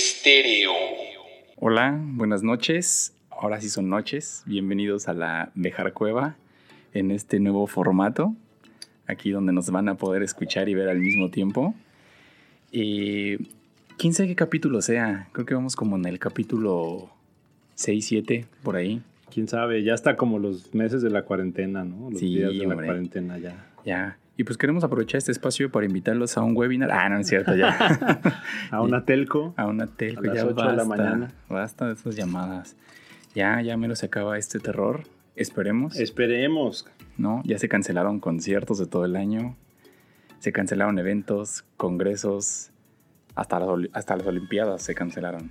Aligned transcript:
Estéreo. 0.00 0.72
Hola, 1.58 1.98
buenas 1.98 2.42
noches. 2.42 3.14
Ahora 3.30 3.62
sí 3.62 3.70
son 3.70 3.88
noches. 3.88 4.42
Bienvenidos 4.44 5.08
a 5.08 5.14
la 5.14 5.52
Bejar 5.54 5.94
Cueva 5.94 6.36
en 6.92 7.10
este 7.10 7.40
nuevo 7.40 7.66
formato. 7.66 8.34
Aquí 9.06 9.30
donde 9.30 9.54
nos 9.54 9.70
van 9.70 9.88
a 9.88 9.94
poder 9.94 10.22
escuchar 10.22 10.68
y 10.68 10.74
ver 10.74 10.90
al 10.90 10.98
mismo 10.98 11.30
tiempo. 11.30 11.74
Y 12.70 13.38
quién 13.96 14.12
sabe 14.12 14.28
qué 14.28 14.34
capítulo 14.36 14.82
sea. 14.82 15.30
Creo 15.32 15.46
que 15.46 15.54
vamos 15.54 15.76
como 15.76 15.96
en 15.96 16.04
el 16.04 16.18
capítulo 16.18 17.08
6, 17.76 18.04
7, 18.06 18.44
por 18.62 18.76
ahí. 18.76 19.00
Quién 19.32 19.48
sabe, 19.48 19.82
ya 19.82 19.94
está 19.94 20.14
como 20.18 20.38
los 20.38 20.74
meses 20.74 21.00
de 21.00 21.08
la 21.08 21.22
cuarentena, 21.22 21.84
¿no? 21.84 22.10
Los 22.10 22.20
Sí, 22.20 22.26
días 22.36 22.50
de 22.50 22.66
la 22.66 22.74
cuarentena 22.74 23.38
ya. 23.38 23.66
Ya. 23.86 24.18
Y 24.38 24.44
pues 24.44 24.58
queremos 24.58 24.84
aprovechar 24.84 25.18
este 25.18 25.32
espacio 25.32 25.70
para 25.70 25.86
invitarlos 25.86 26.36
a 26.36 26.42
un 26.42 26.56
webinar. 26.56 26.90
Ah, 26.90 27.08
no 27.08 27.18
es 27.18 27.26
cierto, 27.26 27.56
ya. 27.56 28.42
A 28.70 28.82
una 28.82 29.04
telco. 29.04 29.54
a 29.56 29.66
una 29.66 29.86
telco. 29.86 30.20
A 30.20 30.26
las 30.26 30.36
ya 30.36 30.46
ocho 30.46 30.66
de 30.68 30.76
la 30.76 30.84
mañana. 30.84 31.32
Basta 31.48 31.86
de 31.86 31.94
esas 31.94 32.14
llamadas. 32.16 32.76
Ya, 33.34 33.62
ya 33.62 33.76
menos 33.76 34.00
se 34.00 34.06
acaba 34.06 34.36
este 34.36 34.58
terror. 34.58 35.04
Esperemos. 35.36 35.96
Esperemos. 35.96 36.86
¿no? 37.18 37.42
Ya 37.44 37.58
se 37.58 37.68
cancelaron 37.68 38.20
conciertos 38.20 38.78
de 38.78 38.86
todo 38.86 39.04
el 39.04 39.16
año. 39.16 39.56
Se 40.38 40.52
cancelaron 40.52 40.98
eventos, 40.98 41.64
congresos. 41.76 42.70
Hasta 43.34 43.58
las, 43.60 43.68
hasta 43.92 44.16
las 44.16 44.26
Olimpiadas 44.26 44.82
se 44.82 44.94
cancelaron. 44.94 45.50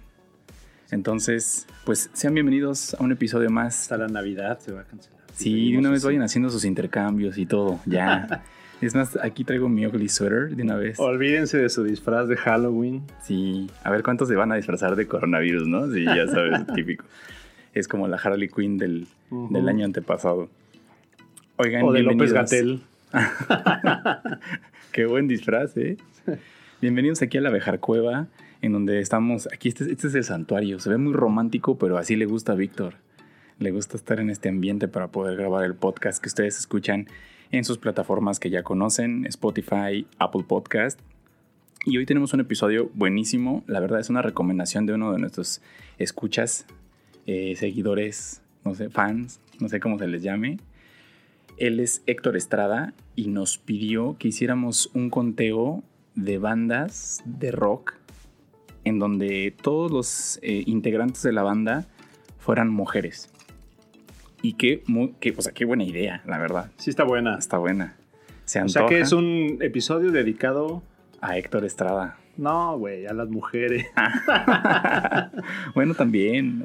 Entonces, 0.91 1.67
pues 1.85 2.09
sean 2.13 2.33
bienvenidos 2.33 2.93
a 2.95 3.03
un 3.03 3.11
episodio 3.11 3.49
más. 3.49 3.81
Hasta 3.81 3.97
la 3.97 4.07
Navidad 4.07 4.59
se 4.59 4.71
va 4.71 4.81
a 4.81 4.83
cancelar. 4.83 5.21
Sí, 5.33 5.71
de 5.71 5.77
una 5.77 5.89
vez 5.89 6.05
vayan 6.05 6.21
haciendo 6.21 6.49
sus 6.49 6.65
intercambios 6.65 7.37
y 7.37 7.45
todo. 7.45 7.79
Ya. 7.85 8.43
es 8.85 8.95
más, 8.95 9.17
aquí 9.21 9.43
traigo 9.43 9.69
mi 9.69 9.85
ugly 9.85 10.09
sweater 10.09 10.55
de 10.55 10.63
una 10.63 10.75
vez. 10.75 10.99
Olvídense 10.99 11.57
de 11.57 11.69
su 11.69 11.83
disfraz 11.83 12.27
de 12.27 12.37
Halloween. 12.37 13.03
Sí, 13.23 13.69
a 13.83 13.91
ver 13.91 14.03
cuántos 14.03 14.27
se 14.27 14.35
van 14.35 14.51
a 14.51 14.55
disfrazar 14.55 14.95
de 14.95 15.07
coronavirus, 15.07 15.67
¿no? 15.67 15.91
Sí, 15.91 16.03
ya 16.05 16.27
sabes, 16.27 16.67
típico. 16.75 17.05
Es 17.73 17.87
como 17.87 18.07
la 18.07 18.17
Harley 18.17 18.47
Quinn 18.47 18.77
del, 18.77 19.07
del 19.49 19.67
año 19.67 19.85
antepasado. 19.85 20.49
Oigan, 21.57 21.83
O 21.83 21.91
de 21.91 22.03
López. 22.03 22.31
Gatel. 22.31 22.81
Qué 24.91 25.05
buen 25.05 25.27
disfraz, 25.27 25.75
¿eh? 25.77 25.97
Bienvenidos 26.81 27.21
aquí 27.21 27.37
a 27.37 27.41
la 27.41 27.49
Bejar 27.49 27.79
Cueva, 27.79 28.27
en 28.61 28.71
donde 28.71 28.99
estamos. 28.99 29.47
Aquí, 29.53 29.69
este, 29.69 29.91
este 29.91 30.07
es 30.07 30.15
el 30.15 30.23
santuario. 30.23 30.79
Se 30.79 30.89
ve 30.89 30.97
muy 30.97 31.13
romántico, 31.13 31.77
pero 31.77 31.97
así 31.97 32.15
le 32.15 32.25
gusta 32.25 32.53
a 32.53 32.55
Víctor. 32.55 32.95
Le 33.59 33.71
gusta 33.71 33.97
estar 33.97 34.19
en 34.19 34.29
este 34.29 34.49
ambiente 34.49 34.87
para 34.87 35.07
poder 35.07 35.37
grabar 35.37 35.63
el 35.65 35.75
podcast 35.75 36.21
que 36.21 36.27
ustedes 36.27 36.59
escuchan 36.59 37.07
en 37.57 37.63
sus 37.63 37.77
plataformas 37.77 38.39
que 38.39 38.49
ya 38.49 38.63
conocen: 38.63 39.25
Spotify, 39.25 40.07
Apple 40.19 40.43
Podcast. 40.47 40.99
Y 41.85 41.97
hoy 41.97 42.05
tenemos 42.05 42.33
un 42.33 42.39
episodio 42.39 42.89
buenísimo. 42.93 43.63
La 43.67 43.79
verdad 43.79 43.99
es 43.99 44.09
una 44.09 44.21
recomendación 44.21 44.85
de 44.85 44.93
uno 44.93 45.11
de 45.11 45.19
nuestros 45.19 45.61
escuchas, 45.97 46.65
eh, 47.27 47.55
seguidores, 47.55 48.41
no 48.63 48.73
sé, 48.73 48.89
fans, 48.89 49.39
no 49.59 49.69
sé 49.69 49.79
cómo 49.79 49.99
se 49.99 50.07
les 50.07 50.23
llame. 50.23 50.57
Él 51.57 51.79
es 51.79 52.01
Héctor 52.05 52.35
Estrada 52.35 52.93
y 53.15 53.27
nos 53.27 53.57
pidió 53.57 54.17
que 54.17 54.29
hiciéramos 54.29 54.89
un 54.93 55.09
conteo 55.09 55.83
de 56.15 56.37
bandas 56.37 57.21
de 57.25 57.51
rock 57.51 57.95
en 58.83 58.99
donde 58.99 59.53
todos 59.61 59.91
los 59.91 60.39
eh, 60.41 60.63
integrantes 60.65 61.21
de 61.23 61.33
la 61.33 61.43
banda 61.43 61.87
fueran 62.39 62.69
mujeres. 62.69 63.29
Y 64.45 64.53
qué, 64.53 64.83
qué, 65.19 65.33
o 65.35 65.41
sea, 65.41 65.53
qué 65.53 65.65
buena 65.65 65.83
idea, 65.83 66.21
la 66.27 66.37
verdad. 66.37 66.69
Sí 66.77 66.91
está 66.91 67.03
buena. 67.03 67.35
Está 67.39 67.57
buena. 67.57 67.95
Se 68.43 68.61
O 68.61 68.69
sea 68.69 68.85
que 68.85 68.99
es 68.99 69.11
un 69.11 69.57
episodio 69.59 70.11
dedicado... 70.11 70.83
a 71.19 71.35
Héctor 71.35 71.65
Estrada. 71.65 72.19
No, 72.37 72.77
güey, 72.77 73.07
a 73.07 73.13
las 73.13 73.27
mujeres. 73.27 73.87
bueno, 75.73 75.95
también. 75.95 76.63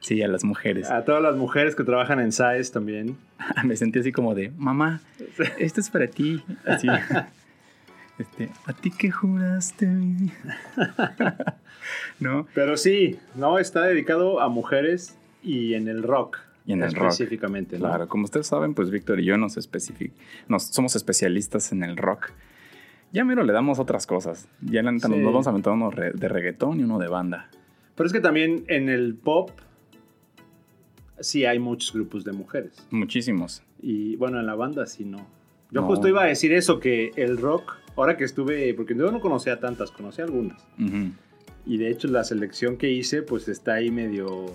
Sí, 0.00 0.20
a 0.20 0.28
las 0.28 0.44
mujeres. 0.44 0.90
A 0.90 1.06
todas 1.06 1.22
las 1.22 1.34
mujeres 1.34 1.74
que 1.74 1.82
trabajan 1.82 2.20
en 2.20 2.30
SAES 2.30 2.72
también. 2.72 3.16
Me 3.64 3.74
sentí 3.76 4.00
así 4.00 4.12
como 4.12 4.34
de, 4.34 4.52
mamá, 4.58 5.00
esto 5.58 5.80
es 5.80 5.88
para 5.88 6.08
ti. 6.08 6.44
Así. 6.66 6.88
Este, 8.18 8.50
¿a 8.66 8.74
ti 8.74 8.90
qué 8.90 9.10
juraste? 9.10 9.86
mi-?" 9.86 10.30
¿No? 12.20 12.46
Pero 12.52 12.76
sí, 12.76 13.18
no, 13.34 13.58
está 13.58 13.80
dedicado 13.80 14.42
a 14.42 14.50
mujeres 14.50 15.16
y 15.42 15.72
en 15.72 15.88
el 15.88 16.02
rock. 16.02 16.43
Y 16.66 16.72
en 16.72 16.82
el 16.82 16.94
rock. 16.94 17.10
Específicamente, 17.10 17.78
¿no? 17.78 17.86
Claro, 17.88 18.08
como 18.08 18.24
ustedes 18.24 18.46
saben, 18.46 18.74
pues 18.74 18.90
Víctor 18.90 19.20
y 19.20 19.24
yo 19.26 19.36
nos, 19.36 19.54
somos 20.70 20.96
especialistas 20.96 21.72
en 21.72 21.82
el 21.84 21.96
rock. 21.96 22.30
Ya 23.12 23.24
mero 23.24 23.44
le 23.44 23.52
damos 23.52 23.78
otras 23.78 24.06
cosas. 24.06 24.48
Ya 24.62 24.82
la 24.82 24.90
neta 24.90 25.08
nos 25.08 25.18
Sí. 25.18 25.22
nos 25.22 25.32
vamos 25.32 25.46
a 25.46 25.50
aventar 25.50 25.72
uno 25.74 25.90
de 25.90 26.28
reggaetón 26.28 26.80
y 26.80 26.84
uno 26.84 26.98
de 26.98 27.08
banda. 27.08 27.50
Pero 27.94 28.06
es 28.06 28.12
que 28.12 28.20
también 28.20 28.64
en 28.68 28.88
el 28.88 29.14
pop 29.14 29.50
sí 31.20 31.44
hay 31.44 31.58
muchos 31.58 31.92
grupos 31.92 32.24
de 32.24 32.32
mujeres. 32.32 32.86
Muchísimos. 32.90 33.62
Y 33.80 34.16
bueno, 34.16 34.40
en 34.40 34.46
la 34.46 34.54
banda 34.54 34.86
sí 34.86 35.04
no. 35.04 35.18
Yo 35.70 35.82
No. 35.82 35.86
justo 35.86 36.08
iba 36.08 36.22
a 36.22 36.26
decir 36.26 36.52
eso, 36.52 36.80
que 36.80 37.10
el 37.16 37.36
rock, 37.38 37.76
ahora 37.96 38.16
que 38.16 38.24
estuve, 38.24 38.72
porque 38.74 38.94
yo 38.96 39.10
no 39.12 39.20
conocía 39.20 39.60
tantas, 39.60 39.90
conocía 39.90 40.24
algunas. 40.24 40.64
Y 41.66 41.76
de 41.78 41.90
hecho 41.90 42.08
la 42.08 42.24
selección 42.24 42.76
que 42.76 42.90
hice, 42.90 43.22
pues 43.22 43.48
está 43.48 43.74
ahí 43.74 43.90
medio 43.90 44.46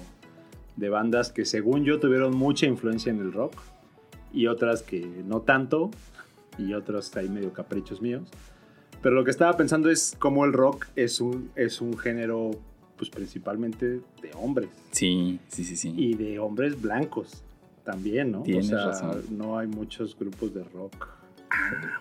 de 0.76 0.90
bandas 0.90 1.32
que 1.32 1.46
según 1.46 1.84
yo 1.84 2.00
tuvieron 2.00 2.36
mucha 2.36 2.66
influencia 2.66 3.12
en 3.12 3.20
el 3.20 3.32
rock. 3.34 3.54
Y 4.34 4.48
otras 4.48 4.82
que 4.84 5.06
no 5.26 5.42
tanto. 5.42 5.92
Y 6.58 6.74
otras 6.74 7.16
ahí 7.18 7.30
medio 7.30 7.54
caprichos 7.54 8.02
míos. 8.02 8.30
Pero 9.02 9.16
lo 9.16 9.24
que 9.24 9.32
estaba 9.32 9.56
pensando 9.56 9.90
es 9.90 10.16
cómo 10.20 10.44
el 10.46 10.54
rock 10.54 10.88
es 10.96 11.22
un, 11.22 11.52
es 11.56 11.80
un 11.80 11.98
género, 11.98 12.52
pues 12.98 13.10
principalmente 13.10 13.86
de 14.22 14.32
hombres. 14.36 14.70
Sí, 14.92 15.40
sí, 15.48 15.64
sí, 15.64 15.78
sí. 15.78 15.94
Y 15.96 16.16
de 16.16 16.38
hombres 16.40 16.80
blancos 16.82 17.44
también, 17.86 18.32
¿no? 18.32 18.42
Tienes 18.44 18.66
o 18.66 18.70
sea, 18.70 18.86
razón. 18.88 19.24
no 19.32 19.58
hay 19.58 19.68
muchos 19.68 20.18
grupos 20.20 20.54
de 20.54 20.64
rock. 20.66 21.08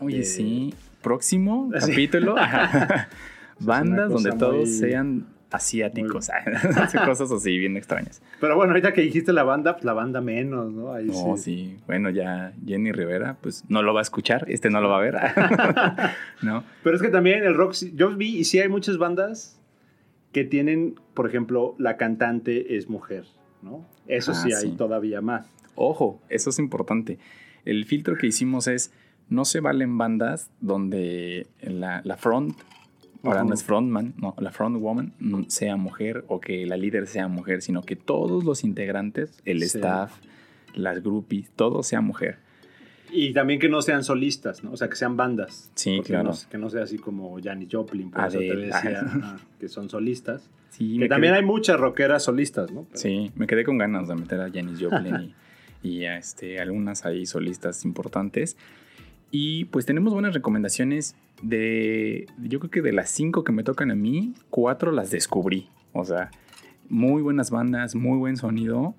Oye, 0.00 0.20
eh, 0.20 0.24
sí. 0.24 0.74
Próximo 1.00 1.70
capítulo. 1.80 2.34
Bandas 3.60 4.10
donde 4.10 4.32
todos 4.32 4.56
muy- 4.56 4.66
sean 4.66 5.26
asiáticos. 5.50 6.28
Cosas 7.04 7.30
así 7.32 7.56
bien 7.58 7.76
extrañas. 7.76 8.22
Pero 8.40 8.56
bueno, 8.56 8.72
ahorita 8.72 8.92
que 8.92 9.00
dijiste 9.02 9.32
la 9.32 9.44
banda, 9.44 9.74
pues 9.74 9.84
la 9.84 9.92
banda 9.94 10.20
menos, 10.20 10.70
¿no? 10.72 10.92
Ahí 10.92 11.06
No, 11.06 11.36
sí. 11.36 11.76
Bueno, 11.86 12.10
ya 12.10 12.52
Jenny 12.66 12.92
Rivera, 12.92 13.36
pues 13.40 13.64
no 13.68 13.82
lo 13.82 13.94
va 13.94 14.00
a 14.00 14.02
escuchar. 14.02 14.44
Este 14.48 14.70
no 14.70 14.80
lo 14.80 14.88
va 14.88 14.98
a 14.98 15.00
ver. 15.00 15.16
¿No? 16.42 16.64
Pero 16.82 16.96
es 16.96 17.02
que 17.02 17.08
también 17.08 17.44
el 17.44 17.54
rock, 17.54 17.72
sí- 17.72 17.92
yo 17.94 18.14
vi 18.14 18.38
y 18.38 18.44
sí 18.44 18.58
hay 18.60 18.68
muchas 18.68 18.98
bandas 18.98 19.58
que 20.32 20.44
tienen, 20.44 20.96
por 21.14 21.26
ejemplo, 21.26 21.74
la 21.78 21.96
cantante 21.96 22.76
es 22.76 22.88
mujer, 22.88 23.24
¿no? 23.62 23.86
Eso 24.06 24.32
Ah, 24.32 24.34
sí 24.34 24.52
hay 24.52 24.70
sí. 24.70 24.74
todavía 24.76 25.20
más. 25.20 25.46
Ojo, 25.74 26.20
eso 26.28 26.50
es 26.50 26.58
importante. 26.58 27.18
El 27.64 27.84
filtro 27.86 28.16
que 28.16 28.26
hicimos 28.26 28.66
es, 28.66 28.92
no 29.30 29.44
se 29.44 29.60
valen 29.60 29.96
bandas 29.98 30.50
donde 30.60 31.46
la, 31.62 32.02
la 32.04 32.16
front, 32.16 32.56
ahora 33.22 33.44
no 33.44 33.54
es 33.54 33.62
frontman, 33.64 34.14
no, 34.16 34.34
la 34.38 34.50
front 34.52 34.76
woman 34.80 35.12
mm, 35.18 35.42
sea 35.48 35.76
mujer 35.76 36.24
o 36.28 36.40
que 36.40 36.66
la 36.66 36.76
líder 36.76 37.06
sea 37.06 37.28
mujer, 37.28 37.62
sino 37.62 37.82
que 37.82 37.96
todos 37.96 38.44
los 38.44 38.64
integrantes, 38.64 39.40
el 39.44 39.60
Sí. 39.60 39.78
staff, 39.78 40.12
las 40.74 41.02
groupies, 41.02 41.50
todo 41.56 41.82
sea 41.82 42.00
mujer. 42.00 42.38
Y 43.10 43.32
también 43.32 43.58
que 43.58 43.70
no 43.70 43.80
sean 43.80 44.04
solistas, 44.04 44.62
¿no? 44.62 44.72
O 44.72 44.76
sea, 44.76 44.88
que 44.90 44.96
sean 44.96 45.16
bandas. 45.16 45.70
Sí, 45.74 46.02
claro. 46.04 46.30
no- 46.30 46.36
que 46.50 46.58
no 46.58 46.68
sea 46.68 46.82
así 46.82 46.98
como 46.98 47.38
Janis 47.42 47.68
Joplin, 47.72 48.10
por 48.10 48.26
eso 48.26 48.38
te 48.38 48.54
decía, 48.56 49.00
ajá, 49.00 49.36
que 49.58 49.68
son 49.68 49.88
solistas. 49.88 50.48
Sí, 50.70 50.92
que 50.94 50.98
me 51.00 51.08
también 51.08 51.32
quedé- 51.32 51.40
hay 51.40 51.46
muchas 51.46 51.80
rockeras 51.80 52.24
solistas, 52.24 52.70
¿no? 52.70 52.86
Sí, 52.92 53.32
me 53.34 53.46
quedé 53.46 53.64
con 53.64 53.78
ganas 53.78 54.08
de 54.08 54.14
meter 54.14 54.40
a 54.42 54.50
Janis 54.50 54.78
Joplin 54.80 55.34
y, 55.82 55.88
y 55.88 56.04
a 56.04 56.18
este, 56.18 56.60
algunas 56.60 57.06
ahí 57.06 57.24
solistas 57.24 57.84
importantes. 57.86 58.58
Y 59.30 59.66
pues 59.66 59.84
tenemos 59.84 60.12
buenas 60.12 60.34
recomendaciones 60.34 61.14
de, 61.42 62.26
yo 62.38 62.60
creo 62.60 62.70
que 62.70 62.82
de 62.82 62.92
las 62.92 63.10
cinco 63.10 63.44
que 63.44 63.52
me 63.52 63.62
tocan 63.62 63.90
a 63.90 63.94
mí, 63.94 64.34
cuatro 64.50 64.90
las 64.90 65.10
descubrí. 65.10 65.68
O 65.92 66.04
sea, 66.04 66.30
muy 66.88 67.22
buenas 67.22 67.50
bandas, 67.50 67.94
muy 67.94 68.18
buen 68.18 68.36
sonido. 68.36 68.94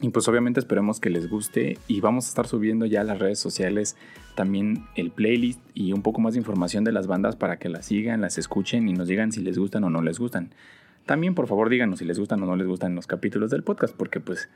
Y 0.00 0.10
pues 0.10 0.28
obviamente 0.28 0.60
esperemos 0.60 1.00
que 1.00 1.08
les 1.08 1.30
guste 1.30 1.78
y 1.88 2.00
vamos 2.00 2.26
a 2.26 2.28
estar 2.28 2.46
subiendo 2.46 2.84
ya 2.84 3.00
a 3.00 3.04
las 3.04 3.18
redes 3.18 3.38
sociales 3.38 3.96
también 4.34 4.84
el 4.94 5.10
playlist 5.10 5.60
y 5.72 5.92
un 5.92 6.02
poco 6.02 6.20
más 6.20 6.34
de 6.34 6.40
información 6.40 6.84
de 6.84 6.92
las 6.92 7.06
bandas 7.06 7.34
para 7.34 7.58
que 7.58 7.70
las 7.70 7.86
sigan, 7.86 8.20
las 8.20 8.36
escuchen 8.36 8.88
y 8.88 8.92
nos 8.92 9.08
digan 9.08 9.32
si 9.32 9.40
les 9.40 9.56
gustan 9.56 9.84
o 9.84 9.90
no 9.90 10.02
les 10.02 10.18
gustan. 10.18 10.50
También 11.06 11.34
por 11.34 11.46
favor 11.46 11.70
díganos 11.70 12.00
si 12.00 12.04
les 12.04 12.18
gustan 12.18 12.42
o 12.42 12.46
no 12.46 12.56
les 12.56 12.66
gustan 12.66 12.94
los 12.94 13.06
capítulos 13.06 13.50
del 13.50 13.62
podcast 13.62 13.94
porque 13.96 14.20
pues 14.20 14.50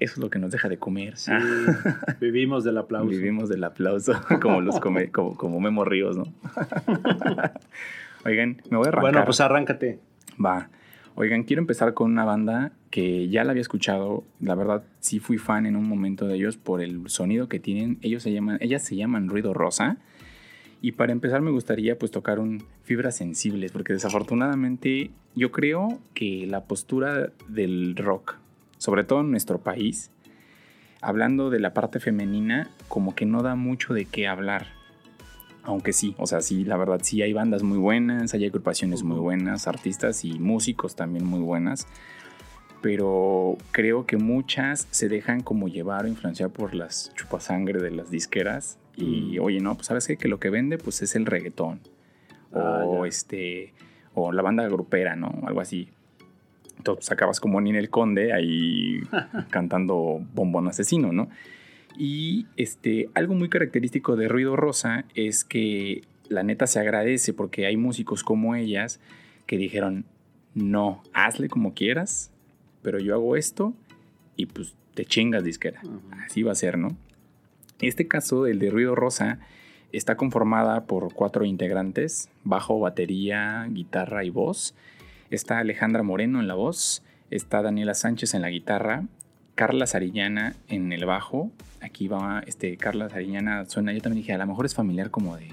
eso 0.00 0.12
es 0.14 0.18
lo 0.18 0.30
que 0.30 0.38
nos 0.38 0.50
deja 0.52 0.68
de 0.68 0.78
comer. 0.78 1.16
Sí, 1.16 1.32
vivimos 2.20 2.64
del 2.64 2.78
aplauso. 2.78 3.08
Vivimos 3.08 3.48
del 3.48 3.64
aplauso 3.64 4.12
como 4.42 4.60
los 4.60 4.78
come- 4.80 5.10
como, 5.12 5.36
como 5.36 5.60
Memo 5.60 5.84
Ríos, 5.84 6.16
¿no? 6.16 6.24
Oigan, 8.24 8.60
me 8.70 8.76
voy 8.76 8.86
a 8.86 8.88
arrancar. 8.88 9.00
Bueno, 9.12 9.24
pues 9.24 9.40
arráncate. 9.40 10.00
Va. 10.44 10.70
Oigan, 11.14 11.42
quiero 11.42 11.60
empezar 11.62 11.94
con 11.94 12.12
una 12.12 12.24
banda 12.24 12.72
que 12.90 13.28
ya 13.28 13.42
la 13.44 13.50
había 13.50 13.60
escuchado. 13.60 14.24
La 14.40 14.54
verdad, 14.54 14.84
sí 15.00 15.18
fui 15.18 15.36
fan 15.38 15.66
en 15.66 15.76
un 15.76 15.88
momento 15.88 16.26
de 16.26 16.36
ellos 16.36 16.56
por 16.56 16.80
el 16.80 17.08
sonido 17.08 17.48
que 17.48 17.58
tienen. 17.58 17.98
Ellos 18.02 18.22
se 18.22 18.32
llaman, 18.32 18.58
ellas 18.60 18.82
se 18.84 18.94
llaman 18.96 19.28
Ruido 19.28 19.52
Rosa. 19.54 19.98
Y 20.80 20.92
para 20.92 21.10
empezar 21.10 21.40
me 21.40 21.50
gustaría 21.50 21.98
pues 21.98 22.12
tocar 22.12 22.38
un 22.38 22.62
fibras 22.84 23.16
sensibles, 23.16 23.72
porque 23.72 23.92
desafortunadamente 23.94 25.10
yo 25.34 25.50
creo 25.50 25.98
que 26.14 26.46
la 26.46 26.64
postura 26.66 27.30
del 27.48 27.96
rock, 27.96 28.36
sobre 28.78 29.04
todo 29.04 29.20
en 29.20 29.30
nuestro 29.30 29.58
país, 29.60 30.10
hablando 31.00 31.50
de 31.50 31.60
la 31.60 31.74
parte 31.74 32.00
femenina, 32.00 32.68
como 32.88 33.14
que 33.14 33.26
no 33.26 33.42
da 33.42 33.54
mucho 33.54 33.94
de 33.94 34.06
qué 34.06 34.26
hablar. 34.26 34.66
Aunque 35.62 35.92
sí, 35.92 36.14
o 36.18 36.26
sea, 36.26 36.40
sí, 36.40 36.64
la 36.64 36.76
verdad 36.78 37.00
sí 37.02 37.20
hay 37.20 37.32
bandas 37.34 37.62
muy 37.62 37.76
buenas, 37.78 38.32
hay 38.32 38.46
agrupaciones 38.46 39.02
muy 39.02 39.18
buenas, 39.18 39.68
artistas 39.68 40.24
y 40.24 40.38
músicos 40.38 40.96
también 40.96 41.24
muy 41.26 41.40
buenas 41.40 41.86
pero 42.80 43.56
creo 43.72 44.06
que 44.06 44.16
muchas 44.18 44.86
se 44.92 45.08
dejan 45.08 45.40
como 45.40 45.66
llevar 45.68 46.04
o 46.04 46.08
influenciar 46.08 46.50
por 46.50 46.74
las 46.74 47.12
chupasangre 47.16 47.80
de 47.82 47.90
las 47.90 48.08
disqueras 48.10 48.78
y 48.96 49.38
Mm. 49.38 49.42
oye 49.42 49.60
no 49.60 49.74
pues 49.74 49.88
sabes 49.88 50.06
qué? 50.06 50.16
que 50.16 50.28
lo 50.28 50.38
que 50.38 50.48
vende 50.50 50.78
pues 50.78 51.02
es 51.02 51.16
el 51.16 51.26
reggaetón 51.26 51.80
Ah, 52.52 52.82
o 52.86 53.02
ya. 53.04 53.08
este 53.08 53.74
o 54.14 54.30
la 54.32 54.42
banda 54.42 54.66
grupera 54.68 55.16
no 55.16 55.42
algo 55.44 55.60
así 55.60 55.90
entonces 56.78 57.10
acabas 57.12 57.40
como 57.40 57.60
Ninel 57.60 57.90
Conde 57.90 58.32
ahí 58.32 59.00
cantando 59.50 60.20
bombón 60.34 60.68
asesino 60.68 61.12
no 61.12 61.28
y 61.96 62.46
este 62.56 63.10
algo 63.14 63.34
muy 63.34 63.48
característico 63.48 64.16
de 64.16 64.28
Ruido 64.28 64.56
Rosa 64.56 65.04
es 65.14 65.44
que 65.44 66.02
la 66.28 66.42
neta 66.42 66.66
se 66.66 66.80
agradece 66.80 67.32
porque 67.32 67.66
hay 67.66 67.76
músicos 67.76 68.24
como 68.24 68.54
ellas 68.54 69.00
que 69.46 69.56
dijeron 69.56 70.04
no 70.54 71.02
hazle 71.12 71.48
como 71.48 71.74
quieras 71.74 72.30
pero 72.82 72.98
yo 72.98 73.14
hago 73.14 73.36
esto 73.36 73.74
y 74.36 74.46
pues 74.46 74.74
te 74.98 75.04
chingas 75.04 75.44
disquera. 75.44 75.80
Así 76.24 76.42
va 76.42 76.50
a 76.50 76.56
ser, 76.56 76.76
¿no? 76.76 76.96
Este 77.80 78.08
caso, 78.08 78.46
el 78.46 78.58
de 78.58 78.70
Ruido 78.70 78.96
Rosa, 78.96 79.38
está 79.92 80.16
conformada 80.16 80.86
por 80.86 81.14
cuatro 81.14 81.44
integrantes, 81.44 82.28
bajo, 82.42 82.80
batería, 82.80 83.68
guitarra 83.70 84.24
y 84.24 84.30
voz. 84.30 84.74
Está 85.30 85.58
Alejandra 85.58 86.02
Moreno 86.02 86.40
en 86.40 86.48
la 86.48 86.54
voz, 86.54 87.02
está 87.30 87.62
Daniela 87.62 87.94
Sánchez 87.94 88.34
en 88.34 88.42
la 88.42 88.50
guitarra, 88.50 89.04
Carla 89.54 89.86
Sarillana 89.86 90.54
en 90.68 90.92
el 90.92 91.04
bajo. 91.04 91.50
Aquí 91.80 92.08
va, 92.08 92.42
este, 92.46 92.76
Carla 92.76 93.10
Sarillana 93.10 93.64
suena, 93.66 93.92
yo 93.92 94.00
también 94.00 94.22
dije, 94.22 94.32
a 94.32 94.38
lo 94.38 94.46
mejor 94.46 94.66
es 94.66 94.74
familiar 94.74 95.10
como 95.10 95.36
de, 95.36 95.48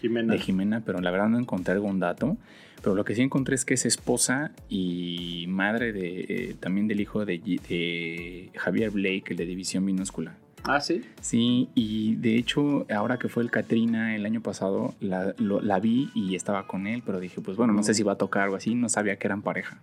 Jimena. 0.00 0.34
de 0.34 0.38
Jimena, 0.38 0.82
pero 0.84 1.00
la 1.00 1.10
verdad 1.10 1.28
no 1.28 1.38
encontré 1.38 1.74
algún 1.74 1.98
dato. 1.98 2.36
Pero 2.82 2.94
lo 2.94 3.04
que 3.04 3.14
sí 3.14 3.22
encontré 3.22 3.54
es 3.56 3.64
que 3.64 3.74
es 3.74 3.84
esposa 3.84 4.52
y 4.68 5.46
madre 5.48 5.92
de, 5.92 6.20
eh, 6.28 6.56
también 6.60 6.86
del 6.86 7.00
hijo 7.00 7.24
de, 7.24 7.38
de 7.38 8.50
Javier 8.54 8.90
Blake, 8.90 9.24
el 9.30 9.36
de 9.38 9.46
División 9.46 9.84
Minúscula. 9.84 10.36
Ah, 10.68 10.80
sí. 10.80 11.02
Sí, 11.20 11.68
y 11.74 12.16
de 12.16 12.36
hecho, 12.36 12.86
ahora 12.94 13.18
que 13.18 13.28
fue 13.28 13.42
el 13.42 13.50
Katrina 13.50 14.16
el 14.16 14.26
año 14.26 14.40
pasado, 14.40 14.94
la, 15.00 15.34
lo- 15.38 15.60
la 15.60 15.78
vi 15.80 16.10
y 16.14 16.34
estaba 16.34 16.66
con 16.66 16.86
él, 16.86 17.02
pero 17.06 17.20
dije, 17.20 17.40
pues 17.40 17.56
bueno, 17.56 17.72
no 17.72 17.82
sé 17.82 17.94
si 17.94 18.02
va 18.02 18.12
a 18.12 18.18
tocar 18.18 18.42
algo 18.42 18.56
así, 18.56 18.74
no 18.74 18.88
sabía 18.88 19.16
que 19.16 19.26
eran 19.28 19.42
pareja. 19.42 19.78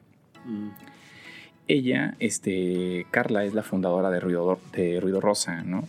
Mm. 0.46 0.70
Ella, 1.68 2.16
este, 2.20 3.08
Carla, 3.12 3.46
es 3.46 3.54
la 3.54 3.64
fundadora 3.64 4.10
de 4.10 4.20
Ruido, 4.20 4.60
de 4.74 5.00
Ruido 5.00 5.22
Rosa, 5.22 5.64
¿no? 5.64 5.88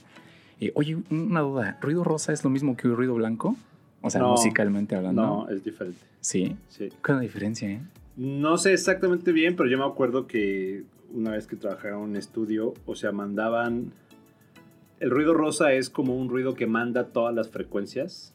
Eh, 0.60 0.70
oye, 0.76 0.96
una 1.10 1.40
duda, 1.40 1.78
¿Ruido 1.80 2.04
Rosa 2.04 2.32
es 2.32 2.44
lo 2.44 2.50
mismo 2.50 2.76
que 2.76 2.86
Ruido 2.88 3.14
Blanco? 3.14 3.56
O 4.00 4.10
sea, 4.10 4.20
No. 4.20 4.30
musicalmente 4.32 4.94
hablando. 4.94 5.22
No, 5.22 5.48
es 5.48 5.64
diferente. 5.64 5.98
Sí. 6.20 6.54
Sí. 6.68 6.90
¿Qué 7.02 7.12
es 7.12 7.16
la 7.16 7.20
diferencia, 7.20 7.68
eh? 7.68 7.80
No 8.16 8.56
sé 8.58 8.72
exactamente 8.72 9.32
bien, 9.32 9.56
pero 9.56 9.68
yo 9.68 9.76
me 9.76 9.84
acuerdo 9.84 10.28
que 10.28 10.84
una 11.12 11.32
vez 11.32 11.48
que 11.48 11.56
trabajaba 11.56 11.94
en 11.96 12.00
un 12.10 12.16
estudio, 12.16 12.74
o 12.86 12.94
sea, 12.94 13.10
mandaban... 13.10 13.92
El 15.04 15.10
ruido 15.10 15.34
rosa 15.34 15.74
es 15.74 15.90
como 15.90 16.16
un 16.16 16.30
ruido 16.30 16.54
que 16.54 16.66
manda 16.66 17.08
todas 17.08 17.34
las 17.34 17.50
frecuencias 17.50 18.32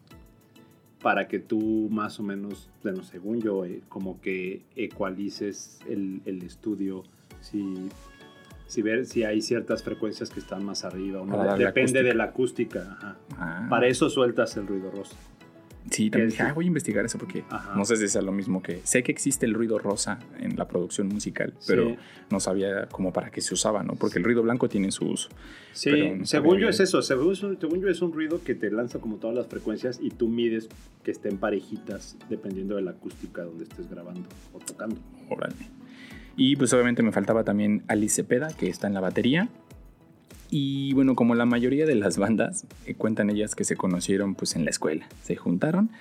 para 1.01 1.27
que 1.27 1.39
tú 1.39 1.87
más 1.89 2.19
o 2.19 2.23
menos, 2.23 2.69
bueno, 2.83 3.01
según 3.01 3.41
yo, 3.41 3.65
eh, 3.65 3.81
como 3.89 4.21
que 4.21 4.61
ecualices 4.75 5.79
el, 5.89 6.21
el 6.25 6.43
estudio, 6.43 7.05
si, 7.41 7.89
si 8.67 8.83
ver 8.83 9.07
si 9.07 9.23
hay 9.23 9.41
ciertas 9.41 9.81
frecuencias 9.81 10.29
que 10.29 10.39
están 10.39 10.63
más 10.63 10.85
arriba 10.85 11.23
o 11.23 11.25
no. 11.25 11.37
Depende 11.57 11.65
acústica. 11.71 12.03
de 12.03 12.13
la 12.13 12.23
acústica. 12.25 12.97
ajá. 12.99 13.17
Ah. 13.39 13.67
Para 13.67 13.87
eso 13.87 14.07
sueltas 14.07 14.55
el 14.55 14.67
ruido 14.67 14.91
rosa. 14.91 15.17
Sí, 15.91 16.09
también 16.09 16.29
dije, 16.29 16.43
ah, 16.43 16.53
voy 16.53 16.65
a 16.65 16.67
investigar 16.67 17.05
eso 17.05 17.17
porque 17.17 17.43
Ajá. 17.49 17.73
no 17.75 17.85
sé 17.85 17.97
si 17.97 18.07
sea 18.07 18.21
lo 18.21 18.31
mismo 18.31 18.61
que... 18.61 18.81
Sé 18.83 19.03
que 19.03 19.11
existe 19.11 19.45
el 19.45 19.53
ruido 19.53 19.79
rosa 19.79 20.19
en 20.39 20.55
la 20.57 20.67
producción 20.67 21.07
musical, 21.07 21.53
pero 21.67 21.89
Sí. 21.89 21.95
no 22.31 22.39
sabía 22.39 22.87
como 22.87 23.11
para 23.13 23.29
qué 23.31 23.41
se 23.41 23.53
usaba, 23.53 23.83
¿no? 23.83 23.93
Porque 23.95 24.19
el 24.19 24.23
ruido 24.25 24.41
blanco 24.43 24.69
tiene 24.69 24.91
su 24.91 25.05
uso. 25.07 25.29
Sí, 25.73 25.91
no 26.17 26.25
según 26.25 26.53
yo 26.55 26.57
bien. 26.57 26.69
es 26.69 26.79
eso, 26.79 27.01
según, 27.01 27.33
yo 27.35 27.89
es 27.89 28.01
un 28.01 28.13
ruido 28.13 28.41
que 28.43 28.55
te 28.55 28.69
lanza 28.71 28.99
como 28.99 29.17
todas 29.17 29.35
las 29.35 29.47
frecuencias 29.47 29.99
y 30.01 30.09
tú 30.11 30.27
mides 30.27 30.69
que 31.03 31.11
estén 31.11 31.37
parejitas 31.37 32.17
dependiendo 32.29 32.75
de 32.75 32.81
la 32.83 32.91
acústica 32.91 33.43
donde 33.43 33.63
estés 33.63 33.89
grabando 33.89 34.27
o 34.53 34.59
tocando. 34.59 34.95
Órale. 35.29 35.55
Y 36.35 36.55
pues 36.55 36.71
obviamente 36.73 37.03
me 37.03 37.11
faltaba 37.11 37.43
también 37.43 37.83
Alice 37.87 38.15
Cepeda, 38.15 38.49
que 38.55 38.69
está 38.69 38.87
en 38.87 38.93
la 38.93 39.01
batería. 39.01 39.49
Y 40.49 40.93
bueno, 40.93 41.15
como 41.15 41.35
la 41.35 41.45
mayoría 41.45 41.85
de 41.85 41.95
las 41.95 42.17
bandas, 42.17 42.65
eh, 42.85 42.95
cuentan 42.95 43.29
ellas 43.29 43.55
que 43.55 43.63
se 43.63 43.75
conocieron 43.75 44.35
pues 44.35 44.55
en 44.55 44.65
la 44.65 44.71
escuela. 44.71 45.07
Se 45.21 45.35
juntaron 45.35 45.91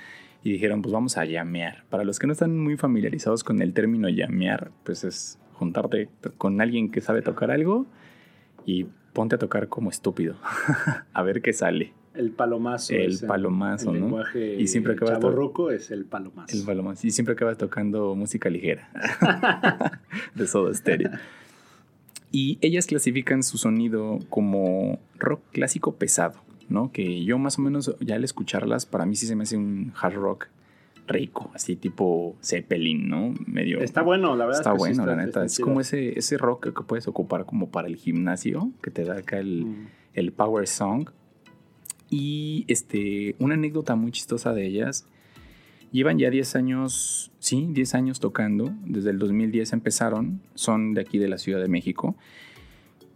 y 0.43 0.53
dijeron 0.53 0.83
pues 0.83 0.93
vamos 0.93 1.19
a 1.19 1.25
llamear. 1.25 1.85
Para 1.91 2.05
los 2.05 2.19
que 2.19 2.27
no 2.27 2.33
están 2.33 2.59
muy 2.59 2.77
familiarizados 2.77 3.45
con 3.45 3.61
el 3.61 3.75
término 3.75 4.09
llamear, 4.09 4.71
pues 4.85 5.05
es 5.05 5.39
juntarte 5.53 6.09
con 6.39 6.61
alguien 6.61 6.91
que 6.91 7.01
sabe 7.01 7.21
tocar 7.21 7.51
algo 7.51 7.87
y 8.65 8.87
ponte 9.13 9.35
a 9.35 9.39
tocar 9.39 9.69
como 9.69 9.91
estúpido. 9.91 10.37
a 11.13 11.23
ver 11.23 11.43
qué 11.43 11.53
sale. 11.53 11.93
El 12.15 12.31
palomazo. 12.31 12.95
El 12.95 13.13
es 13.13 13.23
palomazo, 13.23 13.91
en 13.91 14.01
¿no? 14.01 14.07
lenguaje 14.07 14.57
Y 14.57 14.67
siempre 14.67 14.95
acabas 14.95 15.15
chavorruco 15.21 15.71
es 15.71 15.91
el 15.91 16.05
palomazo. 16.05 16.57
El 16.57 16.65
palomazo. 16.65 17.07
Y 17.07 17.11
siempre 17.11 17.35
acabas 17.35 17.59
tocando 17.59 18.15
música 18.15 18.49
ligera. 18.49 18.89
de 20.35 20.47
Soda 20.47 20.75
Stereo. 20.75 21.11
Y 22.31 22.59
ellas 22.61 22.87
clasifican 22.87 23.43
su 23.43 23.59
sonido 23.59 24.19
como 24.29 24.99
rock 25.19 25.41
clásico 25.53 25.95
pesado, 25.95 26.41
¿no? 26.69 26.93
Que 26.93 27.25
yo 27.25 27.39
más 27.39 27.59
o 27.59 27.63
menos 27.63 27.95
ya 28.01 28.17
al 28.17 28.25
escucharlas, 28.25 28.85
para 28.87 29.07
mí 29.07 29.17
sí 29.17 29.27
se 29.27 29.35
me 29.35 29.45
hace 29.45 29.57
un 29.57 29.93
hard 30.01 30.15
rock 30.15 30.49
rico, 31.07 31.51
así 31.55 31.75
tipo 31.75 32.37
Zeppelin, 32.43 33.09
¿no? 33.09 33.35
Medio... 33.47 33.81
Está 33.81 34.03
bueno, 34.03 34.37
la 34.37 34.45
verdad. 34.45 34.61
Está 34.61 34.75
es 34.75 34.83
que 34.83 34.89
sí 34.93 34.99
bueno, 34.99 35.07
la 35.07 35.25
neta. 35.25 35.45
Es 35.45 35.59
como 35.59 35.81
ese, 35.81 36.19
ese 36.19 36.37
rock 36.37 36.75
que 36.77 36.83
puedes 36.85 37.09
ocupar 37.09 37.47
como 37.47 37.71
para 37.71 37.89
el 37.89 37.97
gimnasio, 37.97 38.71
que 38.83 38.91
te 38.91 39.05
da 39.05 39.19
acá 39.19 39.39
el, 39.39 39.65
Mm. 39.65 39.87
el 40.15 40.33
Power 40.33 40.67
Song. 40.67 41.09
Y 42.11 42.65
este, 42.69 43.37
una 43.39 43.55
anécdota 43.55 43.95
muy 43.97 44.13
chistosa 44.13 44.53
de 44.53 44.67
ellas. 44.67 45.07
Llevan 45.91 46.19
ya 46.19 46.31
10 46.31 46.57
años, 46.57 47.31
sí, 47.39 47.67
10 47.71 47.95
años 47.95 48.21
tocando. 48.21 48.73
Desde 48.85 49.11
el 49.11 49.19
2010 49.19 49.73
empezaron. 49.73 50.41
Son 50.55 50.95
de 50.95 51.01
aquí 51.01 51.19
de 51.19 51.29
la 51.29 51.39
Ciudad 51.39 51.61
de 51.61 51.69
México. 51.69 52.15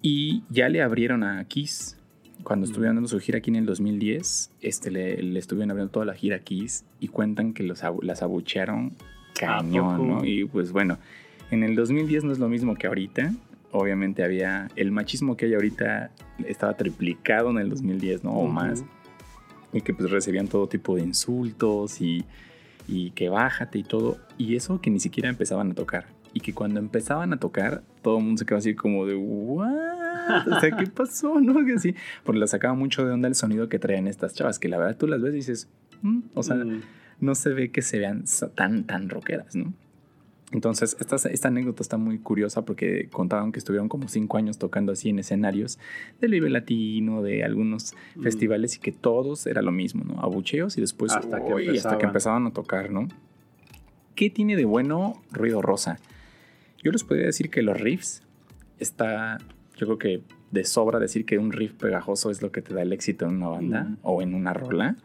Y 0.00 0.42
ya 0.50 0.68
le 0.68 0.82
abrieron 0.82 1.22
a 1.22 1.44
Kiss. 1.44 1.96
Cuando 2.42 2.66
Mm. 2.66 2.70
estuvieron 2.70 2.96
dando 2.96 3.08
su 3.08 3.20
gira 3.20 3.38
aquí 3.38 3.50
en 3.50 3.56
el 3.56 3.66
2010, 3.66 4.50
este, 4.60 4.90
le, 4.90 5.22
le 5.22 5.38
estuvieron 5.38 5.70
abriendo 5.70 5.92
toda 5.92 6.06
la 6.06 6.14
gira 6.14 6.36
a 6.36 6.38
Kiss. 6.40 6.84
Y 6.98 7.08
cuentan 7.08 7.52
que 7.52 7.62
los, 7.62 7.82
las 8.02 8.22
abuchearon 8.22 8.92
cañón? 9.38 10.08
¿no? 10.08 10.24
Y 10.24 10.44
pues 10.46 10.72
bueno, 10.72 10.98
en 11.50 11.62
el 11.62 11.76
2010 11.76 12.24
no 12.24 12.32
es 12.32 12.38
lo 12.38 12.48
mismo 12.48 12.74
que 12.74 12.86
ahorita. 12.86 13.32
Obviamente 13.70 14.24
había 14.24 14.68
el 14.76 14.90
machismo 14.92 15.36
que 15.36 15.46
hay 15.46 15.54
ahorita 15.54 16.10
estaba 16.46 16.76
triplicado 16.76 17.50
en 17.50 17.58
el 17.58 17.70
2010, 17.70 18.24
¿no? 18.24 18.32
O 18.32 18.44
Ujú. 18.44 18.52
más. 18.52 18.84
Y 19.72 19.80
que 19.80 19.94
pues 19.94 20.10
recibían 20.10 20.48
todo 20.48 20.66
tipo 20.68 20.96
de 20.96 21.02
insultos 21.02 22.00
y, 22.00 22.24
y 22.88 23.10
que 23.12 23.28
bájate 23.28 23.78
y 23.78 23.82
todo. 23.84 24.18
Y 24.38 24.56
eso 24.56 24.80
que 24.80 24.90
ni 24.90 25.00
siquiera 25.00 25.28
empezaban 25.28 25.70
a 25.70 25.74
tocar. 25.74 26.06
Y 26.34 26.40
que 26.40 26.54
cuando 26.54 26.80
empezaban 26.80 27.32
a 27.32 27.36
tocar, 27.38 27.82
todo 28.02 28.18
el 28.18 28.24
mundo 28.24 28.38
se 28.38 28.46
quedaba 28.46 28.58
así 28.60 28.74
como 28.74 29.04
de, 29.06 29.14
¿what? 29.16 30.48
O 30.50 30.60
sea, 30.60 30.76
¿qué 30.76 30.86
pasó? 30.94 31.40
¿No? 31.40 31.64
Que 31.66 31.74
así. 31.74 31.94
Porque 32.24 32.38
le 32.40 32.46
sacaba 32.46 32.74
mucho 32.74 33.04
de 33.04 33.12
onda 33.12 33.28
el 33.28 33.34
sonido 33.34 33.68
que 33.68 33.78
traían 33.78 34.06
estas 34.06 34.34
chavas, 34.34 34.58
que 34.58 34.68
la 34.68 34.78
verdad 34.78 34.96
tú 34.96 35.06
las 35.06 35.20
ves 35.20 35.32
y 35.32 35.36
dices, 35.36 35.68
"Mm", 36.02 36.20
o 36.34 36.42
sea, 36.42 36.56
Mm. 36.56 36.80
no 37.20 37.34
se 37.34 37.50
ve 37.50 37.70
que 37.70 37.82
se 37.82 37.98
vean 37.98 38.24
tan, 38.54 38.84
tan 38.84 39.08
rockeras, 39.10 39.54
¿no? 39.56 39.72
Entonces, 40.52 40.96
esta, 41.00 41.16
esta 41.30 41.48
anécdota 41.48 41.82
está 41.82 41.96
muy 41.96 42.18
curiosa 42.18 42.64
porque 42.64 43.08
contaban 43.10 43.52
que 43.52 43.58
estuvieron 43.58 43.88
como 43.88 44.08
cinco 44.08 44.36
años 44.36 44.58
tocando 44.58 44.92
así 44.92 45.08
en 45.08 45.18
escenarios 45.18 45.78
del 46.20 46.32
Vive 46.32 46.50
Latino, 46.50 47.22
de 47.22 47.42
algunos 47.42 47.94
Mm. 48.14 48.22
festivales 48.22 48.76
y 48.76 48.80
que 48.80 48.92
todos 48.92 49.46
era 49.46 49.62
lo 49.62 49.72
mismo, 49.72 50.04
¿no? 50.04 50.20
Abucheos 50.20 50.76
y 50.76 50.80
después 50.82 51.12
Hasta 51.12 51.42
que 51.44 51.70
hasta 51.70 51.98
empezaban 52.00 52.46
a 52.46 52.52
tocar, 52.52 52.90
¿no? 52.90 53.08
¿Qué 54.14 54.28
tiene 54.28 54.56
de 54.56 54.66
bueno 54.66 55.14
Ruido 55.30 55.62
Rosa? 55.62 55.98
Yo 56.82 56.92
les 56.92 57.02
podría 57.02 57.26
decir 57.26 57.48
que 57.48 57.62
los 57.62 57.80
riffs 57.80 58.22
está, 58.78 59.38
yo 59.76 59.86
creo 59.86 59.98
que 59.98 60.22
de 60.50 60.64
sobra 60.64 60.98
decir 60.98 61.24
que 61.24 61.38
un 61.38 61.50
riff 61.52 61.72
pegajoso 61.72 62.30
es 62.30 62.42
lo 62.42 62.52
que 62.52 62.60
te 62.60 62.74
da 62.74 62.82
el 62.82 62.92
éxito 62.92 63.24
en 63.26 63.36
una 63.36 63.48
banda 63.48 63.84
Mm. 63.84 63.96
o 64.02 64.20
en 64.20 64.34
una 64.34 64.52
rola. 64.52 64.96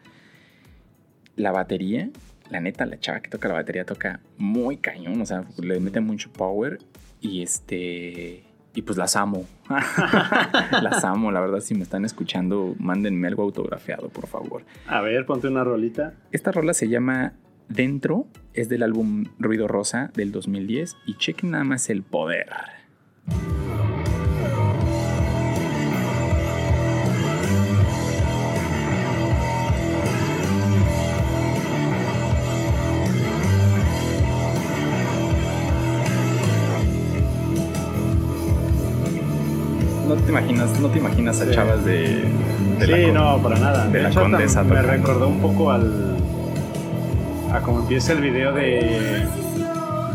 La 1.38 1.51
batería, 1.51 2.10
la 2.50 2.60
neta, 2.60 2.86
la 2.86 3.00
chava 3.00 3.20
que 3.20 3.30
toca 3.30 3.48
la 3.48 3.56
batería 3.56 3.86
toca 3.86 4.20
muy 4.38 4.77
cañón, 4.77 5.22
o 5.22 5.25
sea, 5.25 5.44
le 5.62 5.80
mete 5.80 6.00
mucho 6.00 6.32
power 6.32 6.80
y 7.22 7.42
este 7.42 8.44
y 8.74 8.84
pues 8.84 8.96
las 8.96 9.16
amo. 9.16 9.46
las 10.84 11.04
amo, 11.04 11.32
la 11.32 11.42
verdad, 11.42 11.62
si 11.62 11.74
me 11.74 11.82
están 11.82 12.06
escuchando, 12.06 12.75
mándenme 12.77 13.27
algo 13.27 13.42
autografiado, 13.42 14.10
por 14.10 14.27
favor. 14.27 14.63
A 14.88 15.01
ver, 15.01 15.25
ponte 15.25 15.48
una 15.48 15.63
rolita. 15.63 16.13
Esta 16.32 16.51
rola 16.51 16.75
se 16.75 16.88
llama 16.88 17.34
Dentro, 17.70 18.27
es 18.54 18.70
del 18.70 18.84
álbum 18.84 19.25
Ruido 19.39 19.68
Rosa 19.68 20.12
del 20.13 20.32
2010 20.32 20.96
y 21.08 21.16
chequen 21.16 21.51
nada 21.51 21.63
más 21.63 21.89
el 21.89 22.04
poder. 22.04 22.50
Te 40.27 40.31
imaginas, 40.34 40.79
no 40.79 40.89
te 40.89 41.00
imaginas 41.00 41.41
a 41.41 41.46
Sí. 41.46 41.51
chavas 41.51 41.84
de, 41.86 42.24
de 42.79 42.86
sí, 42.86 42.91
la 42.91 43.01
con- 43.05 43.13
no, 43.13 43.38
para 43.41 43.60
nada. 43.60 43.88
de 43.88 44.01
la 44.03 44.10
hecho, 44.10 44.19
hasta 44.19 44.31
condesa 44.31 44.63
me 44.63 44.69
tocando. 44.69 44.91
recordó 44.91 45.27
un 45.29 45.39
poco 45.39 45.72
al. 45.72 46.17
a 47.53 47.60
como 47.62 47.79
empieza 47.79 48.12
el 48.13 48.22
video 48.22 48.53
de 48.53 49.25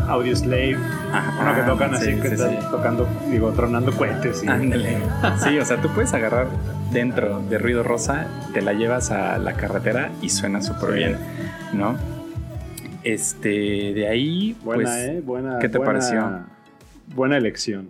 Audioslave. 0.07 0.77
Ajá, 1.11 1.41
Uno 1.41 1.55
que 1.55 1.61
tocan 1.71 1.93
Ah, 1.93 1.97
sí, 1.99 2.09
así, 2.11 2.21
que 2.21 2.27
sí, 2.29 2.33
están 2.35 2.71
tocando, 2.71 3.07
digo, 3.29 3.51
tronando 3.51 3.91
cohetes. 3.91 4.43
Ándale. 4.47 4.97
Sí, 5.43 5.57
o 5.59 5.65
sea, 5.65 5.77
tú 5.81 5.89
puedes 5.89 6.13
agarrar 6.15 6.47
dentro 6.91 7.39
de 7.49 7.57
ruido 7.57 7.83
rosa, 7.83 8.27
te 8.53 8.61
la 8.61 8.73
llevas 8.73 9.11
a 9.11 9.37
la 9.39 9.53
carretera 9.53 10.11
y 10.21 10.29
suena 10.29 10.61
súper 10.61 10.93
bien, 10.93 11.17
¿no? 11.73 11.95
Este, 13.03 13.49
de 13.93 14.07
ahí, 14.07 14.55
Buena, 14.63 14.83
pues, 14.83 14.95
¿eh? 14.95 15.21
Buena. 15.25 15.59
¿qué 15.59 15.69
te 15.69 15.77
buena- 15.77 15.93
pareció? 15.93 16.29
Buena 17.15 17.37
elección. 17.37 17.89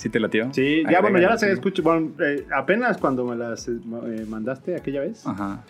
¿Sí 0.00 0.08
te 0.08 0.18
latió? 0.18 0.48
Sí, 0.52 0.82
ya 0.90 1.02
bueno, 1.02 1.18
ya 1.18 1.28
las 1.28 1.40
sí. 1.40 1.46
escuchado. 1.46 1.90
Bueno, 1.90 2.12
eh, 2.20 2.46
apenas 2.54 2.96
cuando 2.96 3.24
me 3.26 3.36
las 3.36 3.68
eh, 3.68 3.72
eh, 4.06 4.24
mandaste 4.26 4.74
aquella 4.74 5.00
vez. 5.00 5.26
Ajá. 5.26 5.62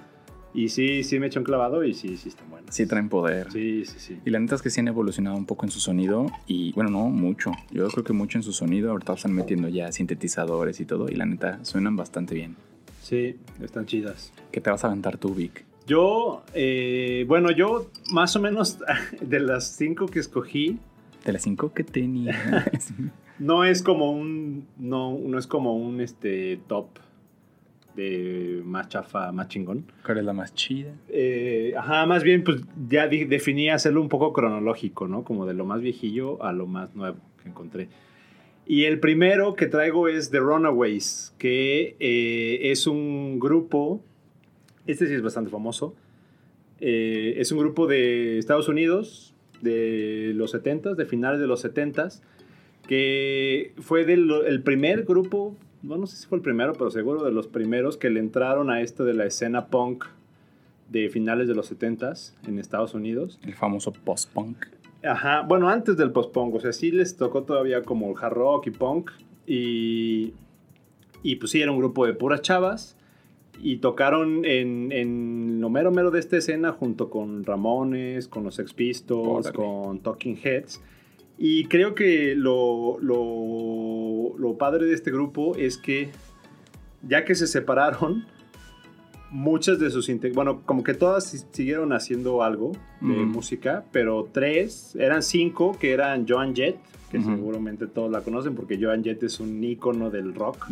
Y 0.54 0.68
sí, 0.68 1.02
sí 1.02 1.18
me 1.18 1.26
eché 1.26 1.38
un 1.38 1.44
clavado 1.44 1.84
y 1.84 1.94
sí, 1.94 2.16
sí 2.16 2.28
están 2.28 2.49
buenas. 2.49 2.75
Sí 2.75 2.87
traen 2.87 3.08
poder. 3.08 3.50
Sí, 3.50 3.84
sí, 3.84 3.99
sí. 3.99 4.20
Y 4.25 4.30
la 4.30 4.38
neta 4.38 4.54
es 4.54 4.62
que 4.62 4.70
sí 4.70 4.80
han 4.80 4.88
evolucionado 4.88 5.37
un 5.37 5.46
poco 5.46 5.64
en 5.66 5.72
su 5.72 5.80
sonido 5.80 6.26
y 6.46 6.72
bueno, 6.72 6.90
no 6.90 7.08
mucho. 7.08 7.52
Yo 7.72 7.88
creo 7.88 8.04
que 8.04 8.12
mucho 8.12 8.38
en 8.38 8.42
su 8.42 8.52
sonido. 8.52 8.92
Ahorita 8.92 9.14
están 9.14 9.32
metiendo 9.32 9.68
ya 9.68 9.90
sintetizadores 9.90 10.78
y 10.80 10.87
todo 10.87 11.08
y 11.08 11.16
la 11.16 11.26
neta 11.26 11.64
suenan 11.64 11.96
bastante 11.96 12.34
bien. 12.34 12.56
Sí, 13.02 13.37
están 13.60 13.87
chidas. 13.87 14.32
¿Qué 14.52 14.60
te 14.60 14.70
vas 14.70 14.84
a 14.84 14.88
aventar 14.88 15.18
tú, 15.18 15.34
Vic? 15.34 15.64
Yo, 15.87 16.44
eh, 16.54 17.25
bueno, 17.26 17.50
yo 17.50 17.90
más 18.12 18.37
o 18.37 18.40
menos 18.40 18.78
de 19.20 19.40
las 19.40 19.76
cinco 19.76 20.06
que 20.06 20.20
escogí, 20.20 20.78
De 21.25 21.33
las 21.33 21.43
cinco 21.43 21.73
que 21.73 21.85
tenía. 21.85 22.71
no 23.39 23.65
es 23.65 23.83
como 23.83 24.11
un, 24.11 24.67
no, 24.79 25.19
no 25.19 25.39
es 25.39 25.47
como 25.47 25.77
un 25.77 26.00
este 26.00 26.59
top 26.67 26.89
de 27.97 28.62
más 28.65 28.89
chafa, 28.89 29.33
más 29.33 29.49
chingón. 29.49 29.85
¿Cuál 30.05 30.19
es 30.19 30.25
la 30.25 30.33
más 30.33 30.55
chida? 30.55 30.93
Eh, 31.09 31.75
ajá, 31.77 32.07
más 32.07 32.23
bien, 32.23 32.45
pues 32.45 32.62
ya 32.89 33.09
definí 33.09 33.69
hacerlo 33.71 34.00
un 34.00 34.09
poco 34.09 34.33
cronológico, 34.33 35.09
¿no? 35.09 35.25
Como 35.25 35.47
de 35.47 35.55
lo 35.55 35.65
más 35.65 35.81
viejillo 35.81 36.43
a 36.43 36.53
lo 36.53 36.67
más 36.67 36.95
nuevo 36.95 37.19
que 37.43 37.49
encontré. 37.49 37.89
Y 38.67 38.85
el 38.85 39.00
primero 39.00 39.55
que 39.55 39.67
traigo 39.67 40.07
es 40.07 40.31
The 40.31 40.39
Runaways, 40.39 41.35
que 41.39 41.97
eh, 41.99 42.71
es 42.71 42.87
un 42.87 43.41
grupo, 43.41 44.00
este 44.87 45.07
sí 45.09 45.15
es 45.15 45.23
bastante 45.23 45.50
famoso, 45.50 45.95
eh, 46.79 47.35
es 47.39 47.50
un 47.50 47.59
grupo 47.59 47.87
de 47.87 48.39
Estados 48.39 48.69
Unidos, 48.69 49.29
de 49.62 50.33
los 50.35 50.55
70s, 50.55 50.95
de 50.95 51.07
finales 51.07 51.40
de 51.40 51.47
los 51.47 51.64
70s, 51.64 52.21
que 52.87 53.73
fue 53.79 54.05
del, 54.05 54.31
el 54.47 54.62
primer 54.62 55.05
grupo, 55.05 55.57
bueno, 55.83 56.02
no 56.02 56.07
sé 56.07 56.17
si 56.17 56.26
fue 56.26 56.38
el 56.38 56.43
primero, 56.43 56.73
pero 56.75 56.90
seguro 56.90 57.25
de 57.25 57.33
los 57.33 57.47
primeros 57.47 57.97
que 57.97 58.11
le 58.11 58.21
entraron 58.21 58.71
a 58.71 58.81
esto 58.81 59.05
de 59.05 59.14
la 59.14 59.26
escena 59.26 59.67
punk 59.67 60.05
de 60.90 61.09
finales 61.09 61.49
de 61.49 61.55
los 61.55 61.73
70s 61.73 62.35
en 62.47 62.59
Estados 62.59 62.95
Unidos. 62.95 63.38
El 63.45 63.55
famoso 63.55 63.93
post-punk. 63.93 64.67
Ajá, 65.02 65.43
bueno, 65.43 65.69
antes 65.69 65.97
del 65.97 66.11
post-punk, 66.11 66.57
o 66.57 66.61
sea, 66.61 66.73
sí 66.73 66.90
les 66.90 67.17
tocó 67.17 67.45
todavía 67.45 67.83
como 67.83 68.11
el 68.11 68.17
hard 68.21 68.35
rock 68.35 68.67
y 68.67 68.71
punk. 68.71 69.11
Y, 69.47 70.35
y 71.23 71.37
pues 71.37 71.52
sí, 71.52 71.62
era 71.62 71.71
un 71.71 71.79
grupo 71.79 72.07
de 72.07 72.12
puras 72.12 72.43
chavas. 72.43 72.97
Y 73.62 73.76
tocaron 73.79 74.45
en, 74.45 74.90
en 74.93 75.61
lo 75.61 75.69
mero 75.71 75.90
mero 75.90 76.11
de 76.11 76.19
esta 76.21 76.37
escena 76.38 76.73
junto 76.73 77.11
con 77.11 77.45
Ramones, 77.45 78.26
con 78.29 78.45
los 78.45 78.55
Sex 78.55 78.73
Pistols, 78.73 79.47
Órale. 79.49 79.55
con 79.57 79.99
Talking 80.00 80.38
Heads. 80.43 80.81
Y 81.38 81.64
creo 81.64 81.95
que 81.95 82.35
lo, 82.37 82.99
lo, 83.00 84.37
lo 84.38 84.59
padre 84.59 84.87
de 84.87 84.95
este 84.95 85.11
grupo 85.11 85.55
es 85.57 85.79
que 85.79 86.11
ya 87.07 87.25
que 87.25 87.35
se 87.35 87.47
separaron, 87.47 88.25
muchas 89.31 89.79
de 89.79 89.90
sus 89.90 90.11
bueno, 90.35 90.62
como 90.67 90.83
que 90.83 90.93
todas 90.93 91.25
si- 91.31 91.38
siguieron 91.52 91.93
haciendo 91.93 92.43
algo 92.43 92.73
de 93.00 93.14
música, 93.25 93.85
pero 93.93 94.29
tres, 94.31 94.95
eran 94.97 95.23
cinco 95.23 95.76
que 95.79 95.93
eran 95.93 96.26
Joan 96.29 96.55
Jett, 96.55 96.76
que 97.11 97.23
seguramente 97.23 97.87
todos 97.87 98.11
la 98.11 98.21
conocen 98.23 98.55
porque 98.55 98.79
Joan 98.81 99.02
Jett 99.02 99.23
es 99.23 99.40
un 99.40 99.62
ícono 99.64 100.11
del 100.11 100.35
rock. 100.35 100.67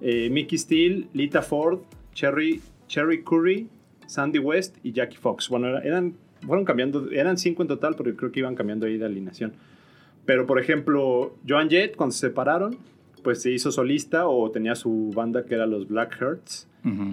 Eh, 0.00 0.28
Mickey 0.30 0.58
Steele, 0.58 1.06
Lita 1.12 1.42
Ford, 1.42 1.80
Cherry, 2.14 2.60
Cherry 2.86 3.22
Curry, 3.22 3.68
Sandy 4.06 4.38
West 4.38 4.76
y 4.82 4.92
Jackie 4.92 5.16
Fox. 5.16 5.48
Bueno, 5.48 5.68
era- 5.68 5.80
eran, 5.80 6.14
fueron 6.46 6.64
cambiando, 6.64 7.10
eran 7.10 7.36
cinco 7.38 7.62
en 7.62 7.68
total, 7.68 7.94
pero 7.96 8.14
creo 8.16 8.32
que 8.32 8.40
iban 8.40 8.54
cambiando 8.54 8.86
ahí 8.86 8.96
de 8.98 9.04
alineación. 9.04 9.52
Pero, 10.24 10.46
por 10.46 10.58
ejemplo, 10.60 11.34
Joan 11.48 11.68
Jett, 11.70 11.96
cuando 11.96 12.12
se 12.12 12.20
separaron, 12.28 12.76
pues 13.22 13.42
se 13.42 13.50
hizo 13.50 13.72
solista 13.72 14.28
o 14.28 14.50
tenía 14.50 14.74
su 14.74 15.10
banda 15.14 15.44
que 15.44 15.54
era 15.54 15.66
los 15.66 15.88
Black 15.88 16.16
Hearts. 16.20 16.68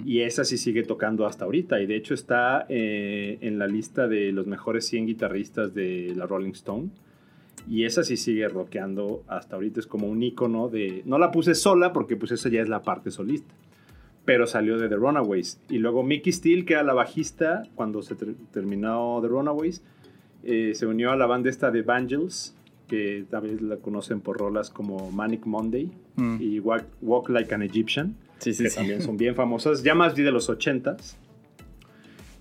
Y 0.06 0.22
esa 0.22 0.46
sí 0.46 0.58
sigue 0.58 0.84
tocando 0.84 1.26
hasta 1.26 1.44
ahorita. 1.44 1.82
Y 1.82 1.86
de 1.86 1.96
hecho 1.98 2.14
está 2.14 2.66
eh, 2.70 3.38
en 3.42 3.58
la 3.60 3.68
lista 3.68 4.08
de 4.08 4.32
los 4.32 4.48
mejores 4.48 4.86
100 4.88 5.08
guitarristas 5.08 5.74
de 5.74 6.14
la 6.16 6.26
Rolling 6.28 6.52
Stone. 6.52 6.90
Y 7.68 7.86
esa 7.86 8.04
sí 8.04 8.16
sigue 8.18 8.48
rockeando 8.48 9.24
hasta 9.28 9.56
ahorita. 9.56 9.80
Es 9.80 9.88
como 9.88 10.08
un 10.08 10.22
icono 10.22 10.70
de... 10.70 11.02
No 11.06 11.18
la 11.18 11.32
puse 11.32 11.56
sola 11.56 11.94
porque 11.94 12.16
pues 12.16 12.32
esa 12.32 12.50
ya 12.50 12.62
es 12.62 12.70
la 12.70 12.84
parte 12.84 13.10
solista. 13.12 13.54
Pero 14.24 14.46
salió 14.48 14.78
de 14.78 14.88
The 14.90 14.96
Runaways. 14.96 15.60
Y 15.70 15.78
luego 15.80 16.04
Mickey 16.04 16.32
Steele, 16.34 16.66
que 16.66 16.74
era 16.74 16.84
la 16.84 16.94
bajista 16.94 17.64
cuando 17.76 18.02
se 18.02 18.16
ter- 18.16 18.36
terminó 18.52 19.20
The 19.22 19.28
Runaways, 19.28 19.84
eh, 20.44 20.74
se 20.76 20.86
unió 20.86 21.12
a 21.12 21.16
la 21.16 21.26
banda 21.26 21.50
esta 21.50 21.72
de 21.72 21.80
Evangels, 21.80 22.56
que 22.88 23.26
tal 23.32 23.42
vez 23.44 23.62
la 23.62 23.78
conocen 23.78 24.22
por 24.22 24.38
rolas 24.38 24.70
como 24.70 25.10
Manic 25.12 25.46
Monday 25.46 25.92
Mm. 26.18 26.38
y 26.40 26.60
Walk, 26.60 26.86
Walk 27.02 27.28
Like 27.30 27.54
an 27.54 27.62
Egyptian 27.62 28.16
Sí, 28.38 28.54
sí, 28.54 28.64
que 28.64 28.70
sí. 28.70 28.76
también 28.78 29.02
son 29.02 29.18
bien 29.18 29.36
famosas, 29.36 29.84
ya 29.84 29.96
más 29.96 30.16
de 30.16 30.32
los 30.32 30.50
80s. 30.50 31.18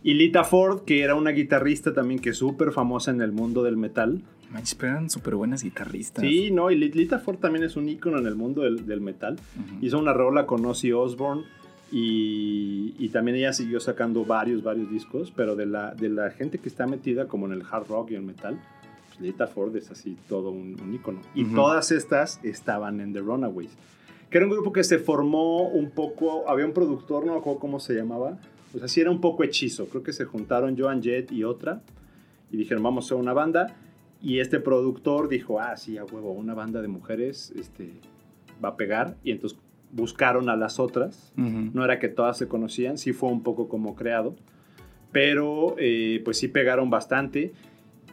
Y 0.02 0.14
Lita 0.14 0.45
Ford, 0.45 0.83
que 0.85 1.02
era 1.02 1.14
una 1.14 1.31
guitarrista 1.31 1.95
también 1.95 2.21
que 2.21 2.31
es 2.31 2.37
súper 2.37 2.73
famosa 2.73 3.11
en 3.11 3.21
el 3.23 3.33
mundo 3.33 3.62
del 3.62 3.76
metal. 3.78 4.23
Manches, 4.51 4.75
pero 4.75 4.93
eran 4.93 5.11
súper 5.11 5.35
buenas 5.35 5.63
guitarristas. 5.65 6.23
Sí, 6.25 6.51
no, 6.51 6.71
y 6.71 6.77
Li- 6.77 6.93
Lita 6.93 7.19
Ford 7.19 7.39
también 7.39 7.65
es 7.65 7.77
un 7.77 7.89
ícono 7.89 8.19
en 8.19 8.27
el 8.27 8.35
mundo 8.37 8.63
del, 8.63 8.87
del 8.87 9.01
metal. 9.01 9.35
Ujú. 9.57 9.85
Hizo 9.85 9.99
una 9.99 10.13
rola 10.13 10.47
con 10.47 10.65
Ozzy 10.65 10.93
Osbourne 10.93 11.43
y, 11.91 12.95
y 12.99 13.09
también 13.09 13.37
ella 13.37 13.53
siguió 13.53 13.81
sacando 13.81 14.25
varios, 14.25 14.63
varios 14.63 14.91
discos, 14.91 15.33
pero 15.35 15.57
de 15.57 15.67
la, 15.67 15.95
de 15.95 16.09
la 16.09 16.31
gente 16.31 16.59
que 16.59 16.69
está 16.69 16.87
metida 16.87 17.27
como 17.29 17.47
en 17.47 17.53
el 17.53 17.63
hard 17.71 17.87
rock 17.89 18.11
y 18.11 18.15
el 18.15 18.23
metal, 18.23 18.59
pues 19.09 19.21
Lita 19.21 19.47
Ford 19.47 19.75
es 19.77 19.91
así 19.91 20.17
todo 20.29 20.51
un, 20.51 20.77
un 20.81 20.95
ícono. 20.95 21.21
Y 21.35 21.45
Ujú. 21.45 21.55
todas 21.55 21.91
estas 21.93 22.41
estaban 22.43 23.01
en 23.01 23.13
The 23.13 23.21
Runaways, 23.21 23.71
que 24.31 24.39
era 24.39 24.47
un 24.47 24.53
grupo 24.53 24.73
que 24.73 24.85
se 24.85 24.99
formó 24.99 25.69
un 25.69 25.91
poco, 25.91 26.49
había 26.49 26.67
un 26.67 26.73
productor, 26.73 27.25
no 27.25 27.33
me 27.35 27.39
acuerdo 27.39 27.61
cómo 27.61 27.79
se 27.81 27.95
llamaba, 27.95 28.39
o 28.75 28.79
sea, 28.79 28.89
sí 28.89 29.01
era 29.01 29.11
un 29.11 29.21
poco 29.21 29.45
hechizo, 29.45 29.87
creo 29.87 30.03
que 30.03 30.13
se 30.13 30.25
juntaron 30.25 30.77
Joan 30.77 31.03
Jett 31.03 31.31
y 31.31 31.45
otra, 31.45 31.81
y 32.51 32.57
dijeron, 32.57 32.83
vamos 32.83 33.05
a 33.05 33.07
hacer 33.07 33.19
una 33.19 33.33
banda, 33.33 33.77
y 34.25 34.40
este 34.40 34.59
productor 34.59 35.28
dijo, 35.28 35.61
ah, 35.61 35.76
sí, 35.76 35.99
a 35.99 36.04
huevo, 36.04 36.33
una 36.33 36.54
banda 36.54 36.81
de 36.81 36.88
mujeres 36.88 37.52
este, 37.59 37.90
va 38.64 38.71
a 38.71 38.76
pegar, 38.78 39.16
y 39.23 39.33
entonces 39.33 39.59
buscaron 39.93 40.49
a 40.49 40.57
las 40.57 40.81
otras, 40.81 41.35
no 41.37 41.85
era 41.85 41.99
que 41.99 42.09
todas 42.09 42.38
se 42.38 42.49
conocían, 42.49 42.97
sí 42.97 43.12
fue 43.12 43.28
un 43.28 43.43
poco 43.43 43.69
como 43.69 43.95
creado, 43.95 44.35
pero 45.12 45.76
eh, 45.78 46.23
pues 46.25 46.38
sí 46.38 46.49
pegaron 46.49 46.88
bastante. 46.88 47.52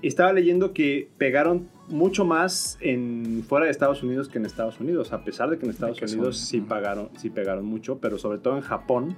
Estaba 0.01 0.33
leyendo 0.33 0.73
que 0.73 1.09
pegaron 1.17 1.69
mucho 1.87 2.25
más 2.25 2.77
en 2.81 3.43
fuera 3.47 3.65
de 3.65 3.71
Estados 3.71 4.03
Unidos 4.03 4.27
que 4.27 4.37
en 4.37 4.45
Estados 4.45 4.81
Unidos, 4.81 5.13
a 5.13 5.23
pesar 5.23 5.49
de 5.49 5.57
que 5.57 5.65
en 5.65 5.71
Estados 5.71 5.97
que 5.97 6.07
son, 6.09 6.19
Unidos 6.19 6.37
sí 6.37 6.59
pagaron, 6.59 7.09
sí 7.17 7.29
pegaron 7.29 7.65
mucho, 7.65 7.99
pero 7.99 8.17
sobre 8.17 8.37
todo 8.37 8.57
en 8.57 8.61
Japón 8.61 9.15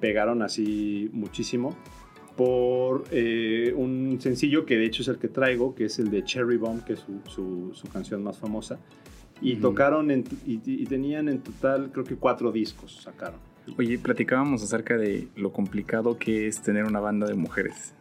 pegaron 0.00 0.40
así 0.42 1.10
muchísimo 1.12 1.76
por 2.36 3.04
eh, 3.10 3.72
un 3.76 4.18
sencillo 4.20 4.64
que 4.66 4.76
de 4.76 4.86
hecho 4.86 5.02
es 5.02 5.08
el 5.08 5.18
que 5.18 5.28
traigo, 5.28 5.74
que 5.74 5.84
es 5.86 5.98
el 5.98 6.10
de 6.10 6.24
Cherry 6.24 6.56
Bomb, 6.56 6.82
que 6.84 6.94
es 6.94 7.00
su, 7.00 7.20
su- 7.30 7.70
su 7.74 7.88
canción 7.88 8.22
más 8.22 8.38
famosa. 8.38 8.78
Y 9.40 9.54
Ujú. 9.54 9.62
tocaron 9.62 10.10
en- 10.10 10.24
y, 10.46 10.60
y 10.64 10.84
tenían 10.86 11.28
en 11.28 11.40
total 11.40 11.90
creo 11.92 12.04
que 12.04 12.16
cuatro 12.16 12.52
discos 12.52 13.00
sacaron. 13.02 13.38
Oye, 13.78 13.96
platicábamos 13.98 14.62
acerca 14.62 14.96
de 14.96 15.28
lo 15.36 15.52
complicado 15.52 16.18
que 16.18 16.48
es 16.48 16.60
tener 16.62 16.84
una 16.84 16.98
banda 17.00 17.26
de 17.28 17.34
mujeres, 17.34 17.94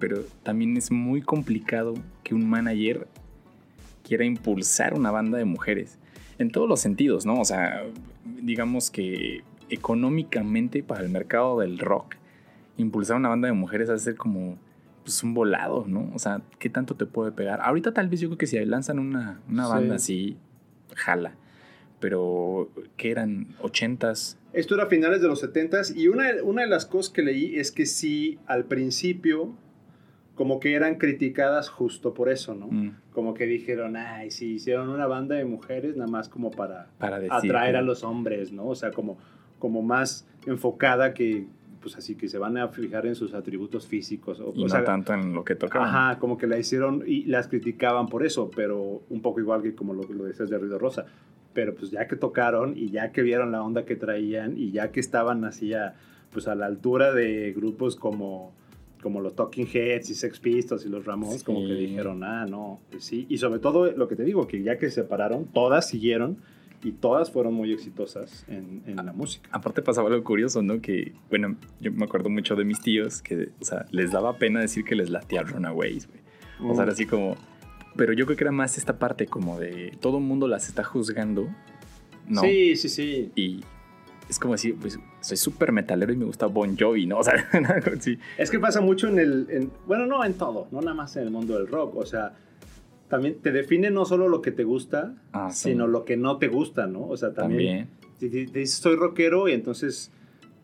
pero 0.00 0.22
también 0.42 0.76
es 0.78 0.90
muy 0.90 1.20
complicado 1.20 1.92
que 2.24 2.34
un 2.34 2.48
manager 2.48 3.06
quiera 4.04 4.24
impulsar 4.24 4.94
una 4.94 5.10
banda 5.10 5.36
de 5.38 5.44
mujeres. 5.44 5.98
en 6.38 6.50
todos 6.50 6.68
los 6.68 6.80
sentidos, 6.80 7.24
¿no? 7.26 7.40
O 7.40 7.44
sea, 7.44 7.84
digamos 8.40 8.90
que 8.90 9.42
económicamente 9.68 10.82
para 10.82 11.02
el 11.04 11.08
mercado 11.10 11.60
del 11.60 11.78
rock, 11.78 12.16
impulsar 12.82 13.16
una 13.16 13.28
banda 13.28 13.48
de 13.48 13.54
mujeres 13.54 13.88
hace 13.88 14.04
ser 14.04 14.16
como 14.16 14.58
pues, 15.02 15.22
un 15.22 15.34
volado, 15.34 15.84
¿no? 15.86 16.10
O 16.14 16.18
sea, 16.18 16.42
¿qué 16.58 16.68
tanto 16.70 16.94
te 16.94 17.06
puede 17.06 17.32
pegar? 17.32 17.60
Ahorita 17.62 17.92
tal 17.92 18.08
vez 18.08 18.20
yo 18.20 18.28
creo 18.28 18.38
que 18.38 18.46
si 18.46 18.62
lanzan 18.64 18.98
una, 18.98 19.40
una 19.48 19.66
banda 19.66 19.96
así, 19.96 20.36
jala. 20.94 21.34
Pero, 22.00 22.68
¿qué 22.96 23.10
eran? 23.10 23.48
¿80s? 23.60 24.36
Esto 24.52 24.74
era 24.74 24.84
a 24.84 24.86
finales 24.88 25.22
de 25.22 25.28
los 25.28 25.42
70s 25.42 25.96
y 25.96 26.08
una, 26.08 26.24
una 26.42 26.62
de 26.62 26.68
las 26.68 26.84
cosas 26.84 27.12
que 27.12 27.22
leí 27.22 27.56
es 27.56 27.70
que 27.70 27.86
sí, 27.86 28.38
al 28.46 28.64
principio, 28.64 29.54
como 30.34 30.60
que 30.60 30.74
eran 30.74 30.96
criticadas 30.96 31.68
justo 31.68 32.12
por 32.12 32.28
eso, 32.28 32.54
¿no? 32.54 32.66
Mm. 32.68 32.96
Como 33.12 33.34
que 33.34 33.46
dijeron, 33.46 33.96
ay, 33.96 34.30
sí, 34.30 34.54
hicieron 34.54 34.88
una 34.88 35.06
banda 35.06 35.36
de 35.36 35.44
mujeres 35.44 35.96
nada 35.96 36.10
más 36.10 36.28
como 36.28 36.50
para, 36.50 36.88
Para 36.98 37.18
decir 37.18 37.32
atraer 37.32 37.76
a 37.76 37.82
los 37.82 38.02
hombres, 38.02 38.52
¿no? 38.52 38.66
O 38.66 38.74
sea, 38.74 38.90
como, 38.90 39.18
como 39.58 39.82
más 39.82 40.26
enfocada 40.46 41.14
que, 41.14 41.46
pues 41.82 41.96
así, 41.96 42.14
que 42.14 42.28
se 42.28 42.38
van 42.38 42.56
a 42.56 42.68
fijar 42.68 43.04
en 43.06 43.14
sus 43.14 43.34
atributos 43.34 43.86
físicos. 43.86 44.40
O, 44.40 44.52
Y 44.54 44.60
o 44.60 44.62
no 44.64 44.68
sea, 44.68 44.84
tanto 44.84 45.12
en 45.12 45.34
lo 45.34 45.44
que 45.44 45.54
tocaban. 45.56 45.88
Ajá, 45.88 46.18
como 46.18 46.38
que 46.38 46.46
la 46.46 46.58
hicieron 46.58 47.02
y 47.06 47.24
las 47.26 47.48
criticaban 47.48 48.06
por 48.06 48.24
eso, 48.24 48.50
pero 48.54 49.02
un 49.10 49.20
poco 49.20 49.40
igual 49.40 49.62
que 49.62 49.74
como 49.74 49.92
lo, 49.92 50.04
lo 50.04 50.24
decías 50.24 50.48
de 50.48 50.56
Ruido 50.58 50.78
Rosa. 50.78 51.04
Pero 51.52 51.74
pues 51.74 51.90
ya 51.90 52.06
que 52.06 52.16
tocaron 52.16 52.72
y 52.78 52.88
ya 52.90 53.12
que 53.12 53.20
vieron 53.20 53.52
la 53.52 53.62
onda 53.62 53.84
que 53.84 53.96
traían 53.96 54.56
y 54.56 54.70
ya 54.70 54.90
que 54.90 55.00
estaban 55.00 55.44
así 55.44 55.74
a, 55.74 55.94
pues 56.32 56.48
a 56.48 56.54
la 56.54 56.64
altura 56.64 57.12
de 57.12 57.52
grupos 57.52 57.96
como, 57.96 58.54
como 59.02 59.20
los 59.20 59.34
Talking 59.36 59.66
Heads 59.70 60.08
y 60.08 60.14
Sex 60.14 60.40
Pistols 60.40 60.86
y 60.86 60.88
los 60.88 61.04
Ramones, 61.04 61.44
como 61.44 61.60
que 61.60 61.74
Sí. 61.74 61.86
dijeron, 61.86 62.24
ah, 62.24 62.46
no, 62.48 62.80
pues 62.90 63.04
sí. 63.04 63.26
Y 63.28 63.36
sobre 63.36 63.60
todo 63.60 63.90
lo 63.92 64.08
que 64.08 64.16
te 64.16 64.24
digo, 64.24 64.46
que 64.46 64.62
ya 64.62 64.78
que 64.78 64.88
se 64.88 65.02
separaron, 65.02 65.44
todas 65.46 65.88
siguieron 65.88 66.38
y 66.82 66.92
todas 66.92 67.30
fueron 67.30 67.54
muy 67.54 67.72
exitosas 67.72 68.44
en, 68.48 68.82
en 68.86 68.96
la 68.96 69.12
música. 69.12 69.48
Aparte 69.52 69.82
pasaba 69.82 70.08
algo 70.08 70.22
curioso, 70.24 70.62
¿no? 70.62 70.80
Que, 70.80 71.12
bueno, 71.30 71.56
yo 71.80 71.92
me 71.92 72.04
acuerdo 72.04 72.28
mucho 72.28 72.56
de 72.56 72.64
mis 72.64 72.80
tíos 72.80 73.22
que, 73.22 73.50
o 73.60 73.64
sea, 73.64 73.86
les 73.90 74.10
daba 74.12 74.36
pena 74.38 74.60
decir 74.60 74.84
que 74.84 74.94
les 74.96 75.08
latía 75.10 75.42
Runaways, 75.42 76.08
güey. 76.08 76.20
O 76.70 76.74
sea, 76.74 76.84
era 76.84 76.92
así 76.92 77.06
como... 77.06 77.36
Pero 77.96 78.12
yo 78.14 78.24
creo 78.24 78.36
que 78.36 78.44
era 78.44 78.52
más 78.52 78.78
esta 78.78 78.98
parte 78.98 79.26
como 79.26 79.58
de 79.60 79.96
todo 80.00 80.18
el 80.18 80.24
mundo 80.24 80.48
las 80.48 80.68
está 80.68 80.82
juzgando, 80.82 81.48
¿no? 82.26 82.40
Sí, 82.40 82.74
sí, 82.76 82.88
sí. 82.88 83.30
Y 83.36 83.60
es 84.30 84.38
como 84.38 84.54
decir, 84.54 84.76
pues 84.80 84.98
soy 85.20 85.36
súper 85.36 85.72
metalero 85.72 86.10
y 86.12 86.16
me 86.16 86.24
gusta 86.24 86.46
Bon 86.46 86.76
Jovi, 86.78 87.06
¿no? 87.06 87.18
O 87.20 87.22
sea, 87.24 87.34
sí. 88.00 88.18
Es 88.38 88.50
que 88.50 88.58
pasa 88.58 88.80
mucho 88.80 89.08
en 89.08 89.18
el. 89.18 89.46
en- 89.50 89.70
bueno, 89.86 90.06
no 90.06 90.24
en 90.24 90.34
todo, 90.34 90.68
no 90.72 90.80
nada 90.80 90.94
más 90.94 91.14
en 91.16 91.24
el 91.24 91.30
mundo 91.30 91.58
del 91.58 91.68
rock. 91.68 91.94
O 91.96 92.06
sea, 92.06 92.34
también 93.12 93.34
te 93.42 93.52
define 93.52 93.90
no 93.90 94.06
solo 94.06 94.26
lo 94.30 94.40
que 94.40 94.52
te 94.52 94.64
gusta, 94.64 95.12
Ah, 95.32 95.50
sí. 95.50 95.68
sino 95.72 95.86
lo 95.86 96.06
que 96.06 96.16
no 96.16 96.38
te 96.38 96.48
gusta, 96.48 96.86
¿no? 96.86 97.06
O 97.06 97.16
sea, 97.18 97.34
también. 97.34 97.88
También. 97.88 98.02
Si 98.18 98.28
dices 98.30 98.70
soy 98.70 98.96
rockero 98.96 99.48
y 99.50 99.52
entonces 99.52 100.10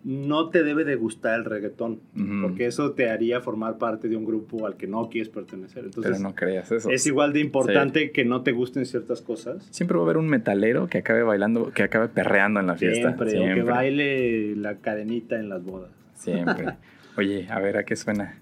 no 0.02 0.48
te 0.48 0.62
debe 0.62 0.84
de 0.86 0.96
gustar 0.96 1.38
el 1.40 1.44
reggaetón, 1.44 2.00
Ujú. 2.16 2.40
porque 2.40 2.64
eso 2.64 2.92
te 2.92 3.10
haría 3.10 3.42
formar 3.42 3.76
parte 3.76 4.08
de 4.08 4.16
un 4.16 4.24
grupo 4.24 4.66
al 4.66 4.78
que 4.78 4.86
no 4.86 5.10
quieres 5.10 5.28
pertenecer. 5.28 5.84
Entonces, 5.84 6.12
Pero 6.12 6.22
no 6.22 6.34
creas 6.34 6.72
eso. 6.72 6.88
es 6.88 7.06
igual 7.06 7.34
de 7.34 7.40
importante 7.40 8.12
que 8.12 8.24
no 8.24 8.40
te 8.42 8.52
gusten 8.52 8.86
ciertas 8.86 9.20
cosas. 9.20 9.66
Siempre 9.70 9.98
va 9.98 10.04
a 10.04 10.06
haber 10.06 10.16
un 10.16 10.28
metalero 10.28 10.86
que 10.86 10.98
acabe 10.98 11.22
bailando, 11.22 11.70
que 11.74 11.82
acabe 11.82 12.08
perreando 12.08 12.60
en 12.60 12.66
la 12.68 12.76
fiesta. 12.76 13.08
Siempre, 13.26 13.50
o 13.52 13.54
que 13.56 13.62
baile 13.62 14.56
la 14.56 14.76
cadenita 14.76 15.38
en 15.38 15.50
las 15.50 15.62
bodas. 15.62 15.90
Siempre. 16.14 16.64
Oye, 17.18 17.46
a 17.50 17.60
ver 17.60 17.76
a 17.76 17.84
qué 17.84 17.94
suena. 17.94 18.38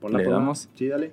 Ponla, 0.00 0.18
¿Le 0.18 0.24
ponla. 0.26 0.38
damos? 0.38 0.68
Sí, 0.76 0.86
dale. 0.86 1.10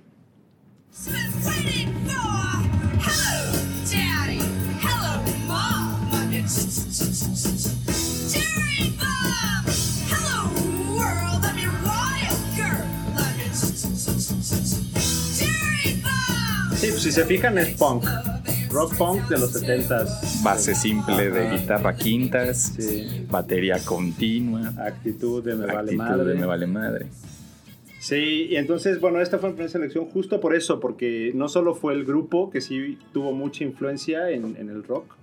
Sí, 16.75 16.88
pues 16.90 17.01
si 17.03 17.12
se 17.12 17.25
fijan 17.25 17.58
es 17.58 17.70
punk. 17.77 18.05
Rock 18.70 18.96
punk 18.98 19.27
de 19.29 19.38
los 19.40 19.53
70s. 19.53 20.44
Base 20.44 20.75
simple 20.75 21.29
de 21.31 21.50
guitarra 21.58 21.96
quintas, 21.96 22.74
Sí. 22.77 23.25
batería 23.29 23.79
continua, 23.79 24.74
Actitud 24.86 25.44
de 25.44 25.55
me 25.55 25.66
vale 25.66 25.79
actitud 25.94 25.98
madre. 25.98 26.24
de 26.25 26.36
me 26.36 26.46
vale 26.46 26.68
madre. 26.68 27.05
Sí, 28.05 28.50
y 28.51 28.57
entonces, 28.57 29.01
bueno, 29.01 29.20
esta 29.20 29.39
fue 29.39 29.50
mi 29.50 29.55
primera 29.55 29.72
selección 29.72 30.05
justo 30.05 30.39
por 30.39 30.53
eso, 30.53 30.79
porque 30.79 31.31
no 31.33 31.50
solo 31.50 31.74
fue 31.74 31.96
el 31.96 32.05
grupo 32.05 32.51
que 32.51 32.61
sí 32.61 33.00
tuvo 33.13 33.31
mucha 33.31 33.63
influencia 33.63 34.29
en, 34.29 34.55
en 34.57 34.70
el 34.70 34.83
rock, 34.83 35.15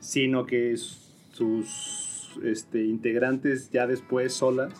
sino 0.00 0.44
que 0.44 0.76
sus 0.76 2.32
este, 2.42 2.84
integrantes 2.84 3.70
ya 3.70 3.86
después 3.86 4.32
solas 4.32 4.72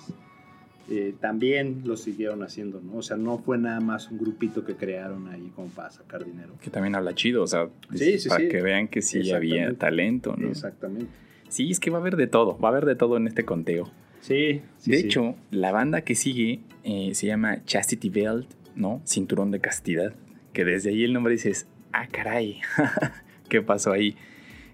eh, 0.90 1.14
también 1.20 1.82
lo 1.84 1.96
siguieron 1.96 2.42
haciendo, 2.42 2.80
¿no? 2.80 2.96
O 2.96 3.02
sea, 3.02 3.16
no 3.16 3.38
fue 3.38 3.58
nada 3.58 3.78
más 3.78 4.10
un 4.10 4.18
grupito 4.18 4.64
que 4.64 4.74
crearon 4.74 5.28
ahí 5.28 5.52
como 5.54 5.68
para 5.68 5.90
sacar 5.92 6.24
dinero. 6.24 6.54
Que 6.60 6.70
también 6.70 6.96
habla 6.96 7.14
chido, 7.14 7.44
o 7.44 7.46
sea, 7.46 7.68
Sí, 7.94 8.18
sí, 8.18 8.28
para 8.28 8.40
sí. 8.40 8.48
que 8.48 8.60
vean 8.60 8.88
que 8.88 9.02
sí 9.02 9.30
había 9.30 9.72
talento, 9.74 10.34
¿no? 10.36 10.48
Exactamente. 10.48 11.12
Sí, 11.48 11.70
es 11.70 11.78
que 11.78 11.90
va 11.90 11.98
a 11.98 12.00
haber 12.00 12.16
de 12.16 12.26
todo, 12.26 12.58
va 12.58 12.70
a 12.70 12.72
haber 12.72 12.86
de 12.86 12.96
todo 12.96 13.16
en 13.16 13.28
este 13.28 13.44
conteo. 13.44 13.88
Sí, 14.20 14.62
sí, 14.78 14.90
de 14.90 14.98
sí. 14.98 15.06
hecho, 15.06 15.35
la 15.50 15.72
banda 15.72 16.02
que 16.02 16.14
sigue 16.14 16.61
eh, 16.85 17.11
se 17.14 17.26
llama 17.26 17.64
Chastity 17.64 18.11
Belt, 18.11 18.48
¿no? 18.74 19.00
Cinturón 19.06 19.50
de 19.50 19.61
castidad. 19.61 20.14
Que 20.52 20.64
desde 20.64 20.90
ahí 20.90 21.04
el 21.04 21.12
nombre 21.12 21.33
dices, 21.33 21.66
ah, 21.92 22.06
caray, 22.06 22.61
¿qué 23.48 23.62
pasó 23.62 23.92
ahí? 23.92 24.16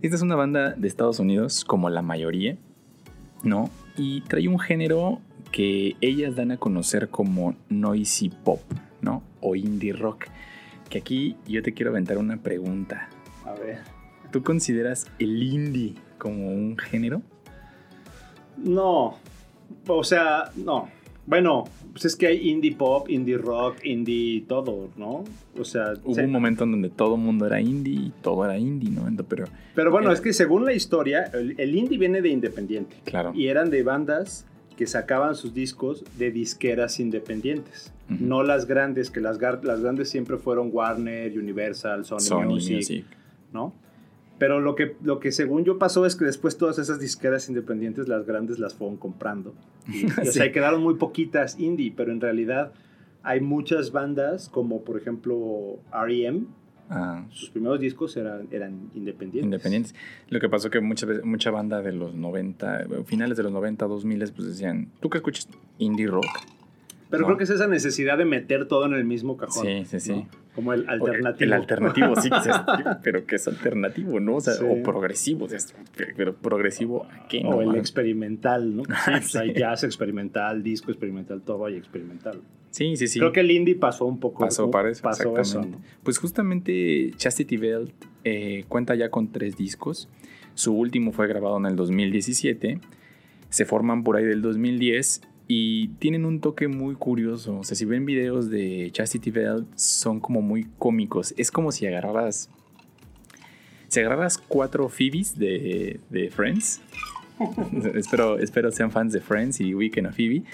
Esta 0.03 0.17
es 0.17 0.23
una 0.23 0.37
banda 0.37 0.73
de 0.73 0.89
Estados 0.89 1.19
Unidos, 1.21 1.65
como 1.65 1.91
la 1.91 2.03
mayoría, 2.03 2.57
¿no? 3.43 3.71
Y 3.97 4.21
trae 4.23 4.49
un 4.49 4.59
género 4.59 5.21
que 5.53 5.97
ellas 6.01 6.37
dan 6.37 6.51
a 6.51 6.57
conocer 6.59 7.09
como 7.09 7.55
noisy 7.69 8.29
pop, 8.29 8.61
¿no? 9.01 9.23
O 9.41 9.57
indie 9.57 9.93
rock. 9.93 10.27
Que 10.91 10.99
aquí 10.99 11.37
yo 11.47 11.63
te 11.63 11.73
quiero 11.73 11.91
aventar 11.91 12.19
una 12.19 12.37
pregunta. 12.37 13.09
A 13.45 13.55
ver. 13.55 13.81
¿Tú 14.31 14.43
consideras 14.43 15.07
el 15.19 15.43
indie 15.43 15.95
como 16.19 16.49
un 16.49 16.77
género? 16.77 17.23
No, 18.57 19.19
o 19.87 20.05
sea, 20.05 20.51
no. 20.57 20.88
Bueno, 21.27 21.64
pues 21.92 22.05
es 22.05 22.14
que 22.14 22.29
hay 22.29 22.49
indie 22.51 22.77
pop, 22.77 23.09
indie 23.11 23.37
rock, 23.37 23.79
indie 23.85 24.42
todo, 24.46 24.90
¿no? 24.96 25.25
O 25.59 25.64
sea, 25.64 25.94
Hubo 26.05 26.14
se- 26.14 26.25
un 26.25 26.31
momento 26.31 26.62
en 26.64 26.70
donde 26.70 26.88
todo 26.88 27.16
el 27.16 27.20
mundo 27.20 27.46
era 27.46 27.61
indie 27.61 27.94
y 27.94 28.12
todo 28.22 28.44
era 28.44 28.57
indie, 28.57 28.90
¿no? 28.90 29.07
Pero, 29.29 29.46
pero 29.75 29.90
bueno, 29.90 30.07
era- 30.09 30.14
es 30.14 30.20
que 30.20 30.33
según 30.33 30.64
la 30.64 30.72
historia, 30.72 31.25
el, 31.35 31.55
el 31.59 31.75
indie 31.75 31.99
viene 31.99 32.22
de 32.22 32.29
independiente. 32.29 32.96
claro. 33.05 33.33
Y 33.35 33.49
eran 33.49 33.70
de 33.70 33.83
bandas 33.83 34.46
que 34.77 34.87
sacaban 34.87 35.35
sus 35.35 35.53
discos 35.53 36.05
de 36.18 36.31
disqueras 36.31 37.01
independientes. 37.01 37.92
No 38.09 38.44
las 38.44 38.66
grandes, 38.66 39.11
que 39.11 39.20
las, 39.20 39.40
las 39.40 39.81
grandes 39.81 40.09
siempre 40.09 40.37
fueron 40.37 40.70
Warner, 40.72 41.37
Universal, 41.37 42.05
Sony, 42.05 42.20
Sony 42.20 42.44
Music, 42.44 42.77
Music. 42.77 43.05
¿no? 43.53 43.75
Pero 44.38 44.61
lo 44.61 44.75
que, 44.75 44.96
lo 45.03 45.18
que 45.18 45.33
según 45.33 45.64
yo 45.64 45.79
pasó 45.79 46.05
es 46.05 46.14
que 46.16 46.25
después 46.27 46.59
todas 46.59 46.79
esas 46.79 47.01
disqueras 47.01 47.49
independientes, 47.49 48.07
las 48.09 48.27
grandes 48.27 48.59
las 48.59 48.75
fueron 48.75 48.96
comprando. 48.99 49.55
Y, 49.88 50.05
o 50.20 50.25
Sí. 50.25 50.33
sea, 50.33 50.53
quedaron 50.53 50.83
muy 50.83 50.94
poquitas 50.96 51.59
indie, 51.59 51.92
pero 51.96 52.12
en 52.12 52.20
realidad 52.20 52.72
hay 53.22 53.40
muchas 53.40 53.92
bandas 53.92 54.49
como 54.49 54.83
por 54.85 54.96
ejemplo 54.99 55.79
R.E.M., 55.92 56.44
Ah, 56.88 57.25
sus 57.31 57.51
primeros 57.51 57.81
discos 57.81 58.16
eran, 58.16 58.46
eran 58.53 58.90
independientes. 58.94 59.42
independientes. 59.42 59.94
Lo 60.29 60.38
que 60.38 60.49
pasó 60.49 60.70
que 60.70 60.81
mucha, 60.81 61.05
mucha 61.25 61.51
banda 61.51 61.83
de 61.83 61.90
los 61.90 62.14
90, 62.14 62.83
eh, 62.83 62.87
finales 63.05 63.37
de 63.37 63.42
los 63.42 63.51
90, 63.51 63.87
2000, 63.87 64.18
pues 64.33 64.46
decían, 64.46 64.92
¿tú 65.01 65.11
qué 65.11 65.18
escuchas? 65.18 65.49
Indie 65.79 66.07
rock. 66.07 66.27
Pero 67.09 67.21
No. 67.23 67.27
creo 67.29 67.38
que 67.38 67.45
es 67.45 67.51
esa 67.51 67.69
necesidad 67.69 68.19
de 68.19 68.25
meter 68.25 68.66
todo 68.66 68.85
en 68.87 68.95
el 68.95 69.05
mismo 69.05 69.37
cajón. 69.37 69.64
Sí, 69.64 69.85
sí, 69.87 70.01
sí. 70.01 70.12
¿no? 70.12 70.29
Como 70.55 70.73
el 70.73 70.87
O 70.88 70.90
alternativo. 70.90 71.45
El 71.47 71.53
alternativo, 71.53 72.16
sí, 72.16 72.31
quizás, 72.31 72.64
pero 73.05 73.27
que 73.27 73.37
es 73.37 73.47
alternativo, 73.47 74.19
¿no? 74.21 74.37
O 74.37 74.40
sea, 74.40 74.55
Sí. 74.55 74.64
o 74.69 74.83
progresivo, 74.83 75.45
o 75.45 75.49
pero 76.16 76.35
progresivo 76.35 77.05
a 77.07 77.29
qué, 77.29 77.42
O 77.45 77.51
no? 77.51 77.61
el 77.61 77.66
man? 77.69 77.77
experimental, 77.77 78.77
¿no? 78.77 78.83
Sí, 79.05 79.11
pues 79.12 79.31
Sí. 79.33 79.38
hay 79.38 79.55
jazz 79.55 79.85
experimental, 79.85 80.62
disco 80.62 80.90
experimental, 80.90 81.42
todo 81.42 81.66
hay 81.66 81.77
experimental. 81.77 82.40
Sí, 82.71 82.97
sí, 82.97 83.07
sí. 83.09 83.19
Creo 83.21 83.33
que 83.33 83.40
el 83.40 83.51
indie 83.51 83.75
pasó 83.75 84.05
un 84.05 84.19
poco. 84.21 84.40
Pasó 84.40 84.71
para 84.71 84.90
eso, 84.90 85.03
pasó 85.03 85.38
eso. 85.38 85.64
Pues 86.03 86.19
justamente 86.19 87.12
Chastity 87.16 87.57
Belt 87.57 87.92
eh, 88.25 88.64
cuenta 88.69 88.95
ya 88.95 89.11
con 89.11 89.33
tres 89.33 89.57
discos. 89.57 90.09
Su 90.55 90.75
último 90.75 91.12
fue 91.12 91.27
grabado 91.27 91.57
en 91.59 91.66
el 91.66 91.77
2017. 91.77 92.81
Se 93.49 93.64
forman 93.64 94.03
por 94.05 94.16
ahí 94.16 94.25
del 94.25 94.42
2010 94.42 95.23
y 95.49 95.89
tienen 95.99 96.25
un 96.25 96.41
toque 96.41 96.69
muy 96.69 96.95
curioso. 96.95 97.59
O 97.59 97.65
sea, 97.65 97.77
si 97.77 97.85
ven 97.85 98.05
videos 98.05 98.51
de 98.51 98.91
Chastity 98.93 99.31
Belt, 99.31 99.67
son 99.77 100.21
como 100.21 100.43
muy 100.43 100.67
cómicos. 100.79 101.35
Es 101.37 101.51
como 101.51 101.73
si 101.73 101.87
agarraras. 101.87 102.51
Si 103.89 104.01
agarraras 104.01 104.39
cuatro 104.39 104.89
Phoebes 104.89 105.39
de, 105.39 106.01
de 106.11 106.31
Friends. 106.31 106.81
espero, 107.95 108.39
espero 108.39 108.73
sean 108.73 108.91
fans 108.91 109.13
de 109.13 109.21
Friends 109.21 109.61
y 109.61 109.75
ubiquen 109.75 110.07
a 110.07 110.13
Phoebe, 110.13 110.45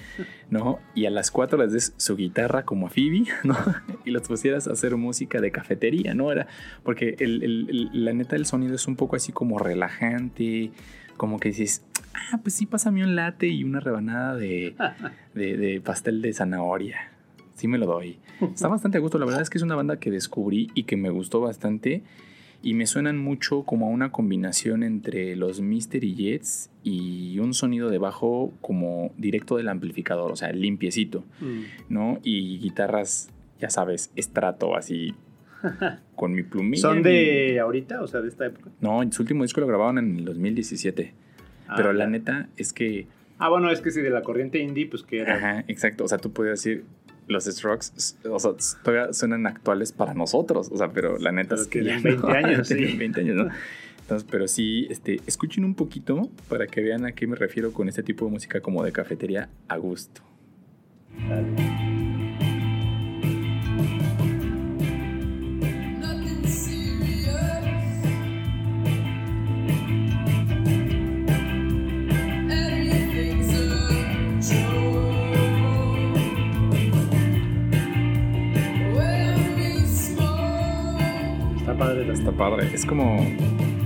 ¿no? 0.50 0.80
Y 0.94 1.06
a 1.06 1.10
las 1.10 1.30
cuatro 1.30 1.62
les 1.62 1.72
des 1.72 1.94
su 1.96 2.16
guitarra 2.16 2.64
como 2.64 2.88
a 2.88 2.90
Phoebe, 2.90 3.24
¿no? 3.44 3.56
y 4.04 4.10
los 4.10 4.22
pusieras 4.22 4.66
a 4.66 4.72
hacer 4.72 4.96
música 4.96 5.40
de 5.40 5.50
cafetería, 5.50 6.14
¿no? 6.14 6.32
Era 6.32 6.48
porque 6.82 7.16
la 7.92 8.12
neta 8.12 8.36
el 8.36 8.46
sonido 8.46 8.74
es 8.74 8.86
un 8.86 8.96
poco 8.96 9.16
así 9.16 9.32
como 9.32 9.58
relajante, 9.58 10.72
como 11.22 11.38
que 11.38 11.50
dices, 11.50 11.84
ah, 12.14 12.40
pues 12.42 12.52
sí, 12.56 12.66
pásame 12.66 13.04
un 13.04 13.14
latte 13.14 13.46
y 13.46 13.62
una 13.62 13.78
rebanada 13.78 14.34
de, 14.34 14.74
de, 15.34 15.56
de 15.56 15.80
pastel 15.80 16.20
de 16.20 16.32
zanahoria. 16.32 17.12
Sí 17.54 17.68
me 17.68 17.78
lo 17.78 17.86
doy. 17.86 18.18
Está 18.40 18.66
bastante 18.66 18.98
a 18.98 19.00
gusto. 19.00 19.20
La 19.20 19.24
verdad 19.24 19.40
es 19.40 19.48
que 19.48 19.56
es 19.56 19.62
una 19.62 19.76
banda 19.76 20.00
que 20.00 20.10
descubrí 20.10 20.72
y 20.74 20.82
que 20.82 20.96
me 20.96 21.10
gustó 21.10 21.40
bastante. 21.40 22.02
Y 22.60 22.74
me 22.74 22.88
suenan 22.88 23.18
mucho 23.18 23.62
como 23.62 23.86
a 23.86 23.90
una 23.90 24.10
combinación 24.10 24.82
entre 24.82 25.36
los 25.36 25.60
Mystery 25.60 26.16
Jets 26.16 26.70
y 26.82 27.38
un 27.38 27.54
sonido 27.54 27.88
de 27.88 27.98
bajo 27.98 28.52
como 28.60 29.12
directo 29.16 29.56
del 29.56 29.68
amplificador, 29.68 30.32
o 30.32 30.34
sea, 30.34 30.50
limpiecito, 30.50 31.22
¿no? 31.88 32.18
Y 32.24 32.58
guitarras, 32.58 33.30
ya 33.60 33.70
sabes, 33.70 34.10
estrato, 34.16 34.74
así, 34.74 35.14
con 36.16 36.32
mi 36.32 36.42
plumilla. 36.42 36.80
¿Son 36.80 37.02
de 37.02 37.58
ahorita? 37.60 38.02
O 38.02 38.06
sea, 38.06 38.20
de 38.20 38.28
esta 38.28 38.46
época. 38.46 38.70
No, 38.80 39.00
su 39.12 39.22
último 39.22 39.42
disco 39.42 39.60
lo 39.60 39.66
grabaron 39.66 39.98
en 39.98 40.18
el 40.18 40.24
2017. 40.24 41.14
Ah, 41.68 41.74
pero 41.76 41.92
la 41.92 42.06
neta 42.06 42.48
es 42.56 42.72
que 42.72 43.06
Ah, 43.42 43.48
bueno, 43.48 43.72
es 43.72 43.80
que 43.80 43.90
si 43.90 44.00
de 44.00 44.10
la 44.10 44.22
corriente 44.22 44.60
indie, 44.60 44.86
pues 44.86 45.02
que 45.02 45.18
era. 45.18 45.34
Ajá, 45.34 45.64
exacto. 45.66 46.04
O 46.04 46.08
sea, 46.08 46.18
tú 46.18 46.32
puedes 46.32 46.60
decir, 46.60 46.84
los 47.26 47.44
Strokes, 47.44 47.86
o 48.30 48.38
sea, 48.38 48.52
todavía 48.84 49.12
suenan 49.12 49.48
actuales 49.48 49.90
para 49.90 50.14
nosotros. 50.14 50.70
O 50.70 50.76
sea, 50.76 50.92
pero 50.92 51.18
la 51.18 51.32
neta 51.32 51.50
Pero 51.50 51.62
es 51.62 51.66
que 51.66 51.80
tienen 51.80 52.02
ya 52.04 52.10
no, 52.10 52.26
20 52.28 52.38
años, 52.38 52.68
sí. 52.68 52.96
20 52.96 53.20
años, 53.20 53.36
¿no? 53.36 53.48
Entonces, 54.00 54.28
pero 54.30 54.46
sí, 54.46 54.86
este, 54.90 55.20
escuchen 55.26 55.64
un 55.64 55.74
poquito 55.74 56.30
para 56.48 56.68
que 56.68 56.82
vean 56.82 57.04
a 57.04 57.12
qué 57.12 57.26
me 57.26 57.34
refiero 57.34 57.72
con 57.72 57.88
este 57.88 58.04
tipo 58.04 58.26
de 58.26 58.30
música 58.30 58.60
como 58.60 58.84
de 58.84 58.92
cafetería 58.92 59.48
a 59.66 59.76
gusto. 59.76 60.22
Nothing 61.18 61.71
padre 81.94 82.12
Está 82.12 82.32
padre. 82.32 82.70
Es 82.74 82.86
como, 82.86 83.26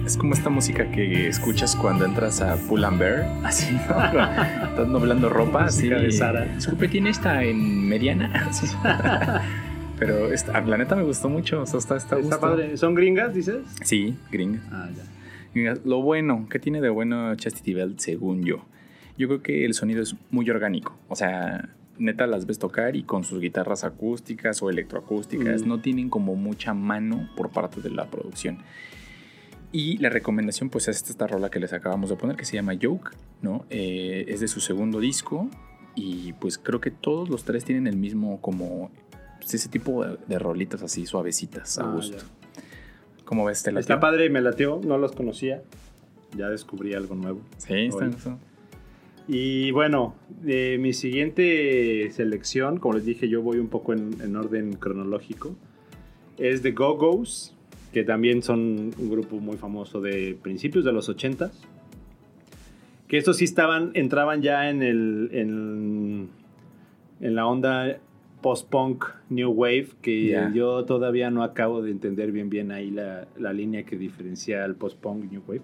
es 0.05 0.17
como 0.17 0.35
esta 0.35 0.49
música 0.51 0.91
que 0.91 1.27
escuchas 1.29 1.75
cuando 1.75 2.05
entras 2.05 2.41
a 2.41 2.57
Pull 2.57 2.85
and 2.85 2.99
Bear, 2.99 3.27
así, 3.45 3.73
¿no? 3.75 3.81
Estás 3.81 4.89
doblando 4.89 5.29
ropa, 5.29 5.65
así. 5.65 5.89
De 5.89 6.13
Sara. 6.13 6.45
Disculpe, 6.45 6.89
¿tiene 6.89 7.11
esta 7.11 7.43
en 7.43 7.89
mediana? 7.89 8.47
Así. 8.49 8.67
Pero 9.99 10.33
esta- 10.33 10.61
la 10.61 10.77
neta 10.77 10.95
me 10.95 11.03
gustó 11.03 11.29
mucho. 11.29 11.63
O 11.63 11.67
sea, 11.67 11.97
está, 11.97 12.17
padre. 12.41 12.77
¿Son 12.77 12.95
gringas, 12.95 13.35
dices? 13.35 13.65
Sí, 13.83 14.17
gringa. 14.31 14.61
Ah, 14.71 14.89
ya. 14.95 15.75
Lo 15.85 16.03
bueno, 16.03 16.47
¿qué 16.51 16.59
tiene 16.59 16.83
de 16.83 16.91
bueno 16.91 17.35
Chastity 17.35 17.73
Belt 17.73 17.99
según 17.99 18.45
yo? 18.45 18.67
Yo 19.17 19.27
creo 19.27 19.43
que 19.43 19.65
el 19.65 19.73
sonido 19.73 20.03
es 20.03 20.15
muy 20.31 20.49
orgánico. 20.51 20.95
O 21.09 21.17
sea, 21.17 21.71
neta 21.99 22.27
las 22.27 22.47
ves 22.47 22.59
tocar 22.59 22.97
y 22.97 23.03
con 23.05 23.25
sus 23.25 23.41
guitarras 23.41 23.85
acústicas 23.85 24.63
o 24.63 24.71
electroacústicas 24.71 25.63
Mm. 25.63 25.69
no 25.69 25.81
tienen 25.81 26.11
como 26.11 26.35
mucha 26.35 26.75
mano 26.75 27.29
por 27.37 27.51
parte 27.51 27.81
de 27.81 27.91
la 27.91 28.07
producción. 28.07 28.59
Y 29.73 29.99
la 29.99 30.09
recomendación 30.09 30.71
pues 30.71 30.89
es 30.89 31.03
esta 31.09 31.27
rola 31.27 31.51
que 31.51 31.61
les 31.61 31.73
acabamos 31.73 32.09
de 32.11 32.17
poner 32.17 32.37
que 32.37 32.45
se 32.45 32.55
llama 32.55 32.73
Joke, 32.81 33.11
¿no? 33.43 33.67
Eh, 33.71 34.25
es 34.29 34.41
de 34.41 34.49
su 34.49 34.61
segundo 34.61 35.01
disco 35.01 35.49
y 35.95 36.33
pues 36.35 36.57
creo 36.59 36.81
que 36.81 36.91
todos 36.91 37.29
los 37.29 37.45
tres 37.45 37.65
tienen 37.65 37.87
el 37.87 37.97
mismo 37.97 38.41
como 38.41 38.91
pues, 39.41 39.55
ese 39.55 39.69
tipo 39.69 40.05
de, 40.05 40.19
de 40.29 40.39
rolitas 40.39 40.83
así 40.83 41.05
suavecitas 41.07 41.79
a 41.79 41.89
Ah, 41.91 41.93
gusto. 41.95 42.19
ya. 42.19 42.25
¿Cómo 43.25 43.45
ves? 43.45 43.63
¿Te 43.65 43.77
Está 43.79 43.99
padre, 43.99 44.31
me 44.31 44.41
lateó, 44.41 44.81
no 44.85 44.99
los 44.99 45.13
conocía. 45.13 45.63
Ya 46.37 46.49
descubrí 46.49 46.95
algo 46.95 47.15
nuevo. 47.17 47.41
Sí, 47.59 47.75
está 47.87 48.05
Oye. 48.05 48.07
gusto. 48.15 48.39
Y 49.29 49.73
bueno, 49.73 50.15
eh, 50.47 50.79
mi 50.81 50.93
siguiente 50.93 52.11
selección, 52.13 52.79
como 52.79 52.95
les 52.95 53.05
dije, 53.05 53.29
yo 53.29 53.43
voy 53.43 53.59
un 53.59 53.69
poco 53.69 53.93
en, 53.93 54.21
en 54.21 54.37
orden 54.37 54.75
cronológico, 54.75 55.57
es 56.39 56.63
The 56.63 56.73
Go-Go's, 56.73 57.57
que 57.93 58.05
también 58.05 58.43
son 58.43 58.93
un 58.99 59.11
grupo 59.11 59.37
muy 59.37 59.57
famoso 59.57 60.01
de 60.01 60.39
principios 60.41 60.85
de 60.85 60.93
los 60.93 61.09
80s. 61.09 61.51
Que 63.09 63.19
estos 63.19 63.39
sí 63.39 63.45
estaban, 63.45 63.91
entraban 63.95 64.43
ya 64.43 64.69
en, 64.69 64.83
el, 64.83 65.31
en, 65.33 66.29
en 67.21 67.35
la 67.35 67.47
onda 67.47 67.99
post-punk 68.43 69.05
New 69.31 69.51
Wave, 69.51 69.89
que 70.03 70.51
yo 70.53 70.85
todavía 70.85 71.31
no 71.31 71.43
acabo 71.43 71.83
de 71.83 71.91
entender 71.91 72.33
bien 72.33 72.51
bien 72.51 72.71
ahí 72.71 72.91
la, 72.91 73.27
la 73.39 73.53
línea 73.53 73.85
que 73.85 73.97
diferencia 73.97 74.65
el 74.65 74.75
post-punk 74.75 75.31
New 75.31 75.43
Wave. 75.47 75.63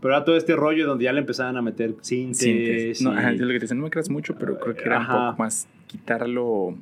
Pero 0.00 0.14
era 0.14 0.24
todo 0.24 0.36
este 0.36 0.54
rollo 0.54 0.86
donde 0.86 1.04
ya 1.04 1.12
le 1.12 1.20
empezaban 1.20 1.56
a 1.56 1.62
meter 1.62 1.94
sintes. 2.02 2.38
Sintes. 2.38 3.02
No, 3.02 3.12
y- 3.14 3.16
ajá, 3.18 3.32
yo 3.32 3.44
lo 3.44 3.48
que 3.52 3.58
te 3.58 3.64
decía, 3.64 3.76
no 3.76 3.82
me 3.84 3.90
creas 3.90 4.10
mucho, 4.10 4.36
pero 4.38 4.58
creo 4.58 4.74
que 4.76 4.84
era 4.84 4.98
Ajá. 5.00 5.12
un 5.26 5.30
poco 5.32 5.42
más 5.42 5.68
quitarlo. 5.86 6.76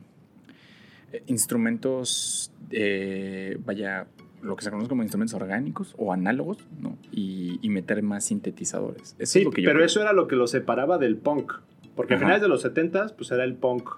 eh, 1.13 1.23
instrumentos, 1.27 2.51
eh, 2.71 3.59
vaya, 3.65 4.07
lo 4.43 4.57
que 4.57 4.65
se 4.65 4.71
conoce 4.71 4.89
como 4.89 5.03
instrumentos 5.03 5.35
orgánicos 5.35 5.95
o 5.99 6.13
análogos, 6.13 6.59
¿no? 6.81 6.97
Y, 7.13 7.59
y 7.63 7.71
meter 7.71 8.03
más 8.03 8.25
sintetizadores. 8.25 9.15
Eso 9.19 9.33
Sí, 9.33 9.39
es 9.41 9.45
lo 9.45 9.51
que 9.53 9.63
yo 9.63 9.67
pero 9.69 9.79
creo. 9.79 9.87
eso 9.87 10.01
era 10.03 10.13
lo 10.13 10.27
que 10.29 10.37
lo 10.37 10.47
separaba 10.47 10.99
del 10.99 11.17
punk. 11.17 11.53
Porque 11.95 12.15
a 12.15 12.17
Ajá. 12.17 12.27
finales 12.27 12.43
de 12.43 12.49
los 12.49 12.63
70s, 12.65 13.13
pues 13.17 13.31
era 13.31 13.45
el 13.45 13.55
punk. 13.55 13.89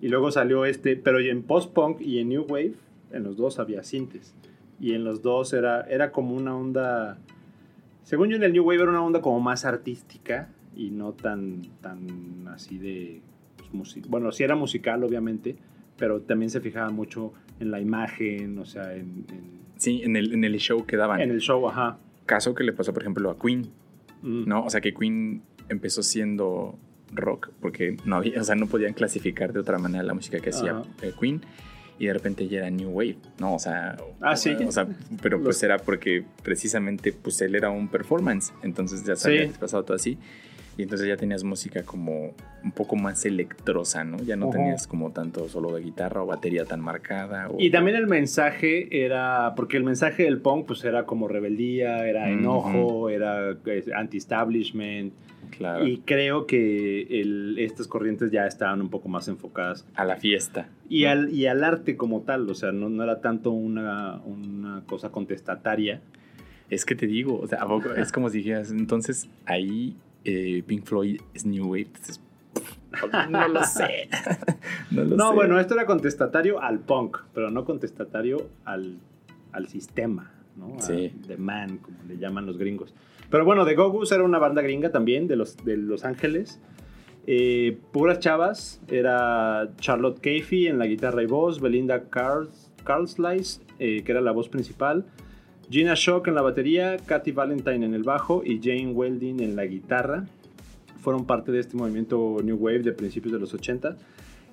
Y 0.00 0.08
luego 0.08 0.30
salió 0.30 0.64
este, 0.64 0.96
pero 0.96 1.18
en 1.18 1.42
post-punk 1.42 2.00
y 2.00 2.18
en 2.20 2.28
New 2.30 2.44
Wave, 2.48 2.74
en 3.12 3.22
los 3.24 3.36
dos 3.36 3.58
había 3.58 3.82
sintes. 3.82 4.34
Y 4.80 4.94
en 4.94 5.04
los 5.04 5.22
dos 5.22 5.52
era, 5.52 5.82
era 5.82 6.12
como 6.12 6.34
una 6.34 6.56
onda. 6.56 7.18
Según 8.06 8.28
yo, 8.30 8.36
en 8.36 8.44
el 8.44 8.52
New 8.52 8.62
Wave 8.64 8.82
era 8.82 8.90
una 8.90 9.02
onda 9.02 9.20
como 9.20 9.40
más 9.40 9.64
artística 9.64 10.48
y 10.76 10.90
no 10.90 11.12
tan, 11.12 11.62
tan 11.80 12.46
así 12.48 12.78
de. 12.78 13.20
pues. 13.76 13.98
Bueno, 14.08 14.30
sí 14.30 14.44
era 14.44 14.54
musical, 14.54 15.02
obviamente, 15.02 15.56
pero 15.98 16.20
también 16.20 16.50
se 16.50 16.60
fijaba 16.60 16.88
mucho 16.90 17.32
en 17.58 17.70
la 17.72 17.80
imagen, 17.80 18.58
o 18.58 18.64
sea, 18.64 18.94
en, 18.94 19.26
en, 19.28 19.66
Sí, 19.76 20.02
en 20.04 20.14
el, 20.16 20.32
en 20.32 20.44
el 20.44 20.56
show 20.58 20.86
que 20.86 20.96
daban. 20.96 21.20
en 21.20 21.30
el 21.30 21.40
show, 21.40 21.68
ajá. 21.68 21.98
Caso 22.26 22.54
que 22.54 22.62
le 22.64 22.72
pasó, 22.72 22.92
por 22.92 23.02
ejemplo, 23.02 23.28
a 23.30 23.38
Queen, 23.38 23.68
Mm. 24.22 24.44
¿no? 24.48 24.64
O 24.64 24.70
sea, 24.70 24.80
que 24.80 24.94
Queen 24.94 25.42
empezó 25.68 26.02
siendo 26.02 26.78
rock 27.12 27.50
porque 27.60 27.96
no 28.06 28.16
había, 28.16 28.40
o 28.40 28.44
sea, 28.44 28.54
no 28.54 28.66
podían 28.66 28.94
clasificar 28.94 29.52
de 29.52 29.60
otra 29.60 29.78
manera 29.78 30.02
la 30.04 30.14
música 30.14 30.38
que 30.40 30.50
hacía 30.50 30.70
Ajá. 30.78 30.82
eh, 31.02 31.12
Queen 31.20 31.42
y 31.98 32.06
de 32.06 32.12
repente 32.12 32.46
ya 32.48 32.58
era 32.58 32.70
New 32.70 32.90
Wave, 32.90 33.16
¿no? 33.38 33.54
O 33.54 33.58
sea, 33.58 33.96
Ah, 34.20 34.36
sí. 34.36 34.56
o 34.66 34.70
sea, 34.72 34.86
pero 35.22 35.42
pues 35.42 35.62
era 35.62 35.78
porque 35.78 36.24
precisamente 36.42 37.12
pues 37.12 37.40
él 37.40 37.54
era 37.54 37.70
un 37.70 37.88
performance, 37.88 38.52
entonces 38.62 39.04
ya 39.04 39.16
se 39.16 39.30
Sí. 39.30 39.38
había 39.44 39.52
pasado 39.58 39.82
todo 39.84 39.96
así 39.96 40.18
y 40.78 40.82
entonces 40.82 41.08
ya 41.08 41.16
tenías 41.16 41.42
música 41.42 41.84
como 41.84 42.34
un 42.62 42.72
poco 42.72 42.96
más 42.96 43.24
electrosa, 43.24 44.04
¿no? 44.04 44.18
Ya 44.18 44.36
no 44.36 44.48
Ujú. 44.48 44.58
tenías 44.58 44.86
como 44.86 45.10
tanto 45.10 45.48
solo 45.48 45.74
de 45.74 45.80
guitarra 45.82 46.22
o 46.22 46.26
batería 46.26 46.66
tan 46.66 46.80
marcada. 46.80 47.48
o- 47.48 47.56
Y 47.58 47.70
también 47.70 47.96
el 47.96 48.06
mensaje 48.06 49.04
era, 49.04 49.54
porque 49.56 49.78
el 49.78 49.84
mensaje 49.84 50.24
del 50.24 50.38
punk 50.42 50.66
pues 50.66 50.84
era 50.84 51.06
como 51.06 51.28
rebeldía, 51.28 52.06
era 52.06 52.28
enojo, 52.30 53.08
era 53.08 53.52
eh, 53.64 53.84
anti-establishment. 53.94 55.14
Claro, 55.50 55.86
Y 55.86 55.98
creo 55.98 56.46
que 56.46 57.20
el- 57.20 57.58
estas 57.58 57.86
corrientes 57.88 58.30
ya 58.30 58.46
estaban 58.46 58.80
un 58.80 58.88
poco 58.90 59.08
más 59.08 59.28
enfocadas. 59.28 59.86
a 59.94 60.04
la 60.04 60.16
fiesta. 60.16 60.68
Y, 60.88 61.04
¿no? 61.04 61.10
al, 61.10 61.30
y 61.32 61.46
al 61.46 61.64
arte 61.64 61.96
como 61.96 62.22
tal, 62.22 62.48
o 62.48 62.54
sea, 62.54 62.72
no, 62.72 62.88
no 62.88 63.02
era 63.02 63.20
tanto 63.20 63.50
una, 63.50 64.20
una 64.24 64.82
cosa 64.86 65.10
contestataria. 65.10 66.00
Es 66.70 66.84
que 66.84 66.94
te 66.96 67.06
digo, 67.06 67.38
o 67.40 67.46
sea, 67.46 67.60
es 67.96 68.10
como 68.12 68.28
si 68.30 68.38
dijeras, 68.38 68.70
entonces 68.72 69.28
ahí 69.44 69.96
eh, 70.24 70.62
Pink 70.66 70.84
Floyd 70.84 71.20
es 71.34 71.46
New 71.46 71.66
Wave. 71.66 71.86
Entonces, 71.86 72.20
no 73.30 73.48
lo 73.48 73.62
sé. 73.64 74.08
no 74.90 75.04
lo 75.04 75.16
No, 75.16 75.28
sé. 75.28 75.34
bueno, 75.34 75.60
esto 75.60 75.74
era 75.74 75.86
contestatario 75.86 76.60
al 76.60 76.80
punk, 76.80 77.18
pero 77.34 77.50
no 77.50 77.64
contestatario 77.64 78.48
al, 78.64 78.96
al 79.52 79.68
sistema, 79.68 80.32
¿no? 80.56 80.76
A 80.78 80.82
Sí. 80.82 81.12
The 81.26 81.36
Man, 81.36 81.78
como 81.78 81.98
le 82.08 82.16
llaman 82.18 82.46
los 82.46 82.58
gringos. 82.58 82.94
Pero 83.30 83.44
bueno, 83.44 83.64
The 83.64 83.74
Go-Go's 83.74 84.12
era 84.12 84.22
una 84.22 84.38
banda 84.38 84.62
gringa 84.62 84.90
también, 84.90 85.26
de 85.26 85.36
Los, 85.36 85.56
de 85.64 85.76
los 85.76 86.04
Ángeles. 86.04 86.60
Eh, 87.26 87.76
puras 87.92 88.20
chavas, 88.20 88.80
era 88.88 89.70
Charlotte 89.78 90.20
Cafey 90.20 90.68
en 90.68 90.78
la 90.78 90.86
guitarra 90.86 91.22
y 91.22 91.26
voz, 91.26 91.60
Belinda 91.60 92.04
Carls, 92.08 92.70
Carlslice, 92.84 93.60
eh, 93.80 94.02
que 94.04 94.12
era 94.12 94.20
la 94.20 94.30
voz 94.30 94.48
principal, 94.48 95.04
Gina 95.68 95.94
Shock 95.96 96.28
en 96.28 96.36
la 96.36 96.42
batería, 96.42 96.96
Katy 97.04 97.32
Valentine 97.32 97.84
en 97.84 97.94
el 97.94 98.04
bajo 98.04 98.42
y 98.44 98.60
Jane 98.62 98.92
Welding 98.92 99.40
en 99.40 99.56
la 99.56 99.66
guitarra. 99.66 100.26
Fueron 101.00 101.26
parte 101.26 101.50
de 101.50 101.58
este 101.58 101.76
movimiento 101.76 102.36
New 102.44 102.56
Wave 102.56 102.80
de 102.80 102.92
principios 102.92 103.32
de 103.32 103.40
los 103.40 103.52
80 103.52 103.96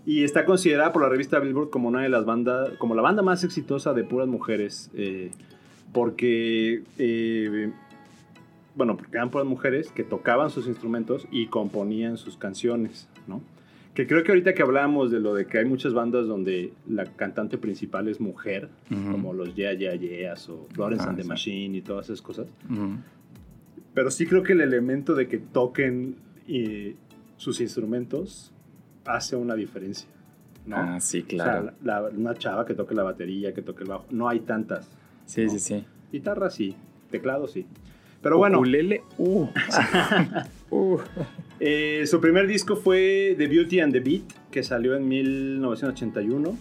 y 0.05 0.23
está 0.23 0.43
considerada 0.45 0.91
por 0.91 1.03
la 1.03 1.09
revista 1.09 1.39
Billboard 1.39 1.69
como 1.69 1.88
una 1.88 2.01
de 2.01 2.09
las 2.09 2.25
bandas, 2.25 2.71
como 2.77 2.95
la 2.95 3.01
banda 3.01 3.21
más 3.21 3.43
exitosa 3.43 3.93
de 3.93 4.03
puras 4.03 4.27
mujeres, 4.27 4.89
eh, 4.95 5.31
porque, 5.93 6.81
bueno, 8.75 8.97
porque 8.97 9.17
eran 9.17 9.29
puras 9.29 9.47
mujeres 9.47 9.91
que 9.91 10.03
tocaban 10.03 10.49
sus 10.49 10.67
instrumentos 10.67 11.27
y 11.31 11.47
componían 11.47 12.17
sus 12.17 12.38
canciones, 12.38 13.07
¿no? 13.27 13.41
Que 13.93 14.07
creo 14.07 14.23
que 14.23 14.31
ahorita 14.31 14.55
que 14.55 14.63
hablábamos 14.63 15.12
de 15.12 15.19
lo 15.19 15.36
de 15.36 15.45
que 15.45 15.59
hay 15.59 15.65
muchas 15.65 15.93
bandas 15.93 16.25
donde 16.25 16.73
la 16.88 17.05
cantante 17.05 17.59
principal 17.59 18.07
es 18.07 18.19
mujer, 18.19 18.69
Ujú. 18.89 19.12
como 19.12 19.33
los 19.33 19.53
Yeah 19.55 19.73
Yeah 19.73 19.93
Yeahs 19.95 20.49
o 20.49 20.67
Florence 20.73 21.05
Ah, 21.05 21.09
and 21.09 21.17
the 21.17 21.23
sí. 21.23 21.29
Machine 21.29 21.77
y 21.77 21.81
todas 21.81 22.07
esas 22.07 22.21
cosas. 22.23 22.47
Ujú. 22.69 22.97
Pero 23.93 24.09
sí 24.09 24.25
creo 24.25 24.41
que 24.41 24.53
el 24.53 24.62
elemento 24.62 25.13
de 25.13 25.27
que 25.27 25.38
toquen 25.38 26.15
eh, 26.47 26.95
sus 27.38 27.62
instrumentos 27.62 28.51
hace 29.05 29.36
una 29.36 29.53
diferencia. 29.53 30.09
¿no? 30.65 30.77
Ah, 30.77 30.99
sí, 30.99 31.19
O 31.21 31.27
claro. 31.27 31.63
sea, 31.65 31.73
la- 31.83 32.09
una 32.09 32.33
chava 32.33 32.65
que 32.65 32.73
toque 32.73 32.95
la 32.95 33.03
batería, 33.03 33.53
que 33.53 33.62
toque 33.62 33.83
el 33.83 33.89
bajo. 33.89 34.05
No 34.09 34.27
hay 34.27 34.39
tantas. 34.39 34.89
sí, 35.25 35.43
no. 35.45 35.51
sí, 35.51 35.59
sí. 35.59 35.86
Guitarra 36.12 36.49
sí, 36.49 36.75
teclado 37.12 37.47
sí. 37.47 37.67
Pero 38.23 38.38
bueno, 38.38 38.57
Ukulele, 38.59 39.03
uh. 39.19 39.45
Uh. 40.71 40.97
eh, 41.59 42.03
su 42.07 42.19
primer 42.19 42.47
disco 42.47 42.75
fue 42.75 43.36
The 43.38 43.45
Beauty 43.47 43.79
and 43.81 43.93
the 43.93 43.99
Beat, 43.99 44.23
que 44.49 44.63
salió 44.63 44.95
en 44.95 45.07
1981. 45.07 46.57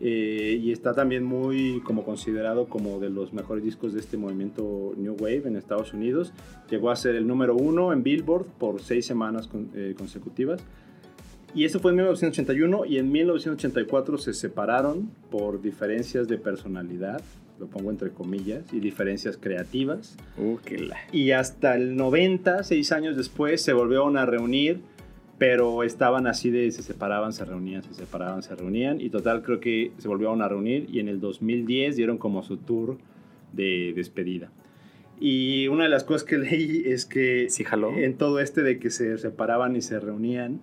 eh, 0.00 0.60
y 0.62 0.72
está 0.72 0.92
también 0.94 1.24
muy 1.24 1.80
como 1.84 2.04
considerado 2.04 2.66
como 2.66 2.98
de 3.00 3.08
los 3.08 3.32
mejores 3.32 3.62
discos 3.64 3.94
de 3.94 4.00
este 4.00 4.16
movimiento 4.18 4.92
New 4.96 5.16
Wave 5.18 5.44
en 5.46 5.56
Estados 5.56 5.94
Unidos. 5.94 6.32
Llegó 6.70 6.90
a 6.90 6.96
ser 6.96 7.14
el 7.14 7.26
número 7.26 7.54
uno 7.54 7.92
en 7.94 8.02
Billboard 8.02 8.44
por 8.58 8.82
seis 8.82 9.06
semanas 9.06 9.46
con- 9.46 9.70
eh, 9.74 9.94
consecutivas. 9.96 10.60
Y 11.54 11.64
eso 11.64 11.78
fue 11.80 11.92
en 11.92 11.96
1981 11.96 12.84
y 12.84 12.98
en 12.98 13.10
1984 13.10 14.18
se 14.18 14.34
separaron 14.34 15.08
por 15.30 15.62
diferencias 15.62 16.28
de 16.28 16.36
personalidad, 16.36 17.22
lo 17.58 17.66
pongo 17.66 17.90
entre 17.90 18.10
comillas, 18.10 18.64
y 18.72 18.80
diferencias 18.80 19.36
creativas. 19.36 20.16
Uh, 20.38 20.56
qué 20.64 20.78
la. 20.78 20.96
Y 21.12 21.30
hasta 21.30 21.74
el 21.74 21.96
90, 21.96 22.62
seis 22.64 22.92
años 22.92 23.16
después, 23.16 23.62
se 23.62 23.72
volvieron 23.72 24.16
a 24.16 24.26
reunir, 24.26 24.80
pero 25.38 25.82
estaban 25.82 26.26
así 26.26 26.50
de 26.50 26.70
se 26.70 26.82
separaban, 26.82 27.32
se 27.32 27.44
reunían, 27.44 27.82
se 27.82 27.94
separaban, 27.94 28.42
se 28.42 28.54
reunían. 28.54 29.00
Y 29.00 29.10
total, 29.10 29.42
creo 29.42 29.60
que 29.60 29.92
se 29.98 30.08
volvieron 30.08 30.42
a 30.42 30.48
reunir 30.48 30.86
y 30.90 31.00
en 31.00 31.08
el 31.08 31.20
2010 31.20 31.96
dieron 31.96 32.18
como 32.18 32.42
su 32.42 32.56
tour 32.58 32.98
de 33.52 33.92
despedida. 33.94 34.50
Y 35.18 35.68
una 35.68 35.84
de 35.84 35.90
las 35.90 36.04
cosas 36.04 36.24
que 36.24 36.38
leí 36.38 36.82
es 36.86 37.06
que 37.06 37.46
Sí, 37.48 37.64
jaló. 37.64 37.92
en 37.96 38.16
todo 38.16 38.40
este 38.40 38.62
de 38.62 38.78
que 38.78 38.90
se 38.90 39.16
separaban 39.18 39.76
y 39.76 39.80
se 39.82 39.98
reunían, 39.98 40.60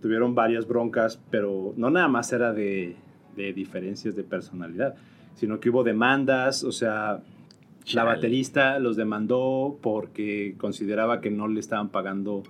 tuvieron 0.00 0.34
varias 0.34 0.66
broncas, 0.66 1.20
pero 1.30 1.74
no 1.76 1.90
nada 1.90 2.08
más 2.08 2.32
era 2.32 2.52
de, 2.52 2.96
de 3.36 3.52
diferencias 3.52 4.14
de 4.16 4.22
personalidad, 4.24 4.94
sino 5.36 5.60
que 5.60 5.70
hubo 5.70 5.84
demandas, 5.84 6.64
o 6.64 6.72
sea, 6.72 7.22
la 7.92 8.02
baterista 8.02 8.80
los 8.80 8.96
demandó 8.96 9.78
porque 9.80 10.56
consideraba 10.58 11.20
que 11.20 11.30
no 11.30 11.46
le 11.46 11.60
estaban 11.60 11.90
pagando 11.90 12.42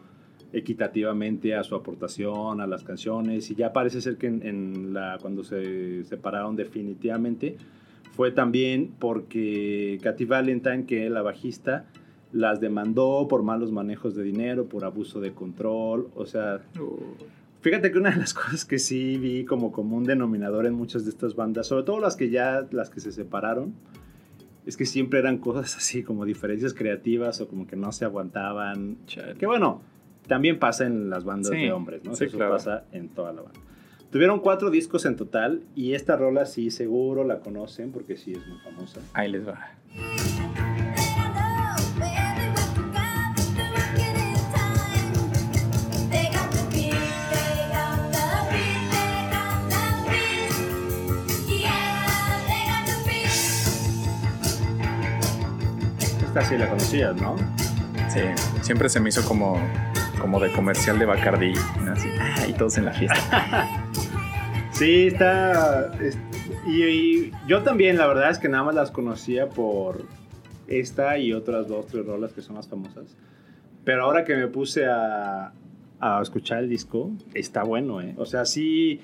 equitativamente 0.52 1.54
a 1.54 1.62
su 1.62 1.74
aportación, 1.74 2.62
a 2.62 2.66
las 2.66 2.82
canciones, 2.82 3.50
y 3.50 3.54
ya 3.54 3.72
parece 3.72 4.00
ser 4.00 4.16
que 4.16 4.28
en, 4.28 4.46
en 4.46 4.94
la, 4.94 5.18
cuando 5.20 5.44
se 5.44 6.04
separaron 6.04 6.56
definitivamente 6.56 7.56
fue 8.12 8.30
también 8.30 8.92
porque 8.98 9.98
Katy 10.02 10.24
Valentine, 10.24 10.86
que 10.86 11.04
es 11.04 11.12
la 11.12 11.20
bajista, 11.20 11.84
las 12.32 12.60
demandó 12.60 13.26
por 13.28 13.42
malos 13.42 13.72
manejos 13.72 14.14
de 14.14 14.22
dinero, 14.22 14.66
por 14.66 14.84
abuso 14.84 15.20
de 15.20 15.32
control, 15.32 16.08
o 16.14 16.24
sea, 16.24 16.60
Uh. 16.80 17.36
Fíjate 17.66 17.90
que 17.90 17.98
una 17.98 18.10
de 18.10 18.16
las 18.18 18.32
cosas 18.34 18.64
que 18.64 18.78
sí 18.78 19.18
vi 19.18 19.44
como 19.44 19.72
común 19.72 20.04
denominador 20.04 20.66
en 20.66 20.74
muchas 20.74 21.02
de 21.02 21.10
estas 21.10 21.34
bandas, 21.34 21.66
sobre 21.66 21.82
todo 21.82 21.98
las 21.98 22.14
que 22.14 22.30
ya, 22.30 22.64
las 22.70 22.90
que 22.90 23.00
se 23.00 23.10
separaron, 23.10 23.74
es 24.66 24.76
que 24.76 24.86
siempre 24.86 25.18
eran 25.18 25.38
cosas 25.38 25.76
así 25.76 26.04
como 26.04 26.24
diferencias 26.24 26.74
creativas 26.74 27.40
o 27.40 27.48
como 27.48 27.66
que 27.66 27.74
no 27.74 27.90
se 27.90 28.04
aguantaban. 28.04 28.98
Chale. 29.06 29.34
Que 29.34 29.46
bueno, 29.46 29.82
también 30.28 30.60
pasa 30.60 30.86
en 30.86 31.10
las 31.10 31.24
bandas 31.24 31.50
Sí, 31.50 31.56
de 31.62 31.72
hombres, 31.72 32.04
¿no? 32.04 32.14
sí, 32.14 32.26
Eso 32.26 32.36
claro. 32.36 32.52
pasa 32.52 32.84
en 32.92 33.08
toda 33.08 33.32
la 33.32 33.42
banda. 33.42 33.58
Tuvieron 34.12 34.38
cuatro 34.38 34.70
discos 34.70 35.04
en 35.04 35.16
total 35.16 35.64
y 35.74 35.94
esta 35.94 36.16
rola 36.16 36.46
sí 36.46 36.70
seguro 36.70 37.24
la 37.24 37.40
conocen 37.40 37.90
porque 37.90 38.16
sí 38.16 38.30
es 38.30 38.46
muy 38.46 38.58
famosa. 38.60 39.00
Ahí 39.12 39.28
les 39.28 39.44
va. 39.44 39.58
Esta 56.36 56.50
sí 56.50 56.58
la 56.58 56.68
conocías, 56.68 57.16
¿no? 57.16 57.34
Sí, 58.10 58.20
siempre 58.60 58.90
se 58.90 59.00
me 59.00 59.08
hizo 59.08 59.26
como, 59.26 59.58
como 60.20 60.38
de 60.38 60.52
comercial 60.52 60.98
de 60.98 61.06
Bacardi. 61.06 61.54
Así, 61.90 62.08
y 62.46 62.52
todos 62.52 62.76
en 62.76 62.84
la 62.84 62.92
fiesta. 62.92 63.66
Sí, 64.70 65.06
está. 65.06 65.94
es- 66.02 66.18
y, 66.66 66.82
y 66.82 67.32
yo 67.48 67.62
también, 67.62 67.96
la 67.96 68.06
verdad 68.06 68.28
es 68.30 68.38
que 68.38 68.50
nada 68.50 68.64
más 68.64 68.74
las 68.74 68.90
conocía 68.90 69.48
por 69.48 70.04
esta 70.68 71.16
y 71.16 71.32
otras 71.32 71.68
dos, 71.68 71.86
tres 71.86 72.04
rolas 72.04 72.34
que 72.34 72.42
son 72.42 72.56
más 72.56 72.68
famosas. 72.68 73.16
Pero 73.86 74.02
ahora 74.04 74.24
que 74.26 74.36
me 74.36 74.48
puse 74.48 74.84
a, 74.84 75.52
a 75.98 76.20
escuchar 76.20 76.58
el 76.58 76.68
disco, 76.68 77.10
está 77.32 77.62
bueno, 77.62 78.02
¿eh? 78.02 78.12
O 78.18 78.26
sea, 78.26 78.44
sí. 78.44 79.00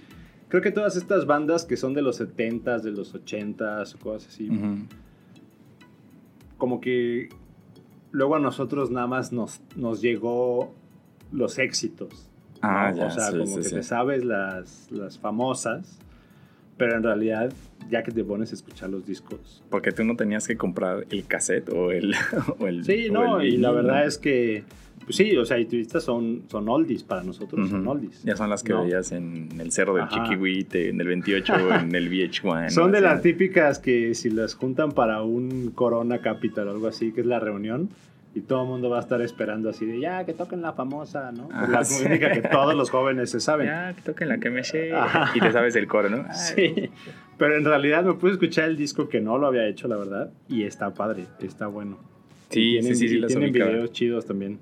Creo 0.48 0.60
que 0.60 0.70
todas 0.72 0.96
estas 0.96 1.24
bandas 1.24 1.64
que 1.64 1.78
son 1.78 1.94
de 1.94 2.02
los 2.02 2.20
70s, 2.20 2.82
de 2.82 2.90
los 2.90 3.14
80s 3.14 3.94
o 3.94 3.98
cosas 3.98 4.28
así, 4.28 4.50
Ujú. 4.50 4.84
Como 6.62 6.80
que 6.80 7.28
luego 8.12 8.36
a 8.36 8.38
nosotros 8.38 8.92
nada 8.92 9.08
más 9.08 9.32
nos, 9.32 9.60
nos 9.74 10.00
llegó 10.00 10.72
los 11.32 11.58
éxitos. 11.58 12.30
¿no? 12.62 12.68
Ah, 12.68 12.92
ya, 12.94 13.06
O 13.06 13.10
sea, 13.10 13.32
sí, 13.32 13.38
como 13.38 13.50
sí, 13.50 13.56
que 13.56 13.64
sí. 13.64 13.74
te 13.74 13.82
sabes 13.82 14.24
las, 14.24 14.86
las 14.92 15.18
famosas, 15.18 15.98
pero 16.76 16.94
en 16.96 17.02
realidad, 17.02 17.52
ya 17.90 18.04
que 18.04 18.12
te 18.12 18.22
pones 18.22 18.52
a 18.52 18.54
escuchar 18.54 18.90
los 18.90 19.04
discos. 19.04 19.64
Porque 19.70 19.90
tú 19.90 20.04
no 20.04 20.14
tenías 20.14 20.46
que 20.46 20.56
comprar 20.56 21.04
el 21.10 21.26
cassette 21.26 21.68
o 21.70 21.90
el. 21.90 22.14
O 22.60 22.68
el 22.68 22.84
Sí, 22.84 23.08
o 23.08 23.12
no, 23.12 23.40
el 23.40 23.54
y 23.54 23.56
la 23.56 23.72
verdad 23.72 24.06
es 24.06 24.16
que, 24.18 24.62
sí, 25.12 25.36
o 25.36 25.44
sea, 25.44 25.58
y 25.58 25.66
turistas 25.66 26.02
son, 26.04 26.42
son 26.48 26.68
oldies 26.68 27.02
para 27.02 27.22
nosotros, 27.22 27.68
son 27.68 27.82
Ujú. 27.82 27.90
oldies. 27.90 28.22
Ya 28.24 28.36
son 28.36 28.50
las 28.50 28.62
que 28.62 28.72
¿no? 28.72 28.82
veías 28.84 29.12
en 29.12 29.48
el 29.60 29.70
Cerro 29.72 29.94
del 29.94 30.04
Ajá. 30.04 30.22
Chiquihuite, 30.24 30.88
en 30.88 31.00
el 31.00 31.06
28, 31.06 31.74
en 31.80 31.94
el 31.94 32.10
VH1. 32.10 32.70
Son 32.70 32.90
de 32.92 32.98
así. 32.98 33.06
las 33.06 33.22
típicas 33.22 33.78
que 33.78 34.14
si 34.14 34.30
las 34.30 34.54
juntan 34.54 34.92
para 34.92 35.22
un 35.22 35.70
Corona 35.74 36.18
Capital 36.18 36.68
o 36.68 36.70
algo 36.72 36.86
así, 36.88 37.12
que 37.12 37.20
es 37.20 37.26
la 37.26 37.38
reunión, 37.40 37.88
y 38.34 38.40
todo 38.40 38.62
el 38.62 38.68
mundo 38.68 38.88
va 38.88 38.96
a 38.96 39.00
estar 39.00 39.20
esperando 39.20 39.68
así 39.68 39.84
de, 39.84 40.00
ya, 40.00 40.24
que 40.24 40.32
toquen 40.32 40.62
la 40.62 40.72
famosa, 40.72 41.32
¿no? 41.32 41.50
Ah, 41.52 41.66
la 41.68 41.84
sí. 41.84 42.02
música 42.02 42.32
que 42.32 42.40
todos 42.40 42.74
los 42.74 42.88
jóvenes 42.88 43.28
se 43.30 43.40
saben. 43.40 43.66
Ya, 43.72 43.92
que 43.94 44.00
toquen 44.00 44.28
la 44.30 44.38
que 44.38 44.48
me 44.48 44.64
sé. 44.64 44.90
Ajá. 44.94 45.32
Y 45.36 45.40
te 45.40 45.52
sabes 45.52 45.76
el 45.76 45.86
coro, 45.86 46.08
¿no? 46.08 46.24
Ay, 46.28 46.34
Sí, 46.34 46.90
pero 47.36 47.56
en 47.58 47.64
realidad 47.64 48.04
me 48.04 48.14
pude 48.14 48.32
escuchar 48.32 48.70
el 48.70 48.76
disco 48.78 49.08
que 49.10 49.20
no 49.20 49.36
lo 49.36 49.46
había 49.48 49.66
hecho, 49.68 49.86
la 49.86 49.96
verdad, 49.96 50.30
y 50.48 50.62
está 50.62 50.94
padre, 50.94 51.26
está 51.42 51.66
bueno. 51.66 51.98
Sí, 52.48 52.60
Y 52.60 52.72
tienen, 52.80 52.96
sí, 52.96 53.08
sí, 53.08 53.14
sí, 53.18 53.18
y 53.22 53.26
tienen 53.26 53.52
videos 53.52 53.92
chidos 53.92 54.24
también. 54.26 54.58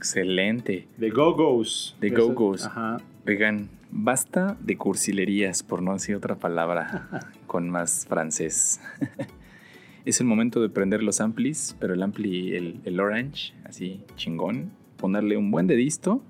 Excelente. 0.00 0.88
The 0.98 1.10
Go-Go's. 1.10 1.94
The 2.00 2.08
Go-Go's. 2.08 2.64
Ajá. 2.64 2.96
Oigan, 3.26 3.68
basta 3.90 4.56
de 4.58 4.78
cursilerías, 4.78 5.62
por 5.62 5.82
no 5.82 5.92
decir 5.92 6.16
otra 6.16 6.36
palabra 6.36 7.20
con 7.46 7.68
más 7.68 8.06
francés. 8.06 8.80
es 10.06 10.18
el 10.22 10.26
momento 10.26 10.62
de 10.62 10.70
prender 10.70 11.02
los 11.02 11.20
amplis, 11.20 11.76
pero 11.78 11.92
el 11.92 12.02
ampli, 12.02 12.56
el, 12.56 12.80
el 12.86 12.98
orange, 12.98 13.52
así 13.64 14.02
chingón, 14.16 14.72
ponerle 14.96 15.36
un 15.36 15.50
buen 15.50 15.66
dedisto 15.66 16.22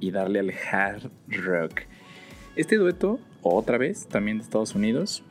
y 0.00 0.10
darle 0.10 0.40
al 0.40 0.50
hard 0.50 1.08
rock. 1.28 1.82
Este 2.56 2.78
dueto, 2.78 3.20
otra 3.42 3.78
vez, 3.78 4.08
también 4.08 4.38
de 4.38 4.42
Estados 4.42 4.74
Unidos, 4.74 5.22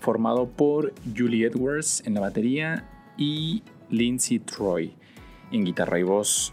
formado 0.00 0.50
por 0.50 0.92
Julie 1.16 1.46
Edwards 1.46 2.02
en 2.04 2.12
la 2.12 2.20
batería 2.20 2.86
y 3.16 3.62
Lindsay 3.88 4.38
Troy 4.38 4.92
en 5.50 5.64
guitarra 5.64 5.98
y 5.98 6.02
voz. 6.02 6.52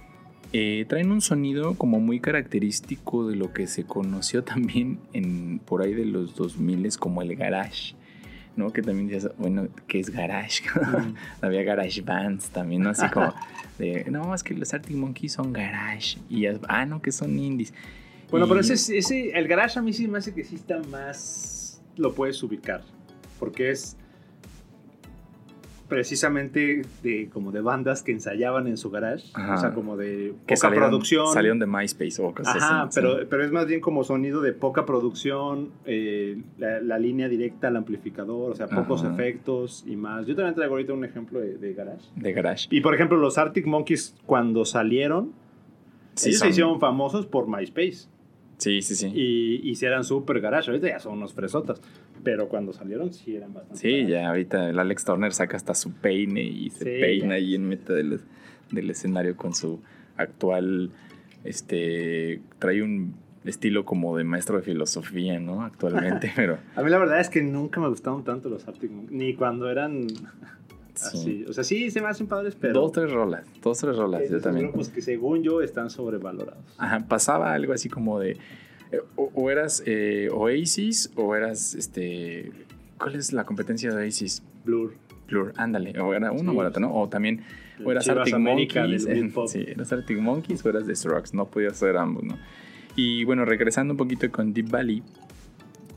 Eh, 0.57 0.85
traen 0.87 1.11
un 1.11 1.19
sonido 1.19 1.73
como 1.75 1.99
muy 1.99 2.21
característico 2.21 3.27
de 3.27 3.35
lo 3.35 3.51
que 3.51 3.67
se 3.67 3.83
conoció 3.83 4.41
también 4.45 4.99
en, 5.11 5.59
por 5.59 5.81
ahí 5.81 5.93
de 5.93 6.05
los 6.05 6.33
2000 6.35 6.97
como 6.97 7.21
el 7.21 7.35
garage, 7.35 7.93
¿no? 8.55 8.71
Que 8.71 8.81
también 8.81 9.09
decías, 9.09 9.33
bueno, 9.37 9.67
¿qué 9.85 9.99
es 9.99 10.09
garage? 10.11 10.63
Había 11.41 11.63
garage 11.63 11.99
bands 12.01 12.51
también, 12.51 12.83
¿no? 12.83 12.91
Así 12.91 13.05
como 13.09 13.33
de, 13.79 14.05
no, 14.09 14.33
es 14.33 14.43
que 14.43 14.53
los 14.53 14.73
Arctic 14.73 14.95
Monkeys 14.95 15.33
son 15.33 15.51
garage. 15.51 16.19
Y 16.29 16.43
ya, 16.43 16.57
ah, 16.69 16.85
no, 16.85 17.01
que 17.01 17.11
son 17.11 17.37
indies. 17.37 17.73
Bueno, 18.31 18.45
Y- 18.45 18.49
pero 18.49 18.61
ese, 18.61 18.75
es- 18.75 18.89
ese, 18.89 19.31
el 19.37 19.49
garage 19.49 19.77
a 19.77 19.81
mí 19.81 19.91
sí 19.91 20.07
me 20.07 20.19
hace 20.19 20.33
que 20.33 20.45
sí 20.45 20.55
está 20.55 20.79
más, 20.83 21.81
lo 21.97 22.13
puedes 22.15 22.41
ubicar, 22.43 22.81
porque 23.39 23.71
es 23.71 23.97
precisamente 25.87 26.81
de 27.03 27.29
como 27.31 27.51
de 27.51 27.61
bandas 27.61 28.03
que 28.03 28.11
ensayaban 28.11 28.67
en 28.67 28.77
su 28.77 28.89
garage, 28.91 29.25
Ajá. 29.33 29.55
o 29.55 29.57
sea, 29.57 29.73
como 29.73 29.97
de 29.97 30.33
que 30.47 30.53
poca 30.53 30.55
salieron, 30.57 30.89
producción. 30.89 31.27
salieron 31.33 31.59
de 31.59 31.65
MySpace 31.67 32.21
o 32.21 32.33
cosas 32.33 32.55
Ajá, 32.57 32.81
así. 32.83 32.99
pero, 32.99 33.19
sí. 33.19 33.25
pero 33.29 33.43
es 33.45 33.51
más 33.51 33.65
bien 33.67 33.81
como 33.81 34.03
sonido 34.03 34.41
de 34.41 34.53
poca 34.53 34.85
producción, 34.85 35.69
eh, 35.85 36.41
la, 36.57 36.79
la 36.81 36.99
línea 36.99 37.29
directa 37.29 37.67
al 37.67 37.75
amplificador, 37.77 38.51
o 38.51 38.55
sea, 38.55 38.67
pocos 38.67 39.03
Ajá. 39.03 39.13
efectos 39.13 39.83
y 39.87 39.95
más. 39.95 40.25
Yo 40.25 40.35
también 40.35 40.55
traigo 40.55 40.73
ahorita 40.75 40.93
un 40.93 41.05
ejemplo 41.05 41.39
de, 41.39 41.57
de 41.57 41.73
garage. 41.73 42.05
De 42.15 42.33
garage. 42.33 42.67
Y 42.71 42.81
por 42.81 42.93
ejemplo, 42.95 43.17
los 43.17 43.37
Arctic 43.37 43.65
Monkeys 43.65 44.15
cuando 44.25 44.65
salieron, 44.65 45.31
Sí, 46.15 46.29
ellos 46.29 46.39
son- 46.39 46.45
se 46.47 46.51
hicieron 46.51 46.79
famosos 46.79 47.25
por 47.25 47.47
MySpace. 47.47 48.07
Sí, 48.57 48.81
sí, 48.81 48.95
sí. 48.95 49.07
Y, 49.13 49.69
y 49.69 49.75
sí 49.75 49.85
eran 49.85 50.05
súper 50.05 50.39
garage. 50.39 50.71
Ahorita 50.71 50.87
ya 50.87 50.99
son 50.99 51.13
unos 51.17 51.33
fresotas. 51.33 51.81
Pero 52.25 52.49
cuando 52.49 52.73
salieron 52.73 53.13
sí 53.13 53.35
eran 53.37 53.53
bastante. 53.53 53.79
Sí, 53.79 54.05
ya 54.05 54.27
ahorita 54.27 54.69
el 54.69 54.77
Alex 54.79 55.05
Turner 55.05 55.31
saca 55.31 55.55
hasta 55.55 55.73
su 55.75 55.93
peine 55.93 56.41
y 56.43 56.69
se 56.71 56.79
Sí, 56.79 56.99
peina 57.01 57.35
ahí 57.35 57.55
en 57.55 57.69
mitad 57.69 57.93
del, 57.93 58.19
del 58.71 58.89
escenario 58.89 59.37
con 59.37 59.53
su 59.53 59.79
actual, 60.17 60.91
este, 61.45 62.41
trae 62.59 62.81
un 62.81 63.15
estilo 63.45 63.85
como 63.85 64.17
de 64.17 64.23
maestro 64.23 64.57
de 64.57 64.63
filosofía, 64.63 65.39
¿no? 65.39 65.61
Actualmente, 65.63 66.31
pero 66.35 66.57
A 66.75 66.81
mí 66.81 66.89
la 66.89 66.97
verdad 66.97 67.19
es 67.19 67.29
que 67.29 67.41
nunca 67.43 67.79
me 67.79 67.87
gustaron 67.87 68.23
tanto 68.23 68.49
los 68.49 68.67
Arctic. 68.67 68.89
Ni 68.91 69.35
cuando 69.35 69.69
eran 69.69 70.07
así. 70.95 71.17
sí. 71.17 71.45
O 71.47 71.53
sea, 71.53 71.63
sí 71.63 71.91
se 71.91 72.01
me 72.01 72.07
hacen 72.07 72.25
padres, 72.27 72.57
pero. 72.59 72.73
Dos, 72.73 72.91
tres 72.91 73.11
rolas, 73.11 73.45
dos, 73.61 73.77
tres 73.77 73.95
rolas, 73.95 74.23
yo 74.29 74.41
también. 74.41 74.67
grupos 74.67 74.89
que 74.89 75.01
según 75.03 75.43
yo 75.43 75.61
están 75.61 75.89
sobrevalorados. 75.91 76.63
Ajá, 76.79 77.05
pasaba 77.07 77.53
algo 77.53 77.73
así 77.73 77.87
como 77.87 78.19
de, 78.19 78.37
o, 79.15 79.31
o 79.33 79.51
eras 79.51 79.83
eh, 79.85 80.29
Oasis 80.31 81.11
o 81.15 81.35
eras, 81.35 81.75
este, 81.75 82.51
¿cuál 82.97 83.15
es 83.15 83.33
la 83.33 83.45
competencia 83.45 83.91
de 83.91 84.03
Oasis? 84.03 84.43
Blur. 84.63 84.95
Blur, 85.27 85.53
ándale, 85.57 85.99
o 85.99 86.13
era 86.13 86.31
uno 86.31 86.51
Sí. 86.51 86.57
o 86.57 86.61
era 86.61 86.69
otro, 86.69 86.81
¿no? 86.81 86.93
O 86.95 87.09
también, 87.09 87.41
o 87.83 87.91
eras 87.91 88.03
Chivas 88.03 88.19
Arctic 88.19 88.35
América 88.35 88.81
Monkeys, 88.81 89.03
sí, 89.51 89.65
eras 89.67 89.91
Arctic 89.91 90.19
Monkeys 90.19 90.63
o 90.65 90.69
eras 90.69 90.85
The 90.85 90.95
Strokes, 90.95 91.31
no 91.33 91.45
podías 91.47 91.77
ser 91.77 91.97
ambos, 91.97 92.23
¿no? 92.23 92.37
Y 92.95 93.23
bueno, 93.23 93.43
regresando 93.43 93.93
un 93.93 93.97
poquito 93.97 94.31
con 94.31 94.53
Deep 94.53 94.69
Valley, 94.69 95.01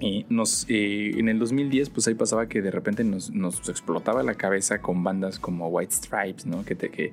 eh, 0.00 0.24
nos, 0.28 0.64
eh, 0.68 1.10
en 1.18 1.28
el 1.28 1.38
2010, 1.38 1.90
pues 1.90 2.08
ahí 2.08 2.14
pasaba 2.14 2.48
que 2.48 2.62
de 2.62 2.70
repente 2.70 3.04
nos, 3.04 3.30
nos 3.30 3.68
explotaba 3.68 4.22
la 4.22 4.34
cabeza 4.34 4.80
con 4.80 5.04
bandas 5.04 5.38
como 5.38 5.68
White 5.68 5.92
Stripes, 5.94 6.46
¿no? 6.46 6.64
Que, 6.64 6.74
te, 6.74 6.88
que, 6.88 7.10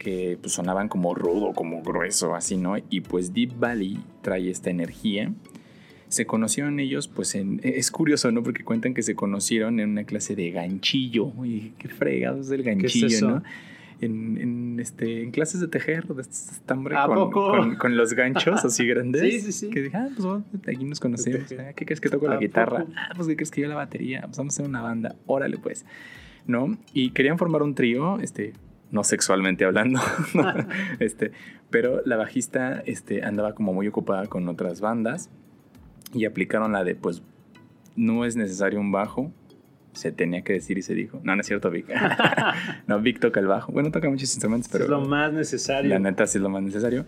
que 0.00 0.38
pues, 0.40 0.54
sonaban 0.54 0.88
como 0.88 1.14
rudo, 1.14 1.52
como 1.52 1.82
grueso, 1.82 2.34
así, 2.34 2.56
¿no? 2.56 2.76
Y 2.88 3.02
pues 3.02 3.34
Deep 3.34 3.58
Valley 3.60 4.00
trae 4.22 4.48
esta 4.50 4.70
energía. 4.70 5.30
Se 6.08 6.24
conocieron 6.24 6.80
ellos, 6.80 7.06
pues 7.06 7.34
en, 7.34 7.60
es 7.62 7.90
curioso, 7.90 8.32
¿no? 8.32 8.42
Porque 8.42 8.64
cuentan 8.64 8.94
que 8.94 9.02
se 9.02 9.14
conocieron 9.14 9.78
en 9.78 9.90
una 9.90 10.04
clase 10.04 10.34
de 10.34 10.50
ganchillo. 10.52 11.26
Uy, 11.36 11.74
qué 11.78 11.88
fregados 11.88 12.48
del 12.48 12.62
ganchillo, 12.62 13.06
eso? 13.08 13.30
¿no? 13.30 13.42
En, 14.00 14.38
en, 14.38 14.80
este, 14.80 15.22
en 15.22 15.32
clases 15.32 15.60
de 15.60 15.68
tejer, 15.68 16.06
de 16.06 16.22
estambre, 16.22 16.96
¿A 16.96 17.04
con, 17.04 17.16
poco? 17.16 17.50
con, 17.50 17.76
con 17.76 17.96
los 17.98 18.14
ganchos 18.14 18.64
así 18.64 18.86
grandes. 18.86 19.20
Sí, 19.30 19.40
sí, 19.40 19.52
sí. 19.52 19.68
Que 19.68 19.82
dije, 19.82 19.96
ah, 19.98 20.08
pues 20.16 20.24
bueno, 20.24 20.44
aquí 20.66 20.84
nos 20.84 20.98
conocemos. 20.98 21.52
Ah, 21.58 21.74
¿Qué 21.76 21.84
crees 21.84 22.00
que 22.00 22.08
toco 22.08 22.26
¿A 22.26 22.30
la 22.30 22.36
guitarra? 22.38 22.86
poco? 22.86 22.92
Ah, 22.96 23.10
pues 23.14 23.28
¿qué 23.28 23.36
crees 23.36 23.50
que 23.50 23.60
yo 23.60 23.68
la 23.68 23.74
batería? 23.76 24.22
Pues 24.22 24.38
vamos 24.38 24.54
a 24.54 24.62
hacer 24.62 24.66
una 24.66 24.80
banda. 24.80 25.14
Órale, 25.26 25.58
pues. 25.58 25.84
¿No? 26.46 26.78
Y 26.94 27.10
querían 27.10 27.36
formar 27.36 27.62
un 27.62 27.74
trío, 27.74 28.18
este, 28.20 28.54
no 28.90 29.04
sexualmente 29.04 29.64
hablando, 29.64 30.00
este, 30.98 31.32
pero 31.70 32.02
la 32.04 32.16
bajista 32.16 32.82
este, 32.86 33.22
andaba 33.24 33.54
como 33.54 33.72
muy 33.72 33.86
ocupada 33.86 34.26
con 34.26 34.48
otras 34.48 34.80
bandas 34.80 35.30
y 36.12 36.24
aplicaron 36.24 36.72
la 36.72 36.84
de, 36.84 36.94
pues, 36.94 37.22
no 37.96 38.24
es 38.24 38.36
necesario 38.36 38.80
un 38.80 38.92
bajo, 38.92 39.32
se 39.92 40.12
tenía 40.12 40.42
que 40.42 40.54
decir 40.54 40.78
y 40.78 40.82
se 40.82 40.94
dijo. 40.94 41.20
No, 41.22 41.34
no 41.34 41.40
es 41.40 41.46
cierto, 41.46 41.70
Vic. 41.70 41.86
no, 42.86 43.00
Vic 43.00 43.18
toca 43.20 43.40
el 43.40 43.46
bajo. 43.46 43.72
Bueno, 43.72 43.90
toca 43.90 44.08
muchos 44.08 44.32
instrumentos, 44.32 44.68
pero 44.70 44.84
es 44.84 44.90
lo 44.90 45.00
más 45.00 45.32
necesario. 45.32 45.90
la 45.90 45.98
neta 45.98 46.26
sí 46.26 46.38
es 46.38 46.42
lo 46.42 46.48
más 46.48 46.62
necesario. 46.62 47.06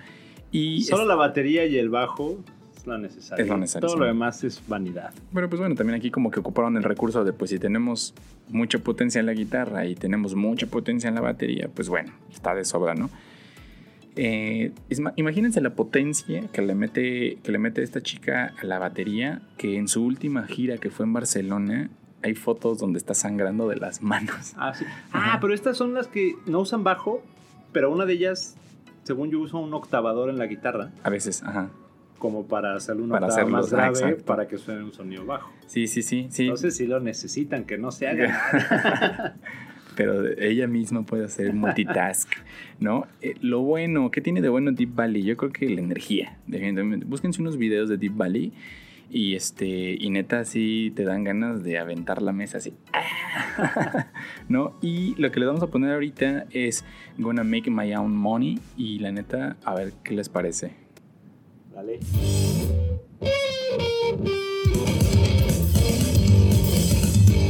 Y 0.51 0.83
Solo 0.83 1.07
la 1.07 1.15
batería 1.15 1.65
y 1.65 1.79
el 1.79 1.89
bajo 1.89 2.45
es 2.83 2.87
lo 2.87 2.99
necesario. 2.99 3.45
Es 3.45 3.49
lo 3.49 3.57
necesario, 3.57 3.89
Todo 3.89 3.99
lo 3.99 4.07
demás 4.07 4.43
es 4.45 4.61
vanidad. 4.67 5.13
Bueno, 5.31 5.49
pues 5.49 5.61
bueno, 5.61 5.75
también 5.75 5.97
aquí 5.97 6.11
como 6.11 6.31
que 6.31 6.41
ocuparon 6.41 6.77
el 6.77 6.83
recurso 6.83 7.25
de, 7.25 7.33
pues 7.33 7.51
si 7.51 7.59
tenemos 7.59 8.15
mucha 8.49 8.79
potencia 8.81 9.21
en 9.21 9.27
la 9.27 9.35
guitarra 9.35 9.87
y 9.87 9.95
tenemos 9.95 10.35
mucha 10.35 10.67
potencia 10.67 11.09
en 11.09 11.15
la 11.15 11.21
batería, 11.21 11.71
pues 11.73 11.89
bueno, 11.89 12.13
está 12.31 12.55
de 12.55 12.65
sobra, 12.65 12.95
¿no? 12.95 13.09
Eh, 14.15 14.73
imagínense 15.17 15.61
la 15.63 15.71
potencia 15.71 16.49
que 16.53 16.61
le, 16.61 16.75
mete, 16.75 17.39
que 17.43 17.53
le 17.53 17.59
mete 17.59 17.83
esta 17.83 18.03
chica 18.03 18.53
a 18.61 18.67
la 18.67 18.79
batería, 18.79 19.41
que 19.57 19.77
en 19.77 19.89
su 19.89 20.05
última 20.05 20.47
gira 20.47 20.77
que 20.77 20.91
fue 20.91 21.07
en 21.07 21.15
Barcelona, 21.15 21.89
hay 22.23 22.35
fotos 22.35 22.79
donde 22.79 22.99
está 22.99 23.15
sangrando 23.15 23.69
de 23.69 23.77
las 23.77 24.03
manos. 24.03 24.55
Ah, 24.57 24.75
sí. 24.75 24.85
Ah, 25.13 25.39
pero 25.41 25.55
estas 25.55 25.77
son 25.77 25.95
las 25.95 26.09
que 26.09 26.35
no 26.47 26.61
usan 26.61 26.85
bajo, 26.85 27.23
pero 27.73 27.91
una 27.91 28.05
de 28.05 28.13
ellas, 28.13 28.57
según 29.05 29.31
yo, 29.31 29.41
usa 29.41 29.59
un 29.59 29.73
octavador 29.73 30.29
en 30.29 30.39
la 30.39 30.47
guitarra, 30.47 30.91
A 31.05 31.11
veces, 31.11 31.43
ajá. 31.43 31.71
Como 32.23 32.47
para 32.47 32.77
hacerle 32.77 33.03
una 33.03 33.15
Para 33.15 33.27
octava 33.27 33.43
hacerlos, 33.43 33.63
más 33.63 33.73
grave 33.73 33.99
exacto. 33.99 34.25
para 34.27 34.47
que 34.47 34.57
suene 34.57 34.85
un 34.85 34.93
sonido 34.93 35.27
bajo. 35.27 35.51
Sí, 35.67 35.89
sí, 35.89 36.03
sí, 36.03 36.29
sí. 36.31 36.45
Entonces 36.45 36.77
sí 36.77 36.87
lo 36.87 37.01
necesitan, 37.01 37.65
que 37.65 37.79
no 37.79 37.91
se 37.91 38.07
haga. 38.07 39.35
pero 39.97 40.29
ella 40.39 40.69
misma 40.69 41.03
puede 41.03 41.25
hacer 41.25 41.53
multitask, 41.53 42.31
¿no? 42.79 43.09
Eh, 43.23 43.35
lo 43.41 43.63
bueno, 43.63 44.13
¿qué 44.13 44.21
tiene 44.21 44.41
de 44.41 44.51
bueno 44.51 44.71
Deep 44.71 44.95
Valley? 44.95 45.25
Yo 45.25 45.37
creo 45.37 45.51
que 45.51 45.69
la 45.69 45.81
energía, 45.81 46.39
definitivamente. 46.47 47.07
Búsquense 47.07 47.41
unos 47.41 47.57
videos 47.57 47.89
de 47.89 47.97
Deep 47.97 48.17
Valley 48.17 48.53
y 49.11 49.35
este 49.35 49.97
y 49.99 50.09
neta 50.11 50.45
sí 50.45 50.93
te 50.95 51.03
dan 51.03 51.25
ganas 51.25 51.65
de 51.65 51.81
aventar 51.81 52.23
la 52.23 52.31
mesa 52.31 52.59
así. 52.59 52.73
¿No? 54.49 54.77
Y 54.81 55.17
lo 55.21 55.33
que 55.33 55.41
les 55.41 55.49
vamos 55.49 55.65
a 55.65 55.67
poner 55.67 55.93
ahorita 55.93 56.47
es 56.53 56.85
Gonna 57.19 57.43
Make 57.43 57.69
My 57.69 57.93
Own 57.97 58.15
Money 58.15 58.61
y 58.77 59.01
la 59.01 59.11
neta, 59.11 59.57
a 59.65 59.75
ver 59.75 59.93
qué 60.05 60.15
les 60.15 60.29
parece. 60.29 60.82
Dale. 61.83 63.03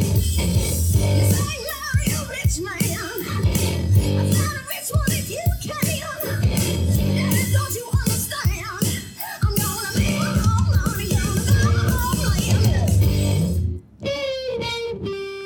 Yes, 0.03 1.38
I 1.38 1.40
love 1.71 2.01
you, 2.07 2.18
rich 2.33 2.57
man. 2.61 2.73
I 2.73 2.75
found 4.33 4.57
a 4.57 4.59
rich 4.73 4.88
one 4.90 5.12
if 5.12 5.29
you 5.31 5.45
can. 5.62 5.85
Daddy, 7.14 7.45
don't 7.53 7.75
you 7.75 7.87
understand? 7.92 8.66
I'm 9.42 9.55
gonna 9.55 9.99
make 9.99 10.18
my 10.18 10.31
own 10.51 10.64
money. 10.75 11.09
I'm 11.14 11.37
gonna 11.47 11.90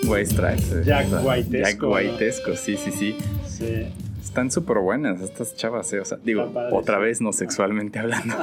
White 0.08 0.28
Stripes. 0.28 0.72
eh, 0.72 0.82
Jack 0.84 1.06
Whitesco, 1.08 1.62
Jack. 1.62 1.80
Whitesco, 1.82 2.56
sí, 2.56 2.76
sí, 2.76 2.90
sí. 2.92 3.16
Sí. 3.46 3.88
Están 4.36 4.50
súper 4.50 4.80
buenas 4.80 5.22
estas 5.22 5.56
chavas, 5.56 5.90
eh, 5.94 6.00
O 6.00 6.04
sea, 6.04 6.18
digo, 6.22 6.52
otra 6.72 6.98
sí. 6.98 7.02
vez 7.04 7.20
no 7.22 7.32
sexualmente 7.32 7.98
hablando. 8.00 8.34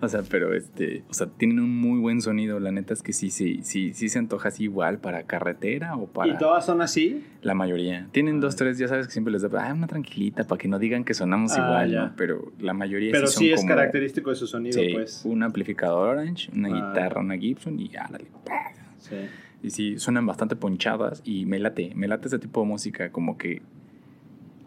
o 0.00 0.08
sea, 0.08 0.22
pero 0.22 0.54
este, 0.54 1.02
o 1.10 1.12
sea, 1.12 1.26
tienen 1.26 1.60
un 1.60 1.76
muy 1.76 2.00
buen 2.00 2.22
sonido. 2.22 2.58
La 2.60 2.72
neta 2.72 2.94
es 2.94 3.02
que 3.02 3.12
sí, 3.12 3.28
sí, 3.28 3.60
sí, 3.62 3.92
sí 3.92 4.08
se 4.08 4.18
antoja 4.18 4.48
así 4.48 4.62
igual 4.64 5.00
para 5.00 5.24
carretera 5.24 5.96
o 5.96 6.06
para 6.06 6.32
¿Y 6.32 6.38
todas 6.38 6.64
son 6.64 6.80
así? 6.80 7.26
la 7.42 7.52
mayoría. 7.52 8.08
Tienen 8.12 8.40
dos, 8.40 8.56
tres, 8.56 8.78
ya 8.78 8.88
sabes 8.88 9.06
que 9.06 9.12
siempre 9.12 9.30
les 9.30 9.42
da, 9.42 9.50
ah, 9.68 9.74
una 9.74 9.86
tranquilita 9.86 10.44
para 10.44 10.58
que 10.58 10.66
no 10.66 10.78
digan 10.78 11.04
que 11.04 11.12
sonamos 11.12 11.52
Ah, 11.58 11.62
igual, 11.62 11.90
ya. 11.90 12.04
¿no? 12.06 12.12
Pero 12.16 12.50
la 12.58 12.72
mayoría 12.72 13.12
Pero 13.12 13.26
sí 13.26 13.34
son 13.34 13.42
sí 13.42 13.50
es 13.52 13.60
como- 13.60 13.68
característico 13.68 14.30
de 14.30 14.36
su 14.36 14.46
sonido, 14.46 14.80
Sí, 14.80 14.88
pues. 14.94 15.26
un 15.26 15.42
amplificador 15.42 16.08
Orange, 16.16 16.50
una 16.54 16.68
Ah. 16.68 16.88
guitarra, 16.88 17.20
una 17.20 17.36
Gibson 17.36 17.78
y 17.78 17.94
árale. 17.96 18.28
Sí. 18.96 19.16
Y 19.62 19.70
sí, 19.70 19.98
suenan 19.98 20.24
bastante 20.24 20.56
ponchadas 20.56 21.20
y 21.22 21.44
me 21.44 21.58
late, 21.58 21.92
me 21.94 22.08
late 22.08 22.28
ese 22.28 22.38
tipo 22.38 22.62
de 22.62 22.66
música, 22.68 23.10
como 23.12 23.36
que 23.36 23.60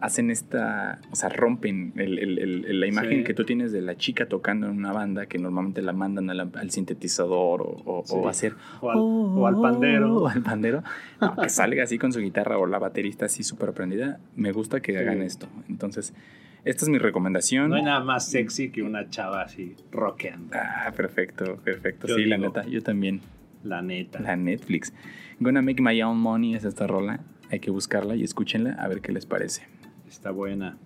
hacen 0.02 0.30
esta, 0.30 1.00
o 1.10 1.16
sea, 1.16 1.28
rompen 1.28 1.92
el- 1.96 2.18
el- 2.18 2.38
el- 2.38 2.80
la 2.80 2.86
imagen 2.86 3.18
Sí. 3.18 3.24
que 3.24 3.34
tú 3.34 3.44
tienes 3.44 3.70
de 3.72 3.80
la 3.82 3.96
chica 3.96 4.26
tocando 4.26 4.66
en 4.66 4.76
una 4.76 4.92
banda 4.92 5.26
que 5.26 5.38
normalmente 5.38 5.80
la 5.80 5.92
mandan 5.92 6.28
al 6.30 6.70
sintetizador 6.70 7.62
o, 7.62 7.82
o- 7.84 8.02
Sí. 8.04 8.14
o 8.16 8.26
a 8.26 8.30
hacer... 8.30 8.54
O 8.80 8.90
al, 8.90 8.96
o 8.98 9.46
al 9.46 9.60
pandero. 9.60 10.16
O 10.22 10.28
al 10.28 10.42
pandero. 10.42 10.82
No, 11.20 11.36
que 11.36 11.48
salga 11.48 11.84
así 11.84 11.98
con 11.98 12.12
su 12.12 12.20
guitarra 12.20 12.58
o 12.58 12.66
la 12.66 12.78
baterista 12.78 13.26
así 13.26 13.42
súper 13.44 13.72
prendida. 13.72 14.18
Me 14.36 14.52
gusta 14.52 14.80
que 14.80 14.92
Sí. 14.92 14.98
hagan 14.98 15.22
esto. 15.22 15.46
Entonces, 15.68 16.12
esta 16.64 16.84
es 16.84 16.88
mi 16.88 16.98
recomendación. 16.98 17.70
No 17.70 17.76
hay 17.76 17.82
nada 17.82 18.00
más 18.04 18.28
sexy 18.28 18.70
que 18.70 18.82
una 18.82 19.08
chava 19.08 19.42
así 19.42 19.76
rockeando. 19.92 20.54
Ah, 20.54 20.92
perfecto, 20.96 21.56
perfecto. 21.64 22.08
Yo 22.08 22.16
sí, 22.16 22.24
la 22.24 22.38
neta, 22.38 22.66
yo 22.66 22.82
también. 22.82 23.20
La 23.64 23.80
neta. 23.82 24.18
La 24.20 24.34
Netflix. 24.36 24.92
Gonna 25.38 25.62
Make 25.62 25.80
My 25.80 26.02
Own 26.02 26.18
Money 26.18 26.54
es 26.56 26.64
esta 26.64 26.86
rola. 26.88 27.20
Hay 27.50 27.60
que 27.60 27.70
buscarla 27.70 28.16
y 28.16 28.24
escúchenla 28.24 28.72
a 28.72 28.88
ver 28.88 29.00
qué 29.00 29.12
les 29.12 29.26
parece. 29.26 29.62
Está 30.12 30.30
buena. 30.30 30.76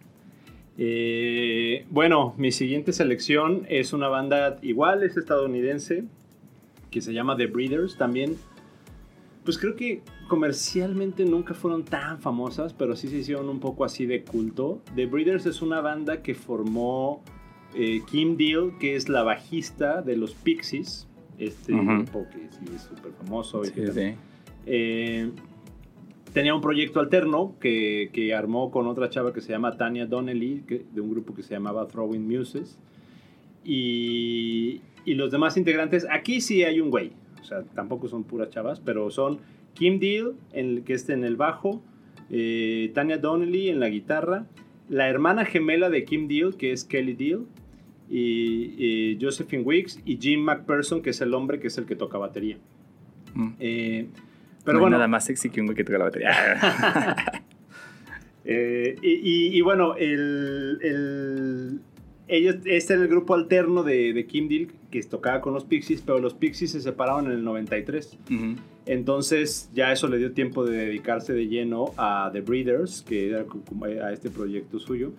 Eh, 0.79 1.85
bueno, 1.91 2.35
mi 2.39 2.53
siguiente 2.53 2.93
selección 2.93 3.67
es 3.69 3.93
una 3.93 4.07
banda 4.07 4.59
igual, 4.63 5.03
es 5.03 5.17
estadounidense, 5.17 6.05
que 6.93 7.01
se 7.01 7.13
llama 7.13 7.37
The 7.37 7.47
Breeders. 7.49 7.97
También, 7.99 8.37
pues 9.45 9.59
creo 9.59 9.75
que 9.75 10.03
comercialmente 10.29 11.25
nunca 11.25 11.55
fueron 11.55 11.85
tan 11.85 12.21
famosas, 12.21 12.73
pero 12.73 12.95
sí 12.95 13.09
se 13.09 13.17
hicieron 13.17 13.49
un 13.49 13.59
poco 13.59 13.85
así 13.85 14.07
de 14.07 14.23
culto. 14.23 14.81
The 14.95 15.07
Breeders 15.07 15.45
es 15.47 15.61
una 15.61 15.81
banda 15.81 16.23
que 16.23 16.37
formó 16.37 17.21
eh, 17.75 18.03
Kim 18.09 18.37
Deal, 18.37 18.79
que 18.79 18.95
es 18.95 19.09
la 19.09 19.25
bajista 19.25 20.03
de 20.03 20.17
los 20.17 20.35
Pixies, 20.35 21.09
este 21.37 21.73
grupo 21.73 22.27
que 22.31 22.49
sí 22.49 22.73
es 22.77 22.83
súper 22.83 23.11
famoso. 23.13 23.65
Sí, 23.65 23.73
sí. 23.93 24.15
eh, 24.67 25.33
tenía 26.33 26.55
un 26.55 26.61
proyecto 26.61 27.01
alterno 27.01 27.55
que, 27.61 28.11
que 28.13 28.35
armó 28.35 28.71
con 28.71 28.87
otra 28.87 29.09
chava 29.11 29.33
que 29.33 29.41
se 29.41 29.53
llama 29.53 29.77
Tania 29.77 30.07
Donnelly, 30.07 30.65
que- 30.67 30.85
de 30.93 31.01
un 31.01 31.11
grupo 31.11 31.35
que 31.35 31.43
se 31.43 31.55
llamaba 31.55 31.87
Throwing 31.89 32.27
Muses. 32.29 32.79
Y, 33.65 34.81
y 35.05 35.15
los 35.15 35.31
demás 35.33 35.57
integrantes, 35.57 36.07
aquí 36.11 36.41
sí 36.41 36.63
hay 36.63 36.81
un 36.81 36.91
güey, 36.91 37.11
o 37.41 37.45
sea, 37.45 37.63
tampoco 37.75 38.07
son 38.09 38.23
puras 38.25 38.51
chavas, 38.51 38.81
pero 38.81 39.11
son 39.11 39.39
Kim 39.75 39.99
Deal, 39.99 40.35
en, 40.53 40.85
que 40.85 40.93
está 40.95 41.15
en 41.15 41.25
el 41.25 41.37
bajo, 41.37 41.83
eh, 42.31 42.91
Tania 42.95 43.19
Donnelly 43.19 43.69
en 43.69 43.81
la 43.81 43.89
guitarra, 43.89 44.47
la 44.89 45.09
hermana 45.09 45.45
gemela 45.45 45.91
de 45.91 46.05
Kim 46.05 46.29
Deal, 46.29 46.57
que 46.57 46.71
es 46.73 46.85
Kelly 46.85 47.15
Deal, 47.15 47.41
y, 48.09 48.75
y 48.79 49.19
Josephine 49.21 49.65
Wicks 49.65 50.01
y 50.05 50.17
Jim 50.19 50.43
McPherson, 50.43 51.03
que 51.03 51.11
es 51.11 51.21
el 51.21 51.35
hombre 51.35 51.59
que 51.59 51.67
es 51.67 51.77
el 51.77 51.87
que 51.87 51.97
toca 51.97 52.19
batería. 52.19 52.57
Mm. 53.35 53.49
Eh, 53.59 54.07
Pero 54.67 54.77
pero 54.77 54.81
bueno, 54.81 54.97
nada 54.97 55.09
más 55.09 55.25
sexy 55.25 55.49
que 55.49 55.61
un 55.61 55.67
güey 55.69 55.77
que 55.77 55.85
toca 55.85 55.97
la 55.99 56.05
batería. 56.05 56.33
Eh, 58.49 58.95
y, 59.03 59.09
y- 59.09 59.57
y 59.59 59.61
bueno, 59.61 59.97
el, 59.97 60.79
el- 60.83 61.81
ellos, 62.29 62.57
este 62.65 62.93
era 62.95 63.03
el 63.03 63.09
grupo 63.09 63.35
alterno 63.35 63.83
de, 63.83 64.13
de 64.13 64.27
Kim 64.27 64.49
Deal 64.49 64.69
que 64.91 65.03
tocaba 65.03 65.41
con 65.41 65.53
los 65.53 65.65
Pixies, 65.65 66.01
pero 66.03 66.21
los 66.21 66.35
Pixies 66.35 66.71
se 66.73 66.81
separaron 66.81 67.27
en 67.27 67.33
el 67.33 67.43
93. 67.45 68.17
Ujú. 68.31 68.55
Entonces 68.87 69.69
ya 69.75 69.91
eso 69.93 70.07
le 70.09 70.19
dio 70.19 70.31
tiempo 70.33 70.65
de 70.65 70.77
dedicarse 70.87 71.33
de 71.33 71.49
lleno 71.49 71.87
a 71.97 72.31
The 72.33 72.41
Breeders, 72.41 73.03
que 73.03 73.29
era 73.31 73.45
como 73.45 73.85
a 73.85 74.13
este 74.13 74.31
proyecto 74.31 74.79
suyo. 74.79 75.13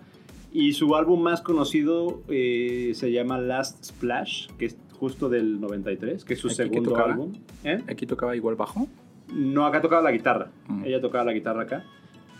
Y 0.50 0.72
su 0.72 0.96
álbum 0.96 1.20
más 1.20 1.42
conocido 1.42 2.22
eh, 2.28 2.92
se 2.94 3.12
llama 3.12 3.38
Last 3.38 3.84
Splash, 3.84 4.48
que 4.58 4.64
es 4.66 4.78
justo 4.98 5.28
del 5.28 5.60
93, 5.60 6.24
que 6.24 6.32
es 6.32 6.40
su 6.40 6.46
¿Aquí 6.48 6.56
segundo 6.56 6.96
álbum. 6.96 7.34
¿Eh? 7.62 7.82
Aquí 7.88 8.06
tocaba 8.06 8.34
igual 8.36 8.56
bajo. 8.56 8.88
No, 9.32 9.66
acá 9.66 9.80
tocaba 9.80 10.02
la 10.02 10.12
guitarra. 10.12 10.50
Mm. 10.68 10.84
Ella 10.84 11.00
tocaba 11.00 11.24
la 11.24 11.32
guitarra 11.32 11.62
acá. 11.62 11.84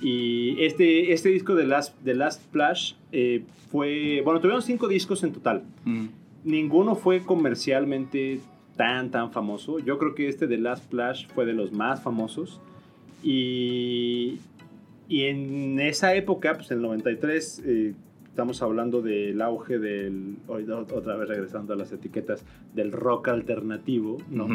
Y 0.01 0.63
este, 0.63 1.13
este 1.13 1.29
disco 1.31 1.55
de 1.55 1.67
Last, 1.67 1.99
de 2.01 2.15
Last 2.15 2.43
Splash 2.43 2.95
eh, 3.13 3.45
fue... 3.71 4.23
Bueno, 4.25 4.41
tuvieron 4.41 4.63
cinco 4.63 4.89
discos 4.89 5.23
en 5.25 5.33
total. 5.33 5.65
Mm. 5.85 6.07
Ninguno 6.45 6.95
fue 6.95 7.21
comercialmente 7.21 8.41
tan, 8.77 9.11
tan 9.11 9.33
famoso. 9.33 9.81
Yo 9.81 9.99
creo 9.99 10.15
que 10.15 10.29
este 10.29 10.47
de 10.47 10.59
Last 10.59 10.85
Splash 10.85 11.27
fue 11.35 11.47
de 11.47 11.53
los 11.53 11.73
más 11.73 12.03
famosos. 12.03 12.61
Y, 13.23 14.39
y 15.09 15.25
en 15.25 15.81
esa 15.81 16.15
época, 16.15 16.55
pues 16.55 16.71
en 16.71 16.79
el 16.79 16.83
93, 16.85 17.63
eh, 17.67 17.95
estamos 18.25 18.63
hablando 18.63 19.03
del 19.03 19.43
auge 19.43 19.79
del... 19.81 20.37
Otra 20.47 21.17
vez 21.17 21.29
regresando 21.29 21.73
a 21.73 21.77
las 21.77 21.91
etiquetas, 21.91 22.45
del 22.73 22.93
rock 22.93 23.29
alternativo, 23.29 24.19
¿no? 24.31 24.47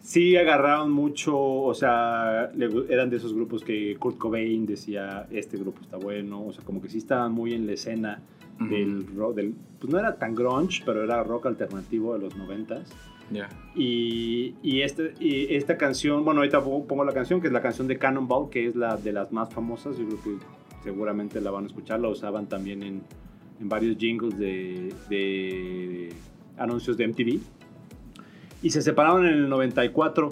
Sí 0.00 0.36
agarraron 0.36 0.90
mucho, 0.90 1.38
o 1.38 1.74
sea, 1.74 2.50
eran 2.88 3.10
de 3.10 3.16
esos 3.16 3.34
grupos 3.34 3.62
que 3.62 3.96
Kurt 3.98 4.18
Cobain 4.18 4.66
decía, 4.66 5.26
este 5.30 5.56
grupo 5.56 5.80
está 5.82 5.96
bueno, 5.96 6.46
o 6.46 6.52
sea, 6.52 6.64
como 6.64 6.80
que 6.80 6.88
sí 6.88 6.98
estaban 6.98 7.32
muy 7.32 7.54
en 7.54 7.66
la 7.66 7.72
escena 7.72 8.22
del 8.58 9.06
rock, 9.16 9.36
del, 9.36 9.54
pues 9.78 9.90
no 9.90 9.98
era 9.98 10.16
tan 10.16 10.34
grunge, 10.34 10.82
pero 10.84 11.02
era 11.02 11.22
rock 11.22 11.46
alternativo 11.46 12.12
de 12.12 12.20
los 12.20 12.36
noventas. 12.36 12.90
Ya. 13.30 13.48
Y, 13.74 14.54
y, 14.62 14.82
este, 14.82 15.14
y 15.18 15.54
esta 15.54 15.78
canción, 15.78 16.24
bueno, 16.24 16.40
ahorita 16.40 16.62
pongo, 16.62 16.84
pongo 16.84 17.04
la 17.04 17.12
canción, 17.12 17.40
que 17.40 17.46
es 17.46 17.52
la 17.52 17.62
canción 17.62 17.86
de 17.86 17.96
Cannonball, 17.96 18.50
que 18.50 18.66
es 18.66 18.76
la 18.76 18.96
de 18.96 19.12
las 19.12 19.32
más 19.32 19.54
famosas, 19.54 19.96
yo 19.96 20.04
creo 20.06 20.22
que 20.22 20.44
seguramente 20.82 21.40
la 21.40 21.50
van 21.50 21.64
a 21.64 21.66
escuchar, 21.68 22.00
la 22.00 22.08
usaban 22.08 22.48
también 22.48 22.82
en, 22.82 23.02
en 23.60 23.68
varios 23.68 23.96
jingles 23.96 24.36
de, 24.38 24.92
de 25.08 26.12
anuncios 26.58 26.96
de 26.96 27.08
MTV. 27.08 27.40
Y 28.62 28.70
se 28.70 28.82
separaron 28.82 29.26
en 29.26 29.34
el 29.34 29.48
94 29.48 30.28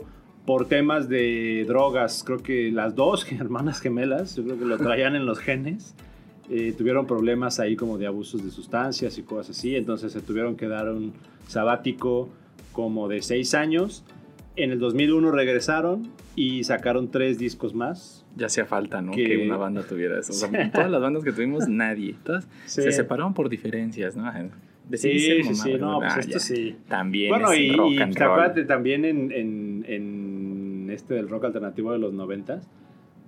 por 0.46 0.66
temas 0.66 1.08
de 1.08 1.64
drogas, 1.66 2.22
creo 2.24 2.38
que 2.38 2.70
las 2.70 2.94
dos 2.94 3.30
hermanas 3.32 3.80
gemelas, 3.80 4.36
yo 4.36 4.44
creo 4.44 4.58
que 4.58 4.64
lo 4.64 4.78
traían 4.78 5.14
en 5.16 5.26
los 5.26 5.38
genes. 5.38 5.94
eh, 6.50 6.72
tuvieron 6.76 7.06
problemas 7.06 7.60
ahí 7.60 7.76
como 7.76 7.98
de 7.98 8.06
abusos 8.06 8.42
de 8.42 8.50
sustancias 8.50 9.18
y 9.18 9.22
cosas 9.22 9.56
así, 9.58 9.76
entonces 9.76 10.12
se 10.12 10.20
tuvieron 10.22 10.56
que 10.56 10.66
dar 10.66 10.88
un 10.88 11.12
sabático 11.46 12.28
como 12.72 13.08
de 13.08 13.20
seis 13.22 13.54
años. 13.54 14.04
En 14.56 14.70
el 14.72 14.78
2001 14.78 15.30
regresaron 15.30 16.08
y 16.36 16.64
sacaron 16.64 17.10
tres 17.10 17.38
discos 17.38 17.74
más. 17.74 18.24
Ya 18.36 18.46
hacía 18.46 18.64
falta, 18.64 19.02
¿no? 19.02 19.12
Que- 19.12 19.24
Que, 19.24 19.38
una 19.46 19.56
banda 19.56 19.82
tuviera 19.82 20.18
eso. 20.18 20.32
O 20.32 20.34
sea, 20.34 20.70
todas 20.72 20.90
las 20.90 21.00
bandas 21.00 21.22
que 21.24 21.32
tuvimos, 21.32 21.68
nadie. 21.68 22.14
Todas 22.24 22.48
Sí. 22.66 22.82
se 22.82 22.92
separaron 22.92 23.34
por 23.34 23.48
diferencias, 23.48 24.16
¿no? 24.16 24.24
Sí, 24.96 25.08
Decidí 25.08 25.18
sí, 25.18 25.54
ser 25.54 25.54
sí, 25.54 25.74
no, 25.78 25.98
pues 25.98 26.12
Ah, 26.14 26.20
esto 26.20 26.32
ya. 26.32 26.38
sí. 26.38 26.76
También 26.88 27.28
Bueno, 27.30 27.52
es 27.52 27.58
y, 27.60 27.72
rock 27.72 27.90
y 27.92 27.98
and 28.02 28.14
te 28.14 28.24
roll. 28.24 28.32
acuérdate 28.32 28.64
también 28.64 29.04
en, 29.04 29.30
en- 29.32 29.84
en 29.86 30.90
este 30.90 31.14
del 31.14 31.28
rock 31.28 31.44
alternativo 31.44 31.92
de 31.92 31.98
los 31.98 32.12
noventas, 32.14 32.66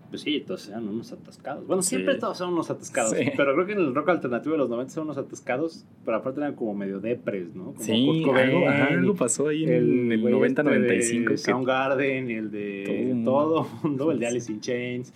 pues 0.09 0.23
sí, 0.23 0.41
todos 0.45 0.69
eran 0.69 0.89
unos 0.89 1.13
atascados. 1.13 1.67
Bueno, 1.67 1.83
Sí. 1.83 1.91
siempre 1.91 2.15
todos 2.17 2.37
son 2.39 2.53
unos 2.55 2.69
atascados, 2.71 3.13
Sí. 3.17 3.27
pero 3.37 3.55
creo 3.55 3.67
que 3.67 3.73
en 3.75 3.79
el 3.81 3.95
rock 3.95 4.09
alternativo 4.09 4.53
de 4.55 4.59
los 4.59 4.69
noventas 4.71 4.95
son 4.95 5.05
unos 5.05 5.19
atascados, 5.19 5.85
pero 6.05 6.17
aparte 6.17 6.41
eran 6.41 6.55
como 6.55 6.75
medio 6.75 6.99
depres, 6.99 7.55
¿no? 7.55 7.67
Como 7.75 7.81
Sí, 7.81 8.07
Kurt 8.07 8.23
Cobain 8.25 8.49
algo, 8.51 8.69
ajá, 8.69 8.89
y 8.91 8.95
algo 8.95 9.15
pasó 9.15 9.49
ahí 9.49 9.65
en 9.65 10.11
el, 10.13 10.21
güey 10.21 10.33
90-95. 10.35 11.35
este 11.35 11.53
Soundgarden 11.53 12.31
el 12.31 12.51
de 12.51 12.85
Todo 12.87 12.97
el 12.97 13.25
todo 13.25 13.69
mundo, 13.85 14.11
el 14.13 14.19
de 14.19 14.27
Alice 14.27 14.51
in 14.51 14.61
Chains. 14.61 15.13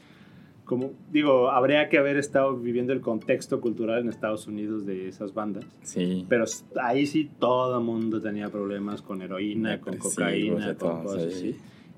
Como 0.64 0.92
digo, 1.12 1.50
habría 1.50 1.88
que 1.90 1.98
haber 1.98 2.16
estado 2.16 2.56
viviendo 2.56 2.92
el 2.94 3.00
contexto 3.02 3.60
cultural 3.60 4.00
en 4.00 4.08
Estados 4.08 4.46
Unidos 4.46 4.86
de 4.86 5.08
esas 5.08 5.34
bandas. 5.34 5.66
Sí. 5.82 6.24
Pero 6.28 6.44
ahí 6.80 7.06
sí 7.06 7.30
todo 7.38 7.78
el 7.78 7.84
mundo 7.84 8.20
tenía 8.22 8.48
problemas 8.48 9.02
con 9.02 9.20
heroína, 9.20 9.80
con 9.80 9.98
cocaína, 9.98 10.74
con 10.76 11.02
cosas 11.02 11.24
así. 11.34 11.56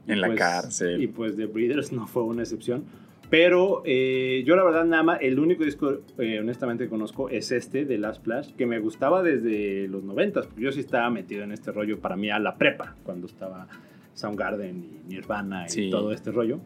En 0.09 0.21
la 0.21 0.27
pues- 0.29 0.39
cárcel. 0.39 1.01
Y 1.03 1.07
pues 1.07 1.37
The 1.37 1.47
Breeders 1.47 1.93
no 1.93 2.07
fue 2.09 2.25
una 2.25 2.43
excepción. 2.43 2.85
Pero 3.31 3.83
eh, 3.85 4.45
yo 4.47 4.55
la 4.55 4.63
verdad 4.63 4.85
nada 4.85 5.03
más, 5.03 5.19
el 5.21 5.39
único 5.41 5.65
disco 5.65 5.99
eh, 6.19 6.39
honestamente 6.39 6.85
que 6.85 6.91
conozco 6.91 7.29
es 7.29 7.51
este 7.51 7.85
de 7.85 7.99
Last 7.99 8.21
Splash, 8.21 8.53
que 8.55 8.67
me 8.67 8.79
gustaba 8.79 9.23
desde 9.25 9.89
los 9.89 10.05
noventas, 10.05 10.47
porque 10.47 10.63
yo 10.63 10.71
sí 10.73 10.79
estaba 10.81 11.11
metido 11.11 11.43
en 11.43 11.51
este 11.51 11.73
rollo 11.73 11.99
para 11.99 12.15
mí 12.17 12.31
a 12.31 12.39
la 12.39 12.57
prepa, 12.57 12.95
cuando 13.03 13.27
estaba 13.27 13.67
Soundgarden 14.15 14.77
y 15.09 15.09
Nirvana 15.13 15.67
y 15.67 15.71
Sí. 15.71 15.91
todo 15.91 16.13
este 16.13 16.31
rollo. 16.31 16.61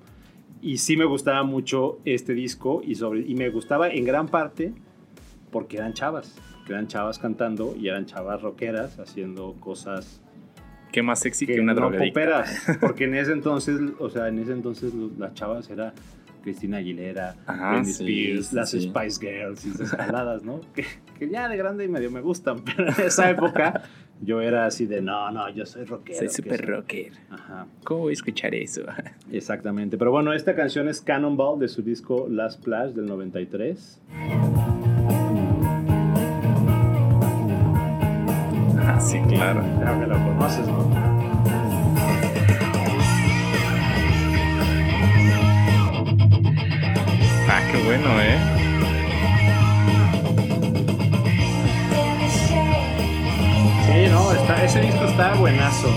Y 0.63 0.79
sí 0.79 0.97
me 0.97 1.05
gustaba 1.05 1.43
mucho 1.43 2.01
este 2.05 2.35
disco 2.35 2.83
y, 2.85 2.95
sobre, 2.95 3.21
y 3.21 3.35
me 3.35 3.49
gustaba 3.49 3.89
en 3.89 4.05
gran 4.05 4.29
parte 4.29 4.73
porque 5.51 5.79
eran 5.79 5.95
chavas, 5.95 6.37
que 6.67 6.73
eran 6.73 6.87
chavas 6.87 7.19
cantando 7.19 7.75
y 7.77 7.89
eran 7.89 8.07
chavas 8.07 8.43
rockeras 8.43 8.99
haciendo 8.99 9.55
cosas 9.61 10.23
Qué 10.93 11.03
más 11.03 11.21
sexy 11.21 11.47
que, 11.47 11.55
que 11.55 11.61
una 11.61 11.73
no 11.73 11.91
poperas, 11.93 12.67
porque 12.81 13.05
en 13.05 13.15
ese 13.15 13.33
entonces, 13.33 13.81
o 13.99 14.11
sea, 14.11 14.29
en 14.29 14.41
ese 14.41 14.53
entonces 14.53 14.93
las 15.19 15.35
chavas 15.35 15.71
era 15.71 15.95
Cristina 16.43 16.79
Aguilera, 16.79 17.37
Ajá, 17.47 17.75
Britney 17.75 17.93
sí, 17.93 18.03
Spears, 18.03 18.47
sí, 18.47 18.57
las 18.57 18.71
sí. 18.71 18.81
Spice 18.81 19.21
Girls 19.21 19.67
y 19.67 19.71
esas 19.71 19.91
jaladas, 19.91 20.43
¿no? 20.43 20.61
Que, 20.75 20.85
que 21.19 21.29
ya 21.29 21.49
de 21.49 21.57
grande 21.57 21.85
y 21.85 21.89
medio 21.89 22.11
me 22.11 22.21
gustan, 22.21 22.65
pero 22.65 22.89
en 22.89 23.01
esa 23.07 23.31
época 23.31 23.83
yo 24.23 24.41
era 24.41 24.67
así 24.67 24.87
de, 24.87 25.01
no, 25.01 25.31
no, 25.31 25.49
yo 25.51 25.65
soy 25.67 25.85
rockero. 25.85 26.19
Soy 26.19 26.29
super 26.29 26.59
soy-". 26.59 26.67
rocker. 26.67 27.13
Ajá, 27.31 27.67
¿Cómo 27.85 28.01
voy 28.01 28.11
a 28.11 28.13
escuchar 28.15 28.55
eso? 28.55 28.83
exactamente. 29.33 29.97
Pero 29.99 30.11
bueno, 30.11 30.33
esta 30.33 30.55
canción 30.55 30.89
es 30.89 31.01
Cannonball 31.01 31.59
de 31.59 31.69
su 31.69 31.83
disco 31.83 32.27
Last 32.29 32.61
Splash 32.61 32.93
del 32.93 33.07
93. 33.07 34.01
ah, 38.79 39.01
sí, 39.01 39.19
claro. 39.29 39.63
Que 40.01 40.07
lo 40.07 40.15
conoces, 40.19 40.67
¿no? 40.67 40.91
Ah, 47.49 47.61
qué 47.73 47.83
bueno, 47.85 48.21
¿eh? 48.21 48.60
Sí, 53.91 54.07
no, 54.09 54.31
está, 54.31 54.65
ese 54.65 54.83
disco 54.83 55.05
está 55.05 55.35
buenazo. 55.35 55.89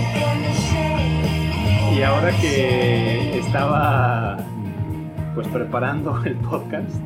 Y 1.96 2.02
ahora 2.02 2.32
que 2.40 3.38
estaba 3.38 4.36
pues 5.36 5.46
preparando 5.46 6.20
el 6.24 6.34
podcast, 6.34 7.00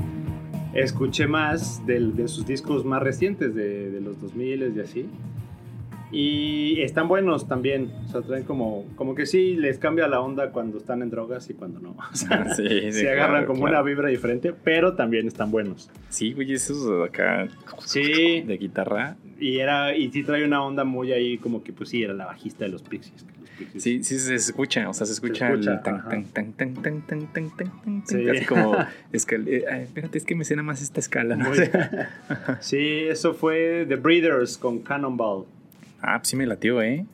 escuché 0.72 1.26
más 1.26 1.84
de, 1.84 2.26
sus 2.26 2.46
discos 2.46 2.86
más 2.86 3.02
recientes, 3.02 3.54
de, 3.54 3.90
de 3.90 4.00
los 4.00 4.18
2000 4.18 4.76
y 4.76 4.80
así. 4.80 5.10
Y 6.10 6.80
están 6.82 7.06
buenos 7.08 7.46
también. 7.48 7.92
O 8.06 8.08
sea, 8.10 8.22
traen 8.22 8.44
como, 8.44 8.84
como 8.96 9.14
que 9.14 9.26
sí 9.26 9.54
les 9.56 9.78
cambia 9.78 10.08
la 10.08 10.20
onda 10.20 10.50
cuando 10.52 10.78
están 10.78 11.02
en 11.02 11.10
drogas 11.10 11.48
y 11.50 11.54
cuando 11.54 11.80
no. 11.80 11.90
O 12.12 12.16
sea, 12.16 12.54
Sí, 12.54 12.66
sí, 12.68 12.92
se 12.92 13.10
agarran 13.10 13.30
claro, 13.42 13.46
como 13.46 13.60
claro. 13.66 13.74
una 13.76 13.82
vibra 13.82 14.08
diferente, 14.08 14.52
pero 14.64 14.94
también 14.94 15.26
están 15.26 15.50
buenos. 15.50 15.90
Sí, 16.08 16.32
güey, 16.32 16.52
esos 16.52 17.06
acá 17.06 17.48
Sí. 17.84 18.40
de 18.42 18.56
guitarra. 18.58 19.16
Y 19.40 19.58
era 19.58 19.94
y 19.96 20.10
sí 20.10 20.24
trae 20.24 20.44
una 20.44 20.64
onda 20.64 20.82
muy 20.84 21.12
ahí 21.12 21.38
como 21.38 21.62
que 21.62 21.72
pues 21.72 21.90
sí, 21.90 22.02
era 22.02 22.12
la 22.14 22.26
bajista 22.26 22.64
de 22.64 22.70
los 22.70 22.82
Pixies. 22.82 23.22
los 23.22 23.58
Pixies- 23.58 23.80
Sí, 23.80 24.02
sí 24.04 24.18
se 24.18 24.34
escucha, 24.34 24.88
o 24.88 24.94
sea, 24.94 25.06
se 25.06 25.12
escucha, 25.12 25.48
escucha, 25.50 25.72
el 25.74 25.82
tan, 25.82 26.08
tan, 26.08 26.24
tan, 26.24 26.52
tan, 26.54 26.74
tan, 26.74 27.02
tan, 27.02 27.26
tan, 27.32 27.56
tan, 27.56 27.70
tan, 27.82 28.06
Sí. 28.06 28.28
así 28.28 28.44
como 28.46 28.74
eh, 29.12 29.64
ay, 29.70 29.82
espérate, 29.82 30.18
es 30.18 30.24
que 30.24 30.34
me 30.34 30.44
suena 30.44 30.62
más 30.62 30.80
esta 30.82 30.98
escala, 31.00 31.36
¿no? 31.36 31.50
Sí, 32.60 32.78
eso 33.08 33.34
fue 33.34 33.84
The 33.88 33.96
Breeders 33.96 34.58
con 34.58 34.80
Cannonball. 34.80 35.44
Ah, 36.00 36.18
pues 36.18 36.28
sí 36.28 36.36
me 36.36 36.46
latió, 36.46 36.80
¿eh? 36.82 37.06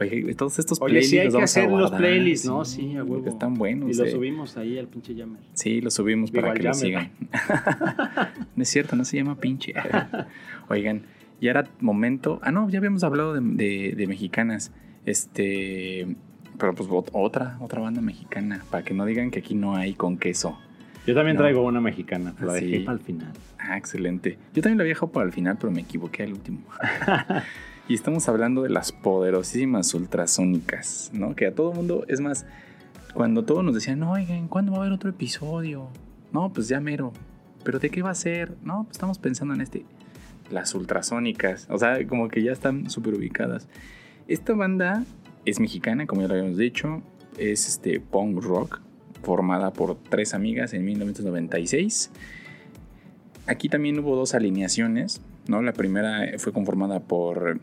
Oye, 0.00 0.32
todos 0.34 0.60
estos 0.60 0.80
Oye, 0.80 0.90
playlists 0.92 1.10
sí 1.10 1.18
hay 1.18 1.24
los 1.24 1.32
que 1.32 1.36
vamos 1.38 1.50
hacer 1.50 1.70
los 1.70 1.90
playlists, 1.90 2.46
¿no? 2.46 2.64
Sí, 2.64 2.94
a 2.96 3.00
porque 3.00 3.12
huevo. 3.14 3.28
Están 3.28 3.54
buenos, 3.54 3.90
Y 3.90 3.94
lo 3.98 4.04
eh. 4.04 4.10
subimos 4.12 4.56
ahí 4.56 4.78
al 4.78 4.86
pinche 4.86 5.14
Jammer. 5.16 5.40
Sí, 5.54 5.80
lo 5.80 5.90
subimos 5.90 6.30
para 6.30 6.54
que 6.54 6.62
lo 6.62 6.72
sigan. 6.74 7.10
no 8.56 8.62
es 8.62 8.68
cierto, 8.68 8.94
no 8.94 9.04
se 9.04 9.16
llama 9.16 9.36
pinche. 9.40 9.74
Oigan, 10.68 11.02
ya 11.40 11.50
era 11.50 11.68
momento. 11.80 12.38
Ah, 12.42 12.52
no, 12.52 12.68
ya 12.70 12.78
habíamos 12.78 13.02
hablado 13.02 13.34
de, 13.34 13.40
de- 13.42 13.94
de 13.96 14.06
mexicanas. 14.06 14.70
Este. 15.04 16.16
Pero 16.58 16.74
pues 16.74 16.88
ot- 16.88 17.10
otra, 17.12 17.56
otra 17.60 17.80
banda 17.80 18.00
mexicana. 18.00 18.62
Para 18.70 18.84
que 18.84 18.94
no 18.94 19.04
digan 19.04 19.30
que 19.32 19.40
aquí 19.40 19.54
no 19.56 19.74
hay 19.74 19.94
con 19.94 20.16
queso. 20.16 20.58
Yo 21.08 21.14
también 21.14 21.36
No. 21.36 21.42
traigo 21.42 21.64
una 21.64 21.80
mexicana, 21.80 22.34
la 22.40 22.54
Sí. 22.58 22.66
dejé 22.66 22.84
para 22.84 22.98
el 22.98 23.04
final. 23.04 23.32
Ah, 23.58 23.76
excelente. 23.78 24.38
Yo 24.54 24.62
también 24.62 24.78
la 24.78 24.82
había 24.82 24.92
dejado 24.94 25.10
para 25.10 25.26
el 25.26 25.32
final, 25.32 25.56
pero 25.58 25.72
me 25.72 25.80
equivoqué 25.80 26.22
al 26.24 26.34
último. 26.34 26.60
y 27.88 27.94
estamos 27.94 28.28
hablando 28.28 28.62
de 28.62 28.68
las 28.68 28.92
poderosísimas 28.92 29.94
ultrasónicas, 29.94 31.10
¿no? 31.14 31.34
Que 31.34 31.46
a 31.46 31.54
todo 31.54 31.72
mundo, 31.72 32.04
es 32.06 32.20
más, 32.20 32.44
cuando 33.14 33.46
todos 33.46 33.64
nos 33.64 33.74
decían, 33.74 33.98
no, 33.98 34.12
oigan, 34.12 34.46
¿cuándo 34.46 34.72
va 34.72 34.78
a 34.78 34.80
haber 34.82 34.92
otro 34.92 35.08
episodio? 35.08 35.88
No, 36.30 36.52
pues 36.52 36.68
ya 36.68 36.80
mero. 36.80 37.14
¿Pero 37.64 37.78
de 37.78 37.88
qué 37.88 38.02
va 38.02 38.10
a 38.10 38.14
ser? 38.14 38.52
No, 38.62 38.84
pues 38.84 38.96
estamos 38.96 39.18
pensando 39.18 39.54
en 39.54 39.62
este. 39.62 39.86
Las 40.50 40.74
ultrasónicas. 40.74 41.66
O 41.70 41.78
sea, 41.78 42.06
como 42.06 42.28
que 42.28 42.42
ya 42.42 42.52
están 42.52 42.90
súper 42.90 43.14
ubicadas. 43.14 43.66
Esta 44.28 44.52
banda 44.52 45.04
es 45.46 45.58
mexicana, 45.58 46.06
como 46.06 46.20
ya 46.20 46.28
lo 46.28 46.34
habíamos 46.34 46.58
dicho. 46.58 47.02
Es 47.38 47.68
este 47.68 48.00
punk 48.00 48.42
rock, 48.42 48.80
formada 49.22 49.72
por 49.72 49.96
tres 49.96 50.34
amigas 50.34 50.74
en 50.74 50.84
1996. 50.84 52.10
Aquí 53.46 53.70
también 53.70 53.98
hubo 53.98 54.14
dos 54.14 54.34
alineaciones, 54.34 55.22
¿no? 55.46 55.62
La 55.62 55.72
primera 55.72 56.38
fue 56.38 56.52
conformada 56.52 57.00
por 57.00 57.60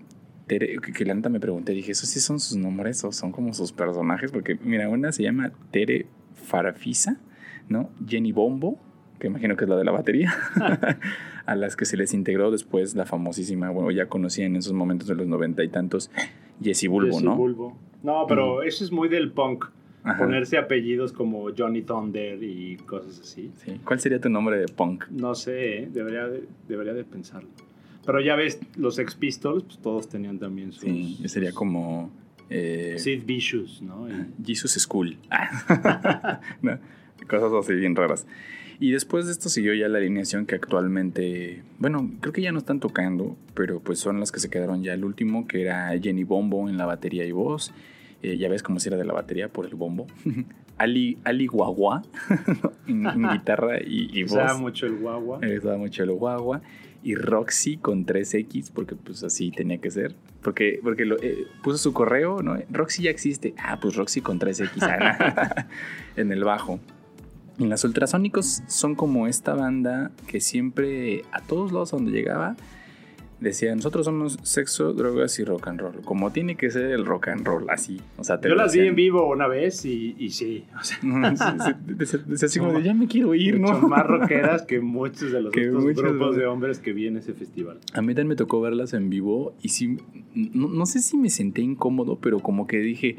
Tere, 0.47 0.77
que, 0.77 1.05
la 1.05 1.15
neta 1.15 1.29
me 1.29 1.39
pregunté, 1.39 1.73
dije, 1.73 1.91
¿esos 1.91 2.09
sí 2.09 2.19
son 2.19 2.39
sus 2.39 2.57
nombres 2.57 3.03
o 3.03 3.11
son 3.11 3.31
como 3.31 3.53
sus 3.53 3.71
personajes? 3.71 4.31
Porque, 4.31 4.57
mira, 4.63 4.89
una 4.89 5.11
se 5.11 5.23
llama 5.23 5.51
Tere 5.71 6.05
Farafisa, 6.33 7.19
¿no? 7.67 7.89
Jenny 8.07 8.31
Bombo, 8.31 8.79
que 9.19 9.27
imagino 9.27 9.55
que 9.55 9.63
es 9.63 9.69
la 9.69 9.77
de 9.77 9.83
la 9.83 9.91
batería, 9.91 10.33
a 11.45 11.55
las 11.55 11.75
que 11.75 11.85
se 11.85 11.97
les 11.97 12.13
integró 12.13 12.51
después 12.51 12.95
la 12.95 13.05
famosísima, 13.05 13.71
bueno, 13.71 13.91
ya 13.91 14.07
conocía 14.07 14.45
en 14.45 14.55
esos 14.55 14.73
momentos 14.73 15.07
de 15.07 15.15
los 15.15 15.27
noventa 15.27 15.63
y 15.63 15.69
tantos, 15.69 16.11
Jessie 16.61 16.89
Bulbo, 16.89 17.13
Jesse 17.13 17.23
¿no? 17.23 17.35
Bulbo. 17.35 17.77
No, 18.03 18.25
pero 18.27 18.61
eso 18.61 18.83
es 18.83 18.91
muy 18.91 19.09
del 19.09 19.31
punk. 19.31 19.65
Ajá. 20.03 20.19
Ponerse 20.19 20.59
apellidos 20.59 21.11
como 21.11 21.47
Johnny 21.57 21.81
Thunder 21.81 22.41
y 22.43 22.77
cosas 22.77 23.19
así. 23.19 23.51
Sí. 23.55 23.81
¿Cuál 23.83 23.99
sería 23.99 24.21
tu 24.21 24.29
nombre 24.29 24.59
de 24.59 24.67
punk? 24.67 25.05
No 25.09 25.33
sé, 25.33 25.79
¿eh? 25.79 25.89
debería, 25.91 26.27
de, 26.27 26.43
debería 26.67 26.93
de 26.93 27.03
pensarlo. 27.03 27.49
Pero 28.05 28.21
ya 28.21 28.35
ves, 28.35 28.59
los 28.77 28.99
Ex 28.99 29.15
Pistols, 29.15 29.63
pues 29.63 29.77
todos 29.79 30.07
tenían 30.09 30.37
también 30.39 30.71
sus... 30.71 30.83
Sí, 30.83 31.17
sería 31.25 31.51
como... 31.53 32.11
eh, 32.49 32.95
Sid 32.97 33.23
Vicious, 33.25 33.81
¿no? 33.81 34.07
Y- 34.09 34.13
Jesus 34.45 34.73
School. 34.73 35.17
No, 36.61 36.77
Cosas 37.27 37.51
así 37.53 37.73
bien 37.73 37.95
raras. 37.95 38.27
Y 38.79 38.91
después 38.91 39.25
de 39.25 39.31
esto 39.31 39.47
siguió 39.49 39.73
ya 39.73 39.87
la 39.87 39.99
alineación 39.99 40.45
que 40.45 40.55
actualmente, 40.55 41.63
bueno, 41.79 42.11
creo 42.19 42.33
que 42.33 42.41
ya 42.41 42.51
no 42.51 42.57
están 42.59 42.79
tocando, 42.81 43.37
pero 43.53 43.79
pues 43.79 43.99
son 43.99 44.19
las 44.19 44.31
que 44.33 44.39
se 44.41 44.49
quedaron 44.49 44.83
ya 44.83 44.93
el 44.93 45.05
último, 45.05 45.47
que 45.47 45.61
era 45.61 45.97
Jenny 45.99 46.25
Bombo 46.25 46.67
en 46.69 46.77
la 46.77 46.85
batería 46.85 47.25
y 47.25 47.31
voz. 47.31 47.71
Eh, 48.21 48.37
ya 48.37 48.49
ves 48.49 48.63
cómo 48.63 48.79
si 48.79 48.89
era 48.89 48.97
de 48.97 49.05
la 49.05 49.13
batería 49.13 49.47
por 49.49 49.65
el 49.65 49.75
bombo. 49.75 50.07
Ali, 50.77 51.17
Ali 51.23 51.47
Guagua 51.47 52.03
en, 52.87 53.05
en 53.07 53.29
guitarra 53.31 53.79
y, 53.81 54.09
y 54.11 54.23
voz. 54.23 54.33
Usaba 54.33 54.57
mucho 54.57 54.85
el 54.87 54.97
guagua. 54.97 55.39
Me 55.39 55.53
gustaba 55.55 55.77
mucho 55.77 56.03
el 56.03 56.11
guagua. 56.11 56.61
Y 57.05 57.13
Roxy 57.13 57.77
con 57.77 58.07
3X, 58.07 58.71
porque 58.73 58.95
pues 58.95 59.23
así 59.23 59.51
tenía 59.51 59.77
que 59.77 59.91
ser. 59.91 60.15
Porque, 60.41 60.79
porque 60.81 61.03
eh, 61.21 61.45
puso 61.63 61.77
su 61.77 61.93
correo, 61.93 62.41
¿no? 62.41 62.57
Roxy 62.71 63.03
ya 63.03 63.11
existe. 63.11 63.53
Ah, 63.59 63.79
pues 63.79 63.95
Roxy 63.95 64.21
con 64.21 64.39
3X 64.39 64.81
ah, 64.81 65.67
en 66.15 66.31
el 66.31 66.43
bajo. 66.43 66.79
Y 67.59 67.67
las 67.67 67.83
ultrasónicos 67.83 68.63
son 68.65 68.95
como 68.95 69.27
esta 69.27 69.53
banda 69.53 70.11
que 70.25 70.41
siempre, 70.41 71.21
a 71.31 71.41
todos 71.41 71.71
lados 71.71 71.91
donde 71.91 72.11
llegaba, 72.11 72.55
decía, 73.39 73.75
nosotros 73.75 74.05
somos 74.05 74.37
sexo, 74.43 74.93
drogas 74.93 75.37
y 75.39 75.43
rock 75.43 75.67
and 75.67 75.79
roll. 75.81 76.01
Como 76.03 76.31
tiene 76.31 76.55
que 76.55 76.69
ser 76.71 76.85
el 76.91 77.05
rock 77.05 77.27
and 77.29 77.45
roll, 77.45 77.69
así. 77.69 77.99
O 78.17 78.23
sea, 78.23 78.39
te 78.39 78.49
Yo 78.49 78.55
las 78.55 78.73
vi 78.73 78.81
en 78.87 78.95
vivo 78.95 79.29
una 79.29 79.47
vez 79.47 79.85
y, 79.85 80.15
y 80.17 80.29
sí, 80.29 80.65
o 80.79 80.83
sea, 80.83 80.97
Sí, 80.99 82.05
sí, 82.05 82.45
así 82.45 82.59
como 82.59 82.73
de, 82.73 82.83
ya 82.83 82.93
me 82.93 83.07
quiero 83.07 83.33
ir, 83.35 83.59
¿no? 83.59 83.73
mucho 83.73 83.87
más 83.87 84.03
rockeras 84.07 84.63
que 84.63 84.79
muchos 84.79 85.31
de 85.31 85.41
los 85.41 85.51
Que 85.51 85.69
otros 85.69 85.85
grupos 85.95 86.35
de- 86.35 86.41
de 86.43 86.47
hombres 86.47 86.79
que 86.79 86.93
vi 86.93 87.07
en 87.07 87.17
ese 87.17 87.33
festival. 87.33 87.79
A 87.93 88.01
mí 88.01 88.07
también 88.13 88.29
me 88.29 88.35
tocó 88.35 88.61
verlas 88.61 88.93
en 88.93 89.09
vivo 89.09 89.53
y 89.61 89.69
sí, 89.69 89.97
no, 90.33 90.67
no 90.69 90.85
sé 90.85 90.99
si 91.01 91.17
me 91.17 91.29
senté 91.29 91.61
incómodo, 91.61 92.17
pero 92.19 92.39
como 92.39 92.67
que 92.67 92.77
dije, 92.79 93.17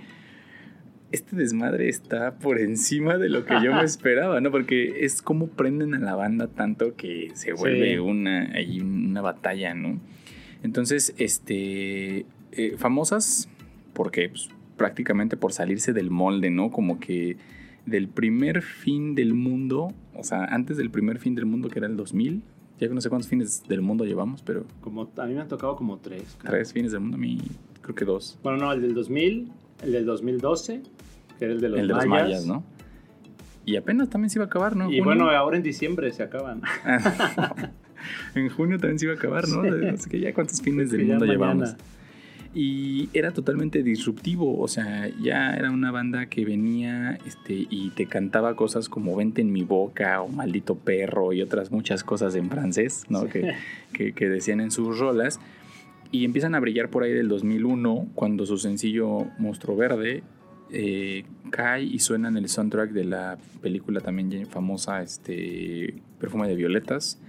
este 1.12 1.36
desmadre 1.36 1.88
está 1.88 2.38
por 2.38 2.58
encima 2.58 3.16
de 3.18 3.28
lo 3.28 3.44
que 3.44 3.54
yo 3.62 3.72
me 3.74 3.82
esperaba, 3.84 4.40
¿no? 4.40 4.50
Porque 4.50 5.04
es 5.04 5.22
como 5.22 5.46
prenden 5.48 5.94
a 5.94 5.98
la 5.98 6.14
banda 6.14 6.48
tanto 6.48 6.96
que 6.96 7.30
se 7.34 7.52
vuelve 7.52 7.92
Sí. 7.94 7.98
una, 7.98 8.50
ahí 8.52 8.80
una 8.80 9.20
batalla, 9.20 9.74
¿no? 9.74 10.00
Entonces, 10.62 11.14
este, 11.18 12.26
eh, 12.52 12.74
famosas 12.76 13.48
porque 13.92 14.28
pues, 14.30 14.48
prácticamente 14.76 15.36
por 15.36 15.52
salirse 15.52 15.92
del 15.92 16.10
molde, 16.10 16.50
¿no? 16.50 16.70
Como 16.70 16.98
que 16.98 17.36
del 17.86 18.08
primer 18.08 18.62
fin 18.62 19.14
del 19.14 19.32
mundo, 19.34 19.92
o 20.14 20.24
sea, 20.24 20.44
antes 20.46 20.76
del 20.76 20.90
primer 20.90 21.18
fin 21.18 21.34
del 21.36 21.46
mundo 21.46 21.68
que 21.68 21.78
era 21.78 21.86
el 21.86 21.96
2000, 21.96 22.42
ya 22.80 22.88
que 22.88 22.94
no 22.94 23.00
sé 23.00 23.08
cuántos 23.08 23.28
fines 23.30 23.62
del 23.68 23.80
mundo 23.80 24.04
llevamos, 24.04 24.42
pero 24.42 24.66
Como, 24.80 25.08
a 25.16 25.26
mí 25.26 25.34
me 25.34 25.40
han 25.40 25.48
tocado 25.48 25.76
como 25.76 25.98
tres. 25.98 26.36
creo. 26.40 26.50
tres 26.52 26.72
fines 26.72 26.92
del 26.92 27.00
mundo, 27.00 27.16
a 27.16 27.20
mí 27.20 27.38
creo 27.80 27.94
que 27.94 28.04
dos. 28.04 28.38
Bueno, 28.42 28.58
no, 28.58 28.72
el 28.72 28.82
del 28.82 28.92
2000, 28.92 29.50
el 29.84 29.92
del 29.92 30.04
2012, 30.04 30.82
que 31.38 31.44
era 31.44 31.54
el 31.54 31.60
de 31.60 31.68
los, 31.68 31.80
el 31.80 31.88
de 31.88 31.94
mayas, 31.94 32.08
los 32.08 32.22
mayas, 32.22 32.46
¿no? 32.46 32.64
Y 33.66 33.76
apenas 33.76 34.08
también 34.08 34.30
se 34.30 34.38
iba 34.38 34.44
a 34.44 34.46
acabar, 34.46 34.76
¿no? 34.76 34.84
Y 34.84 35.00
Junio. 35.00 35.04
bueno, 35.04 35.30
ahora 35.30 35.56
en 35.56 35.62
diciembre 35.64 36.12
se 36.12 36.22
acaban. 36.22 36.62
en 38.34 38.48
junio 38.48 38.78
también 38.78 38.98
se 38.98 39.06
iba 39.06 39.14
a 39.14 39.16
acabar, 39.16 39.48
¿no? 39.48 39.62
Así 39.92 40.08
que 40.08 40.20
ya 40.20 40.32
cuántos 40.32 40.62
fines 40.62 40.90
del 40.90 41.06
mundo 41.06 41.24
llevamos. 41.26 41.74
Y 42.54 43.10
era 43.12 43.32
totalmente 43.32 43.82
disruptivo, 43.82 44.58
o 44.58 44.68
sea, 44.68 45.10
ya 45.20 45.52
era 45.54 45.70
una 45.70 45.90
banda 45.90 46.26
que 46.26 46.46
venía 46.46 47.18
este, 47.26 47.66
y 47.68 47.90
te 47.90 48.06
cantaba 48.06 48.56
cosas 48.56 48.88
como 48.88 49.14
Vente 49.14 49.42
en 49.42 49.52
mi 49.52 49.62
boca 49.62 50.22
o 50.22 50.28
Maldito 50.28 50.74
perro 50.76 51.34
y 51.34 51.42
otras 51.42 51.70
muchas 51.70 52.02
cosas 52.02 52.34
en 52.34 52.48
francés, 52.48 53.04
¿no? 53.10 53.26
Que, 53.26 53.52
que, 53.92 54.14
que 54.14 54.28
decían 54.30 54.60
en 54.60 54.70
sus 54.70 54.98
rolas. 54.98 55.38
Y 56.12 56.24
empiezan 56.24 56.54
a 56.54 56.60
brillar 56.60 56.88
por 56.88 57.02
ahí 57.02 57.12
del 57.12 57.28
2001, 57.28 58.08
cuando 58.14 58.46
su 58.46 58.56
sencillo 58.56 59.26
Monstruo 59.38 59.76
Verde 59.76 60.22
eh, 60.70 61.24
cae 61.50 61.82
y 61.84 61.98
suena 62.00 62.28
en 62.28 62.36
el 62.36 62.48
soundtrack 62.48 62.90
de 62.90 63.04
la 63.04 63.38
película 63.62 64.00
también 64.00 64.46
famosa 64.46 65.02
este, 65.02 65.94
Perfume 66.20 66.48
de 66.48 66.54
Violetas. 66.56 67.20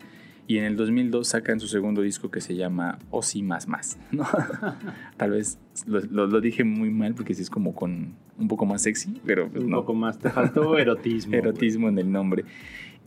Y 0.49 0.59
en 0.59 0.63
el 0.63 0.77
2002 0.77 1.27
sacan 1.27 1.59
su 1.59 1.67
segundo 1.67 2.01
disco 2.01 2.31
que 2.31 2.39
se 2.39 2.55
llama 2.55 2.99
Osi 3.11 3.43
Más 3.43 3.67
Más. 3.67 3.97
¿no? 4.11 4.25
Tal 5.17 5.31
vez 5.31 5.59
lo, 5.85 5.99
lo- 5.99 6.27
lo 6.27 6.39
dije 6.41 6.63
muy 6.63 6.89
mal 6.89 7.15
porque 7.15 7.33
sí 7.33 7.41
es 7.41 7.49
como 7.49 7.75
con 7.75 8.15
un 8.39 8.47
poco 8.47 8.65
más 8.65 8.83
sexy, 8.83 9.19
pero 9.25 9.49
pues 9.49 9.63
Un 9.63 9.71
no. 9.71 9.77
poco 9.81 9.93
más. 9.93 10.17
Te 10.19 10.29
faltó 10.29 10.77
erotismo. 10.79 11.33
Erotismo 11.35 11.89
en 11.89 11.99
el 11.99 12.09
nombre. 12.11 12.45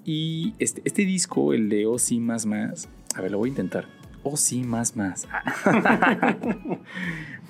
Y 0.05 0.53
este, 0.59 0.83
este 0.85 1.05
disco, 1.07 1.53
el 1.55 1.69
de 1.71 1.87
Osi 1.87 2.21
Más 2.21 2.45
Más, 2.47 2.89
a 3.15 3.23
ver, 3.23 3.31
lo 3.31 3.39
voy 3.39 3.49
a 3.49 3.53
intentar. 3.53 3.87
Osi 4.23 4.63
Más 4.63 4.95
Más. 4.97 5.27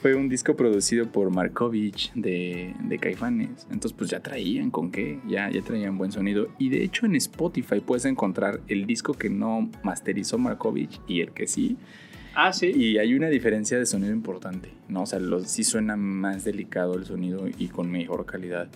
Fue 0.01 0.15
un 0.15 0.31
disco 0.31 0.57
producido 0.57 1.13
por 1.13 1.31
Markovich 1.31 2.11
de, 2.15 2.75
de 2.85 2.99
Caifanes. 2.99 3.67
Entonces, 3.71 3.93
pues 3.93 4.09
ya 4.09 4.21
traían 4.21 4.71
con 4.71 4.91
qué, 4.91 5.21
ya, 5.29 5.51
ya 5.51 5.61
traían 5.61 5.99
buen 5.99 6.11
sonido. 6.11 6.49
Y 6.59 6.71
de 6.71 6.83
hecho, 6.83 7.05
en 7.05 7.17
Spotify 7.17 7.81
puedes 7.81 8.07
encontrar 8.07 8.61
el 8.69 8.87
disco 8.87 9.13
que 9.13 9.29
no 9.29 9.71
masterizó 9.83 10.39
Markovich 10.39 11.01
y 11.07 11.21
el 11.21 11.33
que 11.33 11.47
sí. 11.47 11.77
Ah, 12.35 12.55
sí. 12.55 12.73
Y 12.75 12.97
hay 12.97 13.15
una 13.15 13.29
diferencia 13.29 13.79
de 13.79 13.85
sonido 13.85 14.15
importante, 14.15 14.71
¿no? 14.89 15.03
O 15.03 15.07
sea, 15.07 15.19
los, 15.19 15.49
sí 15.49 15.65
suena 15.65 15.97
más 15.97 16.45
delicado 16.45 16.95
el 16.95 17.05
sonido 17.05 17.47
y 17.59 17.69
con 17.69 17.91
mejor 17.91 18.25
calidad. 18.25 18.69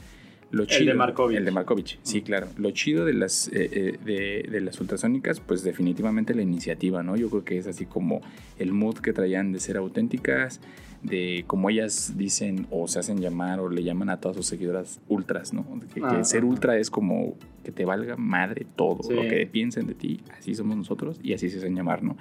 Lo 0.50 0.64
El 0.64 0.86
de 0.86 0.94
Markovich. 0.94 1.38
El 1.38 1.44
de 1.46 1.50
Markovich, 1.50 1.98
sí, 2.02 2.20
claro. 2.22 2.48
Lo 2.58 2.70
chido 2.70 3.04
de 3.04 3.14
las, 3.14 3.48
eh, 3.48 3.70
eh, 3.72 3.98
de, 4.04 4.48
de 4.50 4.60
las 4.60 4.80
ultrasónicas, 4.80 5.40
pues 5.40 5.64
definitivamente 5.64 6.34
la 6.34 6.42
iniciativa, 6.42 7.02
¿no? 7.02 7.16
Yo 7.16 7.30
creo 7.30 7.44
que 7.44 7.58
es 7.58 7.66
así 7.66 7.86
como 7.86 8.20
el 8.58 8.72
mood 8.72 8.98
que 8.98 9.12
traían 9.12 9.52
de 9.52 9.58
ser 9.58 9.78
auténticas, 9.78 10.60
de 11.04 11.44
como 11.46 11.70
ellas 11.70 12.14
dicen 12.16 12.66
o 12.70 12.88
se 12.88 12.98
hacen 12.98 13.20
llamar 13.20 13.60
o 13.60 13.68
le 13.68 13.84
llaman 13.84 14.10
a 14.10 14.18
todas 14.20 14.36
sus 14.36 14.46
seguidoras 14.46 15.00
ultras, 15.08 15.52
¿no? 15.52 15.64
Que, 15.94 16.00
que 16.00 16.06
Ah, 16.06 16.24
ser 16.24 16.44
ultra 16.44 16.76
es 16.78 16.90
como 16.90 17.36
que 17.62 17.70
te 17.70 17.84
valga 17.84 18.16
madre 18.16 18.66
todo, 18.74 19.02
Sí. 19.02 19.14
lo 19.14 19.22
que 19.22 19.46
piensen 19.46 19.86
de 19.86 19.94
ti, 19.94 20.20
así 20.36 20.54
somos 20.54 20.76
nosotros 20.76 21.20
y 21.22 21.32
así 21.34 21.48
se 21.50 21.58
hacen 21.58 21.76
llamar, 21.76 22.02
¿no? 22.02 22.16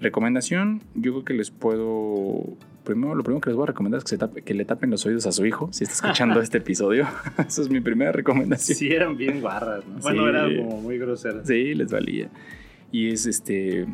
Recomendación, 0.00 0.80
yo 0.94 1.12
creo 1.12 1.24
que 1.24 1.34
les 1.34 1.50
puedo. 1.50 2.44
Primero, 2.84 3.14
lo 3.14 3.22
primero 3.22 3.40
que 3.40 3.50
les 3.50 3.56
voy 3.56 3.62
a 3.62 3.66
recomendar 3.68 3.98
es 3.98 4.04
que, 4.04 4.10
se 4.10 4.18
tape- 4.18 4.42
que 4.42 4.52
le 4.52 4.64
tapen 4.64 4.90
los 4.90 5.06
oídos 5.06 5.26
a 5.26 5.32
su 5.32 5.46
hijo 5.46 5.68
si 5.72 5.84
está 5.84 5.94
escuchando 5.94 6.40
este 6.42 6.58
episodio. 6.58 7.06
Esa 7.38 7.62
es 7.62 7.70
mi 7.70 7.80
primera 7.80 8.12
recomendación. 8.12 8.76
Sí, 8.76 8.88
eran 8.88 9.16
bien 9.16 9.40
guarras, 9.40 9.86
¿no? 9.86 10.00
Bueno, 10.00 10.48
Sí. 10.48 10.56
como 10.56 10.80
muy 10.80 10.98
groseras. 10.98 11.46
Sí, 11.46 11.74
les 11.74 11.90
valía. 11.90 12.28
Y 12.92 13.08
es 13.10 13.24
este. 13.26 13.86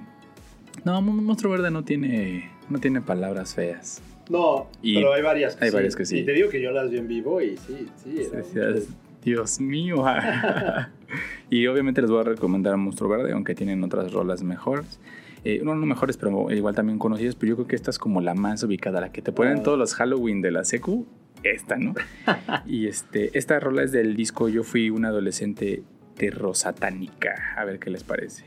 No, 0.84 1.00
Mon- 1.02 1.24
Monstruo 1.24 1.52
Verde 1.52 1.70
no 1.70 1.84
tiene, 1.84 2.50
no 2.68 2.78
tiene 2.78 3.00
palabras 3.00 3.54
feas. 3.54 4.02
No, 4.28 4.68
Y 4.80 4.94
pero 4.94 5.12
hay 5.12 5.22
varias 5.22 5.56
que 5.56 5.64
hay 5.64 5.70
sí. 5.70 5.74
varias 5.76 5.96
que 5.96 6.04
sí. 6.04 6.18
Y 6.18 6.24
te 6.24 6.32
digo 6.32 6.48
que 6.48 6.62
yo 6.62 6.70
las 6.70 6.90
vi 6.90 6.98
en 6.98 7.08
vivo 7.08 7.40
y 7.42 7.56
sí, 7.56 7.88
sí. 7.96 8.14
Decías, 8.32 8.86
Dios 9.24 9.60
mío. 9.60 10.04
y 11.50 11.66
obviamente 11.66 12.00
les 12.00 12.10
voy 12.10 12.20
a 12.20 12.24
recomendar 12.24 12.76
Monstruo 12.76 13.10
Verde, 13.10 13.32
aunque 13.32 13.54
tienen 13.54 13.82
otras 13.82 14.12
rolas 14.12 14.42
mejores. 14.42 15.00
Eh, 15.42 15.62
no, 15.64 15.74
no 15.74 15.84
mejores, 15.86 16.16
pero 16.16 16.50
igual 16.52 16.74
también 16.74 16.98
conocidas. 16.98 17.34
Pero 17.34 17.50
yo 17.50 17.56
creo 17.56 17.66
que 17.66 17.76
esta 17.76 17.90
es 17.90 17.98
como 17.98 18.20
la 18.20 18.34
más 18.34 18.62
ubicada, 18.62 19.00
la 19.00 19.10
que 19.10 19.20
te 19.22 19.32
ponen 19.32 19.58
Ah. 19.58 19.62
todos 19.62 19.78
los 19.78 19.94
Halloween 19.94 20.42
de 20.42 20.50
la 20.52 20.64
secu. 20.64 21.06
Esta, 21.42 21.76
¿no? 21.76 21.94
y 22.66 22.86
este, 22.86 23.36
esta 23.38 23.58
rola 23.58 23.82
es 23.82 23.92
del 23.92 24.14
disco 24.14 24.48
Yo 24.50 24.62
fui 24.62 24.90
un 24.90 25.06
adolescente 25.06 25.82
terrosatánica. 26.16 27.54
A 27.56 27.64
ver 27.64 27.78
qué 27.78 27.90
les 27.90 28.04
parece. 28.04 28.44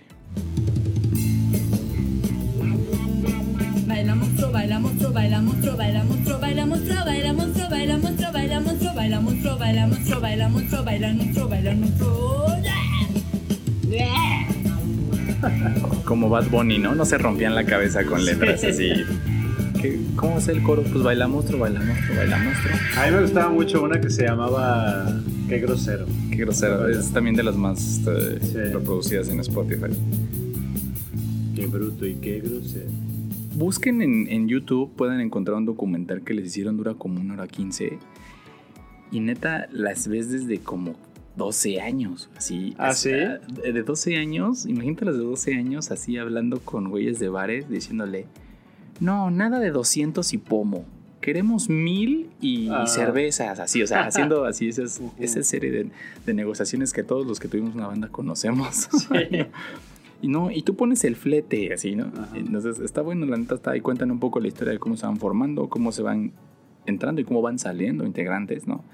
Baila 5.13 5.41
monstruo, 5.41 5.77
baila 5.77 6.03
monstruo, 6.03 6.39
baila 6.39 6.65
monstruo, 6.65 7.05
baila 7.05 7.33
monstruo, 7.33 7.69
baila 7.71 7.97
monstruo, 7.99 8.31
baila 8.31 8.59
monstruo, 8.59 8.93
baila 8.93 9.21
monstruo, 9.21 9.55
baila 9.59 9.87
monstruo, 9.87 10.19
baila 10.21 10.49
monstruo, 10.49 10.83
baila 10.83 10.83
monstruo, 10.83 10.83
baila 10.83 11.13
monstruo, 11.13 11.47
baila 11.49 11.75
monstruo. 11.75 12.43
Como 16.05 16.29
Bad 16.29 16.49
Bunny, 16.49 16.77
¿no? 16.79 16.95
No 16.95 17.05
se 17.05 17.17
rompían 17.17 17.55
la 17.55 17.65
cabeza 17.65 18.03
con 18.05 18.23
letras 18.25 18.63
así. 18.63 18.89
¿Qué- 19.81 19.99
¿Cómo 20.15 20.37
es 20.37 20.47
el 20.47 20.61
coro? 20.63 20.83
Pues 20.83 21.03
baila 21.03 21.27
monstruo, 21.27 21.59
baila 21.59 21.79
monstruo, 21.81 22.15
baila 22.17 22.37
monstruo. 22.37 22.73
A 22.97 23.05
mí 23.07 23.11
me 23.15 23.21
gustaba 23.21 23.49
mucho 23.49 23.83
una 23.83 23.99
que 23.99 24.09
se 24.09 24.23
llamaba 24.25 25.05
Qué 25.49 25.59
grosero. 25.59 26.05
Qué 26.31 26.37
grosero. 26.37 26.87
Es 26.87 27.11
también 27.11 27.35
de 27.35 27.43
las 27.43 27.55
más 27.55 27.99
eh, 28.07 28.39
Sí. 28.41 28.57
reproducidas 28.73 29.27
en 29.29 29.39
Spotify. 29.41 29.91
Qué 31.55 31.67
bruto 31.67 32.05
y 32.07 32.15
qué 32.15 32.39
grosero. 32.39 32.89
Busquen 33.55 34.01
en, 34.01 34.27
en 34.29 34.47
YouTube, 34.47 34.91
pueden 34.95 35.19
encontrar 35.19 35.57
un 35.57 35.65
documental 35.65 36.21
que 36.23 36.33
les 36.33 36.47
hicieron, 36.47 36.77
dura 36.77 36.93
como 36.95 37.19
una 37.21 37.33
hora 37.35 37.47
15. 37.47 37.99
Y 39.11 39.19
neta, 39.19 39.67
las 39.71 40.07
ves 40.07 40.29
desde 40.31 40.59
como 40.59 40.95
12 41.37 41.81
años. 41.81 42.29
Así. 42.35 42.73
¿Ah, 42.77 42.93
sí? 42.93 43.09
sea, 43.09 43.37
De 43.39 43.83
12 43.83 44.17
años, 44.17 44.65
imagínate 44.65 45.05
las 45.05 45.17
de 45.17 45.23
12 45.23 45.53
años 45.55 45.91
así 45.91 46.17
hablando 46.17 46.59
con 46.59 46.89
güeyes 46.89 47.19
de 47.19 47.29
bares, 47.29 47.69
diciéndole: 47.69 48.25
No, 48.99 49.29
nada 49.29 49.59
de 49.59 49.69
200 49.71 50.33
y 50.33 50.37
pomo. 50.39 50.85
Queremos 51.21 51.69
mil 51.69 52.31
y 52.41 52.67
Ah. 52.69 52.85
cervezas, 52.87 53.59
así, 53.59 53.81
o 53.81 53.87
sea, 53.87 54.05
haciendo 54.07 54.45
así 54.45 54.67
esas, 54.67 54.99
esa 55.19 55.41
serie 55.43 55.71
de, 55.71 55.89
de 56.25 56.33
negociaciones 56.33 56.91
que 56.91 57.03
todos 57.03 57.25
los 57.25 57.39
que 57.39 57.47
tuvimos 57.47 57.75
una 57.75 57.87
banda 57.87 58.07
conocemos. 58.09 58.89
Y 60.23 60.29
no, 60.29 60.49
y 60.49 60.61
tú 60.63 60.75
pones 60.77 61.03
el 61.03 61.17
flete, 61.17 61.73
así, 61.73 61.95
¿no? 61.97 62.05
Ajá. 62.05 62.29
Entonces 62.35 62.79
está 62.79 63.01
bueno, 63.01 63.25
la 63.25 63.35
neta 63.35 63.55
está 63.55 63.71
ahí, 63.71 63.81
cuentan 63.81 64.09
un 64.09 64.19
poco 64.19 64.39
la 64.39 64.47
historia 64.47 64.71
de 64.71 64.79
cómo 64.79 64.95
se 64.95 65.05
van 65.05 65.17
formando, 65.17 65.67
cómo 65.67 65.91
se 65.91 66.01
van 66.01 66.31
entrando 66.85 67.19
y 67.19 67.25
cómo 67.25 67.41
van 67.41 67.59
saliendo 67.59 68.05
integrantes, 68.05 68.65
¿no? 68.65 68.85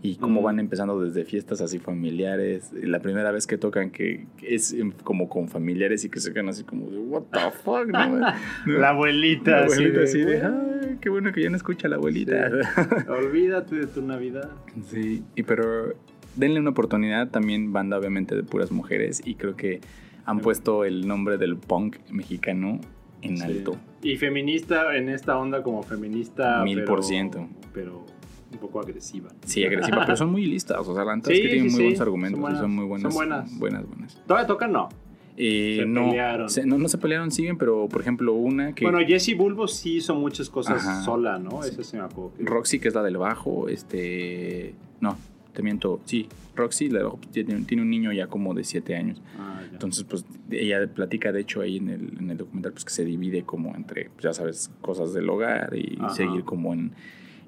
Y 0.00 0.14
cómo 0.14 0.40
van 0.40 0.60
empezando 0.60 1.00
desde 1.02 1.24
fiestas 1.24 1.60
así 1.60 1.80
familiares. 1.80 2.70
La 2.72 3.00
primera 3.00 3.32
vez 3.32 3.48
que 3.48 3.58
tocan 3.58 3.90
que 3.90 4.26
es 4.40 4.76
como 5.02 5.28
con 5.28 5.48
familiares 5.48 6.04
y 6.04 6.08
que 6.08 6.20
se 6.20 6.32
quedan 6.32 6.48
así 6.48 6.62
como 6.62 6.88
de, 6.88 6.98
what 6.98 7.22
the 7.32 7.40
fuck, 7.64 7.88
¿no? 7.88 8.16
La 8.66 8.90
abuelita, 8.90 9.50
La 9.50 9.58
abuelita 9.64 10.02
así 10.04 10.18
así 10.18 10.18
de, 10.20 10.38
de, 10.38 10.42
"Ay, 10.42 10.98
qué 11.00 11.10
bueno 11.10 11.32
que 11.32 11.42
ya 11.42 11.50
no 11.50 11.56
escucha 11.56 11.88
a 11.88 11.90
la 11.90 11.96
abuelita. 11.96 12.48
Olvídate 13.08 13.74
de 13.74 13.86
tu 13.88 14.00
Navidad. 14.02 14.48
Sí, 14.86 15.24
y 15.34 15.42
pero 15.42 15.94
denle 16.36 16.60
una 16.60 16.70
oportunidad 16.70 17.30
también 17.30 17.72
banda 17.72 17.98
obviamente 17.98 18.36
de 18.36 18.44
puras 18.44 18.70
mujeres 18.70 19.20
y 19.24 19.34
creo 19.34 19.56
que 19.56 19.80
han 20.28 20.38
Sí. 20.38 20.42
puesto 20.44 20.84
el 20.84 21.06
nombre 21.08 21.38
del 21.38 21.56
punk 21.56 21.96
mexicano 22.10 22.80
en 23.22 23.36
Sí. 23.38 23.42
alto. 23.44 23.76
Y 24.02 24.16
feminista 24.16 24.94
en 24.96 25.08
esta 25.08 25.36
onda 25.38 25.62
como 25.62 25.82
feminista. 25.82 26.62
Mil 26.62 26.84
por 26.84 27.02
ciento. 27.02 27.48
Pero 27.72 28.04
un 28.52 28.58
poco 28.58 28.80
agresiva. 28.80 29.30
Sí, 29.44 29.64
agresiva, 29.64 30.00
pero 30.04 30.16
son 30.16 30.30
muy 30.30 30.46
listas, 30.46 30.78
o 30.86 30.94
sea, 30.94 31.04
la 31.04 31.16
neta 31.16 31.30
es 31.32 31.36
Sí, 31.36 31.42
que 31.42 31.48
tienen 31.48 31.70
sí, 31.70 31.74
muy 31.74 31.78
sí. 31.78 31.82
buenos 31.84 32.00
argumentos 32.00 32.40
Son 32.40 32.50
y 32.52 32.54
son 32.56 32.60
buenas, 32.60 32.76
muy 32.76 32.84
buenas. 32.86 33.02
son 33.02 33.14
buenas. 33.14 33.58
Buenas, 33.58 33.88
buenas. 33.88 34.22
¿Todavía 34.26 34.46
tocan? 34.46 34.72
No. 34.72 34.88
Eh, 35.40 35.76
Se 35.80 35.86
no, 35.86 36.06
pelearon. 36.08 36.48
se- 36.50 36.66
no, 36.66 36.78
no 36.78 36.88
se 36.88 36.98
pelearon, 36.98 37.30
siguen, 37.30 37.58
pero 37.58 37.88
por 37.88 38.00
ejemplo 38.00 38.32
una 38.34 38.74
que... 38.74 38.84
Bueno, 38.84 38.98
Jesse 39.06 39.36
Bulbo 39.36 39.68
sí 39.68 39.96
hizo 39.98 40.14
muchas 40.16 40.50
cosas 40.50 40.84
Ajá. 40.84 41.02
sola, 41.02 41.38
¿no? 41.38 41.62
Sí. 41.62 41.70
Eso 41.70 41.82
sí 41.84 41.96
me 41.96 42.02
acuerdo. 42.02 42.32
Roxy, 42.40 42.80
que 42.80 42.88
es 42.88 42.94
la 42.94 43.02
del 43.04 43.18
bajo, 43.18 43.68
este... 43.68 44.74
No, 45.00 45.16
te 45.58 45.62
miento, 45.64 46.00
sí, 46.04 46.28
Roxy, 46.54 46.88
la 46.88 47.02
bajo, 47.02 47.18
tiene, 47.32 47.64
tiene 47.64 47.82
un 47.82 47.90
niño 47.90 48.12
ya 48.12 48.28
como 48.28 48.54
de 48.54 48.62
7 48.62 48.94
años. 48.94 49.20
Ah. 49.36 49.60
Entonces, 49.72 50.04
pues 50.04 50.24
ella 50.52 50.86
platica, 50.86 51.32
de 51.32 51.40
hecho, 51.40 51.62
ahí 51.62 51.78
en 51.78 51.88
el, 51.88 52.16
en 52.20 52.30
el 52.30 52.36
documental, 52.36 52.70
pues 52.70 52.84
que 52.84 52.92
se 52.92 53.04
divide 53.04 53.42
como 53.42 53.74
entre, 53.74 54.04
pues, 54.10 54.22
ya 54.22 54.32
sabes, 54.32 54.70
cosas 54.80 55.12
del 55.14 55.28
hogar 55.28 55.74
y 55.74 55.96
Ajá. 55.98 56.10
seguir 56.10 56.44
como 56.44 56.72
en... 56.74 56.92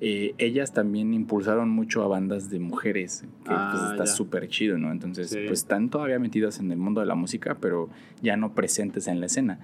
eh, 0.01 0.35
ellas 0.39 0.73
también 0.73 1.15
impulsaron 1.15 1.69
mucho 1.71 2.03
a 2.03 2.09
bandas 2.09 2.51
de 2.51 2.59
mujeres, 2.59 3.23
que 3.45 3.53
Ah, 3.53 3.69
pues, 3.71 3.93
está 3.93 4.07
súper 4.07 4.49
chido, 4.49 4.77
¿no? 4.77 4.91
Entonces, 4.91 5.31
Sí. 5.31 5.39
pues 5.47 5.61
están 5.61 5.89
todavía 5.89 6.19
metidas 6.19 6.59
en 6.59 6.73
el 6.73 6.79
mundo 6.79 7.01
de 7.01 7.07
la 7.07 7.15
música, 7.15 7.59
pero 7.61 7.91
ya 8.23 8.37
no 8.37 8.55
presentes 8.57 9.07
en 9.07 9.21
la 9.21 9.27
escena. 9.27 9.61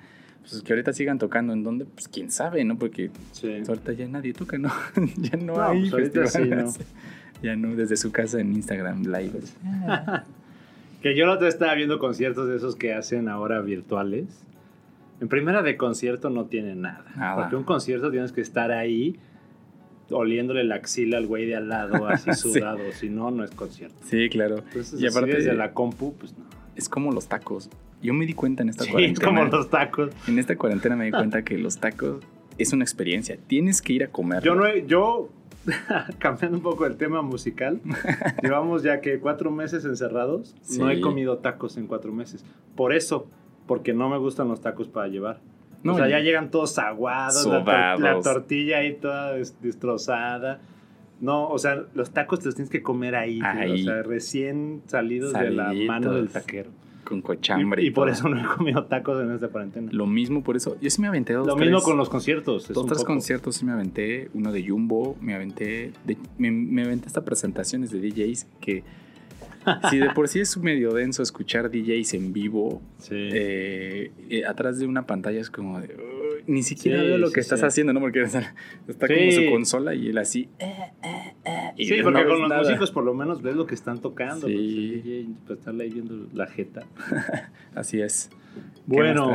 Pues 0.48 0.62
que 0.62 0.72
ahorita 0.72 0.92
sigan 0.92 1.18
tocando 1.18 1.52
en 1.54 1.64
donde, 1.64 1.86
pues 1.86 2.06
quién 2.06 2.30
sabe, 2.30 2.62
¿no? 2.64 2.78
Porque 2.78 3.10
Sí. 3.32 3.48
ahorita 3.66 3.92
ya 3.94 4.06
nadie 4.06 4.32
toca, 4.32 4.56
¿no? 4.58 4.70
ya 5.16 5.36
no, 5.36 5.56
No, 5.56 5.62
hay 5.64 5.80
pues 5.80 5.92
ahorita 5.94 6.26
sí, 6.28 6.38
festivales. 6.38 6.78
Ya 7.46 7.54
no, 7.56 7.76
desde 7.76 7.96
su 7.96 8.10
casa 8.10 8.40
en 8.40 8.52
Instagram 8.54 9.02
Live. 9.04 9.40
Que 11.02 11.14
yo 11.14 11.26
la 11.26 11.34
otra 11.34 11.44
vez 11.44 11.54
estaba 11.54 11.74
viendo 11.74 12.00
conciertos 12.00 12.48
de 12.48 12.56
esos 12.56 12.74
que 12.74 12.92
hacen 12.92 13.28
ahora 13.28 13.60
virtuales. 13.60 14.24
En 15.20 15.28
primera 15.28 15.62
de 15.62 15.76
concierto 15.76 16.30
no 16.30 16.46
tiene 16.46 16.74
nada. 16.74 17.04
Nada. 17.16 17.36
Porque 17.42 17.54
un 17.54 17.62
concierto 17.62 18.10
tienes 18.10 18.32
que 18.32 18.40
estar 18.40 18.72
ahí 18.72 19.16
oliéndole 20.10 20.64
la 20.64 20.76
axila 20.76 21.18
al 21.18 21.26
güey 21.26 21.46
de 21.46 21.54
al 21.54 21.68
lado, 21.68 22.06
así 22.08 22.30
Sí. 22.32 22.48
sudado. 22.54 22.80
Si 22.92 23.08
no, 23.08 23.30
no 23.30 23.44
es 23.44 23.52
concierto. 23.52 23.96
Sí, 24.04 24.28
claro. 24.28 24.58
Entonces, 24.66 25.00
y 25.00 25.06
aparte, 25.06 25.34
desde 25.36 25.54
la 25.54 25.72
compu, 25.72 26.14
pues 26.14 26.36
no. 26.36 26.44
es 26.74 26.88
como 26.88 27.12
los 27.12 27.28
tacos. 27.28 27.70
Yo 28.02 28.12
me 28.12 28.26
di 28.26 28.32
cuenta 28.32 28.62
en 28.64 28.70
esta 28.70 28.82
Sí, 28.84 28.88
es 28.88 28.92
cuarentena. 28.92 29.26
como 29.26 29.44
los 29.44 29.70
tacos. 29.70 30.10
En 30.26 30.38
esta 30.40 30.56
cuarentena 30.56 30.96
me 30.96 31.04
di 31.04 31.10
cuenta 31.12 31.42
que 31.42 31.56
los 31.58 31.78
tacos 31.78 32.24
es 32.58 32.72
una 32.72 32.82
experiencia. 32.84 33.36
Tienes 33.46 33.80
que 33.80 33.92
ir 33.92 34.02
a 34.02 34.08
comer. 34.08 34.42
Yo 34.42 34.54
no 34.56 34.66
he, 34.66 34.86
yo, 34.86 35.28
cambiando 36.18 36.56
un 36.58 36.62
poco 36.62 36.86
el 36.86 36.96
tema 36.96 37.22
musical, 37.22 37.80
llevamos 38.42 38.82
ya 38.82 39.00
que 39.00 39.18
cuatro 39.20 39.50
meses 39.50 39.84
encerrados. 39.84 40.54
No 40.78 40.90
he 40.90 41.00
comido 41.00 41.38
tacos 41.38 41.76
en 41.76 41.86
cuatro 41.86 42.12
meses. 42.12 42.44
Por 42.74 42.92
eso, 42.92 43.28
porque 43.66 43.92
no 43.92 44.08
me 44.08 44.18
gustan 44.18 44.48
los 44.48 44.60
tacos 44.60 44.88
para 44.88 45.08
llevar. 45.08 45.40
No, 45.82 45.94
o 45.94 45.96
sea, 45.96 46.08
ya 46.08 46.18
llegan 46.20 46.50
todos 46.50 46.78
aguados, 46.78 47.46
la, 47.46 47.64
tor- 47.64 47.66
la 47.66 47.96
Sobados. 47.96 48.24
tortilla 48.24 48.78
ahí 48.78 48.94
toda 48.94 49.32
des- 49.34 49.60
destrozada. 49.60 50.60
No, 51.20 51.48
o 51.48 51.58
sea, 51.58 51.84
los 51.94 52.10
tacos 52.10 52.40
te 52.40 52.46
los 52.46 52.54
tienes 52.54 52.70
que 52.70 52.82
comer 52.82 53.14
ahí, 53.16 53.38
tío. 53.40 53.74
O 53.74 53.76
sea, 53.78 54.02
recién 54.02 54.82
salidos 54.86 55.32
de 55.32 55.50
la 55.50 55.72
mano 55.86 56.12
del 56.12 56.28
taquero. 56.28 56.70
Con 57.06 57.22
cochambre. 57.22 57.82
Y, 57.82 57.86
y 57.86 57.90
por 57.90 58.08
todo. 58.08 58.14
eso 58.14 58.28
no 58.28 58.40
he 58.40 58.56
comido 58.56 58.84
tacos 58.84 59.22
en 59.22 59.30
esta 59.32 59.48
cuarentena. 59.48 59.88
Lo, 59.92 59.98
Lo 59.98 60.06
mismo 60.06 60.42
por 60.42 60.56
eso. 60.56 60.76
Yo 60.80 60.90
sí 60.90 61.00
me 61.00 61.08
aventé 61.08 61.32
dos, 61.34 61.46
mismo 61.46 61.76
tres- 61.78 61.84
con 61.84 61.96
los 61.96 62.08
conciertos. 62.08 62.68
Dos, 62.68 62.86
tres 62.86 62.98
poco. 62.98 63.12
conciertos 63.12 63.56
sí 63.56 63.64
me 63.64 63.72
aventé. 63.72 64.28
Uno 64.34 64.52
de 64.52 64.66
Jumbo, 64.68 65.16
me 65.20 65.34
aventé. 65.34 65.92
de- 66.04 66.18
me, 66.38 66.50
me 66.50 66.82
aventé 66.84 67.06
hasta 67.06 67.24
presentaciones 67.24 67.90
de 67.90 68.00
DJs 68.00 68.46
que. 68.60 68.82
si 69.90 69.98
de 69.98 70.10
por 70.10 70.28
sí 70.28 70.40
es 70.40 70.56
medio 70.58 70.92
denso 70.92 71.22
escuchar 71.22 71.70
DJs 71.70 72.14
en 72.14 72.32
vivo, 72.32 72.80
Sí. 72.98 73.14
eh, 73.14 74.10
eh, 74.30 74.44
atrás 74.46 74.78
de 74.78 74.86
una 74.86 75.06
pantalla 75.06 75.40
es 75.40 75.50
como 75.50 75.80
de. 75.80 75.96
Ni 76.46 76.62
siquiera 76.62 77.00
Sí, 77.00 77.06
veo 77.06 77.18
lo 77.18 77.26
sí, 77.28 77.32
que 77.34 77.40
estás 77.40 77.60
sí. 77.60 77.66
haciendo, 77.66 77.92
¿no? 77.92 78.00
Porque 78.00 78.26
sea, 78.28 78.54
está 78.88 79.06
como 79.08 79.18
Sí. 79.18 79.32
su 79.46 79.50
consola 79.50 79.94
y 79.94 80.08
él 80.08 80.18
así. 80.18 80.48
eh, 80.58 81.72
y 81.76 81.86
Sí, 81.86 81.94
porque 82.02 82.24
con 82.24 82.40
los 82.40 82.48
nada. 82.48 82.62
músicos 82.62 82.90
por 82.90 83.04
lo 83.04 83.14
menos 83.14 83.42
ves 83.42 83.56
lo 83.56 83.66
que 83.66 83.74
están 83.74 84.00
tocando. 84.00 84.46
Sí. 84.46 84.52
pues, 84.54 85.04
DJ, 85.04 85.26
pues, 85.46 85.58
estarle 85.58 85.84
ahí 85.84 85.90
viendo 85.90 86.26
la 86.34 86.46
jeta. 86.46 86.86
Así 87.74 88.00
es. 88.00 88.30
¿Qué 88.30 88.36
Bueno, 88.86 89.34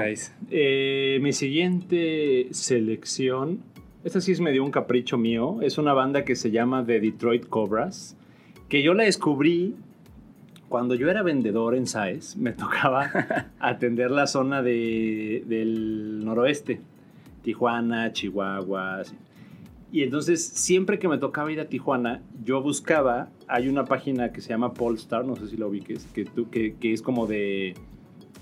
eh, 0.50 1.20
mi 1.22 1.34
siguiente 1.34 2.48
selección, 2.52 3.60
esta 4.04 4.22
sí 4.22 4.32
es 4.32 4.40
medio 4.40 4.64
un 4.64 4.72
capricho 4.72 5.18
mío, 5.18 5.60
es 5.62 5.78
una 5.78 5.94
banda 5.94 6.24
que 6.26 6.36
se 6.36 6.50
llama 6.52 6.86
The 6.86 7.00
Detroit 7.00 7.48
Cobras, 7.48 8.16
que 8.70 8.82
yo 8.82 8.94
la 8.94 9.04
descubrí 9.04 9.76
cuando 10.72 10.96
yo 10.96 11.10
era 11.12 11.22
vendedor 11.22 11.76
en 11.76 11.86
SAES, 11.86 12.38
me 12.38 12.52
tocaba 12.64 13.12
atender 13.60 14.10
la 14.10 14.26
zona 14.26 14.64
de- 14.64 15.44
del 15.46 16.26
noroeste, 16.26 16.82
Tijuana, 17.44 18.12
Chihuahua. 18.14 19.02
así. 19.02 19.16
Y 19.92 20.04
entonces, 20.04 20.42
siempre 20.44 20.98
que 21.00 21.08
me 21.10 21.18
tocaba 21.18 21.52
ir 21.52 21.60
a 21.60 21.66
Tijuana, 21.66 22.22
yo 22.46 22.62
buscaba, 22.62 23.30
hay 23.48 23.68
una 23.68 23.84
página 23.86 24.32
que 24.32 24.40
se 24.40 24.50
llama 24.50 24.74
Polestar, 24.74 25.26
no 25.26 25.36
sé 25.36 25.48
si 25.48 25.58
lo 25.58 25.68
ubiques, 25.68 26.06
que, 26.14 26.24
tú, 26.24 26.50
que, 26.50 26.76
que 26.76 26.94
es 26.94 27.02
como 27.02 27.28
de, 27.28 27.74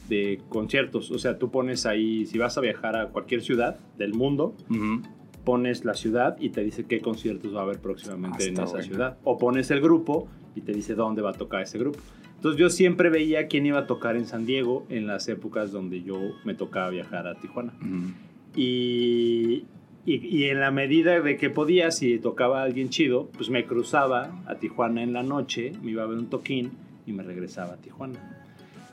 de 0.10 0.40
conciertos. 0.50 1.10
O 1.10 1.18
sea, 1.18 1.40
tú 1.40 1.50
pones 1.50 1.88
ahí, 1.88 2.28
si 2.28 2.38
vas 2.38 2.56
a 2.58 2.62
viajar 2.62 2.96
a 2.96 3.08
cualquier 3.08 3.42
ciudad 3.42 3.80
del 3.98 4.14
mundo, 4.14 4.54
pones 5.44 5.86
la 5.86 5.96
ciudad 5.96 6.38
y 6.40 6.50
te 6.50 6.64
dice 6.64 6.86
qué 6.86 7.00
conciertos 7.02 7.56
va 7.56 7.62
a 7.62 7.64
haber 7.64 7.80
próximamente 7.80 8.44
Ah, 8.44 8.48
en 8.48 8.54
esa 8.54 8.66
bueno. 8.66 8.84
ciudad. 8.84 9.18
O 9.24 9.40
pones 9.40 9.72
el 9.72 9.82
grupo 9.82 10.28
y 10.56 10.62
te 10.62 10.72
dice 10.74 10.94
dónde 10.94 11.24
va 11.24 11.32
a 11.32 11.34
tocar 11.34 11.62
ese 11.64 11.80
grupo. 11.80 11.98
Entonces 12.40 12.58
yo 12.58 12.70
siempre 12.70 13.10
veía 13.10 13.48
quién 13.48 13.66
iba 13.66 13.80
a 13.80 13.86
tocar 13.86 14.16
en 14.16 14.26
San 14.26 14.46
Diego 14.46 14.86
en 14.88 15.08
las 15.08 15.28
épocas 15.28 15.74
donde 15.74 16.04
yo 16.04 16.18
me 16.46 16.54
tocaba 16.54 16.90
viajar 16.90 17.28
a 17.28 17.36
Tijuana. 17.36 17.74
Y, 18.56 19.66
y, 20.06 20.26
y 20.26 20.46
en 20.46 20.62
la 20.62 20.72
medida 20.72 21.20
de 21.20 21.36
que 21.36 21.50
podía, 21.50 21.92
si 21.92 22.18
tocaba 22.18 22.62
a 22.62 22.64
alguien 22.64 22.88
chido, 22.88 23.30
pues 23.36 23.50
me 23.50 23.66
cruzaba 23.66 24.42
a 24.46 24.56
Tijuana 24.56 25.04
en 25.04 25.12
la 25.12 25.22
noche, 25.22 25.74
me 25.84 25.92
iba 25.92 26.04
a 26.04 26.08
ver 26.08 26.18
un 26.18 26.30
toquín 26.30 26.72
y 27.06 27.12
me 27.12 27.24
regresaba 27.24 27.74
a 27.74 27.78
Tijuana. 27.78 28.20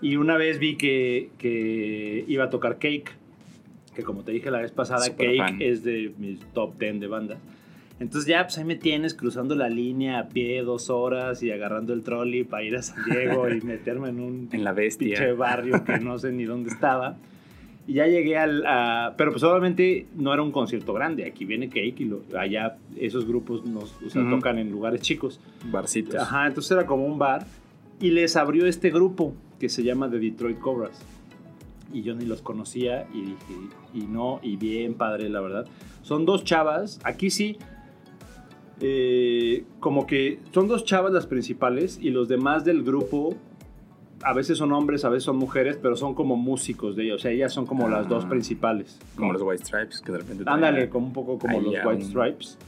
Y 0.03 0.17
una 0.17 0.37
vez 0.37 0.59
vi 0.59 0.75
que, 0.75 1.31
que 1.39 2.25
iba 2.27 2.45
a 2.45 2.51
tocar 2.51 2.81
Cake, 2.81 3.13
que 3.95 4.03
como 4.03 4.25
te 4.25 4.33
dije 4.33 4.51
la 4.51 4.61
vez 4.61 4.73
pasada, 4.73 5.07
Cake 5.17 5.37
fan. 5.39 5.63
es 5.63 5.85
de 5.85 6.13
mis 6.19 6.41
top 6.53 6.77
10 6.81 6.99
de 6.99 7.07
bandas. 7.07 7.39
Entonces 7.99 8.29
ya, 8.29 8.43
pues 8.45 8.59
ahí 8.59 8.65
me 8.65 8.77
tienes 8.77 9.15
cruzando 9.15 9.55
la 9.55 9.69
línea 9.71 10.19
a 10.19 10.29
pie 10.29 10.63
dos 10.63 10.91
horas 10.91 11.43
y 11.43 11.51
agarrando 11.51 11.95
el 11.95 12.03
trolley 12.03 12.45
para 12.45 12.63
ir 12.63 12.77
a 12.77 12.83
San 12.83 13.03
Diego 13.11 13.49
y 13.49 13.61
meterme 13.63 14.11
en 14.11 14.21
un 14.21 14.49
En 14.53 14.65
la 14.65 14.75
pinche 14.75 14.99
bestia. 15.09 15.35
barrio 15.35 15.83
que 15.85 15.99
no 15.99 16.19
sé 16.19 16.31
ni 16.33 16.45
dónde 16.45 16.69
estaba. 16.71 17.17
Y 17.87 17.95
ya 17.95 18.07
llegué 18.07 18.37
al... 18.37 18.65
a- 18.67 19.15
pero 19.17 19.31
pues 19.31 19.43
obviamente 19.45 20.07
no 20.15 20.35
era 20.35 20.43
un 20.43 20.53
concierto 20.53 20.93
grande. 20.93 21.25
Aquí 21.25 21.45
viene 21.47 21.69
Cake 21.69 21.95
y 22.01 22.05
lo- 22.05 22.23
allá 22.39 22.77
esos 22.99 23.27
grupos 23.27 23.65
nos, 23.65 23.95
o 24.05 24.11
sea, 24.11 24.23
Ujú. 24.23 24.33
tocan 24.37 24.59
en 24.59 24.71
lugares 24.71 25.01
chicos. 25.01 25.41
Barcitos. 25.71 26.17
Ajá, 26.17 26.47
entonces 26.49 26.73
era 26.73 26.85
como 26.85 27.07
un 27.07 27.19
bar. 27.19 27.47
Y 27.99 28.11
les 28.11 28.37
abrió 28.37 28.67
este 28.67 28.91
grupo 28.91 29.33
que 29.59 29.71
se 29.71 29.83
llama 29.83 30.11
The 30.11 30.19
Detroit 30.19 30.59
Cobras. 30.59 31.01
Y 31.95 32.03
yo 32.03 32.15
ni 32.15 32.27
los 32.27 32.43
conocía 32.43 33.07
y 33.15 33.21
dije, 33.23 33.55
y 33.95 34.01
no, 34.01 34.41
y 34.43 34.57
bien 34.57 34.95
padre, 34.95 35.31
la 35.31 35.41
verdad. 35.41 35.67
Son 36.03 36.27
dos 36.27 36.45
chavas, 36.45 37.01
aquí 37.05 37.31
sí, 37.31 37.57
eh, 38.81 39.65
como 39.81 40.07
que 40.07 40.39
son 40.53 40.69
dos 40.69 40.85
chavas 40.85 41.13
las 41.13 41.27
principales 41.27 41.99
y 42.01 42.11
los 42.11 42.29
demás 42.29 42.65
del 42.65 42.83
grupo, 42.83 43.35
a 44.23 44.33
veces 44.33 44.59
son 44.59 44.73
hombres, 44.73 45.05
a 45.05 45.09
veces 45.09 45.25
son 45.25 45.37
mujeres, 45.37 45.79
pero 45.81 45.97
son 45.97 46.15
como 46.15 46.37
músicos 46.37 46.97
de 46.97 47.05
ellas. 47.05 47.17
O 47.17 47.19
sea, 47.19 47.31
ellas 47.31 47.53
son 47.53 47.67
como 47.67 47.89
las 47.89 48.09
dos 48.09 48.25
Ah. 48.25 48.29
principales. 48.29 48.99
Como 49.17 49.33
los 49.33 49.43
White 49.43 49.65
Stripes, 49.65 50.01
que 50.01 50.13
de 50.13 50.19
repente. 50.19 50.45
Ándale, 50.47 50.89
como 50.89 51.07
un 51.07 51.13
poco 51.13 51.39
como 51.39 51.61
los 51.61 51.73
White 51.75 51.89
un- 51.89 52.03
Stripes. 52.03 52.59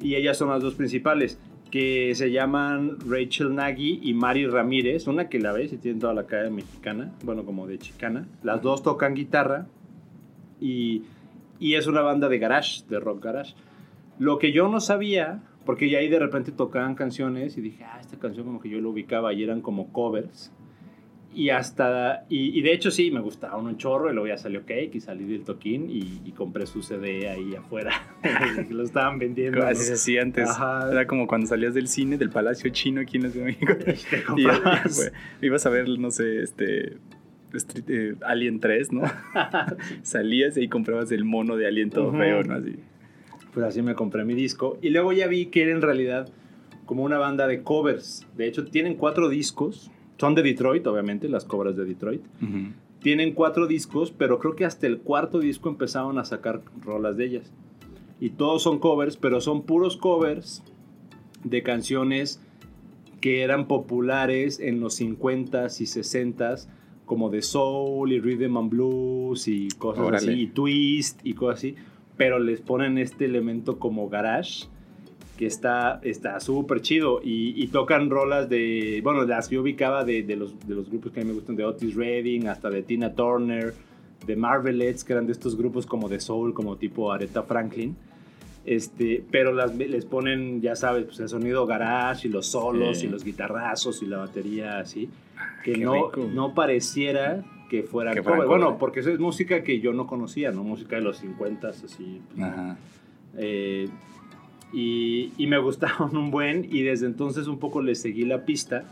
Y 0.00 0.14
ellas 0.14 0.36
son 0.36 0.48
las 0.50 0.62
dos 0.62 0.74
principales, 0.74 1.38
que 1.70 2.14
se 2.14 2.30
llaman 2.30 2.96
Rachel 3.08 3.54
Nagy 3.54 4.00
y 4.02 4.14
Mari 4.14 4.46
Ramírez. 4.46 5.06
Una 5.06 5.28
que 5.28 5.38
la 5.38 5.52
ves 5.52 5.72
y 5.72 5.78
tiene 5.78 5.98
toda 6.00 6.12
la 6.14 6.24
cara 6.26 6.48
mexicana, 6.50 7.12
bueno, 7.24 7.44
como 7.44 7.66
de 7.66 7.78
chicana. 7.78 8.26
Las 8.42 8.62
dos 8.62 8.82
tocan 8.82 9.14
guitarra 9.14 9.66
y, 10.60 11.02
y 11.58 11.74
es 11.74 11.86
una 11.86 12.00
banda 12.02 12.28
de 12.28 12.38
garage, 12.38 12.82
de 12.88 13.00
rock 13.00 13.22
garage. 13.24 13.54
Lo 14.18 14.38
que 14.38 14.52
yo 14.52 14.68
no 14.68 14.80
sabía, 14.80 15.42
porque 15.64 15.90
ya 15.90 15.98
ahí 15.98 16.08
de 16.08 16.18
repente 16.18 16.52
tocaban 16.52 16.94
canciones 16.94 17.56
y 17.58 17.60
dije, 17.60 17.84
ah, 17.84 17.98
esta 18.00 18.18
canción 18.18 18.46
como 18.46 18.60
que 18.60 18.68
yo 18.68 18.80
lo 18.80 18.90
ubicaba 18.90 19.32
y 19.32 19.42
eran 19.42 19.60
como 19.60 19.92
covers. 19.92 20.52
Y 21.34 21.50
hasta, 21.50 22.24
y, 22.30 22.58
y 22.58 22.62
de 22.62 22.72
hecho 22.72 22.90
sí, 22.90 23.10
me 23.10 23.20
gustaba 23.20 23.58
un 23.58 23.76
chorro 23.76 24.08
y 24.10 24.14
luego 24.14 24.26
ya 24.26 24.38
salió 24.38 24.60
Cake 24.64 24.92
y 24.94 25.00
salí 25.00 25.24
del 25.26 25.44
toquín 25.44 25.90
y, 25.90 26.22
y 26.24 26.32
compré 26.32 26.64
su 26.66 26.80
CD 26.82 27.28
ahí 27.28 27.54
afuera. 27.54 27.92
lo 28.70 28.82
estaban 28.82 29.18
vendiendo. 29.18 29.62
Así 29.66 29.84
se 29.84 29.92
hacía 29.94 30.22
antes. 30.22 30.48
Ajá. 30.48 30.90
Era 30.90 31.06
como 31.06 31.26
cuando 31.26 31.46
salías 31.46 31.74
del 31.74 31.88
cine, 31.88 32.16
del 32.16 32.30
Palacio 32.30 32.70
Chino 32.70 33.02
aquí 33.02 33.18
en 33.18 33.24
la 33.24 33.28
Ciudad 33.30 33.46
de 33.48 33.52
México. 33.52 33.74
Te 33.84 34.40
Y 34.40 34.44
fue- 34.88 35.12
ibas 35.42 35.66
a 35.66 35.68
ver, 35.70 35.88
no 35.98 36.10
sé, 36.10 36.42
este. 36.42 36.96
Street- 37.52 37.84
eh, 37.88 38.14
Alien 38.22 38.58
3, 38.60 38.92
¿no? 38.92 39.02
Salías 40.02 40.56
y 40.56 40.60
ahí 40.60 40.68
comprabas 40.68 41.10
el 41.12 41.24
mono 41.24 41.56
de 41.56 41.66
Alien 41.66 41.90
todo 41.90 42.08
Ujú. 42.08 42.18
feo, 42.18 42.42
¿no? 42.44 42.54
Así. 42.54 42.76
Pues 43.56 43.64
así 43.64 43.80
me 43.80 43.94
compré 43.94 44.22
mi 44.26 44.34
disco. 44.34 44.76
Y 44.82 44.90
luego 44.90 45.14
ya 45.14 45.28
vi 45.28 45.46
que 45.46 45.62
era 45.62 45.72
en 45.72 45.80
realidad 45.80 46.28
como 46.84 47.02
una 47.04 47.16
banda 47.16 47.46
de 47.46 47.62
covers. 47.62 48.26
De 48.36 48.46
hecho, 48.46 48.66
tienen 48.66 48.96
cuatro 48.96 49.30
discos. 49.30 49.90
Son 50.18 50.34
de 50.34 50.42
Detroit, 50.42 50.86
obviamente, 50.86 51.26
las 51.30 51.46
cobras 51.46 51.74
de 51.74 51.86
Detroit. 51.86 52.20
Tienen 53.00 53.32
cuatro 53.32 53.66
discos, 53.66 54.10
pero 54.10 54.40
creo 54.40 54.56
que 54.56 54.66
hasta 54.66 54.86
el 54.86 54.98
cuarto 54.98 55.38
disco 55.38 55.70
empezaron 55.70 56.18
a 56.18 56.26
sacar 56.26 56.60
rolas 56.82 57.16
de 57.16 57.24
ellas. 57.24 57.54
Y 58.20 58.28
todos 58.28 58.62
son 58.62 58.78
covers, 58.78 59.16
pero 59.16 59.40
son 59.40 59.62
puros 59.62 59.96
covers 59.96 60.62
de 61.42 61.62
canciones 61.62 62.42
que 63.22 63.40
eran 63.40 63.68
populares 63.68 64.60
en 64.60 64.80
los 64.80 65.00
50s 65.00 65.80
y 65.80 65.84
60s, 65.84 66.68
como 67.06 67.30
de 67.30 67.40
soul 67.40 68.12
y 68.12 68.20
rhythm 68.20 68.58
and 68.58 68.68
blues 68.68 69.48
y 69.48 69.68
cosas 69.78 70.04
Órale. 70.04 70.32
así, 70.32 70.42
y 70.42 70.46
twist 70.48 71.20
y 71.24 71.32
cosas 71.32 71.60
así, 71.60 71.74
pero 72.16 72.38
les 72.38 72.60
ponen 72.60 72.98
este 72.98 73.24
elemento 73.26 73.78
como 73.78 74.08
garage 74.08 74.66
que 75.36 75.44
está 75.46 76.00
está 76.02 76.40
súper 76.40 76.80
chido 76.80 77.20
y, 77.22 77.52
y 77.62 77.66
tocan 77.68 78.08
rolas 78.08 78.48
de, 78.48 79.00
bueno, 79.04 79.24
las 79.24 79.48
que 79.48 79.56
yo 79.56 79.62
ubicaba 79.62 80.02
de, 80.04 80.22
de 80.22 80.34
los, 80.36 80.58
de 80.66 80.74
los 80.74 80.88
grupos 80.88 81.12
que 81.12 81.20
a 81.20 81.22
mí 81.24 81.28
me 81.28 81.34
gustan, 81.34 81.56
de 81.56 81.64
Otis 81.64 81.94
Redding, 81.94 82.48
hasta 82.48 82.70
de 82.70 82.82
Tina 82.82 83.14
Turner, 83.14 83.74
de 84.26 84.34
Marvelettes, 84.36 85.04
que 85.04 85.12
eran 85.12 85.26
de 85.26 85.32
estos 85.32 85.54
grupos 85.56 85.84
como 85.84 86.08
de 86.08 86.20
soul, 86.20 86.54
como 86.54 86.76
tipo 86.76 87.12
Aretha 87.12 87.42
Franklin. 87.42 87.94
Este, 88.64 89.22
pero 89.30 89.52
las, 89.52 89.76
les 89.76 90.06
ponen, 90.06 90.60
ya 90.62 90.74
sabes, 90.74 91.04
pues 91.04 91.20
el 91.20 91.28
sonido 91.28 91.66
garage 91.66 92.26
y 92.28 92.30
los 92.30 92.46
solos 92.46 92.98
Sí. 92.98 93.06
y 93.06 93.08
los 93.10 93.22
guitarrazos 93.22 94.02
y 94.02 94.06
la 94.06 94.16
batería 94.16 94.78
así, 94.80 95.08
que 95.62 95.74
qué 95.74 95.84
no, 95.84 95.92
rico. 96.10 96.28
no 96.32 96.54
pareciera 96.54 97.44
que 97.68 97.82
fuera 97.82 98.12
Que 98.12 98.20
cover. 98.20 98.36
fueran 98.38 98.48
Bueno, 98.48 98.78
porque 98.78 99.00
eso 99.00 99.10
es 99.10 99.18
música 99.18 99.62
que 99.62 99.80
yo 99.80 99.92
no 99.92 100.06
conocía, 100.06 100.50
¿no? 100.52 100.62
Música 100.64 100.96
de 100.96 101.02
los 101.02 101.18
50 101.18 101.68
así. 101.68 102.20
pues, 102.34 102.42
Ajá. 102.46 102.76
eh, 103.36 103.88
y, 104.72 105.32
y 105.38 105.46
me 105.46 105.58
gustaron 105.62 106.16
un 106.16 106.30
buen 106.30 106.64
y 106.70 106.82
desde 106.82 107.06
entonces 107.06 107.46
un 107.46 107.58
poco 107.58 107.82
les 107.82 108.00
seguí 108.00 108.24
la 108.24 108.44
pista 108.44 108.84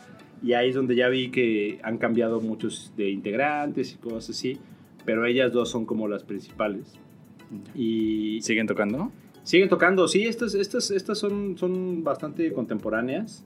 y 0.43 0.53
ahí 0.53 0.70
es 0.70 0.75
donde 0.75 0.95
ya 0.97 1.09
vi 1.09 1.31
que 1.31 1.79
han 1.83 1.99
cambiado 1.99 2.41
muchos 2.41 2.93
de 2.97 3.11
integrantes 3.11 3.95
y 3.95 3.97
cosas 3.97 4.31
así, 4.31 4.59
pero 5.05 5.25
ellas 5.27 5.53
dos 5.53 5.70
son 5.70 5.87
como 5.87 6.07
las 6.09 6.22
principales. 6.25 6.99
Y 7.75 8.41
¿Siguen 8.43 8.66
tocando? 8.66 9.11
siguen 9.43 9.68
tocando, 9.68 10.09
sí, 10.09 10.22
estas, 10.25 10.55
estas, 10.55 10.91
estas 10.91 11.18
son, 11.18 11.57
son 11.59 12.03
bastante 12.03 12.51
contemporáneas 12.53 13.45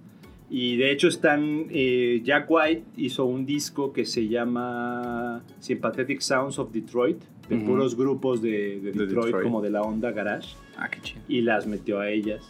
y 0.51 0.77
de 0.77 0.91
hecho 0.93 1.09
están, 1.09 1.67
eh, 1.71 2.21
Jack 2.25 2.47
White 2.51 2.85
hizo 2.97 3.25
un 3.27 3.45
disco 3.47 3.93
que 3.93 4.05
se 4.05 4.29
llama 4.29 5.43
Sympathetic 5.61 6.21
Sounds 6.21 6.59
of 6.59 6.73
Detroit, 6.73 7.19
de 7.49 7.57
Ujú. 7.57 7.67
puros 7.67 7.97
grupos 7.97 8.43
de, 8.43 8.51
de 8.81 8.93
De 8.93 9.07
Detroit, 9.07 9.27
Detroit. 9.27 9.45
como 9.45 9.61
de 9.63 9.71
la 9.71 9.83
onda 9.83 10.11
garage 10.11 10.55
Ah, 10.77 10.89
qué 10.91 11.01
chido. 11.01 11.21
y 11.29 11.41
las 11.43 11.67
metió 11.67 11.99
a 12.01 12.11
ellas. 12.11 12.43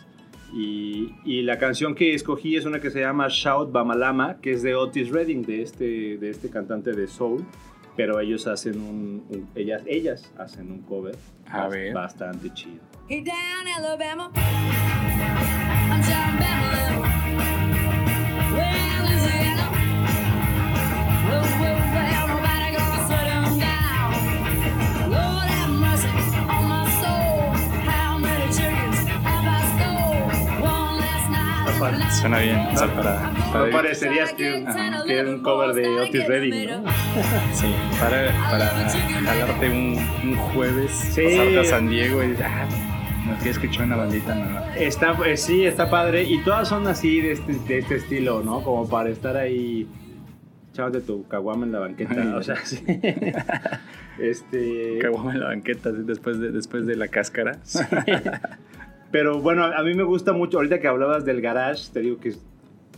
Y, 0.52 1.12
y 1.24 1.42
la 1.42 1.58
canción 1.58 1.94
que 1.94 2.14
escogí 2.14 2.56
es 2.56 2.64
una 2.64 2.80
que 2.80 2.90
se 2.90 3.00
llama 3.00 3.26
Shout 3.28 3.70
Bamalama, 3.70 4.40
que 4.40 4.52
es 4.52 4.62
de 4.62 4.74
Otis 4.74 5.10
Redding, 5.10 5.42
de 5.42 5.62
este, 5.62 6.16
de 6.18 6.30
este 6.30 6.48
cantante 6.50 6.92
de 6.92 7.06
soul. 7.06 7.44
Pero 7.96 8.18
ellos 8.20 8.46
hacen 8.46 8.80
un, 8.80 9.24
un- 9.28 9.48
ellas, 9.54 9.82
ellas 9.86 10.32
hacen 10.38 10.70
un 10.70 10.82
cover 10.82 11.16
A 11.46 11.64
bas- 11.66 11.70
ver. 11.70 11.92
bastante 11.94 12.52
chido. 12.54 12.78
Hey, 13.08 13.22
down 13.24 13.66
Alabama. 13.76 14.30
I'm 15.90 16.02
Suena 32.20 32.38
bien. 32.40 32.58
O 32.72 32.76
sea, 32.76 32.94
para, 32.94 33.30
No 33.30 33.52
para- 33.52 33.70
parecerías 33.70 34.32
que, 34.32 34.64
Ajá. 34.66 35.04
que 35.06 35.18
era 35.18 35.28
un 35.28 35.40
cover 35.42 35.74
de 35.74 35.88
Otis 35.88 36.26
Redding, 36.26 36.66
¿no? 36.70 36.84
sí, 37.52 37.66
para, 38.00 38.26
para 38.50 38.66
jalarte 39.24 39.68
un, 39.68 39.98
un 40.24 40.36
jueves, 40.36 40.90
Sí. 40.90 41.22
pasarte 41.22 41.58
a 41.60 41.64
San 41.64 41.88
Diego 41.88 42.22
y 42.24 42.34
ah, 42.42 42.66
no 43.26 43.34
quiero 43.36 43.50
escuchar 43.50 43.84
una 43.86 43.96
bandita 43.96 44.34
nueva. 44.34 44.74
Está, 44.76 45.16
eh, 45.26 45.36
sí, 45.36 45.64
está 45.64 45.88
padre. 45.90 46.24
Y 46.24 46.42
todas 46.42 46.68
son 46.68 46.86
así 46.88 47.20
de 47.20 47.32
este, 47.32 47.52
de 47.54 47.78
este 47.78 47.96
estilo, 47.96 48.42
¿no? 48.42 48.62
Como 48.62 48.88
para 48.88 49.10
estar 49.10 49.36
ahí 49.36 49.86
echándote 50.72 51.04
tu 51.04 51.26
caguama 51.28 51.66
en 51.66 51.72
la 51.72 51.78
banqueta. 51.80 52.14
Ay, 52.16 52.28
o 52.28 52.42
sea, 52.42 52.56
sí. 52.64 52.82
este. 54.18 54.98
Caguama 55.00 55.32
en 55.32 55.40
la 55.40 55.46
banqueta 55.46 55.90
después 55.92 56.38
de, 56.40 56.50
después 56.52 56.86
de 56.86 56.96
la 56.96 57.08
cáscara. 57.08 57.58
Pero 59.10 59.40
bueno, 59.40 59.64
a 59.64 59.82
mí 59.82 59.94
me 59.94 60.02
gusta 60.02 60.32
mucho, 60.32 60.58
ahorita 60.58 60.80
que 60.80 60.88
hablabas 60.88 61.24
del 61.24 61.40
garage, 61.40 61.90
te 61.92 62.00
digo 62.00 62.18
que 62.18 62.34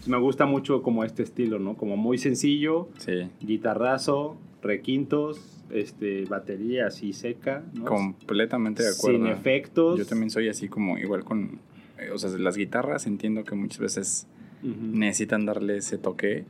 me 0.06 0.18
gusta 0.18 0.46
mucho 0.46 0.82
como 0.82 1.04
este 1.04 1.22
estilo, 1.22 1.58
¿no? 1.58 1.76
Como 1.76 1.96
muy 1.96 2.18
sencillo, 2.18 2.88
Sí, 2.98 3.28
guitarrazo, 3.40 4.36
requintos, 4.62 5.62
este, 5.70 6.24
batería 6.24 6.86
así 6.86 7.12
seca, 7.12 7.62
¿no? 7.74 7.84
completamente 7.84 8.82
de 8.82 8.90
acuerdo. 8.90 9.18
Sin 9.18 9.26
efectos. 9.26 9.98
Yo 9.98 10.06
también 10.06 10.30
soy 10.30 10.48
así 10.48 10.68
como 10.68 10.98
igual 10.98 11.24
con, 11.24 11.60
eh, 11.98 12.10
o 12.12 12.18
sea, 12.18 12.30
las 12.38 12.56
guitarras 12.56 13.06
entiendo 13.06 13.44
que 13.44 13.54
muchas 13.54 13.78
veces 13.78 14.26
necesitan 14.62 15.46
darle 15.46 15.78
ese 15.78 15.96
toque. 15.96 16.44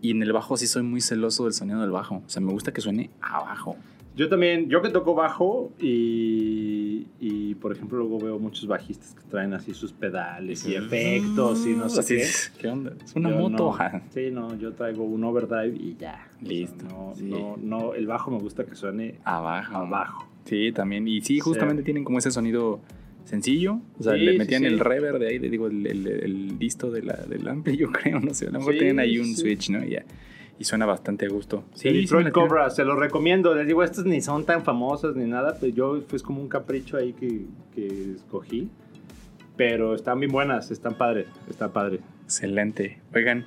Y 0.00 0.10
en 0.10 0.22
el 0.22 0.32
bajo 0.32 0.56
sí 0.56 0.66
soy 0.66 0.82
muy 0.82 1.00
celoso 1.00 1.44
del 1.44 1.54
sonido 1.54 1.80
del 1.80 1.90
bajo. 1.90 2.16
O 2.16 2.28
sea, 2.28 2.42
me 2.42 2.52
gusta 2.52 2.72
que 2.72 2.80
suene 2.80 3.10
abajo. 3.22 3.76
Yo 4.16 4.28
también, 4.28 4.68
yo 4.68 4.80
que 4.80 4.90
toco 4.90 5.14
bajo 5.14 5.72
y, 5.80 7.06
y, 7.20 7.54
por 7.56 7.72
ejemplo 7.72 7.98
luego 7.98 8.18
veo 8.20 8.38
muchos 8.38 8.66
bajistas 8.66 9.14
que 9.14 9.22
traen 9.28 9.52
así 9.54 9.74
sus 9.74 9.92
pedales 9.92 10.66
y 10.68 10.74
efectos 10.76 11.66
y 11.66 11.70
no 11.70 11.88
sé 11.88 12.00
Así 12.00 12.14
qué. 12.16 12.22
es, 12.22 12.52
¿Qué 12.58 12.68
onda? 12.68 12.92
Es 13.04 13.14
una 13.16 13.30
Yo 13.30 13.36
moto. 13.48 13.76
no. 13.78 14.00
Sí, 14.10 14.30
no, 14.30 14.56
yo 14.58 14.72
traigo 14.72 15.02
un 15.04 15.24
overdrive 15.24 15.76
y 15.76 15.96
ya. 15.98 16.28
O 16.36 16.38
sea, 16.40 16.48
Listo, 16.48 16.84
no, 16.84 17.12
sí. 17.16 17.24
no, 17.24 17.56
no, 17.60 17.94
el 17.94 18.06
bajo 18.06 18.30
me 18.30 18.38
gusta 18.38 18.64
que 18.64 18.74
suene 18.76 19.16
Abajo. 19.24 19.76
abajo. 19.76 20.28
Sí, 20.44 20.70
también. 20.72 21.08
Y 21.08 21.20
sí, 21.20 21.34
Sí. 21.34 21.40
justamente 21.40 21.82
tienen 21.82 22.04
como 22.04 22.18
ese 22.18 22.30
sonido 22.30 22.80
sencillo. 23.24 23.80
O 23.98 24.02
sea, 24.02 24.12
Sí, 24.14 24.20
le 24.20 24.38
metían 24.38 24.60
sí. 24.62 24.66
el 24.68 24.78
reverb 24.78 25.18
de 25.18 25.28
ahí, 25.28 25.38
le 25.40 25.48
digo, 25.50 25.66
el, 25.66 25.86
el, 25.86 26.06
el 26.06 26.58
disto 26.58 26.90
de 26.90 27.02
la, 27.02 27.14
del 27.14 27.48
ampli, 27.48 27.76
yo 27.76 27.90
creo, 27.92 28.20
no 28.20 28.32
sé. 28.34 28.46
A 28.46 28.50
lo 28.50 28.58
mejor 28.58 28.74
Sí, 28.74 28.78
tienen 28.78 29.00
ahí 29.00 29.18
un 29.18 29.26
sí. 29.26 29.36
switch, 29.36 29.70
¿no? 29.70 29.84
Y, 29.84 29.90
ya. 29.92 30.04
Y 30.58 30.64
suena 30.64 30.86
bastante 30.86 31.26
a 31.26 31.28
gusto. 31.28 31.64
Sí, 31.74 31.88
sí 31.90 32.00
Detroit 32.02 32.26
latió. 32.26 32.42
Cobra, 32.46 32.70
se 32.70 32.84
los 32.84 32.98
recomiendo. 32.98 33.54
Les 33.54 33.66
digo, 33.66 33.82
estas 33.82 34.04
ni 34.04 34.20
son 34.20 34.44
tan 34.44 34.62
famosas 34.64 35.16
ni 35.16 35.24
nada, 35.24 35.56
pero 35.60 35.72
yo 35.74 36.00
fue 36.06 36.20
como 36.20 36.40
un 36.40 36.48
capricho 36.48 36.96
ahí 36.96 37.12
que, 37.12 37.46
que 37.74 38.12
escogí. 38.16 38.68
Pero 39.56 39.94
están 39.94 40.18
bien 40.20 40.32
buenas, 40.32 40.70
están 40.70 40.94
padres, 40.94 41.26
está 41.48 41.72
padre. 41.72 42.00
Excelente. 42.24 42.98
Oigan, 43.14 43.44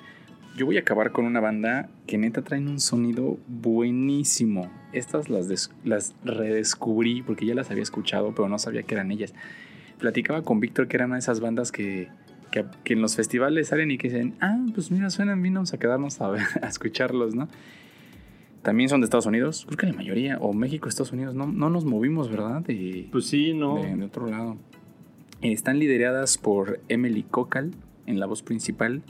yo 0.56 0.66
voy 0.66 0.78
a 0.78 0.80
acabar 0.82 1.12
con 1.12 1.26
una 1.26 1.40
banda 1.42 1.90
que 2.06 2.18
neta 2.18 2.42
traen 2.44 2.68
un 2.68 2.80
sonido 2.80 3.38
buenísimo. 3.48 4.72
Estas 4.94 5.30
las, 5.30 5.48
des- 5.50 5.72
las 5.84 6.16
redescubrí 6.24 7.22
porque 7.24 7.46
ya 7.46 7.56
las 7.56 7.72
había 7.72 7.84
escuchado, 7.84 8.34
pero 8.34 8.48
no 8.50 8.58
sabía 8.58 8.84
que 8.84 8.96
eran 8.96 9.12
ellas. 9.12 9.34
Platicaba 10.00 10.44
con 10.44 10.60
Víctor 10.60 10.88
que 10.88 10.96
eran 10.98 11.08
una 11.10 11.16
de 11.18 11.20
esas 11.22 11.40
bandas 11.40 11.72
que, 11.72 12.08
que, 12.52 12.66
que 12.84 12.94
en 12.94 13.02
los 13.02 13.16
festivales 13.16 13.68
salen 13.70 13.92
y 13.92 13.98
que 13.98 14.10
dicen, 14.10 14.36
ah, 14.42 14.58
pues 14.74 14.92
mira, 14.92 15.10
suenan 15.10 15.42
bien, 15.42 15.54
vamos 15.56 15.74
a 15.74 15.78
quedarnos 15.78 16.20
a, 16.22 16.30
ver- 16.30 16.42
a 16.62 16.68
escucharlos, 16.68 17.36
¿no? 17.36 17.48
También 18.64 18.90
son 18.90 19.00
de 19.02 19.06
Estados 19.06 19.26
Unidos, 19.28 19.66
creo 19.68 19.78
que 19.78 19.86
la 19.88 19.94
mayoría, 19.94 20.38
o 20.40 20.52
México, 20.54 20.90
Estados 20.90 21.14
Unidos, 21.14 21.34
no, 21.36 21.46
no 21.48 21.70
nos 21.70 21.86
movimos, 21.86 22.30
¿verdad? 22.30 22.62
De, 22.62 23.08
Pues 23.12 23.26
sí, 23.28 23.54
no. 23.54 23.76
de, 23.82 23.96
de 23.96 24.04
otro 24.04 24.28
lado. 24.28 24.58
Están 25.42 25.80
lideradas 25.80 26.38
por 26.38 26.80
Emily 26.90 27.24
Cocal 27.24 27.72
en 28.08 28.20
la 28.20 28.26
voz 28.26 28.42
principal. 28.42 29.04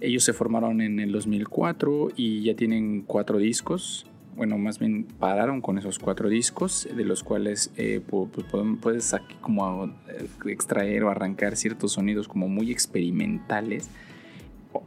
Ellos 0.00 0.24
se 0.24 0.32
formaron 0.34 0.80
en 0.82 0.98
el 1.00 1.12
2004 1.12 2.08
y 2.16 2.42
ya 2.42 2.56
tienen 2.56 3.02
cuatro 3.02 3.38
discos. 3.38 4.06
Bueno, 4.36 4.58
más 4.58 4.78
bien 4.78 5.04
pararon 5.04 5.60
con 5.60 5.78
esos 5.78 5.98
cuatro 5.98 6.28
discos, 6.28 6.88
de 6.94 7.04
los 7.04 7.22
cuales 7.22 7.70
eh, 7.76 8.00
pu- 8.08 8.28
pu- 8.30 8.44
podem- 8.50 8.78
puedes 8.80 9.14
aquí 9.14 9.34
como 9.40 9.84
eh, 10.08 10.26
extraer 10.46 11.04
o 11.04 11.10
arrancar 11.10 11.56
ciertos 11.56 11.92
sonidos 11.92 12.26
como 12.28 12.48
muy 12.48 12.70
experimentales. 12.72 13.88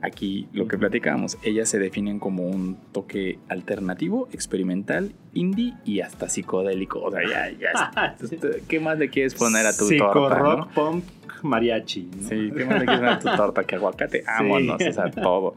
Aquí 0.01 0.49
lo 0.51 0.67
que 0.67 0.77
platicábamos, 0.77 1.37
ellas 1.43 1.69
se 1.69 1.79
definen 1.79 2.19
como 2.19 2.43
un 2.45 2.75
toque 2.91 3.39
alternativo, 3.47 4.27
experimental, 4.33 5.13
indie 5.33 5.75
y 5.85 6.01
hasta 6.01 6.27
psicodélico. 6.27 6.99
O 7.01 7.09
sea, 7.11 7.21
ya, 7.23 7.49
ya. 7.57 8.15
¿Qué 8.67 8.81
más 8.81 8.99
le 8.99 9.09
quieres 9.09 9.33
poner 9.33 9.65
a 9.65 9.71
tu 9.75 9.85
Psico 9.85 10.11
torta? 10.11 10.39
rock, 10.39 10.57
¿no? 10.59 10.73
punk, 10.73 11.03
mariachi. 11.41 12.09
¿no? 12.21 12.27
Sí, 12.27 12.51
¿qué 12.55 12.65
más 12.65 12.79
le 12.79 12.85
quieres 12.85 12.99
poner 12.99 13.05
a 13.13 13.19
tu 13.19 13.27
torta? 13.37 13.63
Que 13.63 13.75
aguacate, 13.75 14.23
vámonos, 14.27 14.81
o 14.85 14.91
sea, 14.91 15.09
todo. 15.09 15.55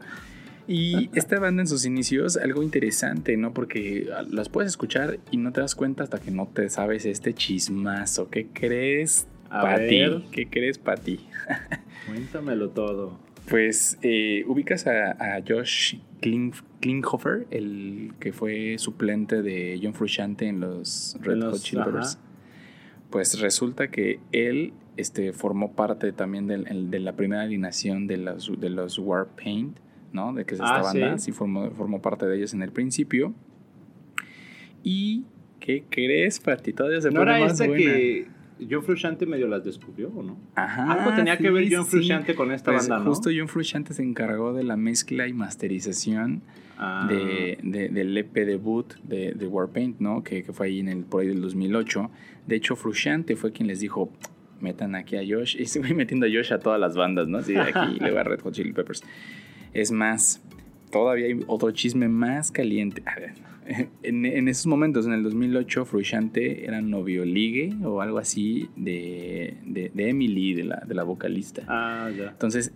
Y 0.71 1.09
esta 1.15 1.39
banda 1.39 1.61
en 1.63 1.67
sus 1.67 1.85
inicios, 1.85 2.37
algo 2.37 2.63
interesante, 2.63 3.35
¿no? 3.37 3.53
Porque 3.53 4.07
las 4.29 4.49
puedes 4.49 4.69
escuchar 4.71 5.19
y 5.31 5.37
no 5.37 5.51
te 5.51 5.61
das 5.61 5.75
cuenta 5.75 6.03
hasta 6.03 6.19
que 6.19 6.31
no 6.31 6.47
te 6.47 6.69
sabes 6.69 7.05
este 7.05 7.33
chismazo. 7.33 8.29
¿Qué 8.29 8.47
crees 8.53 9.27
A 9.49 9.61
para 9.61 9.87
ti? 9.87 9.99
ver. 9.99 10.21
¿Qué 10.31 10.47
crees 10.47 10.77
para 10.77 11.01
ti? 11.01 11.19
Cuéntamelo 12.07 12.69
todo. 12.69 13.19
Pues 13.49 13.97
eh, 14.01 14.43
ubicas 14.47 14.87
a, 14.87 15.11
a 15.11 15.41
Josh 15.45 15.95
Kling, 16.21 16.53
Klinghoffer, 16.79 17.47
el 17.51 18.13
que 18.19 18.31
fue 18.31 18.75
suplente 18.77 19.41
de 19.41 19.79
John 19.81 19.93
Frusciante 19.93 20.47
en 20.47 20.59
los 20.61 21.17
Red 21.21 21.37
los- 21.37 21.53
Hot 21.53 21.61
Chili 21.63 21.83
Peppers. 21.83 22.17
Pues 23.09 23.39
resulta 23.41 23.89
que 23.91 24.19
él 24.31 24.71
este, 24.95 25.33
formó 25.33 25.73
parte 25.73 26.13
también 26.13 26.47
de, 26.47 26.99
la 26.99 27.13
primera 27.17 27.41
alineación 27.41 28.07
de 28.07 28.17
los, 28.17 28.53
de 28.59 28.69
los 28.69 28.97
Warpaint, 28.99 29.75
¿no? 30.13 30.33
De 30.33 30.45
que 30.45 30.55
es 30.55 30.59
esta 30.61 30.77
Ah, 30.77 30.81
banda. 30.83 31.17
sí. 31.17 31.25
Sí, 31.25 31.31
formó, 31.31 31.69
formó 31.71 32.01
parte 32.01 32.25
de 32.25 32.37
ellos 32.37 32.53
en 32.53 32.61
el 32.63 32.71
principio. 32.71 33.33
¿Y 34.83 35.23
qué 35.59 35.83
crees, 35.89 36.39
Pati? 36.39 36.73
Todavía 36.73 37.01
se 37.01 37.09
¿No 37.11 37.19
pone 37.21 37.31
era 37.31 37.39
más 37.41 37.53
esta 37.53 37.67
buena. 37.67 37.83
que 37.83 38.27
John 38.69 38.83
Frusciante 38.83 39.25
medio 39.25 39.47
las 39.47 39.63
descubrió 39.63 40.09
o 40.09 40.23
no? 40.23 40.37
Ajá, 40.55 40.91
Algo 40.91 41.15
tenía 41.15 41.37
que 41.37 41.45
sí, 41.47 41.49
ver 41.49 41.67
John 41.71 41.85
sí. 41.85 41.91
Frusciante 41.91 42.35
con 42.35 42.51
esta 42.51 42.71
Pues 42.71 42.87
banda, 42.87 43.03
¿no? 43.03 43.09
Justo 43.11 43.29
John 43.35 43.47
Frusciante 43.47 43.93
se 43.93 44.03
encargó 44.03 44.53
de 44.53 44.63
la 44.63 44.77
mezcla 44.77 45.27
y 45.27 45.33
masterización 45.33 46.41
Ah, 46.83 47.05
de, 47.07 47.59
de- 47.61 47.89
del 47.89 48.17
EP 48.17 48.33
debut 48.33 48.91
de, 49.03 49.33
de 49.33 49.45
Warpaint, 49.47 49.99
¿no? 49.99 50.23
Que, 50.23 50.41
que 50.41 50.51
fue 50.51 50.65
ahí 50.65 50.79
en 50.79 50.87
el, 50.87 51.03
por 51.03 51.21
ahí 51.21 51.27
del 51.27 51.39
2008. 51.41 52.09
De 52.47 52.55
hecho, 52.55 52.75
Frusciante 52.75 53.35
fue 53.35 53.51
quien 53.51 53.67
les 53.67 53.81
dijo, 53.81 54.11
metan 54.61 54.95
aquí 54.95 55.15
a 55.15 55.19
Josh. 55.19 55.55
Y 55.61 55.67
se 55.67 55.79
voy 55.79 55.93
metiendo 55.93 56.25
a 56.25 56.29
Josh 56.29 56.51
a 56.51 56.57
todas 56.57 56.79
las 56.79 56.95
bandas, 56.97 57.27
¿no? 57.27 57.39
De 57.43 57.59
aquí, 57.59 57.97
luego 57.99 58.17
a 58.17 58.23
Red 58.23 58.39
Hot 58.39 58.53
Chili 58.55 58.73
Peppers. 58.73 59.03
Es 59.73 59.91
más, 59.91 60.41
todavía 60.91 61.27
hay 61.27 61.43
otro 61.47 61.71
chisme 61.71 62.07
más 62.07 62.51
caliente. 62.51 63.03
A 63.05 63.19
ver, 63.19 63.33
en, 64.03 64.25
en 64.25 64.47
esos 64.47 64.67
momentos, 64.67 65.05
en 65.05 65.13
el 65.13 65.23
2008, 65.23 65.85
Frusciante 65.85 66.65
era 66.65 66.81
novio 66.81 67.25
ligue 67.25 67.73
o 67.83 68.01
algo 68.01 68.17
así 68.17 68.69
de, 68.75 69.57
de, 69.65 69.91
de 69.93 70.09
Emily, 70.09 70.53
de 70.53 70.63
la, 70.65 70.83
de 70.85 70.95
la 70.95 71.03
vocalista. 71.03 71.63
Ah, 71.67 72.09
ya. 72.15 72.29
Entonces, 72.29 72.71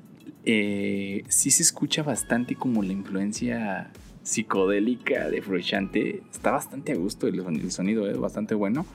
eh, 0.45 1.23
sí 1.27 1.51
se 1.51 1.63
escucha 1.63 2.03
bastante 2.03 2.55
como 2.55 2.83
la 2.83 2.93
influencia 2.93 3.91
psicodélica 4.23 5.29
de 5.29 5.41
Frusciante. 5.41 6.23
Está 6.31 6.51
bastante 6.51 6.91
a 6.91 6.95
gusto 6.95 7.27
el, 7.27 7.39
el 7.39 7.71
sonido, 7.71 8.09
es 8.09 8.17
bastante 8.17 8.55
bueno. 8.55 8.85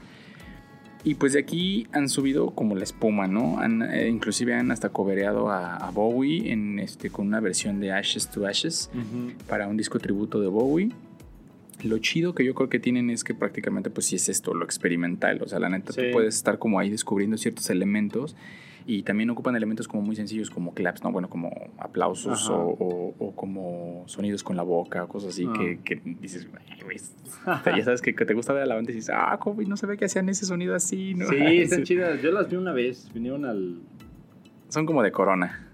Y 1.02 1.14
pues 1.14 1.32
de 1.32 1.38
aquí 1.40 1.86
han 1.92 2.08
subido 2.10 2.50
como 2.50 2.74
la 2.76 2.84
espuma, 2.84 3.26
¿no? 3.26 3.58
Han, 3.58 3.82
eh, 3.82 4.08
inclusive 4.08 4.54
han 4.54 4.70
hasta 4.70 4.90
cobereado 4.90 5.48
a, 5.50 5.76
a 5.76 5.90
Bowie 5.90 6.52
en, 6.52 6.78
este, 6.78 7.08
con 7.08 7.26
una 7.26 7.40
versión 7.40 7.80
de 7.80 7.92
Ashes 7.92 8.28
to 8.30 8.46
Ashes 8.46 8.90
para 9.48 9.66
un 9.66 9.76
disco 9.78 9.98
tributo 9.98 10.40
de 10.40 10.48
Bowie. 10.48 10.90
Lo 11.82 11.96
chido 11.98 12.34
que 12.34 12.44
yo 12.44 12.54
creo 12.54 12.68
que 12.68 12.78
tienen 12.78 13.08
es 13.08 13.24
que 13.24 13.32
prácticamente 13.32 13.88
pues 13.88 14.06
sí 14.06 14.16
es 14.16 14.28
esto, 14.28 14.52
lo 14.52 14.66
experimental. 14.66 15.40
O 15.42 15.48
sea, 15.48 15.58
la 15.58 15.70
neta, 15.70 15.92
Sí. 15.94 16.02
tú 16.02 16.12
puedes 16.12 16.34
estar 16.36 16.58
como 16.58 16.78
ahí 16.78 16.90
descubriendo 16.90 17.38
ciertos 17.38 17.70
elementos 17.70 18.36
y 18.98 19.02
también 19.02 19.30
ocupan 19.30 19.54
elementos 19.56 19.86
como 19.88 20.02
muy 20.02 20.16
sencillos 20.16 20.50
como 20.50 20.74
claps, 20.74 21.02
¿no? 21.04 21.12
Bueno, 21.12 21.28
como 21.30 21.50
aplausos 21.78 22.48
o, 22.50 22.56
o- 22.58 23.14
o 23.18 23.34
como 23.36 24.02
sonidos 24.06 24.42
con 24.42 24.56
la 24.56 24.62
boca, 24.62 25.06
cosas 25.06 25.30
así 25.30 25.46
Ah. 25.48 25.52
que, 25.56 25.78
que 25.84 26.00
dices. 26.20 26.48
O 27.46 27.62
sea, 27.62 27.76
ya 27.76 27.84
sabes 27.84 28.02
que, 28.02 28.14
que 28.14 28.24
te 28.24 28.34
gusta 28.34 28.52
ver 28.52 28.62
a 28.64 28.66
la 28.66 28.74
banda 28.74 28.90
y 28.90 28.94
dices, 28.96 29.12
ah, 29.14 29.38
¿cómo 29.40 29.60
no 29.62 29.76
se 29.76 29.86
ve 29.86 29.96
que 29.96 30.06
hacían 30.06 30.28
ese 30.28 30.44
sonido 30.46 30.74
así, 30.74 31.14
¿no? 31.14 31.26
Sí, 31.28 31.36
están 31.60 31.84
chidas. 31.84 32.20
Yo 32.22 32.32
las 32.32 32.48
vi 32.50 32.56
una 32.56 32.72
vez. 32.72 33.10
Vinieron 33.14 33.44
al. 33.44 33.78
Son 34.68 34.86
como 34.86 35.02
de 35.02 35.12
corona. 35.12 35.66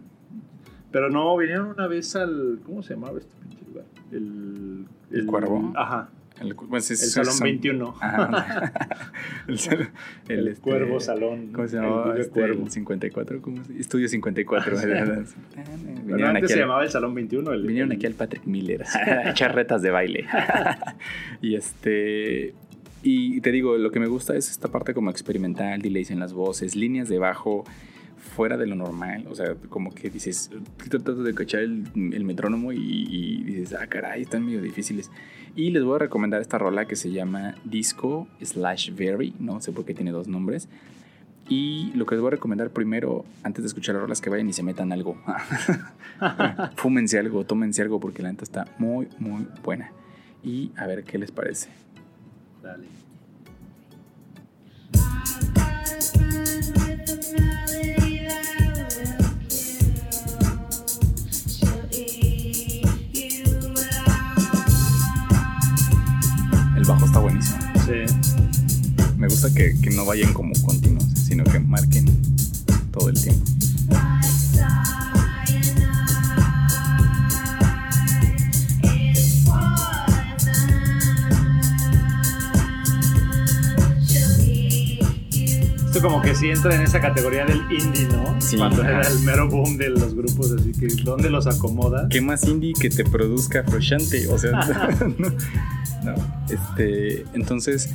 Pero 0.93 1.11
no, 1.11 1.37
vinieron 1.37 1.69
una 1.69 1.87
vez 1.87 2.15
al. 2.17 2.61
¿Cómo 2.65 2.83
se 2.83 2.95
llamaba 2.95 3.19
este 3.19 3.33
pinche 3.41 3.65
lugar? 3.67 3.85
El. 4.13 4.87
¿El 5.11 5.27
Cuervo? 5.27 5.73
Ajá. 5.77 6.11
El, 6.41 6.55
El 6.73 6.83
Salón 6.83 7.33
son- 7.33 7.45
21. 7.45 7.95
Ajá. 8.01 8.73
el, 9.49 9.59
sal- 9.59 9.91
El, 10.29 10.49
este, 10.49 10.61
Cuervo 10.61 11.01
Salón. 11.01 11.49
¿Cómo 11.53 11.67
se 11.67 11.77
El 11.77 11.83
llamaba? 11.83 12.05
Video 12.13 12.23
Este, 12.23 12.33
Cuervo. 12.41 12.65
el 12.65 12.71
54, 12.71 13.43
¿cómo 13.43 13.65
se 13.65 13.79
Estudio 13.79 14.09
54. 14.09 14.77
Pero 14.81 14.97
vinieron 16.05 16.37
antes 16.37 16.43
aquí, 16.45 16.47
se 16.49 16.53
al, 16.55 16.61
llamaba 16.61 16.85
el 16.85 16.91
Salón 16.91 17.15
21. 17.15 17.53
El, 17.53 17.67
vinieron 17.67 17.91
el- 17.93 17.97
aquí 17.97 18.07
al 18.07 18.15
Patrick 18.15 18.45
Miller 18.47 18.85
a 18.85 19.31
echar 19.31 19.55
retas 19.55 19.83
de 19.83 19.91
baile. 19.91 20.27
y 21.41 21.55
este... 21.57 22.55
Y 23.03 23.41
te 23.41 23.53
digo, 23.53 23.77
lo 23.79 23.93
que 23.93 24.01
me 24.01 24.09
gusta 24.09 24.35
es 24.37 24.51
esta 24.51 24.69
parte 24.69 24.93
como 24.93 25.11
experimental, 25.11 25.81
delays 25.81 26.11
en 26.11 26.19
las 26.19 26.33
voces, 26.33 26.75
líneas 26.75 27.09
de 27.09 27.19
bajo 27.21 27.65
fuera 28.27 28.57
de 28.57 28.67
lo 28.67 28.75
normal. 28.75 29.27
O 29.31 29.35
sea, 29.35 29.55
como 29.69 29.95
que 29.95 30.11
dices, 30.11 30.51
tratando 30.77 31.23
de 31.23 31.35
cachar 31.35 31.61
el, 31.61 31.85
el 31.95 32.25
metrónomo 32.25 32.73
y, 32.73 32.79
y 32.79 33.45
dices, 33.45 33.75
ah, 33.79 33.87
caray, 33.87 34.23
están 34.23 34.45
medio 34.45 34.61
difíciles. 34.61 35.11
Y 35.55 35.71
les 35.71 35.85
voy 35.85 35.97
a 35.97 35.99
recomendar 36.01 36.43
esta 36.43 36.59
rola 36.59 36.87
que 36.87 36.97
se 36.97 37.11
llama 37.11 37.55
Disco 37.65 38.29
slash 38.43 38.93
Very, 38.95 39.35
no 39.39 39.61
sé 39.61 39.73
por 39.73 39.85
qué 39.85 39.95
tiene 39.95 40.11
dos 40.11 40.29
nombres. 40.29 40.69
Y 41.49 41.93
lo 41.95 42.07
que 42.07 42.17
les 42.17 42.23
voy 42.23 42.29
a 42.29 42.31
recomendar 42.33 42.71
primero, 42.71 43.25
antes 43.45 43.63
de 43.63 43.69
escuchar 43.69 43.95
la 43.95 44.01
rola, 44.01 44.13
es 44.13 44.21
que 44.21 44.31
vayan 44.31 44.49
y 44.49 44.53
se 44.53 44.63
metan 44.63 44.93
algo. 44.93 45.17
Fúmense 46.77 47.19
algo, 47.19 47.45
tómense 47.45 47.83
algo, 47.83 48.01
porque 48.01 48.23
la 48.23 48.31
neta 48.31 48.45
está 48.45 48.67
muy, 48.79 49.09
muy 49.19 49.47
buena. 49.63 49.93
Y 50.43 50.73
a 50.77 50.87
ver 50.87 51.05
qué 51.05 51.19
les 51.19 51.31
parece. 51.31 51.69
Dale. 52.63 52.96
Gusta 69.47 69.59
que, 69.59 69.81
que 69.81 69.91
no 69.91 70.05
vayan 70.05 70.33
como 70.33 70.53
continuos, 70.65 71.05
sino 71.15 71.45
que 71.45 71.59
marquen 71.61 72.07
todo 72.91 73.09
el 73.09 73.21
tiempo. 73.21 73.45
Esto 85.87 86.03
como 86.03 86.21
que 86.21 86.35
sí 86.35 86.51
entra 86.51 86.75
en 86.75 86.83
esa 86.83 87.01
categoría 87.01 87.47
del 87.47 87.63
indie, 87.71 88.07
¿no? 88.09 88.39
Sí. 88.41 88.57
Cuando 88.57 88.83
era 88.83 89.01
el 89.01 89.19
mero 89.21 89.49
boom 89.49 89.79
de 89.79 89.89
los 89.91 90.15
grupos, 90.15 90.53
así 90.53 90.73
que 90.73 90.89
¿dónde 91.03 91.31
los 91.31 91.47
acomoda? 91.47 92.09
¿Qué 92.11 92.21
más 92.21 92.45
indie 92.45 92.75
que 92.79 92.91
te 92.91 93.05
produzca 93.05 93.65
Frusciante? 93.65 94.29
O 94.29 94.39
sea, 94.39 94.53
no, 95.19 95.31
no, 96.05 96.15
Este, 96.51 97.25
entonces, 97.33 97.91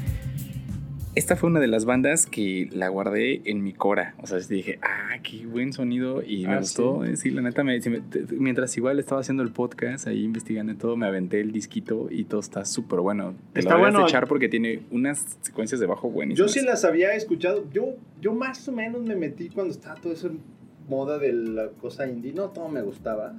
esta 1.14 1.36
fue 1.36 1.50
una 1.50 1.60
de 1.60 1.68
las 1.68 1.84
bandas 1.86 2.26
que 2.26 2.70
la 2.72 2.88
guardé 2.88 3.42
en 3.46 3.62
mi 3.64 3.74
cora. 3.74 4.16
O 4.22 4.28
sea, 4.28 4.40
dije, 4.40 4.80
ah, 4.82 5.18
qué 5.22 5.46
buen 5.46 5.74
sonido. 5.74 6.24
Y 6.24 6.46
me 6.48 6.54
Ah, 6.54 6.60
gustó. 6.60 7.04
eh, 7.04 7.18
Sí, 7.18 7.30
la 7.32 7.42
neta, 7.42 7.64
me, 7.64 7.82
sí 7.82 7.90
mientras 8.32 8.76
igual 8.78 8.98
estaba 9.00 9.20
haciendo 9.22 9.44
el 9.44 9.52
podcast, 9.52 10.08
ahí 10.08 10.24
investigando 10.24 10.72
y 10.72 10.76
todo, 10.76 10.96
me 10.96 11.06
aventé 11.08 11.42
el 11.42 11.52
disquito 11.52 12.08
y 12.10 12.24
todo 12.24 12.40
está 12.40 12.64
súper 12.66 13.00
bueno. 13.02 13.34
Te 13.54 13.60
Está 13.60 13.74
lo 13.74 13.80
bueno. 13.82 14.00
de 14.00 14.06
echar 14.06 14.28
porque 14.28 14.48
tiene 14.48 14.82
unas 14.92 15.38
secuencias 15.42 15.80
de 15.82 15.86
bajo 15.88 16.08
Yo 16.08 16.14
buenísimas. 16.14 16.52
sí 16.54 16.62
las 16.62 16.86
había 16.86 17.14
escuchado. 17.14 17.66
Yo, 17.74 17.96
yo 18.22 18.34
más 18.34 18.68
o 18.68 18.72
menos 18.72 19.02
me 19.04 19.16
metí 19.16 19.50
cuando 19.50 19.74
estaba 19.74 19.96
todo 20.00 20.14
eso 20.14 20.28
en 20.28 20.40
moda 20.88 21.18
de 21.18 21.34
la 21.34 21.68
cosa 21.82 22.08
indie. 22.08 22.32
No, 22.34 22.50
todo 22.50 22.70
me 22.70 22.82
gustaba. 22.82 23.34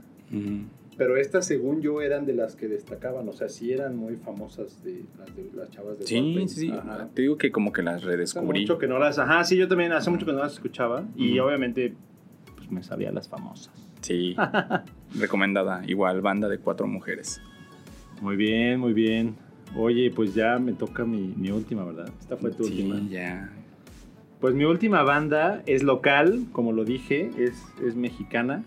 Pero 0.99 1.17
estas, 1.17 1.47
según 1.47 1.81
yo, 1.81 2.03
eran 2.03 2.27
de 2.27 2.35
las 2.35 2.55
que 2.55 2.69
destacaban. 2.69 3.29
O 3.29 3.33
sea, 3.33 3.49
sí 3.49 3.73
eran 3.73 3.97
muy 3.97 4.17
famosas 4.17 4.83
de 4.85 5.03
las, 5.19 5.35
de, 5.35 5.51
las 5.55 5.71
chavas 5.71 5.99
de 5.99 6.07
Sí, 6.07 6.17
Coldplay. 6.21 6.49
sí. 6.49 6.71
Ajá. 6.71 7.09
Te 7.15 7.23
digo 7.23 7.39
que 7.39 7.51
como 7.51 7.73
que 7.73 7.83
las 7.83 7.97
Hace 7.97 8.07
redescubrí. 8.07 8.61
mucho 8.61 8.79
que 8.79 8.87
no 8.87 8.99
las. 8.99 9.19
Ajá, 9.19 9.43
sí, 9.45 9.57
yo 9.57 9.69
también 9.69 9.93
hace 9.93 10.11
mucho 10.11 10.27
que 10.27 10.33
no 10.33 10.39
las 10.41 10.53
escuchaba. 10.53 11.05
Y 11.17 11.39
Ujú. 11.39 11.49
obviamente, 11.49 11.95
pues 12.57 12.71
me 12.71 12.83
sabía 12.83 13.11
las 13.11 13.29
famosas. 13.29 13.73
Sí. 14.03 14.37
Recomendada. 15.19 15.83
Igual, 15.87 16.21
banda 16.21 16.49
de 16.49 16.59
cuatro 16.59 16.87
mujeres. 16.87 17.41
Muy 18.21 18.37
bien, 18.37 18.79
muy 18.79 18.93
bien. 18.93 19.35
Oye, 19.75 20.11
pues 20.15 20.35
ya 20.35 20.59
me 20.59 20.73
toca 20.75 21.05
mi, 21.05 21.33
mi 21.37 21.51
última, 21.51 21.85
¿verdad? 21.85 22.11
Esta 22.21 22.37
fue 22.37 22.51
tu 22.51 22.65
sí, 22.65 22.83
última. 22.83 23.09
ya. 23.11 23.51
Pues 24.41 24.55
mi 24.55 24.65
última 24.65 25.03
banda 25.03 25.63
es 25.67 25.83
local, 25.83 26.45
como 26.53 26.73
lo 26.73 26.85
dije, 26.85 27.31
es, 27.39 27.65
es 27.87 27.95
mexicana. 27.97 28.63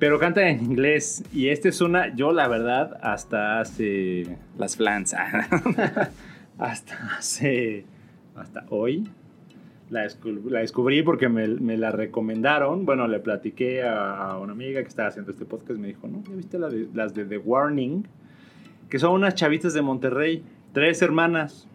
Pero 0.00 0.18
canta 0.18 0.48
en 0.48 0.64
inglés. 0.64 1.22
Y 1.32 1.48
esta 1.48 1.68
es 1.68 1.80
una, 1.80 2.12
yo 2.16 2.32
la 2.32 2.48
verdad, 2.48 2.98
hasta 3.02 3.60
hace. 3.60 4.36
Las 4.58 4.76
flans. 4.76 5.14
Hasta 6.58 7.16
hace. 7.16 7.84
Hasta 8.34 8.64
hoy. 8.70 9.06
La, 9.90 10.04
descu- 10.06 10.44
la 10.50 10.60
descubrí 10.60 11.02
porque 11.02 11.28
me, 11.28 11.46
me 11.48 11.76
la 11.76 11.90
recomendaron. 11.90 12.84
Bueno, 12.86 13.08
le 13.08 13.18
platiqué 13.20 13.82
a, 13.82 14.38
una 14.38 14.52
amiga 14.52 14.80
que 14.82 14.88
estaba 14.88 15.08
haciendo 15.08 15.32
este 15.32 15.44
podcast. 15.44 15.78
Me 15.78 15.88
dijo, 15.88 16.08
¿no? 16.08 16.22
¿Ya 16.28 16.34
viste 16.34 16.58
las 16.58 17.14
de 17.14 17.24
The 17.24 17.38
Warning? 17.38 18.06
Que 18.88 18.98
son 18.98 19.12
unas 19.12 19.34
chavitas 19.34 19.74
de 19.74 19.82
Monterrey. 19.82 20.42
Tres 20.72 21.02
hermanas. 21.02 21.66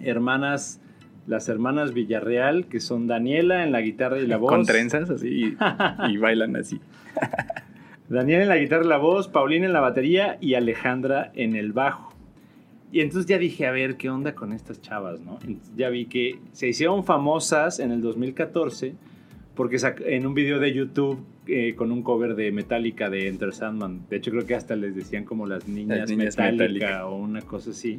Hermanas. 0.00 0.80
Las 1.26 1.48
hermanas 1.48 1.92
Villarreal, 1.92 2.66
que 2.66 2.80
son 2.80 3.06
Daniela 3.06 3.64
en 3.64 3.72
la 3.72 3.80
guitarra 3.80 4.18
y 4.18 4.26
la 4.26 4.36
voz. 4.38 4.50
Con 4.50 4.64
trenzas 4.64 5.10
así 5.10 5.28
y, 5.28 5.56
y 6.12 6.16
bailan 6.18 6.56
así. 6.56 6.80
Daniel 8.08 8.42
en 8.42 8.48
la 8.48 8.56
guitarra 8.56 8.84
y 8.84 8.88
la 8.88 8.98
voz, 8.98 9.28
Paulina 9.28 9.66
en 9.66 9.72
la 9.72 9.80
batería 9.80 10.38
y 10.40 10.54
Alejandra 10.54 11.32
en 11.34 11.56
el 11.56 11.72
bajo. 11.72 12.12
Y 12.92 13.00
entonces 13.00 13.28
ya 13.28 13.36
dije, 13.38 13.66
a 13.66 13.72
ver, 13.72 13.96
¿qué 13.96 14.08
onda 14.08 14.34
con 14.34 14.52
estas 14.52 14.80
chavas, 14.80 15.20
no? 15.20 15.38
Entonces 15.44 15.74
ya 15.76 15.88
vi 15.88 16.06
que 16.06 16.38
se 16.52 16.68
hicieron 16.68 17.04
famosas 17.04 17.80
en 17.80 17.90
el 17.90 18.00
2014 18.00 18.94
porque 19.56 19.78
en 20.06 20.26
un 20.26 20.34
video 20.34 20.60
de 20.60 20.72
YouTube 20.72 21.18
eh, 21.48 21.74
con 21.74 21.90
un 21.90 22.02
cover 22.02 22.36
de 22.36 22.52
Metallica 22.52 23.10
de 23.10 23.26
Enter 23.28 23.52
Sandman. 23.52 24.06
De 24.08 24.16
hecho, 24.16 24.30
creo 24.30 24.46
que 24.46 24.54
hasta 24.54 24.76
les 24.76 24.94
decían 24.94 25.24
como 25.24 25.46
las 25.46 25.66
niñas, 25.66 25.98
Las 26.00 26.10
niñas 26.10 26.36
Metallica, 26.36 26.62
Metallica. 26.64 27.06
o 27.06 27.16
una 27.16 27.40
cosa 27.40 27.70
así. 27.70 27.98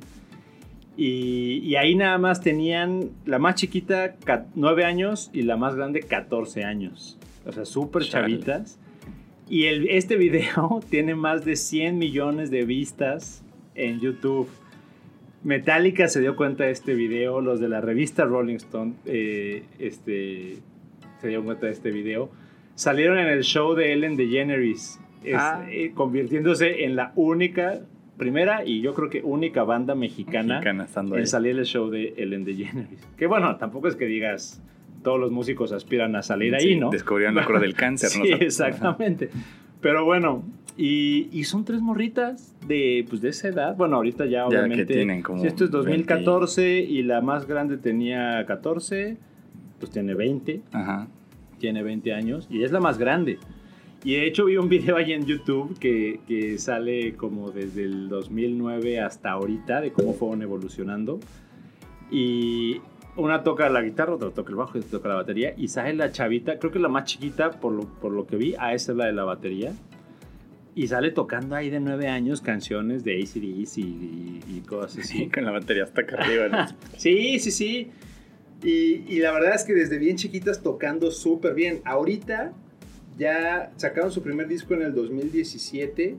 Y, 0.98 1.60
y 1.64 1.76
ahí 1.76 1.96
nada 1.96 2.18
más 2.18 2.42
tenían 2.42 3.12
la 3.26 3.38
más 3.40 3.56
chiquita 3.56 4.16
9 4.56 4.84
años 4.84 5.30
y 5.32 5.44
la 5.44 5.56
más 5.56 5.76
grande 5.76 6.02
14 6.02 6.64
años. 6.64 7.18
O 7.46 7.52
sea, 7.52 7.66
súper 7.66 8.04
chavitas. 8.04 8.80
Y 9.50 9.66
el, 9.66 9.88
este 9.90 10.18
video 10.18 10.82
tiene 10.90 11.16
más 11.16 11.46
de 11.46 11.56
100 11.56 11.98
millones 11.98 12.50
de 12.52 12.66
vistas 12.66 13.44
en 13.76 14.00
YouTube. 14.00 14.50
Metallica 15.44 16.08
se 16.10 16.20
dio 16.20 16.36
cuenta 16.36 16.66
de 16.66 16.72
este 16.72 16.96
video, 16.96 17.40
los 17.42 17.60
de 17.60 17.70
la 17.70 17.80
revista 17.80 18.26
Rolling 18.26 18.56
Stone 18.56 18.94
eh, 19.06 19.64
este, 19.80 20.58
se 21.22 21.28
dieron 21.28 21.46
cuenta 21.46 21.68
de 21.68 21.72
este 21.74 21.92
video. 21.92 22.30
Salieron 22.76 23.18
en 23.20 23.28
el 23.28 23.44
show 23.44 23.76
de 23.76 23.94
Ellen 23.94 24.18
DeGeneres, 24.18 25.00
es, 25.24 25.36
Ah. 25.36 25.66
eh, 25.70 25.92
convirtiéndose 25.94 26.84
en 26.86 26.96
la 26.96 27.14
única, 27.16 27.80
primera 28.18 28.66
y 28.66 28.82
yo 28.82 28.94
creo 28.94 29.10
que 29.10 29.22
única 29.24 29.64
banda 29.64 29.96
mexicana, 29.96 30.62
en 31.16 31.28
salir 31.28 31.58
el 31.58 31.66
show 31.66 31.90
de 31.90 32.14
Ellen 32.18 32.44
DeGeneres. 32.46 33.08
Que 33.18 33.28
bueno, 33.28 33.56
tampoco 33.58 33.88
es 33.88 33.96
que 33.96 34.06
digas 34.06 34.62
todos 35.04 35.20
los 35.20 35.32
músicos 35.32 35.72
aspiran 35.72 36.16
a 36.16 36.24
salir 36.24 36.56
ahí, 36.56 36.78
¿no? 36.78 36.90
Descubrieron 36.90 37.36
la 37.36 37.46
cura 37.46 37.60
del 37.60 37.74
cáncer, 37.76 38.10
¿no? 38.18 38.26
Sí, 38.26 38.32
exactamente. 38.40 39.30
Pero 39.80 40.04
bueno, 40.06 40.44
y, 40.76 41.30
y 41.32 41.44
son 41.46 41.64
tres 41.66 41.82
morritas 41.82 42.56
de, 42.68 43.06
pues, 43.10 43.22
de 43.22 43.30
esa 43.30 43.48
edad. 43.48 43.76
Bueno, 43.76 43.96
ahorita 43.98 44.26
ya 44.26 44.32
Ya 44.32 44.48
obviamente. 44.48 44.86
que 44.88 44.94
tienen 44.94 45.22
como 45.22 45.42
si 45.42 45.48
esto 45.48 45.66
es 45.66 45.72
2014 45.72 46.80
y 46.80 47.04
la 47.04 47.22
más 47.22 47.48
grande 47.48 47.78
tenía 47.78 48.44
14, 48.46 49.18
pues 49.80 49.92
tiene 49.92 50.14
20, 50.16 50.62
Ajá. 50.72 51.08
tiene 51.60 51.84
20 51.84 52.14
años 52.14 52.48
y 52.50 52.64
es 52.64 52.72
la 52.72 52.80
más 52.80 52.98
grande. 52.98 53.38
Y 54.04 54.16
de 54.16 54.28
hecho 54.28 54.46
vi 54.46 54.58
un 54.58 54.70
video 54.70 54.96
ahí 54.96 55.12
en 55.12 55.26
YouTube 55.26 55.78
que, 55.80 56.20
que 56.28 56.58
sale 56.60 57.16
como 57.16 57.52
desde 57.52 57.84
el 57.84 58.10
2009 58.10 59.00
hasta 59.02 59.32
ahorita 59.32 59.82
de 59.82 59.92
cómo 59.92 60.14
fueron 60.14 60.42
evolucionando. 60.44 61.20
Y 62.12 62.80
una 63.16 63.44
toca 63.44 63.70
la 63.70 63.82
guitarra, 63.82 64.14
otra 64.14 64.30
toca 64.30 64.50
el 64.50 64.56
bajo 64.56 64.78
y 64.78 64.82
otra 64.82 64.92
toca 64.92 65.10
la 65.10 65.16
batería. 65.16 65.54
Y 65.58 65.68
sale 65.68 65.94
la 65.94 66.12
chavita, 66.12 66.60
creo 66.60 66.72
que 66.72 66.80
la 66.80 66.88
más 66.88 67.06
chiquita 67.06 67.52
por 67.52 67.74
lo, 67.74 67.82
por 68.00 68.12
lo 68.12 68.28
que 68.28 68.38
vi, 68.38 68.56
a 68.60 68.74
esa 68.74 68.92
es 68.92 68.98
la 68.98 69.06
de 69.08 69.14
la 69.14 69.24
batería. 69.24 69.74
Y 70.76 70.88
sale 70.88 71.10
tocando 71.10 71.56
ahí 71.56 71.72
de 71.72 71.80
9 71.80 72.08
años 72.08 72.42
canciones 72.42 73.04
de 73.04 73.16
ACDC 73.16 73.78
y, 73.80 74.42
y 74.48 74.64
cosas 74.68 75.00
así. 75.00 75.18
Sí, 75.18 75.30
con 75.30 75.44
la 75.44 75.52
batería 75.52 75.84
hasta 75.84 76.02
acá 76.02 76.18
arriba. 76.18 76.48
¿no? 76.50 76.66
Sí, 76.98 77.40
sí, 77.40 77.50
sí. 77.50 77.92
Y, 78.64 79.04
y 79.08 79.20
la 79.20 79.32
verdad 79.32 79.56
es 79.56 79.64
que 79.64 79.74
desde 79.74 79.98
bien 79.98 80.18
chiquitas 80.18 80.62
tocando 80.62 81.10
súper 81.10 81.56
bien. 81.56 81.82
Ahorita 81.84 82.54
ya 83.18 83.72
sacaron 83.78 84.12
su 84.12 84.22
primer 84.22 84.48
disco 84.48 84.74
en 84.74 84.82
el 84.84 84.94
2017 84.94 86.16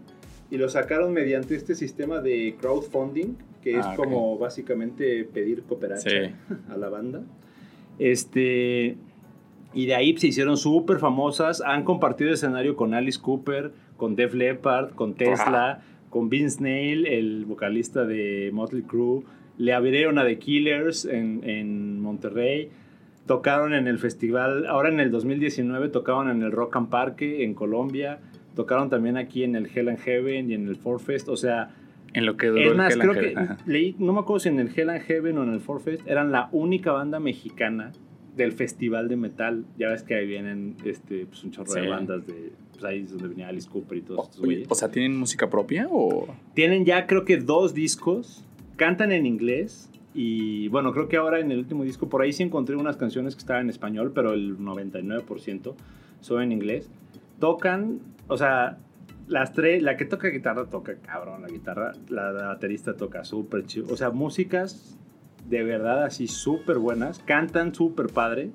y 0.50 0.56
lo 0.56 0.68
sacaron 0.68 1.12
mediante 1.12 1.54
este 1.54 1.74
sistema 1.74 2.20
de 2.20 2.56
crowdfunding, 2.60 3.34
que 3.62 3.78
es 3.78 3.84
Ah, 3.86 3.90
ok. 3.90 3.96
como 3.96 4.38
básicamente 4.38 5.24
pedir 5.24 5.62
cooperacha 5.62 6.08
Sí. 6.10 6.16
a 6.70 6.76
la 6.76 6.88
banda. 6.88 7.22
Este. 7.98 8.96
Y 9.74 9.86
de 9.86 9.94
ahí 9.94 10.16
se 10.16 10.28
hicieron 10.28 10.56
súper 10.56 10.98
famosas. 10.98 11.60
Han 11.60 11.84
compartido 11.84 12.32
escenario 12.32 12.74
con 12.76 12.94
Alice 12.94 13.20
Cooper, 13.20 13.72
con 13.96 14.16
Def 14.16 14.32
Leppard, 14.34 14.94
con 14.94 15.14
Tesla, 15.14 15.82
con 16.08 16.30
Vince 16.30 16.62
Neil, 16.62 17.06
el 17.06 17.44
vocalista 17.44 18.04
de 18.06 18.50
Motley 18.52 18.82
Crue. 18.82 19.22
Le 19.58 19.74
abrieron 19.74 20.18
a 20.18 20.24
The 20.24 20.38
Killers 20.38 21.04
en, 21.04 21.42
en 21.44 22.00
Monterrey. 22.00 22.70
Tocaron 23.28 23.74
en 23.74 23.86
el 23.86 23.98
festival, 23.98 24.66
ahora 24.66 24.88
en 24.88 24.98
el 24.98 25.12
2019 25.12 25.88
tocaron 25.90 26.28
en 26.30 26.42
el 26.42 26.50
Rock 26.50 26.74
and 26.76 26.88
Parque 26.88 27.44
en 27.44 27.54
Colombia. 27.54 28.18
Tocaron 28.56 28.90
también 28.90 29.16
aquí 29.16 29.44
en 29.44 29.54
el 29.54 29.68
Hell 29.72 29.88
and 29.88 29.98
Heaven 30.00 30.50
y 30.50 30.54
en 30.54 30.66
el 30.66 30.74
Four 30.74 30.98
Fest. 31.00 31.28
O 31.28 31.36
sea, 31.36 31.70
En 32.14 32.26
lo 32.26 32.36
que 32.36 32.48
duró 32.48 32.72
es 32.72 32.76
más, 32.76 32.92
Hell 32.94 33.00
creo 33.00 33.12
and 33.12 33.20
que 33.20 33.28
Heaven. 33.28 33.44
Ajá. 33.44 33.58
leí, 33.66 33.94
no 33.98 34.12
me 34.12 34.18
acuerdo 34.20 34.40
si 34.40 34.48
en 34.48 34.58
el 34.58 34.70
Hell 34.74 34.90
and 34.90 35.02
Heaven 35.02 35.38
o 35.38 35.42
en 35.44 35.52
el 35.52 35.60
Forfest, 35.60 36.08
eran 36.08 36.32
la 36.32 36.48
única 36.52 36.90
banda 36.90 37.20
mexicana 37.20 37.92
del 38.34 38.52
festival 38.52 39.08
de 39.08 39.16
metal. 39.16 39.64
Ya 39.76 39.90
ves 39.90 40.02
que 40.02 40.14
ahí 40.14 40.26
vienen 40.26 40.76
este, 40.84 41.26
pues, 41.26 41.44
un 41.44 41.50
chorro 41.50 41.72
de 41.72 41.86
bandas 41.88 42.26
de. 42.26 42.52
Pues 42.72 42.84
ahí 42.84 43.00
es 43.00 43.10
donde 43.10 43.28
venía 43.28 43.48
Alice 43.48 43.68
Cooper 43.68 43.98
y 43.98 44.00
todos 44.02 44.24
estos 44.28 44.38
Oye, 44.40 44.46
güeyes. 44.54 44.68
o 44.70 44.74
sea, 44.74 44.90
¿tienen 44.90 45.16
música 45.18 45.50
propia 45.50 45.86
o...? 45.90 46.28
Tienen 46.54 46.84
ya 46.84 47.06
creo 47.08 47.24
que 47.24 47.36
dos 47.36 47.74
discos, 47.74 48.44
cantan 48.76 49.12
en 49.12 49.26
inglés. 49.26 49.90
Y 50.14 50.68
bueno, 50.68 50.92
creo 50.92 51.08
que 51.08 51.16
ahora 51.16 51.38
en 51.38 51.52
el 51.52 51.58
último 51.58 51.84
disco, 51.84 52.08
por 52.08 52.22
ahí 52.22 52.32
sí 52.32 52.42
encontré 52.42 52.76
unas 52.76 52.96
canciones 52.96 53.34
que 53.34 53.40
estaban 53.40 53.64
en 53.64 53.70
español, 53.70 54.12
pero 54.14 54.32
el 54.32 54.58
99% 54.58 55.74
son 56.20 56.42
en 56.42 56.52
inglés. 56.52 56.90
Tocan, 57.38 58.00
o 58.26 58.36
sea, 58.36 58.78
las 59.28 59.52
tres, 59.52 59.82
la 59.82 59.96
que 59.96 60.04
toca 60.06 60.28
guitarra 60.28 60.66
toca 60.66 60.96
cabrón, 60.96 61.42
la 61.42 61.48
guitarra, 61.48 61.92
la, 62.08 62.32
la 62.32 62.46
baterista 62.48 62.94
toca 62.94 63.24
súper 63.24 63.66
chido. 63.66 63.86
O 63.92 63.96
sea, 63.96 64.10
músicas 64.10 64.98
de 65.48 65.62
verdad 65.62 66.04
así 66.04 66.26
súper 66.26 66.78
buenas, 66.78 67.20
cantan 67.20 67.74
súper 67.74 68.06
padre. 68.08 68.50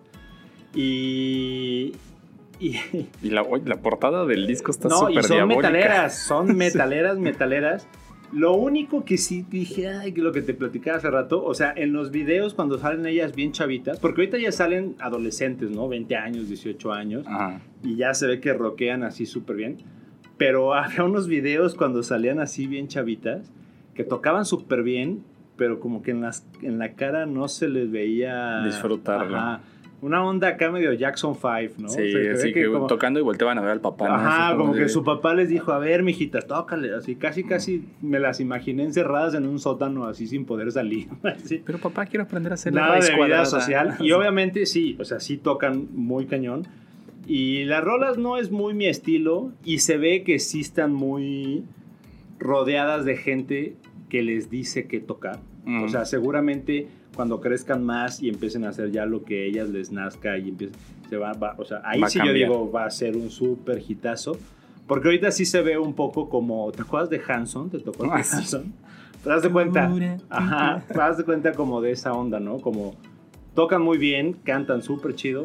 Y, 0.76 1.93
y, 2.60 2.78
Y 3.22 3.30
la, 3.30 3.43
la 3.66 3.78
portada 3.78 4.26
del 4.26 4.47
disco 4.47 4.72
está 4.72 4.88
no, 4.89 4.97
súper 4.99 5.24
son 5.24 5.38
diabólica. 5.38 5.70
metaleras, 5.70 6.18
son 6.18 6.58
metaleras, 6.58 7.18
metaleras. 7.20 7.88
Lo 8.34 8.56
único 8.56 9.06
que 9.06 9.18
sí 9.18 9.46
dije, 9.48 9.90
ay, 9.90 10.12
lo 10.14 10.32
que 10.32 10.42
te 10.42 10.54
platicaba 10.54 10.98
hace 10.98 11.10
rato, 11.12 11.44
o 11.44 11.54
sea, 11.54 11.72
en 11.76 11.94
los 11.94 12.12
videos 12.12 12.54
cuando 12.54 12.78
salen 12.80 13.06
ellas 13.06 13.36
bien 13.36 13.52
chavitas, 13.52 14.00
porque 14.00 14.22
ahorita 14.22 14.40
ya 14.40 14.52
salen 14.52 14.96
adolescentes, 15.00 15.70
¿no? 15.70 15.88
20 15.88 16.16
años, 16.16 16.48
18 16.48 16.94
años, 16.94 17.26
Ajá. 17.28 17.62
y 17.84 17.96
ya 17.96 18.14
se 18.14 18.26
ve 18.26 18.40
que 18.40 18.54
rockean 18.54 19.04
así 19.04 19.26
súper 19.26 19.58
bien. 19.58 19.78
Pero 20.38 20.74
había 20.76 21.04
unos 21.04 21.28
videos 21.28 21.76
cuando 21.76 22.02
salían 22.02 22.40
así 22.40 22.66
bien 22.66 22.88
chavitas, 22.88 23.52
que 23.94 24.04
tocaban 24.04 24.46
súper 24.46 24.82
bien, 24.82 25.24
pero 25.56 25.80
como 25.80 26.02
que 26.02 26.12
en, 26.12 26.22
las, 26.22 26.48
en 26.64 26.80
la 26.80 26.94
cara 26.94 27.28
no 27.28 27.48
se 27.48 27.70
les 27.70 27.92
veía... 27.92 28.64
Disfrutarlo. 28.66 29.38
Ajá. 29.38 29.62
Una 30.04 30.24
onda 30.26 30.49
acá 30.49 30.70
medio 30.70 30.91
Jackson 30.93 31.34
5, 31.36 31.76
¿no? 31.78 31.88
Sí, 31.89 32.01
O 32.01 32.12
sea, 32.12 32.22
que 32.22 32.30
así 32.32 32.54
que, 32.54 32.66
como- 32.72 32.88
tocando 32.88 33.20
y 33.20 33.24
volteaban 33.24 33.58
a 33.58 33.62
ver 33.62 33.72
al 33.72 33.82
papá. 33.82 34.08
¿no? 34.10 34.16
Ajá, 34.16 34.56
como 34.58 34.74
que 34.74 34.82
de- 34.82 34.89
su 34.89 35.04
papá 35.04 35.34
les 35.34 35.49
dijo, 35.49 35.72
a 35.72 35.80
ver, 35.80 36.04
mijita, 36.04 36.41
tócale. 36.41 36.93
Así, 36.93 37.16
casi, 37.16 37.43
casi 37.43 37.86
me 38.01 38.20
las 38.20 38.39
imaginé 38.39 38.84
encerradas 38.84 39.34
en 39.34 39.47
un 39.47 39.60
sótano, 39.60 40.06
así 40.06 40.28
sin 40.28 40.45
poder 40.45 40.72
salir. 40.72 41.08
Así. 41.24 41.62
Pero 41.66 41.78
papá, 41.80 42.06
quiero 42.06 42.26
aprender 42.26 42.51
a 42.51 42.56
hacer 42.56 42.74
la 42.74 42.82
Nada 42.82 42.93
raíz 42.95 43.08
de 43.08 43.16
vida 43.24 43.45
social. 43.45 43.95
Y 44.01 44.12
obviamente 44.12 44.66
sí, 44.66 44.97
o 44.99 45.06
sea, 45.06 45.20
sí 45.20 45.38
tocan 45.38 45.88
muy 45.93 46.26
cañón. 46.26 46.68
Y 47.26 47.64
las 47.64 47.82
rolas 47.84 48.18
no 48.18 48.38
es 48.38 48.51
muy 48.51 48.74
mi 48.74 48.88
estilo. 48.88 49.51
Y 49.64 49.80
se 49.80 49.97
ve 49.97 50.24
que 50.24 50.39
sí 50.39 50.60
están 50.60 50.93
muy 50.93 51.64
rodeadas 52.39 53.06
de 53.06 53.16
gente 53.16 53.76
que 54.10 54.22
les 54.22 54.49
dice 54.49 54.88
qué 54.88 54.99
tocar. 54.99 55.39
Mm. 55.66 55.84
O 55.84 55.88
sea, 55.89 56.04
seguramente 56.06 56.88
cuando 57.16 57.39
crezcan 57.41 57.84
más 57.86 58.22
y 58.22 58.30
empiecen 58.30 58.66
a 58.66 58.70
hacer 58.70 58.91
ya 58.91 59.05
lo 59.05 59.24
que 59.24 59.43
a 59.43 59.45
ellas 59.45 59.70
les 59.70 59.91
nazca 59.91 60.38
y 60.38 60.49
empiecen, 60.49 60.78
se 61.09 61.18
va, 61.18 61.34
va- 61.34 61.55
o 61.57 61.66
sea, 61.66 61.82
ahí 61.86 62.01
Va 62.01 62.07
a 62.07 62.09
sí 62.09 62.20
yo 62.20 62.26
digo 62.34 62.72
va 62.72 62.86
a 62.86 62.89
ser 62.89 63.16
un 63.18 63.30
súper 63.30 63.82
hitazo. 63.88 64.38
Porque 64.88 65.07
ahorita 65.07 65.32
sí 65.32 65.45
se 65.45 65.61
ve 65.61 65.78
un 65.78 65.93
poco 65.93 66.28
como, 66.30 66.70
¿te 66.74 66.82
acuerdas 66.82 67.09
de 67.09 67.22
Hanson? 67.26 67.70
¿Te 67.70 67.80
tocó 67.80 68.11
Ah, 68.11 68.18
de 68.18 68.24
sí. 68.26 68.36
Hanson? 68.36 68.74
¿Te 69.24 69.30
das 69.30 69.41
de 69.43 69.49
cuenta? 69.49 69.88
Ajá, 70.30 70.84
te 70.88 70.93
das 70.97 71.18
de 71.18 71.24
cuenta 71.24 71.53
como 71.53 71.80
de 71.82 71.91
esa 71.91 72.11
onda, 72.14 72.39
¿no? 72.41 72.57
Como 72.59 72.95
tocan 73.55 73.82
muy 73.82 73.97
bien, 73.97 74.34
cantan 74.43 74.82
súper 74.82 75.16
chido, 75.16 75.43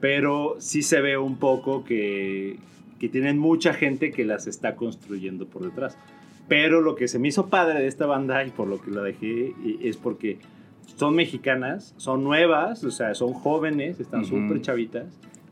pero 0.00 0.56
sí 0.58 0.82
se 0.82 1.00
ve 1.00 1.18
un 1.18 1.36
poco 1.36 1.84
que, 1.84 2.56
que 2.98 3.08
tienen 3.10 3.38
mucha 3.38 3.74
gente 3.74 4.10
que 4.10 4.24
las 4.24 4.46
está 4.46 4.74
construyendo 4.76 5.46
por 5.46 5.62
detrás. 5.64 5.98
Pero 6.48 6.80
lo 6.80 6.94
que 6.94 7.08
se 7.08 7.18
me 7.18 7.28
hizo 7.28 7.48
padre 7.48 7.80
de 7.80 7.86
esta 7.86 8.06
banda 8.06 8.44
y 8.44 8.50
por 8.50 8.66
lo 8.68 8.80
que 8.80 8.90
la 8.90 9.02
dejé 9.02 9.54
y- 9.64 9.78
es 9.82 9.96
porque 9.96 10.38
son 10.96 11.14
mexicanas, 11.14 11.94
son 11.96 12.22
nuevas, 12.24 12.84
o 12.84 12.90
sea, 12.90 13.14
son 13.14 13.32
jóvenes, 13.32 13.98
están 14.00 14.20
Ujú. 14.22 14.36
súper 14.40 14.60
chavitas. 14.60 15.04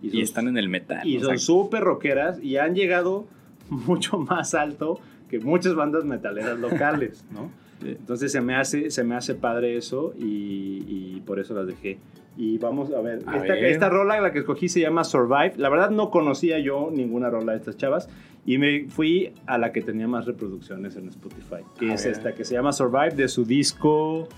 son- 0.03 0.11
Y 0.17 0.21
están 0.23 0.49
en 0.49 0.57
el 0.57 0.69
metal. 0.69 1.07
y 1.07 1.21
son 1.21 1.39
súper 1.39 1.83
rockeras 1.83 2.43
y 2.43 2.57
han 2.57 2.75
llegado 2.75 3.27
mucho 3.71 4.19
más 4.19 4.55
alto 4.55 4.99
que 5.29 5.39
muchas 5.39 5.75
bandas 5.75 6.05
metaleras 6.05 6.59
locales, 6.59 7.25
¿no? 7.33 7.51
Entonces 7.85 8.31
se 8.33 8.41
me 8.43 8.57
hace, 8.57 8.91
se 8.91 9.05
me 9.05 9.15
hace 9.15 9.35
padre 9.35 9.77
eso 9.79 10.13
y, 10.19 10.85
y 10.87 11.23
por 11.25 11.39
eso 11.41 11.55
las 11.55 11.67
dejé. 11.67 11.99
Y 12.37 12.59
vamos 12.59 12.93
a 12.93 13.01
ver, 13.01 13.21
A 13.27 13.37
esta, 13.39 13.55
ver. 13.55 13.65
esta 13.65 13.89
rola, 13.89 14.21
la 14.21 14.33
que 14.33 14.41
escogí, 14.41 14.69
se 14.69 14.81
llama 14.81 15.03
Survive. 15.05 15.55
La 15.57 15.69
verdad 15.71 15.91
no 15.91 16.11
conocía 16.11 16.59
yo 16.59 16.91
ninguna 16.93 17.31
rola 17.31 17.53
de 17.53 17.59
estas 17.59 17.77
chavas 17.79 18.09
y 18.45 18.59
me 18.59 18.85
fui 18.89 19.33
a 19.47 19.57
la 19.59 19.73
que 19.73 19.81
tenía 19.83 20.07
más 20.09 20.27
reproducciones 20.27 20.97
en 20.97 21.09
Spotify, 21.09 21.63
que 21.79 21.91
A 21.91 21.95
es 21.95 22.05
ver. 22.05 22.13
esta, 22.13 22.35
que 22.35 22.45
se 22.45 22.55
llama 22.55 22.73
Survive 22.73 23.11
de 23.17 23.29
su 23.29 23.45
disco 23.45 24.29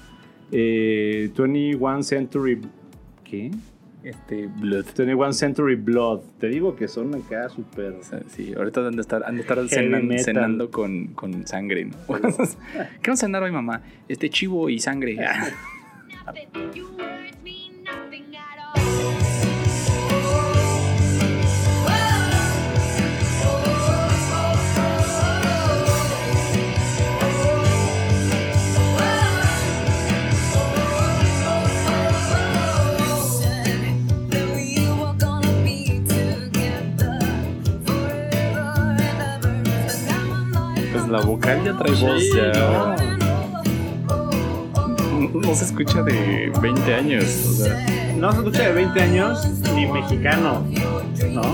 eh, 0.52 1.30
21 1.36 2.02
Century... 2.02 2.60
¿Qué? 3.24 3.50
este, 4.04 4.46
Blood. 4.48 4.84
21 4.96 5.32
Century 5.32 5.74
Blood. 5.76 6.20
Te 6.38 6.48
digo 6.48 6.74
que 6.76 6.88
son 6.88 7.14
acá 7.14 7.48
súper... 7.48 7.96
Sí, 8.28 8.52
ahorita 8.56 8.86
han 8.86 8.96
de 8.96 9.00
estar, 9.02 9.22
han 9.24 9.36
de 9.36 9.40
estar 9.42 9.56
Heavy 9.56 9.68
cenan- 9.70 10.06
metal. 10.06 10.24
cenando 10.24 10.70
con, 10.70 11.08
con 11.14 11.46
sangre, 11.46 11.84
¿no? 11.86 11.96
¿Qué 12.06 12.18
vamos 12.18 12.44
a 13.06 13.16
cenar 13.16 13.42
hoy, 13.42 13.52
mamá? 13.52 13.82
Este 14.08 14.28
chivo 14.28 14.68
y 14.68 14.78
sangre. 14.78 15.16
la 41.12 41.20
vocal 41.20 41.62
ya 41.62 41.76
trae 41.76 41.92
voz, 41.92 42.20
Sí, 42.20 42.30
ya. 42.34 42.96
No, 44.08 45.28
no 45.40 45.54
se 45.54 45.64
escucha 45.66 46.02
de 46.02 46.50
20 46.60 46.94
años. 46.94 47.24
O 47.46 47.52
sea, 47.52 48.14
No 48.16 48.32
se 48.32 48.38
escucha 48.38 48.62
de 48.62 48.72
20 48.72 49.00
años 49.00 49.46
ni 49.74 49.86
mexicano, 49.86 50.64
¿no? 51.30 51.42
no, 51.42 51.52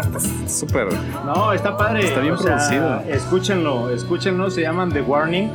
está 0.00 0.48
súper. 0.48 0.88
No, 1.24 1.52
está 1.52 1.76
padre. 1.76 2.04
Está 2.04 2.20
bien 2.20 2.34
o 2.34 2.36
sea, 2.36 2.56
producido. 2.56 3.00
Escúchenlo, 3.08 3.90
escúchenlo, 3.90 4.50
se 4.50 4.62
llaman 4.62 4.90
The 4.92 5.02
Warning. 5.02 5.50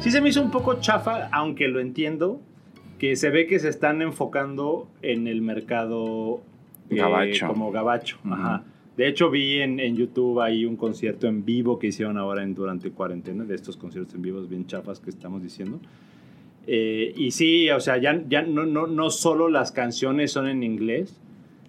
Sí 0.00 0.10
se 0.10 0.22
me 0.22 0.30
hizo 0.30 0.40
un 0.40 0.50
poco 0.50 0.80
chafa, 0.80 1.28
aunque 1.32 1.68
lo 1.68 1.80
entiendo, 1.80 2.40
que 2.98 3.14
se 3.16 3.28
ve 3.28 3.46
que 3.46 3.58
se 3.58 3.68
están 3.68 4.00
enfocando 4.00 4.88
en 5.02 5.26
el 5.28 5.42
mercado 5.42 6.40
Gabacho. 6.96 7.46
como 7.48 7.70
gabacho. 7.72 8.18
Ujú. 8.24 8.34
Ajá. 8.34 8.64
De 8.96 9.08
hecho, 9.08 9.30
vi 9.30 9.60
en, 9.60 9.80
en 9.80 9.96
YouTube 9.96 10.40
ahí 10.40 10.66
un 10.66 10.76
concierto 10.76 11.26
en 11.26 11.44
vivo 11.44 11.78
que 11.78 11.86
hicieron 11.86 12.18
ahora 12.18 12.42
en, 12.42 12.54
durante 12.54 12.90
cuarentena, 12.90 13.44
de 13.44 13.54
estos 13.54 13.76
conciertos 13.76 14.14
en 14.14 14.22
vivos 14.22 14.48
bien 14.48 14.66
chafas 14.66 15.00
que 15.00 15.08
estamos 15.10 15.42
diciendo. 15.42 15.80
Eh, 16.66 17.12
y 17.16 17.30
sí, 17.30 17.70
o 17.70 17.80
sea, 17.80 17.96
ya, 17.96 18.22
ya 18.28 18.42
no, 18.42 18.66
no, 18.66 18.86
no 18.86 19.10
solo 19.10 19.48
las 19.48 19.72
canciones 19.72 20.30
son 20.30 20.46
en 20.46 20.62
inglés, 20.62 21.18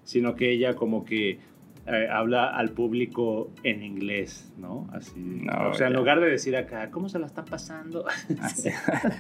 sino 0.04 0.36
que 0.36 0.52
ella 0.52 0.76
como 0.76 1.06
que 1.06 1.40
eh, 1.88 2.08
habla 2.12 2.48
al 2.48 2.70
público 2.72 3.50
en 3.64 3.84
inglés, 3.84 4.52
¿no? 4.58 4.88
Así. 4.94 5.20
No, 5.20 5.70
o 5.70 5.74
sea, 5.74 5.88
en 5.88 5.94
ya. 5.94 6.00
lugar 6.00 6.20
de 6.20 6.30
decir 6.30 6.56
acá, 6.56 6.92
¿cómo 6.92 7.10
se 7.10 7.20
la 7.20 7.26
están 7.26 7.46
pasando? 7.46 8.06
así. 8.42 8.70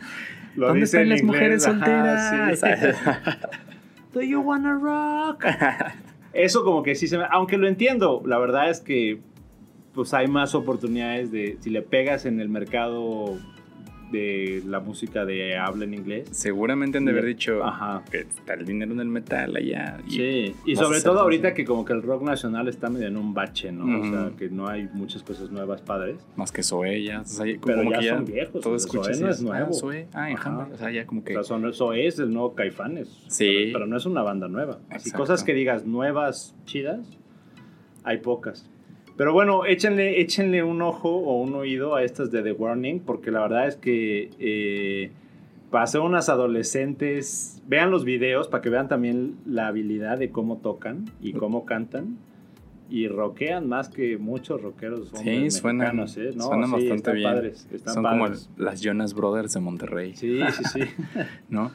Lo 0.56 0.68
¿Dónde 0.68 0.82
dice 0.82 0.97
están 0.97 1.01
en 1.04 1.10
las 1.10 1.24
mujeres 1.24 1.68
inglés, 1.68 1.84
ajá, 1.84 2.56
solteras? 2.56 2.97
sí. 2.97 3.58
Do 4.14 4.22
you 4.22 4.41
wanna 4.41 4.76
rock? 4.76 5.45
Eso 6.34 6.64
como 6.64 6.84
que 6.84 6.95
sí 6.95 7.07
se 7.07 7.18
me... 7.18 7.26
Aunque 7.32 7.57
lo 7.57 7.68
entiendo, 7.68 8.22
la 8.26 8.38
verdad 8.38 8.70
es 8.70 8.80
que 8.80 9.20
pues 9.93 10.14
hay 10.14 10.28
más 10.28 10.53
oportunidades 10.55 11.32
de... 11.32 11.57
Si 11.61 11.70
le 11.70 11.82
pegas 11.82 12.26
en 12.26 12.39
el 12.39 12.49
mercado 12.49 13.38
de 14.12 14.62
la 14.68 14.80
música 14.80 15.26
de 15.26 15.58
habla 15.58 15.86
en 15.86 15.93
inglés. 15.93 16.28
Seguramente 16.32 16.97
han 16.97 17.06
de 17.06 17.12
haber 17.12 17.26
dicho 17.26 17.64
Ajá. 17.64 18.04
que 18.12 18.20
está 18.20 18.54
el 18.54 18.66
dinero 18.66 18.91
en 18.93 18.99
el 18.99 19.08
metal 19.08 19.56
allá. 19.56 19.99
Y 20.08 20.12
Sí, 20.12 20.56
y 20.66 20.76
sobre 20.76 21.01
todo 21.01 21.20
ahorita 21.20 21.54
que 21.54 21.66
como 21.66 21.84
que 21.86 21.93
el 21.93 22.01
rock 22.01 22.24
nacional 22.24 22.68
está 22.68 22.89
medio 22.89 23.08
en 23.08 23.18
un 23.18 23.34
bache, 23.34 23.72
¿no? 23.72 24.01
O 24.01 24.04
sea, 24.10 24.32
que 24.38 24.49
no 24.49 24.68
hay 24.68 24.89
muchas 24.93 25.24
cosas 25.24 25.49
nuevas 25.51 25.82
padres. 25.82 26.18
Más 26.36 26.51
que 26.51 26.64
Zoé, 26.64 27.04
ya. 27.04 27.22
O 27.22 27.26
sea, 27.26 27.45
Pero 27.66 27.78
como 27.80 27.91
ya 27.91 27.99
que 27.99 28.06
ya 28.06 28.16
son 28.16 28.26
viejos, 28.26 28.62
Todo 28.62 28.74
o 28.74 28.78
escuchas 28.78 29.18
Zoé 29.18 29.22
no 29.26 29.30
es 29.30 29.38
dices, 29.39 29.43
nuevo. 29.43 29.68
Ah, 29.70 29.74
Zoé. 29.74 30.08
Ah, 30.14 30.28
Ajá. 30.34 30.70
O 30.74 30.78
sea, 30.78 30.91
ya 30.91 31.06
como 31.06 31.22
O 31.22 31.24
que. 31.24 31.34
sea, 31.34 31.43
son, 31.43 31.66
eso 31.68 31.93
es 31.93 32.20
el 32.20 32.32
nuevo 32.32 32.54
Caifanes. 32.56 33.10
Sí. 33.28 33.45
Pero, 33.68 33.74
pero 33.80 33.88
no 33.88 33.97
es 33.97 34.06
una 34.06 34.22
banda 34.22 34.47
nueva. 34.47 34.80
Así 34.89 35.10
Exacto. 35.10 35.18
cosas 35.18 35.43
que 35.43 35.54
digas 35.54 35.86
nuevas, 35.86 36.56
chidas, 36.66 36.99
hay 38.04 38.18
pocas. 38.18 38.70
Pero 39.16 39.32
bueno, 39.34 39.66
échenle, 39.66 40.20
échenle 40.22 40.64
un 40.64 40.82
ojo 40.82 41.09
o 41.09 41.41
un 41.41 41.53
oído 41.55 41.95
a 41.95 42.03
estas 42.03 42.32
de 42.32 42.41
The 42.41 42.53
Warning, 42.53 42.99
porque 43.01 43.30
la 43.32 43.41
verdad 43.41 43.68
es 43.68 43.76
que 43.76 44.32
eh, 44.39 45.11
para 45.70 45.86
ser 45.88 46.01
unas 46.01 46.30
adolescentes, 46.30 47.61
vean 47.68 47.91
los 47.91 48.05
videos 48.05 48.47
para 48.47 48.61
que 48.61 48.70
vean 48.70 48.88
también 48.88 49.36
la 49.45 49.68
habilidad 49.68 50.18
de 50.18 50.30
cómo 50.32 50.57
tocan 50.57 51.05
y 51.22 51.34
cómo 51.34 51.66
cantan. 51.66 52.18
Y 52.89 53.07
rockean 53.07 53.68
más 53.68 53.89
que 53.89 54.18
muchos 54.18 54.61
rockeros 54.61 55.09
Sí, 55.16 55.49
suenan, 55.49 55.99
¿eh? 55.99 56.01
No, 56.01 56.07
suenan 56.07 56.68
sí, 56.68 56.72
bastante 56.74 56.95
están 56.95 57.16
bien. 57.16 57.30
padres, 57.32 57.68
están 57.72 57.93
Son 57.95 58.03
padres. 58.03 58.49
como 58.49 58.64
las 58.66 58.82
Jonas 58.82 59.14
Brothers 59.16 59.53
de 59.53 59.59
Monterrey, 59.61 60.16
Sí, 60.16 60.39
sí, 60.51 60.64
sí. 60.74 60.80
¿no? 61.49 61.72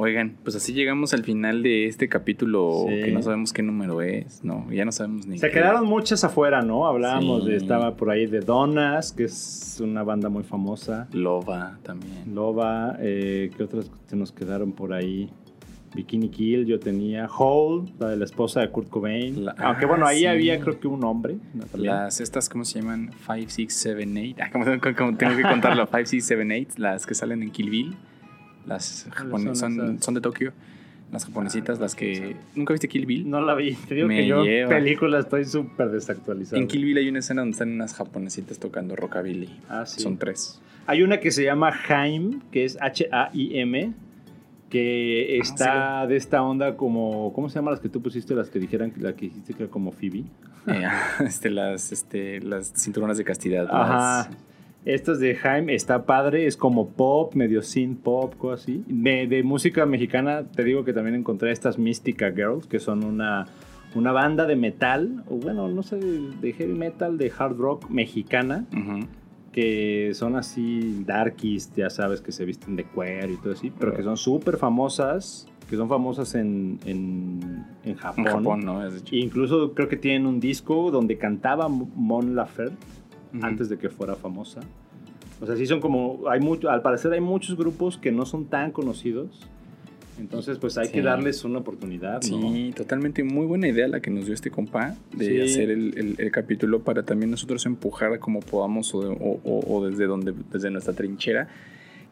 Oigan, 0.00 0.36
pues 0.44 0.54
así 0.54 0.74
llegamos 0.74 1.12
al 1.12 1.24
final 1.24 1.62
de 1.64 1.86
este 1.86 2.08
capítulo 2.08 2.84
Sí. 2.88 3.02
que 3.02 3.10
no 3.10 3.20
sabemos 3.20 3.52
qué 3.52 3.64
número 3.64 4.00
es, 4.00 4.44
¿no? 4.44 4.70
Ya 4.70 4.84
no 4.84 4.92
sabemos 4.92 5.26
ni 5.26 5.38
Se 5.38 5.48
qué. 5.48 5.54
quedaron 5.54 5.86
muchas 5.86 6.22
afuera, 6.22 6.62
¿no? 6.62 6.86
Hablábamos 6.86 7.42
Sí. 7.44 7.50
de, 7.50 7.56
estaba 7.56 7.96
por 7.96 8.10
ahí 8.10 8.26
de 8.26 8.38
Donas, 8.38 9.12
que 9.12 9.24
es 9.24 9.80
una 9.82 10.04
banda 10.04 10.28
muy 10.28 10.44
famosa. 10.44 11.08
Loba 11.12 11.78
también. 11.82 12.32
Loba, 12.32 12.96
eh, 13.00 13.50
¿qué 13.56 13.64
otras 13.64 13.90
se 14.06 14.14
nos 14.14 14.30
quedaron 14.30 14.70
por 14.70 14.92
ahí? 14.92 15.30
Bikini 15.96 16.28
Kill, 16.28 16.64
yo 16.66 16.78
tenía. 16.78 17.26
Hole, 17.26 17.90
la 17.98 18.10
de 18.10 18.18
la 18.18 18.24
esposa 18.24 18.60
de 18.60 18.68
Kurt 18.70 18.88
Cobain. 18.90 19.46
La- 19.46 19.52
Aunque 19.58 19.84
ah, 19.86 19.88
bueno, 19.88 20.06
ahí 20.06 20.20
sí. 20.20 20.26
había 20.26 20.60
creo 20.60 20.78
que 20.78 20.86
un 20.86 21.02
hombre. 21.02 21.38
Las 21.74 22.20
estas, 22.20 22.48
¿cómo 22.48 22.64
se 22.64 22.80
llaman? 22.80 23.10
5, 23.26 23.46
6, 23.48 23.72
7, 23.74 24.04
8. 24.06 24.36
Ah, 24.44 24.50
¿cómo, 24.52 24.64
cómo- 24.64 24.94
cómo 24.96 25.16
tengo 25.16 25.34
que 25.36 25.42
contarlo? 25.42 25.86
5, 25.90 26.02
6, 26.04 26.24
7, 26.24 26.66
8. 26.68 26.74
Las 26.76 27.04
que 27.06 27.14
salen 27.14 27.42
en 27.42 27.50
Kill 27.50 27.70
Bill. 27.70 27.96
Las 28.68 29.08
japone- 29.10 29.54
son 29.54 30.00
son, 30.00 30.14
de 30.14 30.20
Tokio. 30.20 30.52
Las 31.10 31.24
japonesitas, 31.24 31.78
Ah, 31.78 31.82
las 31.82 31.94
que... 31.94 32.36
¿Nunca 32.54 32.74
viste 32.74 32.86
Kill 32.86 33.06
Bill? 33.06 33.30
No 33.30 33.40
la 33.40 33.54
vi. 33.54 33.72
Te 33.88 33.94
digo 33.94 34.06
Me 34.08 34.16
que 34.18 34.26
yo 34.26 34.44
lleva. 34.44 34.68
película 34.68 35.18
estoy 35.20 35.46
súper 35.46 35.90
desactualizado. 35.90 36.60
En 36.60 36.68
Kill 36.68 36.84
Bill 36.84 36.98
hay 36.98 37.08
una 37.08 37.20
escena 37.20 37.40
donde 37.40 37.52
están 37.52 37.70
unas 37.72 37.94
japonesitas 37.94 38.58
tocando 38.58 38.94
rockabilly. 38.94 39.48
Ah, 39.70 39.86
sí. 39.86 40.02
Son 40.02 40.18
tres. 40.18 40.60
Hay 40.86 41.02
una 41.02 41.18
que 41.18 41.30
se 41.30 41.44
llama 41.44 41.72
Haim, 41.88 42.40
que 42.52 42.64
es 42.66 42.76
H-A-I-M, 42.80 43.92
que 44.68 45.38
está 45.38 46.06
de 46.06 46.16
esta 46.16 46.42
onda 46.42 46.76
como. 46.76 47.32
¿Cómo 47.32 47.48
se 47.48 47.54
llaman 47.56 47.72
las 47.72 47.80
que 47.80 47.88
tú 47.88 48.02
pusiste? 48.02 48.34
Las 48.34 48.50
que 48.50 48.58
dijeran, 48.58 48.92
la 48.98 49.14
que 49.14 49.26
dijiste 49.26 49.54
que 49.54 49.62
era 49.64 49.72
como 49.72 49.92
Phoebe. 49.92 50.24
Eh, 50.66 50.82
este, 51.24 51.48
las, 51.50 51.90
este, 51.92 52.40
las 52.42 52.72
cinturonas 52.76 53.16
de 53.16 53.24
castidad. 53.24 53.66
Ajá. 53.70 54.28
las- 54.28 54.47
Estas 54.84 55.18
de 55.18 55.34
Jaime 55.34 55.74
está 55.74 56.06
padre, 56.06 56.46
es 56.46 56.56
como 56.56 56.88
pop, 56.88 57.34
medio 57.34 57.62
synth 57.62 58.00
pop, 58.00 58.34
cosas 58.38 58.62
así. 58.62 58.84
De, 58.86 59.26
de 59.26 59.42
música 59.42 59.84
mexicana, 59.86 60.44
te 60.44 60.64
digo 60.64 60.84
que 60.84 60.92
también 60.92 61.14
encontré 61.14 61.50
estas 61.50 61.78
Mystica 61.78 62.30
Girls, 62.30 62.66
que 62.66 62.78
son 62.78 63.04
una, 63.04 63.46
una 63.94 64.12
banda 64.12 64.46
de 64.46 64.56
metal, 64.56 65.24
o 65.28 65.36
bueno, 65.36 65.68
no 65.68 65.82
sé, 65.82 65.96
de, 65.96 66.52
heavy 66.52 66.72
metal, 66.72 67.18
de 67.18 67.32
hard 67.36 67.56
rock 67.56 67.90
mexicana, 67.90 68.64
que 69.52 70.12
son 70.14 70.36
así 70.36 71.02
darkies, 71.04 71.72
ya 71.74 71.90
sabes, 71.90 72.20
que 72.20 72.32
se 72.32 72.44
visten 72.44 72.76
de 72.76 72.84
cuero 72.84 73.32
y 73.32 73.36
todo 73.36 73.54
así, 73.54 73.72
pero 73.78 73.94
que 73.94 74.02
son 74.02 74.16
súper 74.16 74.56
famosas, 74.56 75.48
que 75.68 75.76
son 75.76 75.88
famosas 75.88 76.34
en, 76.34 76.78
en, 76.86 77.66
en 77.84 77.94
Japón. 77.96 78.26
En 78.26 78.32
Japón, 78.32 78.60
¿no? 78.64 78.80
Incluso 79.10 79.74
creo 79.74 79.88
que 79.88 79.96
tienen 79.96 80.26
un 80.26 80.40
disco 80.40 80.90
donde 80.90 81.18
cantaba 81.18 81.68
Mon 81.68 82.36
Laferte 82.36 82.76
Ujú. 83.34 83.44
antes 83.44 83.68
de 83.68 83.78
que 83.78 83.88
fuera 83.88 84.14
famosa. 84.14 84.60
O 85.40 85.46
sea, 85.46 85.56
sí 85.56 85.66
son 85.66 85.80
como, 85.80 86.28
hay 86.28 86.40
mucho, 86.40 86.68
al 86.70 86.82
parecer 86.82 87.12
hay 87.12 87.20
muchos 87.20 87.56
grupos 87.56 87.96
que 87.98 88.10
no 88.10 88.26
son 88.26 88.46
tan 88.46 88.72
conocidos. 88.72 89.28
Entonces, 90.18 90.58
pues 90.58 90.76
hay 90.78 90.86
Sí. 90.86 90.92
que 90.94 91.02
darles 91.02 91.44
una 91.44 91.60
oportunidad, 91.60 92.14
¿no? 92.22 92.52
Sí, 92.52 92.72
totalmente 92.76 93.22
muy 93.22 93.46
buena 93.46 93.68
idea 93.68 93.86
la 93.86 94.00
que 94.00 94.10
nos 94.10 94.24
dio 94.24 94.34
este 94.34 94.50
compa 94.50 94.96
de 95.14 95.26
Sí. 95.26 95.40
hacer 95.40 95.70
el, 95.70 95.96
el- 95.96 96.14
el 96.18 96.30
capítulo 96.32 96.80
para 96.80 97.04
también 97.04 97.30
nosotros 97.30 97.64
empujar 97.66 98.18
como 98.18 98.40
podamos 98.40 98.92
o, 98.94 98.98
o- 98.98 99.40
o- 99.44 99.76
o 99.76 99.86
desde 99.88 100.06
donde 100.06 100.34
desde 100.52 100.70
nuestra 100.72 100.92
trinchera 100.92 101.46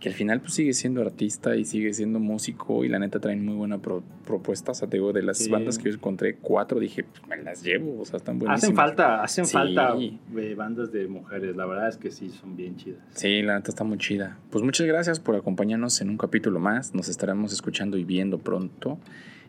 que 0.00 0.10
al 0.10 0.14
final 0.14 0.40
pues 0.40 0.52
sigue 0.52 0.74
siendo 0.74 1.00
artista 1.00 1.56
y 1.56 1.64
sigue 1.64 1.92
siendo 1.94 2.20
músico 2.20 2.84
y 2.84 2.88
la 2.90 2.98
neta 2.98 3.18
traen 3.18 3.44
muy 3.44 3.54
buena 3.54 3.78
pro- 3.78 4.02
propuesta. 4.26 4.72
O 4.72 4.74
sea, 4.74 4.88
te 4.88 4.98
digo, 4.98 5.12
de 5.14 5.22
las 5.22 5.38
Sí. 5.38 5.50
bandas 5.50 5.78
que 5.78 5.88
yo 5.88 5.94
encontré, 5.94 6.36
cuatro, 6.36 6.78
dije, 6.78 7.02
pues 7.04 7.26
me 7.28 7.42
las 7.42 7.62
llevo, 7.62 8.00
o 8.00 8.04
sea, 8.04 8.18
están 8.18 8.38
buenísimas. 8.38 8.62
Hacen 8.64 8.76
falta, 8.76 9.22
hacen 9.22 9.46
Sí. 9.46 9.52
falta 9.54 9.94
eh, 9.98 10.54
bandas 10.54 10.92
de 10.92 11.08
mujeres, 11.08 11.56
la 11.56 11.64
verdad 11.64 11.88
es 11.88 11.96
que 11.96 12.10
sí, 12.10 12.28
son 12.28 12.56
bien 12.56 12.76
chidas. 12.76 13.00
Sí, 13.14 13.40
la 13.40 13.56
neta 13.56 13.70
está 13.70 13.84
muy 13.84 13.96
chida. 13.96 14.38
Pues 14.50 14.62
muchas 14.62 14.86
gracias 14.86 15.18
por 15.18 15.34
acompañarnos 15.34 16.00
en 16.02 16.10
un 16.10 16.18
capítulo 16.18 16.60
más. 16.60 16.94
Nos 16.94 17.08
estaremos 17.08 17.52
escuchando 17.54 17.96
y 17.96 18.04
viendo 18.04 18.38
pronto. 18.38 18.98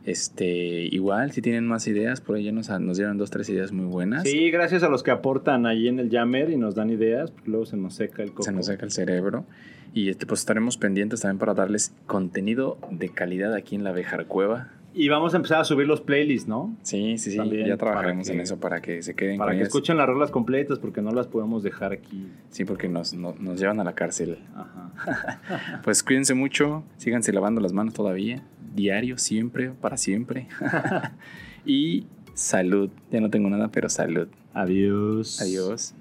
Este, 0.06 0.86
igual, 0.86 1.34
si 1.34 1.42
tienen 1.42 1.68
más 1.68 1.86
ideas, 1.88 2.22
por 2.22 2.38
ahí 2.38 2.46
ya 2.46 2.54
nos, 2.54 2.70
nos 2.80 2.96
dieron 2.96 3.18
dos, 3.18 3.30
tres 3.30 3.50
ideas 3.50 3.74
muy 3.74 3.86
buenas. 3.86 4.24
Sí, 4.24 4.50
gracias 4.52 4.82
a 4.84 4.88
los 4.90 5.04
que 5.04 5.12
aportan 5.12 5.66
ahí 5.66 5.90
en 5.90 6.00
el 6.00 6.10
Jammer 6.10 6.50
y 6.50 6.56
nos 6.56 6.76
dan 6.76 6.90
ideas, 6.90 7.34
luego 7.46 7.66
se 7.66 7.76
nos 7.76 7.96
seca 7.96 8.24
el 8.24 8.30
coco. 8.30 8.44
Se 8.44 8.54
nos 8.54 8.68
saca 8.68 8.86
el 8.86 8.92
cerebro. 8.92 9.46
Y 9.94 10.10
este, 10.10 10.26
pues 10.26 10.42
estaremos 10.42 10.78
pendientes 10.78 11.22
también 11.22 11.40
para 11.40 11.54
darles 11.54 11.94
contenido 12.06 12.78
de 12.92 13.10
calidad 13.10 13.54
aquí 13.54 13.76
en 13.76 13.84
la 13.84 13.92
Bejar 13.92 14.26
Cueva. 14.28 14.70
Y 14.94 15.10
vamos 15.10 15.34
a 15.34 15.38
empezar 15.38 15.60
a 15.60 15.64
subir 15.64 15.86
los 15.86 16.02
playlists, 16.02 16.48
¿no? 16.48 16.76
Sí, 16.82 17.18
sí, 17.20 17.32
sí. 17.32 17.38
También, 17.38 17.68
ya 17.68 17.78
trabajaremos 17.78 18.28
en 18.30 18.40
eso 18.40 18.60
para 18.60 18.82
que 18.82 19.04
se 19.04 19.14
queden 19.16 19.38
Para 19.38 19.50
con 19.52 19.58
que 19.58 19.62
ellas. 19.62 19.68
escuchen 19.68 19.96
las 19.98 20.08
rolas 20.08 20.32
completas, 20.32 20.80
porque 20.80 21.02
no 21.04 21.12
las 21.12 21.28
podemos 21.28 21.62
dejar 21.62 21.92
aquí. 21.94 22.28
Sí, 22.50 22.66
porque 22.66 22.88
nos, 22.90 23.14
no- 23.14 23.36
nos 23.40 23.60
llevan 23.60 23.80
a 23.80 23.84
la 23.84 23.94
cárcel. 23.94 24.40
Ajá. 24.56 25.82
Pues 25.84 26.02
cuídense 26.04 26.34
mucho, 26.34 26.84
síganse 26.98 27.32
lavando 27.32 27.62
las 27.62 27.74
manos 27.74 27.94
todavía, 27.94 28.42
diario, 28.76 29.18
siempre, 29.20 29.70
para 29.70 29.98
siempre. 29.98 30.48
y 31.66 32.08
salud. 32.34 32.90
Ya 33.12 33.22
no 33.22 33.30
tengo 33.30 33.50
nada, 33.50 33.68
pero 33.70 33.90
salud. 33.90 34.28
Adiós. 34.54 35.40
Adiós. 35.42 35.94